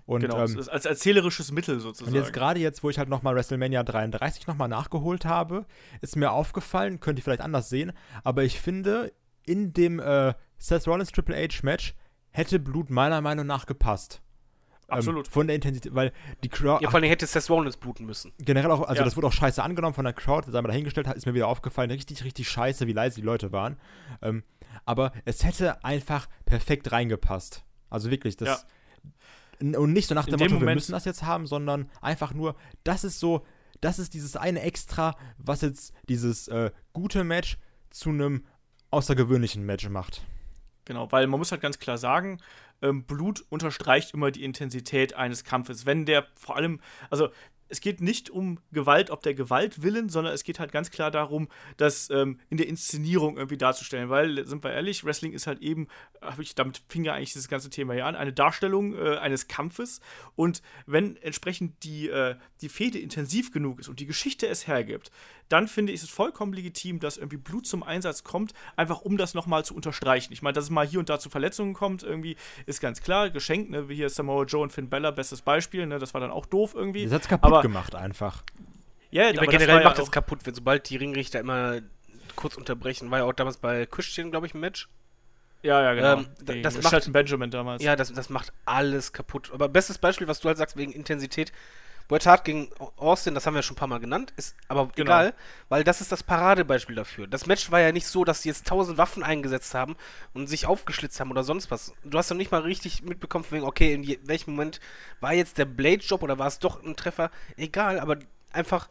[0.09, 2.15] Und, genau, ähm, als erzählerisches Mittel sozusagen.
[2.15, 5.65] und jetzt gerade jetzt, wo ich halt nochmal WrestleMania 33 nochmal nachgeholt habe,
[6.01, 7.91] ist mir aufgefallen, könnt ihr vielleicht anders sehen,
[8.23, 9.13] aber ich finde,
[9.45, 11.93] in dem äh, Seth Rollins Triple H Match
[12.31, 14.21] hätte Blut meiner Meinung nach gepasst.
[14.87, 15.27] Absolut.
[15.27, 16.11] Ähm, von der Intensität, weil
[16.43, 18.31] die Crowd, Ja, vor allem hätte Seth Rollins bluten müssen.
[18.39, 19.05] generell auch, also Ja.
[19.05, 21.91] das wurde auch scheiße angenommen von der Crowd, sei mal dahingestellt, ist mir wieder aufgefallen,
[21.91, 23.77] richtig, richtig scheiße, wie leise die Leute waren.
[24.23, 24.43] Ähm,
[24.85, 27.63] aber es hätte einfach perfekt reingepasst.
[27.91, 28.47] Also wirklich, das.
[28.47, 28.57] Ja.
[29.61, 32.55] Und nicht so nach dem Motto, wir Moment- müssen das jetzt haben, sondern einfach nur,
[32.83, 33.45] das ist so,
[33.81, 37.57] das ist dieses eine Extra, was jetzt dieses äh, gute Match
[37.89, 38.45] zu einem
[38.91, 40.21] außergewöhnlichen Match macht.
[40.85, 42.39] Genau, weil man muss halt ganz klar sagen,
[42.81, 45.85] ähm, Blut unterstreicht immer die Intensität eines Kampfes.
[45.85, 46.79] Wenn der vor allem,
[47.09, 47.29] also
[47.69, 51.11] es geht nicht um Gewalt, ob der Gewalt willen, sondern es geht halt ganz klar
[51.11, 51.47] darum,
[51.77, 54.09] das ähm, in der Inszenierung irgendwie darzustellen.
[54.09, 55.87] Weil, sind wir ehrlich, Wrestling ist halt eben,
[56.21, 59.47] hab ich, damit fing ja eigentlich dieses ganze Thema hier an, eine Darstellung äh, eines
[59.47, 60.01] Kampfes.
[60.35, 65.11] Und wenn entsprechend die, äh, die Fehde intensiv genug ist und die Geschichte es hergibt,
[65.49, 69.33] dann finde ich es vollkommen legitim, dass irgendwie Blut zum Einsatz kommt, einfach um das
[69.33, 70.31] nochmal zu unterstreichen.
[70.31, 72.37] Ich meine, dass es mal hier und da zu Verletzungen kommt, irgendwie,
[72.67, 73.89] ist ganz klar, geschenkt, ne?
[73.89, 75.99] wie hier Samoa Joe und Finn Bella, bestes Beispiel, ne?
[75.99, 77.03] das war dann auch doof irgendwie.
[77.03, 78.43] Das hat's kaputt aber, gemacht einfach.
[79.11, 81.39] Ja, Ja, aber aber das generell macht ja es auch- kaputt, wenn sobald die Ringrichter
[81.39, 81.79] immer
[82.35, 83.09] kurz unterbrechen.
[83.11, 84.87] War ja auch damals bei Christian, glaube ich, ein Match.
[85.61, 86.23] Ja, ja, genau.
[86.47, 87.83] Ähm, das macht- Benjamin damals.
[87.83, 89.49] Ja, das, das macht alles kaputt.
[89.53, 91.51] Aber bestes Beispiel, was du halt sagst wegen Intensität.
[92.09, 95.11] Bret Hart gegen Austin, das haben wir schon ein paar Mal genannt, ist aber Genau.
[95.11, 95.33] egal,
[95.69, 97.27] weil das ist das Paradebeispiel dafür.
[97.27, 99.95] Das Match war ja nicht so, dass sie jetzt tausend Waffen eingesetzt haben
[100.33, 101.93] und sich aufgeschlitzt haben oder sonst was.
[102.03, 104.79] Du hast doch nicht mal richtig mitbekommen, von wegen, okay, in je, welchem Moment
[105.19, 107.29] war jetzt der Blade-Job oder war es doch ein Treffer?
[107.57, 108.17] Egal, aber
[108.51, 108.89] einfach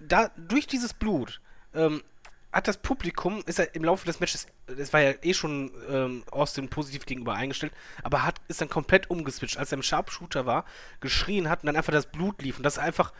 [0.00, 1.42] da durch dieses Blut
[1.74, 2.02] ähm,
[2.52, 6.24] hat das Publikum, ist er im Laufe des Matches, es war ja eh schon ähm,
[6.30, 7.72] Austin positiv gegenüber eingestellt,
[8.02, 10.64] aber hat ist dann komplett umgeswitcht, als er im Sharpshooter war,
[11.00, 13.12] geschrien hat und dann einfach das Blut lief und das einfach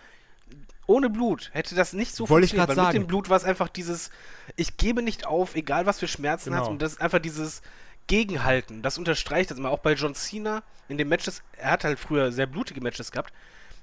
[0.87, 3.05] ohne Blut hätte das nicht so Wollte ich funktioniert, grad weil mit sagen.
[3.05, 4.11] dem Blut war es einfach dieses
[4.57, 6.63] ich gebe nicht auf, egal was für Schmerzen Genau.
[6.65, 7.63] hat und das ist einfach dieses
[8.09, 12.01] Gegenhalten, das unterstreicht das immer auch bei John Cena in den Matches, er hat halt
[12.01, 13.33] früher sehr blutige Matches gehabt.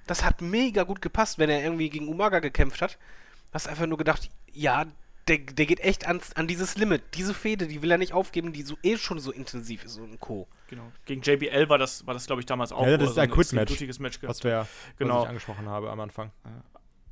[0.06, 2.98] Das hat mega gut gepasst, wenn er irgendwie gegen Umaga gekämpft hat.
[3.54, 4.86] Hast einfach nur gedacht, ja,
[5.28, 7.04] der, der geht echt ans, an dieses Limit.
[7.16, 10.20] Diese Fehde, die will er nicht aufgeben, die so eh schon so intensiv ist und
[10.20, 10.48] Co.
[10.68, 10.92] Genau.
[11.06, 12.86] Gegen JBL war das, war das glaube ich, damals auch.
[12.86, 13.68] Ja, das ist ein Quit-Match.
[13.68, 14.68] blutiges Match Was, wir,
[14.98, 15.16] Genau.
[15.18, 16.32] was ich angesprochen habe am Anfang.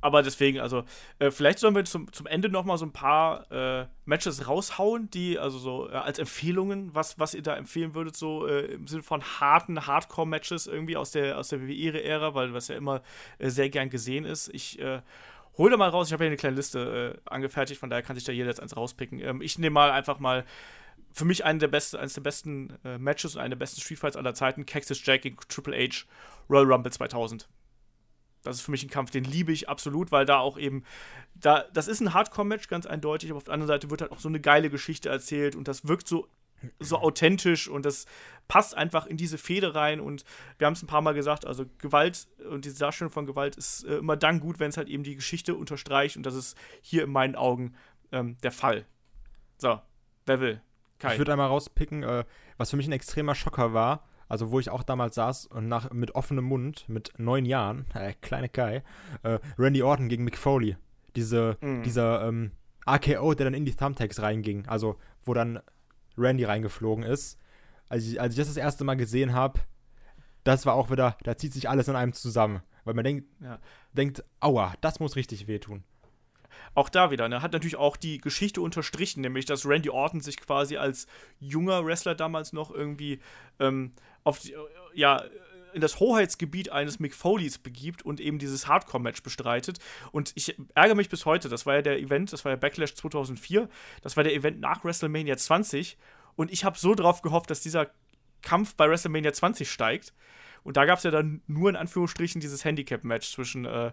[0.02, 0.84] Aber deswegen, also,
[1.18, 5.10] äh, vielleicht sollen wir zum, zum Ende noch mal so ein paar äh, Matches raushauen,
[5.10, 8.86] die, also so äh, als Empfehlungen, was, was ihr da empfehlen würdet, so äh, im
[8.86, 13.02] Sinne von harten Hardcore-Matches irgendwie aus der, aus der WWE-Ära, weil was ja immer
[13.38, 14.48] äh, sehr gern gesehen ist.
[14.52, 15.00] Ich äh,
[15.58, 18.16] hol da mal raus, ich habe ja eine kleine Liste äh, angefertigt, von daher kann
[18.16, 19.20] sich da jeder jetzt eins rauspicken.
[19.20, 20.44] Ähm, ich nehme mal einfach mal
[21.12, 23.98] für mich einen der besten, eines der besten äh, Matches und einen der besten Street
[23.98, 26.04] Fights aller Zeiten, Cactus Jack gegen Triple H
[26.50, 27.48] Royal Rumble 2000.
[28.42, 30.84] Das ist für mich ein Kampf, den liebe ich absolut, weil da auch eben,
[31.34, 34.20] da, das ist ein Hardcore-Match, ganz eindeutig, aber auf der anderen Seite wird halt auch
[34.20, 36.28] so eine geile Geschichte erzählt und das wirkt so,
[36.80, 38.06] so authentisch und das
[38.48, 40.24] passt einfach in diese Fehde rein und
[40.58, 43.84] wir haben es ein paar Mal gesagt, also Gewalt und diese Darstellung von Gewalt ist
[43.84, 47.04] äh, immer dann gut, wenn es halt eben die Geschichte unterstreicht und das ist hier
[47.04, 47.74] in meinen Augen
[48.12, 48.86] ähm, der Fall.
[49.58, 49.80] So,
[50.26, 50.60] wer will?
[50.98, 51.12] Kai.
[51.12, 52.24] Ich würde einmal rauspicken, äh,
[52.56, 55.90] was für mich ein extremer Schocker war, also wo ich auch damals saß und nach,
[55.90, 58.82] mit offenem Mund, mit neun Jahren, äh, kleine Kai,
[59.22, 60.76] äh, Randy Orton gegen Mick Foley.
[61.16, 61.82] Diese, Mhm.
[61.82, 62.52] Dieser ähm,
[62.84, 65.60] AKO, der dann in die Thumbtacks reinging, also wo dann
[66.18, 67.38] Randy reingeflogen ist.
[67.88, 69.60] Als ich, als ich das das erste Mal gesehen habe,
[70.44, 72.62] das war auch wieder, da zieht sich alles in einem zusammen.
[72.84, 73.58] Weil man denkt, Ja.
[73.92, 75.82] denkt, aua, das muss richtig wehtun.
[76.74, 80.38] auch da wieder, ne, hat natürlich auch die Geschichte unterstrichen, nämlich dass Randy Orton sich
[80.38, 81.06] quasi als
[81.38, 83.20] junger Wrestler damals noch irgendwie
[83.60, 83.92] ähm,
[84.24, 84.54] auf die,
[84.94, 85.22] ja,
[85.76, 89.78] in das Hoheitsgebiet eines Mick Foleys begibt und eben dieses Hardcore-Match bestreitet.
[90.10, 92.94] Und ich ärgere mich bis heute, das war ja der Event, das war ja Backlash
[92.94, 93.68] 2004,
[94.00, 95.98] das war der Event nach WrestleMania 20
[96.34, 97.90] und ich habe so drauf gehofft, dass dieser
[98.40, 100.14] Kampf bei WrestleMania 20 steigt.
[100.64, 103.92] Und da gab es ja dann nur in Anführungsstrichen dieses Handicap-Match zwischen äh,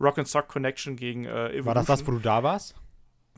[0.00, 1.66] Rock and Sock Connection gegen äh, Evolution.
[1.66, 2.74] War das das, wo du da warst?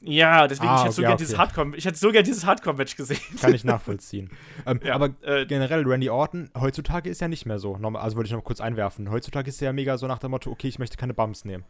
[0.04, 1.18] Ja, deswegen, Ah, ich hätte so okay, gern okay.
[1.22, 3.20] dieses Hardcore, ich hätte so gern dieses Hardcore-Match gesehen.
[3.40, 4.30] Kann ich nachvollziehen.
[4.66, 7.76] ähm, Ja, aber äh, generell, Randy Orton, heutzutage ist ja nicht mehr so.
[7.76, 9.10] Normal- Also wollte ich noch kurz einwerfen.
[9.10, 11.64] Heutzutage ist er ja mega so nach dem Motto, okay, ich möchte keine Bumps nehmen.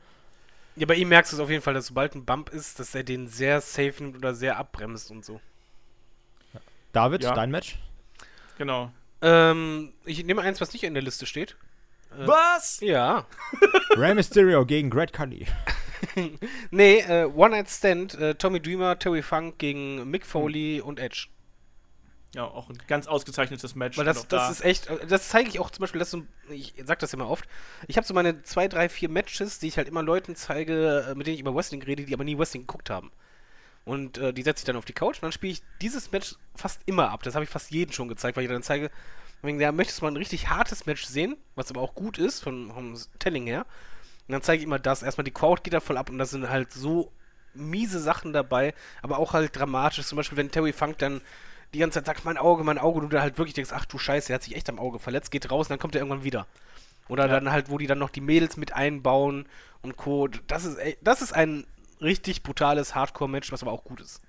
[0.77, 2.95] Ja, bei ihm merkst du es auf jeden Fall, dass sobald ein Bump ist, dass
[2.95, 5.39] er den sehr safe nimmt oder sehr abbremst und so.
[6.93, 7.35] David, Ja.
[7.35, 7.79] dein Match?
[8.57, 8.91] Genau.
[9.21, 11.57] Ähm, ich nehme eins, was nicht in der Liste steht.
[12.19, 12.81] Äh, Was?
[12.81, 13.27] Ja.
[13.97, 15.47] Rey Mysterio gegen Great Khali.
[16.71, 21.29] Nee, äh, One Night Stand, äh, Tommy Dreamer, Terry Funk gegen Mick Foley und Edge.
[22.35, 23.99] Ja, auch ein ganz ausgezeichnetes Match.
[23.99, 26.23] Weil das, das da- ist echt, äh, das zeige ich auch zum Beispiel, das so,
[26.49, 27.47] ich sag das immer oft,
[27.89, 31.15] ich habe so meine zwei, drei, vier Matches, die ich halt immer Leuten zeige, äh,
[31.15, 33.13] mit denen ich über Wrestling rede, die aber nie Wrestling geguckt haben.
[33.85, 36.37] Und äh, die setze ich dann auf die Couch und dann spiele ich dieses Match
[36.55, 37.23] fast immer ab.
[37.25, 38.91] Das habe ich fast jeden schon gezeigt, weil ich dann zeige,
[39.43, 42.41] wegen der möchtest du mal ein richtig hartes Match sehen, was aber auch gut ist,
[42.43, 43.67] von, vom Telling her.
[44.29, 45.03] Und dann zeige ich immer das.
[45.03, 47.11] Erstmal die Crowd geht da voll ab und da sind halt so
[47.55, 50.07] miese Sachen dabei, aber auch halt dramatisch.
[50.07, 51.21] Zum Beispiel, wenn Terry Funk dann
[51.75, 53.99] die ganze Zeit sagt, mein Auge, mein Auge, du da halt wirklich denkst, ach du
[53.99, 56.25] Scheiße, er hat sich echt am Auge verletzt, geht raus und dann kommt er irgendwann
[56.25, 56.47] wieder.
[57.09, 57.33] Oder Ja.
[57.33, 59.47] dann halt, wo die dann noch die Mädels mit einbauen
[59.83, 60.29] und Co.
[60.47, 61.67] Das ist, das ist ein
[62.01, 64.21] richtig brutales Hardcore-Match, was aber auch gut ist.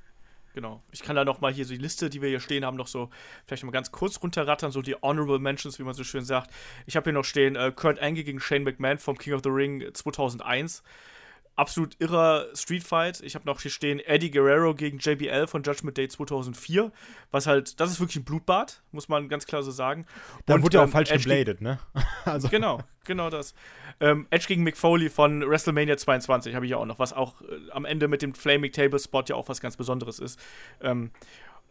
[0.53, 0.83] Genau.
[0.91, 2.87] Ich kann da noch mal hier so die Liste, die wir hier stehen haben, noch
[2.87, 3.09] so
[3.45, 6.51] vielleicht mal ganz kurz runterrattern, so die Honorable Mentions, wie man so schön sagt.
[6.85, 9.49] Ich habe hier noch stehen äh, Kurt Angle gegen Shane McMahon vom King of the
[9.49, 10.83] Ring 2001.
[11.55, 13.21] Absolut irrer Street Fight.
[13.21, 16.91] Ich habe noch hier stehen Eddie Guerrero gegen JBL von Judgment Day 2004.
[17.29, 20.07] Was halt, das ist wirklich ein Blutbad, muss man ganz klar so sagen.
[20.47, 21.79] Da Und, wurde ja auch ähm, falsch Edge gebladet, ne?
[22.25, 23.53] also, Genau, genau das.
[23.99, 27.41] Ähm, Edge gegen Mick Foley von WrestleMania 22 habe ich ja auch noch, was auch
[27.41, 30.39] äh, am Ende mit dem Flaming Table Spot ja auch was ganz Besonderes ist.
[30.81, 31.11] Ähm,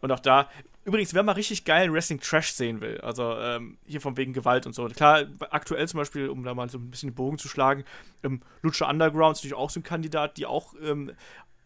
[0.03, 0.49] und auch da,
[0.83, 4.73] übrigens, wer mal richtig geilen Wrestling-Trash sehen will, also ähm, hier von wegen Gewalt und
[4.73, 4.85] so.
[4.89, 7.85] Klar, aktuell zum Beispiel, um da mal so ein bisschen den Bogen zu schlagen,
[8.21, 11.13] ähm, Lucha Underground ist natürlich auch so ein Kandidat, die auch ähm,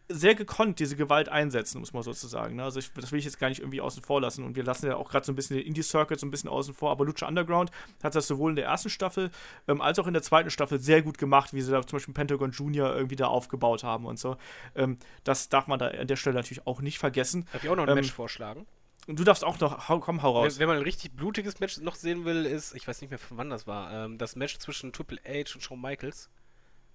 [0.08, 2.56] sehr gekonnt diese Gewalt einsetzen, muss man sozusagen.
[2.56, 2.64] Ne?
[2.64, 4.44] Also ich, das will ich jetzt gar nicht irgendwie außen vor lassen.
[4.44, 6.72] Und wir lassen ja auch gerade so ein bisschen den Indie-Circuit so ein bisschen außen
[6.74, 6.90] vor.
[6.90, 7.70] Aber Lucha Underground
[8.02, 9.30] hat das sowohl in der ersten Staffel
[9.66, 12.14] ähm, als auch in der zweiten Staffel sehr gut gemacht, wie sie da zum Beispiel
[12.14, 14.36] Pentagon Junior irgendwie da aufgebaut haben und so.
[14.74, 17.46] Ähm, das darf man da an der Stelle natürlich auch nicht vergessen.
[17.52, 18.66] Darf ich auch noch ein Ähm, Match vorschlagen?
[19.06, 20.54] Und du darfst auch noch, hau, komm, hau raus.
[20.54, 23.18] Wenn, wenn man ein richtig blutiges Match noch sehen will, ist, ich weiß nicht mehr
[23.18, 26.28] von wann das war, ähm, das Match zwischen Triple H und Shawn Michaels,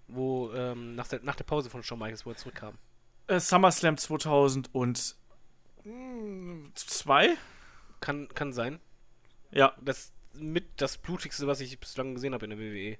[0.07, 2.77] wo ähm, nach, der, nach der Pause von Shawn Michaels, wo er zurückkam.
[3.27, 5.15] Äh, SummerSlam 2002?
[7.99, 8.79] Kann, kann sein.
[9.51, 12.59] Ja, Das mit das blutigste, was ich bislang gesehen habe in der.
[12.59, 12.97] WWE.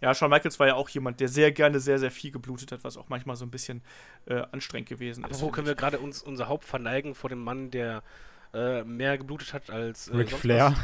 [0.00, 2.84] Ja, Shawn Michaels war ja auch jemand, der sehr gerne sehr, sehr viel geblutet hat,
[2.84, 3.82] was auch manchmal so ein bisschen
[4.26, 5.40] äh, anstrengend gewesen Aber ist.
[5.42, 5.70] wo können ich.
[5.70, 8.02] wir gerade uns unser Haupt verneigen vor dem Mann, der
[8.54, 10.76] äh, mehr geblutet hat als äh, Ric Flair.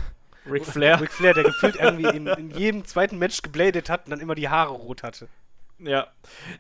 [0.45, 0.53] was?
[0.53, 1.01] Ric Flair.
[1.01, 4.35] Ric Flair, der gefühlt irgendwie in, in jedem zweiten Match gebladet hat und dann immer
[4.35, 5.29] die Haare rot hatte.
[5.79, 6.09] Ja.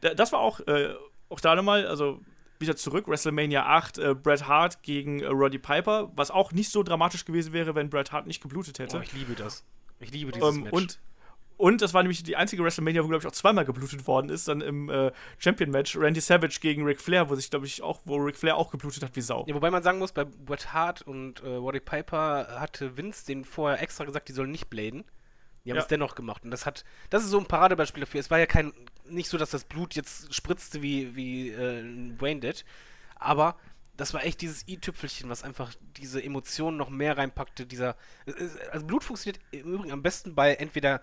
[0.02, 0.94] Da- Das war auch, äh,
[1.32, 2.20] auch da nochmal, also
[2.59, 6.82] wieder zurück, WrestleMania 8, äh, Bret Hart gegen äh, Roddy Piper, was auch nicht so
[6.82, 8.98] dramatisch gewesen wäre, wenn Bret Hart nicht geblutet hätte.
[8.98, 9.64] Oh, ich liebe das.
[9.98, 10.72] Ich liebe dieses Ähm, Match.
[10.72, 11.00] und,
[11.56, 14.46] und das war nämlich die einzige WrestleMania, wo, glaube ich, auch zweimal geblutet worden ist,
[14.48, 18.16] dann im äh, Champion-Match, Randy Savage gegen Ric Flair, wo sich, glaube ich, auch, wo
[18.16, 19.44] Ric Flair auch geblutet hat wie Sau.
[19.48, 23.44] Ja, wobei man sagen muss, bei Bret Hart und äh, Roddy Piper hatte Vince den
[23.44, 25.04] vorher extra gesagt, die sollen nicht bladen.
[25.64, 25.82] Die haben Ja.
[25.82, 26.44] es dennoch gemacht.
[26.44, 28.20] Und das hat, das ist so ein Paradebeispiel dafür.
[28.20, 28.72] Es war ja kein,
[29.05, 31.82] nicht so, dass das Blut jetzt spritzte wie, wie äh,
[32.20, 32.64] Wayne did.
[33.16, 33.56] Aber
[33.97, 37.66] das war echt dieses i-Tüpfelchen, was einfach diese Emotionen noch mehr reinpackte.
[37.66, 41.01] Dieser, es- es- also Blut funktioniert im Übrigen am besten bei entweder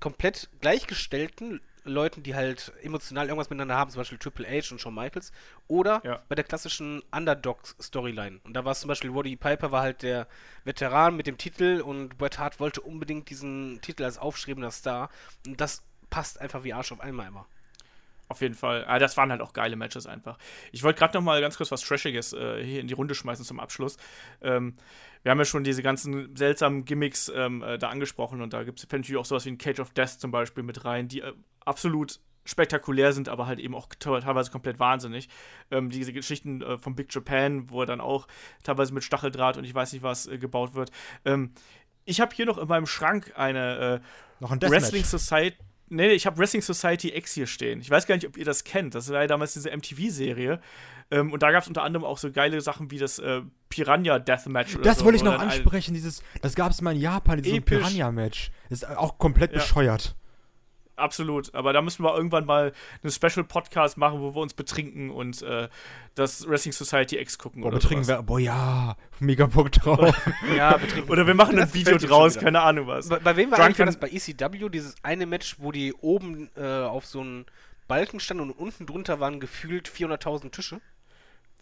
[0.00, 4.94] komplett gleichgestellten Leuten, die halt emotional irgendwas miteinander haben, zum Beispiel Triple H und Shawn
[4.94, 5.32] Michaels,
[5.68, 6.22] oder Ja.
[6.28, 8.40] bei der klassischen Underdog-Storyline.
[8.44, 10.26] Und da war es zum Beispiel, Roddy Piper war halt der
[10.64, 15.10] Veteran mit dem Titel und Bret Hart wollte unbedingt diesen Titel als aufstrebender Star.
[15.46, 17.46] Und das passt einfach wie Arsch auf einmal immer.
[18.28, 18.84] Auf jeden Fall.
[18.88, 20.36] Ah, das waren halt auch geile Matches einfach.
[20.72, 23.44] Ich wollte gerade noch mal ganz kurz was Trashiges äh, hier in die Runde schmeißen
[23.44, 23.98] zum Abschluss.
[24.42, 24.76] Ähm,
[25.22, 28.80] wir haben ja schon diese ganzen seltsamen Gimmicks ähm, äh, da angesprochen und da gibt
[28.80, 31.32] es natürlich auch sowas wie ein Cage of Death zum Beispiel mit rein, die äh,
[31.64, 35.28] absolut spektakulär sind, aber halt eben auch te- teilweise komplett wahnsinnig.
[35.70, 38.28] Ähm, diese Geschichten äh, vom Big Japan, wo er dann auch
[38.62, 40.90] teilweise mit Stacheldraht und ich weiß nicht was äh, gebaut wird.
[41.24, 41.52] Ähm,
[42.04, 44.00] ich habe hier noch in meinem Schrank eine
[44.40, 45.02] äh, Wrestling.
[45.04, 45.56] Society.
[45.88, 47.80] Nee, nee, ich habe Wrestling Society X hier stehen.
[47.80, 48.94] Ich weiß gar nicht, ob ihr das kennt.
[48.94, 50.60] Das war ja damals diese MTV-Serie.
[51.12, 54.18] Ähm, und da gab es unter anderem auch so geile Sachen wie das äh, Piranha
[54.18, 54.74] Deathmatch.
[54.74, 57.54] oder Das so, wollte ich noch ansprechen, dieses, das gab es mal in Japan, dieses
[57.56, 57.62] so.
[57.62, 58.50] Piranha-Match.
[58.68, 59.58] Das ist auch komplett Ja.
[59.58, 60.16] bescheuert.
[60.96, 61.54] Absolut.
[61.54, 65.68] Aber da müssen wir irgendwann mal einen Special-Podcast machen, wo wir uns betrinken und äh,
[66.14, 67.62] das Wrestling Society X gucken.
[67.62, 68.18] Boah, oder betrinken sowas.
[68.18, 70.16] wir, boah ja, mega Bock drauf.
[70.56, 71.10] Ja, betrinken.
[71.10, 73.08] Oder wir machen ein Das Video mir schon draus, keine Ahnung was.
[73.08, 75.92] Bei, bei wem war eigentlich war Drunken- das bei ECW, dieses eine Match, wo die
[75.92, 77.44] oben äh, auf so einem
[77.88, 80.80] Balken standen und unten drunter waren gefühlt 400.000 Tische?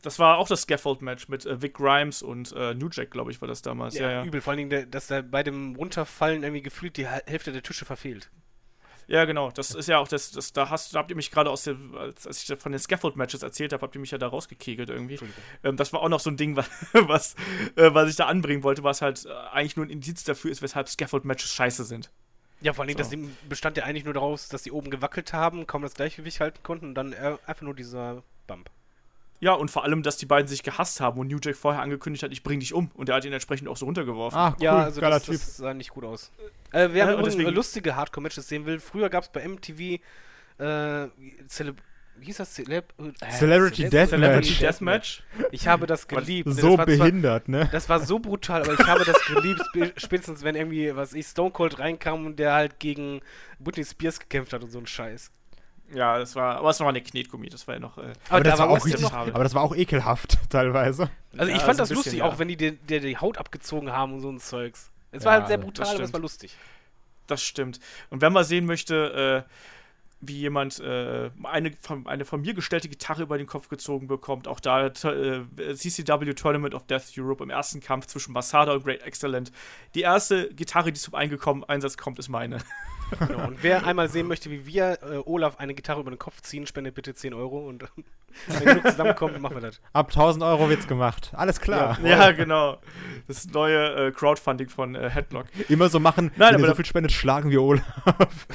[0.02, 3.40] Das war auch das Scaffold-Match mit äh, Vic Grimes und äh, New Jack, glaube ich,
[3.40, 3.94] war das damals.
[3.98, 4.24] Ja, ja.
[4.24, 4.40] übel.
[4.42, 8.30] Vor allen Dingen, dass da bei dem Runterfallen irgendwie gefühlt die Hälfte der Tische verfehlt.
[9.06, 9.50] Ja, genau.
[9.50, 11.76] Das ist ja auch das, das da hast da habt ihr mich gerade aus der,
[11.98, 15.18] als, als ich von den Scaffold-Matches erzählt habe, habt ihr mich ja da rausgekegelt irgendwie.
[15.62, 17.34] Ähm, das war auch noch so ein Ding, was, was,
[17.76, 20.62] äh, was ich da anbringen wollte, was halt äh, eigentlich nur ein Indiz dafür ist,
[20.62, 22.10] weshalb Scaffold-Matches scheiße sind.
[22.60, 23.16] Ja, vor allen Dingen, So.
[23.16, 26.62] das bestand ja eigentlich nur daraus, dass die oben gewackelt haben, kaum das Gleichgewicht halten
[26.62, 28.70] konnten und dann äh, einfach nur dieser Bump.
[29.40, 32.22] Ja, und vor allem, dass die beiden sich gehasst haben und New Jack vorher angekündigt
[32.22, 32.90] hat, ich bring dich um.
[32.94, 34.38] Und er hat ihn entsprechend auch so runtergeworfen.
[34.38, 35.34] Ah, cool, Ja, also geiler das, Typ.
[35.34, 36.30] das sah nicht gut aus.
[36.72, 40.00] Äh, wer Ja, deswegen- lustige Hardcore-Matches sehen will, früher gab es bei MTV
[40.58, 41.08] äh,
[41.48, 41.76] Celeb
[42.16, 42.54] wie hieß das?
[42.54, 44.10] Celeb äh, Celebrity Deathmatch.
[44.10, 45.22] Celebrity Deathmatch.
[45.50, 46.48] Ich habe das geliebt.
[46.48, 47.68] so das war zwar- behindert, ne?
[47.72, 51.26] Das war so brutal, aber ich habe das geliebt, sp- spätestens wenn irgendwie, was ich,
[51.26, 53.20] Stone Cold reinkam und der halt gegen
[53.58, 55.32] Britney Spears gekämpft hat und so ein Scheiß.
[55.92, 57.98] Ja, das war, aber es war eine Knetgummi, das war ja noch.
[57.98, 61.10] Äh, Aber, da das war auch richtig, aber das war auch ekelhaft teilweise.
[61.36, 62.24] Also ich ja, fand so das bisschen, lustig, ja.
[62.24, 64.90] auch wenn die die, die die Haut abgezogen haben und so ein Zeugs.
[65.12, 66.56] Es Ja, war halt sehr das brutal, aber es war lustig.
[67.26, 67.80] Das stimmt.
[68.10, 69.50] Und wenn man sehen möchte, äh,
[70.20, 74.48] wie jemand äh, eine, von, eine von mir gestellte Gitarre über den Kopf gezogen bekommt,
[74.48, 79.02] auch da äh, CCW Tournament of Death Europe im ersten Kampf zwischen Masada und Great
[79.02, 79.52] Excellent.
[79.94, 82.58] Die erste Gitarre, die zum Eingekommen Einsatz kommt, ist meine.
[83.28, 83.46] Genau.
[83.46, 86.66] Und wer einmal sehen möchte, wie wir äh, Olaf eine Gitarre über den Kopf ziehen,
[86.66, 87.84] spendet bitte 10 Euro und
[88.48, 89.80] wenn genug zusammenkommt, machen wir das.
[89.92, 91.30] Ab 1000 Euro wird's gemacht.
[91.34, 91.98] Alles klar.
[92.04, 92.78] ja, genau.
[93.28, 95.46] Das neue äh, Crowdfunding von äh, Headlock.
[95.68, 97.84] Immer so machen, Nein, wenn aber ihr so viel spendet, schlagen wir Olaf.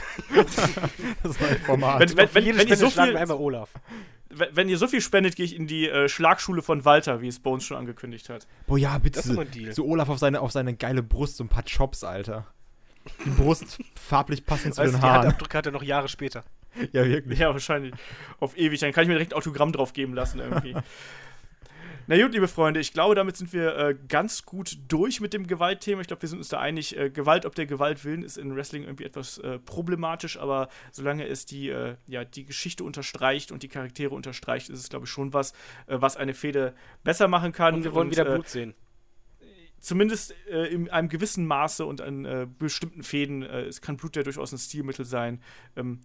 [1.23, 1.99] das neue Format.
[1.99, 3.69] Wenn- wenn- jede wenn ihr so schlagen viel- wir einmal Olaf.
[4.29, 7.27] Wenn, wenn ihr so viel spendet, gehe ich in die äh, Schlagschule von Walter, wie
[7.27, 8.47] es Bones schon angekündigt hat.
[8.67, 9.19] Boah, ja, bitte.
[9.19, 9.73] Das ist ein Deal.
[9.73, 12.45] So Olaf auf seine, auf seine geile Brust, so ein paar Chops, Alter.
[13.25, 15.21] Die Brust farblich passend zu Weißt du, den die Haaren.
[15.23, 16.43] Handabdrücke hat er noch Jahre später.
[16.91, 17.39] Ja, wirklich.
[17.39, 17.93] Ja, wahrscheinlich.
[18.39, 18.79] Auf ewig.
[18.79, 20.75] Dann kann ich mir direkt ein Autogramm drauf geben lassen irgendwie.
[22.11, 25.45] Na gut, liebe Freunde, ich glaube, damit sind wir äh, ganz gut durch mit dem
[25.45, 26.01] Gewaltthema.
[26.01, 26.97] Ich glaube, wir sind uns da einig.
[26.97, 31.27] Äh, Gewalt ob der Gewalt willen ist in Wrestling irgendwie etwas äh, problematisch, aber solange
[31.27, 35.11] es die, äh, ja, die Geschichte unterstreicht und die Charaktere unterstreicht, ist es, glaube ich,
[35.11, 35.51] schon was,
[35.85, 37.75] äh, was eine Fehde besser machen kann.
[37.75, 38.73] Und wir wollen wieder äh, Blut sehen.
[39.79, 44.15] Zumindest äh, in einem gewissen Maße und an äh, bestimmten Fäden, äh, es kann Blut
[44.15, 45.41] ja durchaus ein Stilmittel sein,
[45.75, 46.01] ähm,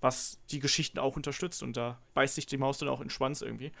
[0.00, 1.62] was die Geschichten auch unterstützt.
[1.62, 3.72] Und da beißt sich die Maus dann auch in den Schwanz irgendwie.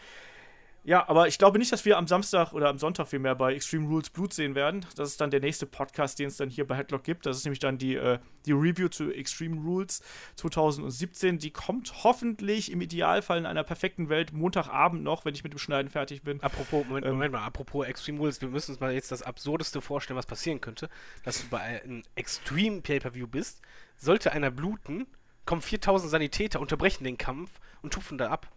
[0.86, 3.88] Ja, aber ich glaube nicht, dass wir am Samstag oder am Sonntag vielmehr bei Extreme
[3.88, 4.86] Rules Blut sehen werden.
[4.94, 7.26] Das ist dann der nächste Podcast, den es dann hier bei Headlock gibt.
[7.26, 10.00] Das ist nämlich dann die, äh, die Review zu Extreme Rules
[10.36, 11.40] 2017.
[11.40, 15.58] Die kommt hoffentlich im Idealfall in einer perfekten Welt Montagabend noch, wenn ich mit dem
[15.58, 16.40] Schneiden fertig bin.
[16.40, 19.80] Apropos, Moment, Ähm, Moment mal, apropos Extreme Rules, wir müssen uns mal jetzt das Absurdeste
[19.80, 20.88] vorstellen, was passieren könnte.
[21.24, 23.60] Dass du bei einem Extreme Pay-Per-View bist,
[23.96, 25.08] sollte einer bluten,
[25.46, 28.52] kommen 4000 Sanitäter, unterbrechen den Kampf und tupfen da ab.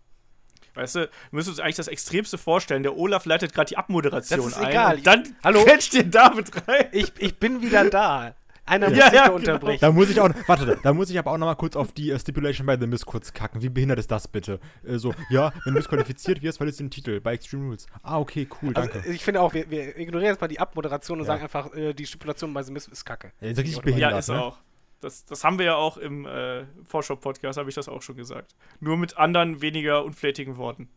[0.75, 2.83] Weißt du, wir müssen uns eigentlich das Extremste vorstellen.
[2.83, 4.69] Der Olaf leitet gerade die Abmoderation Das ist ein.
[4.69, 4.95] egal.
[4.98, 5.64] Und dann Hallo?
[5.64, 6.88] quetscht dir David rein.
[6.91, 8.33] Ich, ich bin wieder da.
[8.65, 9.35] Einer muss Ja, sich ja, da genau.
[9.38, 9.80] unterbrechen.
[9.81, 12.11] Da muss ich auch, warte, da muss ich aber auch noch mal kurz auf die
[12.11, 13.64] äh, Stipulation bei The Miz kurz kacken.
[13.64, 14.59] Wie behindert ist das bitte?
[14.88, 17.88] Äh, so, ja, wenn du disqualifiziert wirst, verlierst du den Titel bei Extreme Rules.
[18.03, 19.09] Ah, okay, cool, Also, danke.
[19.09, 21.31] ich finde auch, wir, wir ignorieren jetzt mal die Abmoderation und Ja.
[21.33, 23.31] sagen einfach, äh, die Stipulation bei The Miz ist kacke.
[23.41, 24.39] Ja, ist richtig behindert, Ja, ist ne?
[24.39, 24.57] auch.
[24.99, 28.55] Das, das haben wir ja auch im äh, Vorschau-Podcast, habe ich das auch schon gesagt.
[28.79, 30.89] Nur mit anderen, weniger unflätigen Worten.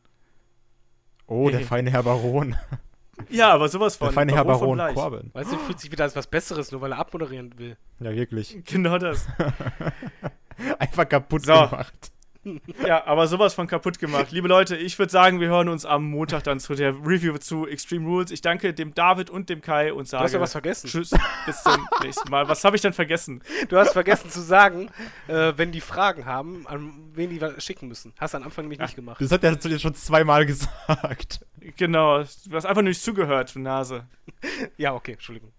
[1.27, 2.57] Oh, der feine Herr Baron.
[3.29, 4.07] Ja, aber sowas von.
[4.09, 4.95] Der feine Herr Baron von Baron Bleich.
[4.95, 5.31] Corbin.
[5.35, 7.77] Weißt du, fühlt sich wieder als was Besseres, nur weil er abmoderieren will.
[8.01, 8.57] Ja, wirklich.
[8.65, 9.29] Genau das.
[10.79, 11.53] Einfach kaputt So.
[11.53, 12.11] gemacht.
[12.87, 14.33] Ja, aber sowas von kaputt gemacht.
[14.33, 17.67] Liebe Leute, ich würde sagen, wir hören uns am Montag dann zu der Review zu
[17.67, 18.31] Extreme Rules.
[18.31, 20.89] Ich danke dem David und dem Kai und sage hast ja was vergessen.
[20.89, 21.11] Tschüss,
[21.47, 22.49] bis zum nächsten Mal.
[22.49, 23.43] Was habe ich denn vergessen?
[23.69, 24.91] Du hast vergessen zu sagen,
[25.29, 28.13] äh, wenn die Fragen haben, an wen die was schicken müssen.
[28.19, 29.21] Hast du am Anfang nämlich nicht gemacht.
[29.21, 31.47] Das hat er jetzt schon zweimal gesagt.
[31.77, 34.09] Genau, du hast einfach nur nicht zugehört, du Nase.
[34.77, 35.53] Ja, okay, Entschuldigung.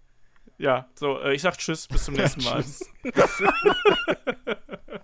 [0.58, 2.62] Ja, so, äh, ich sag Tschüss, bis zum nächsten Mal.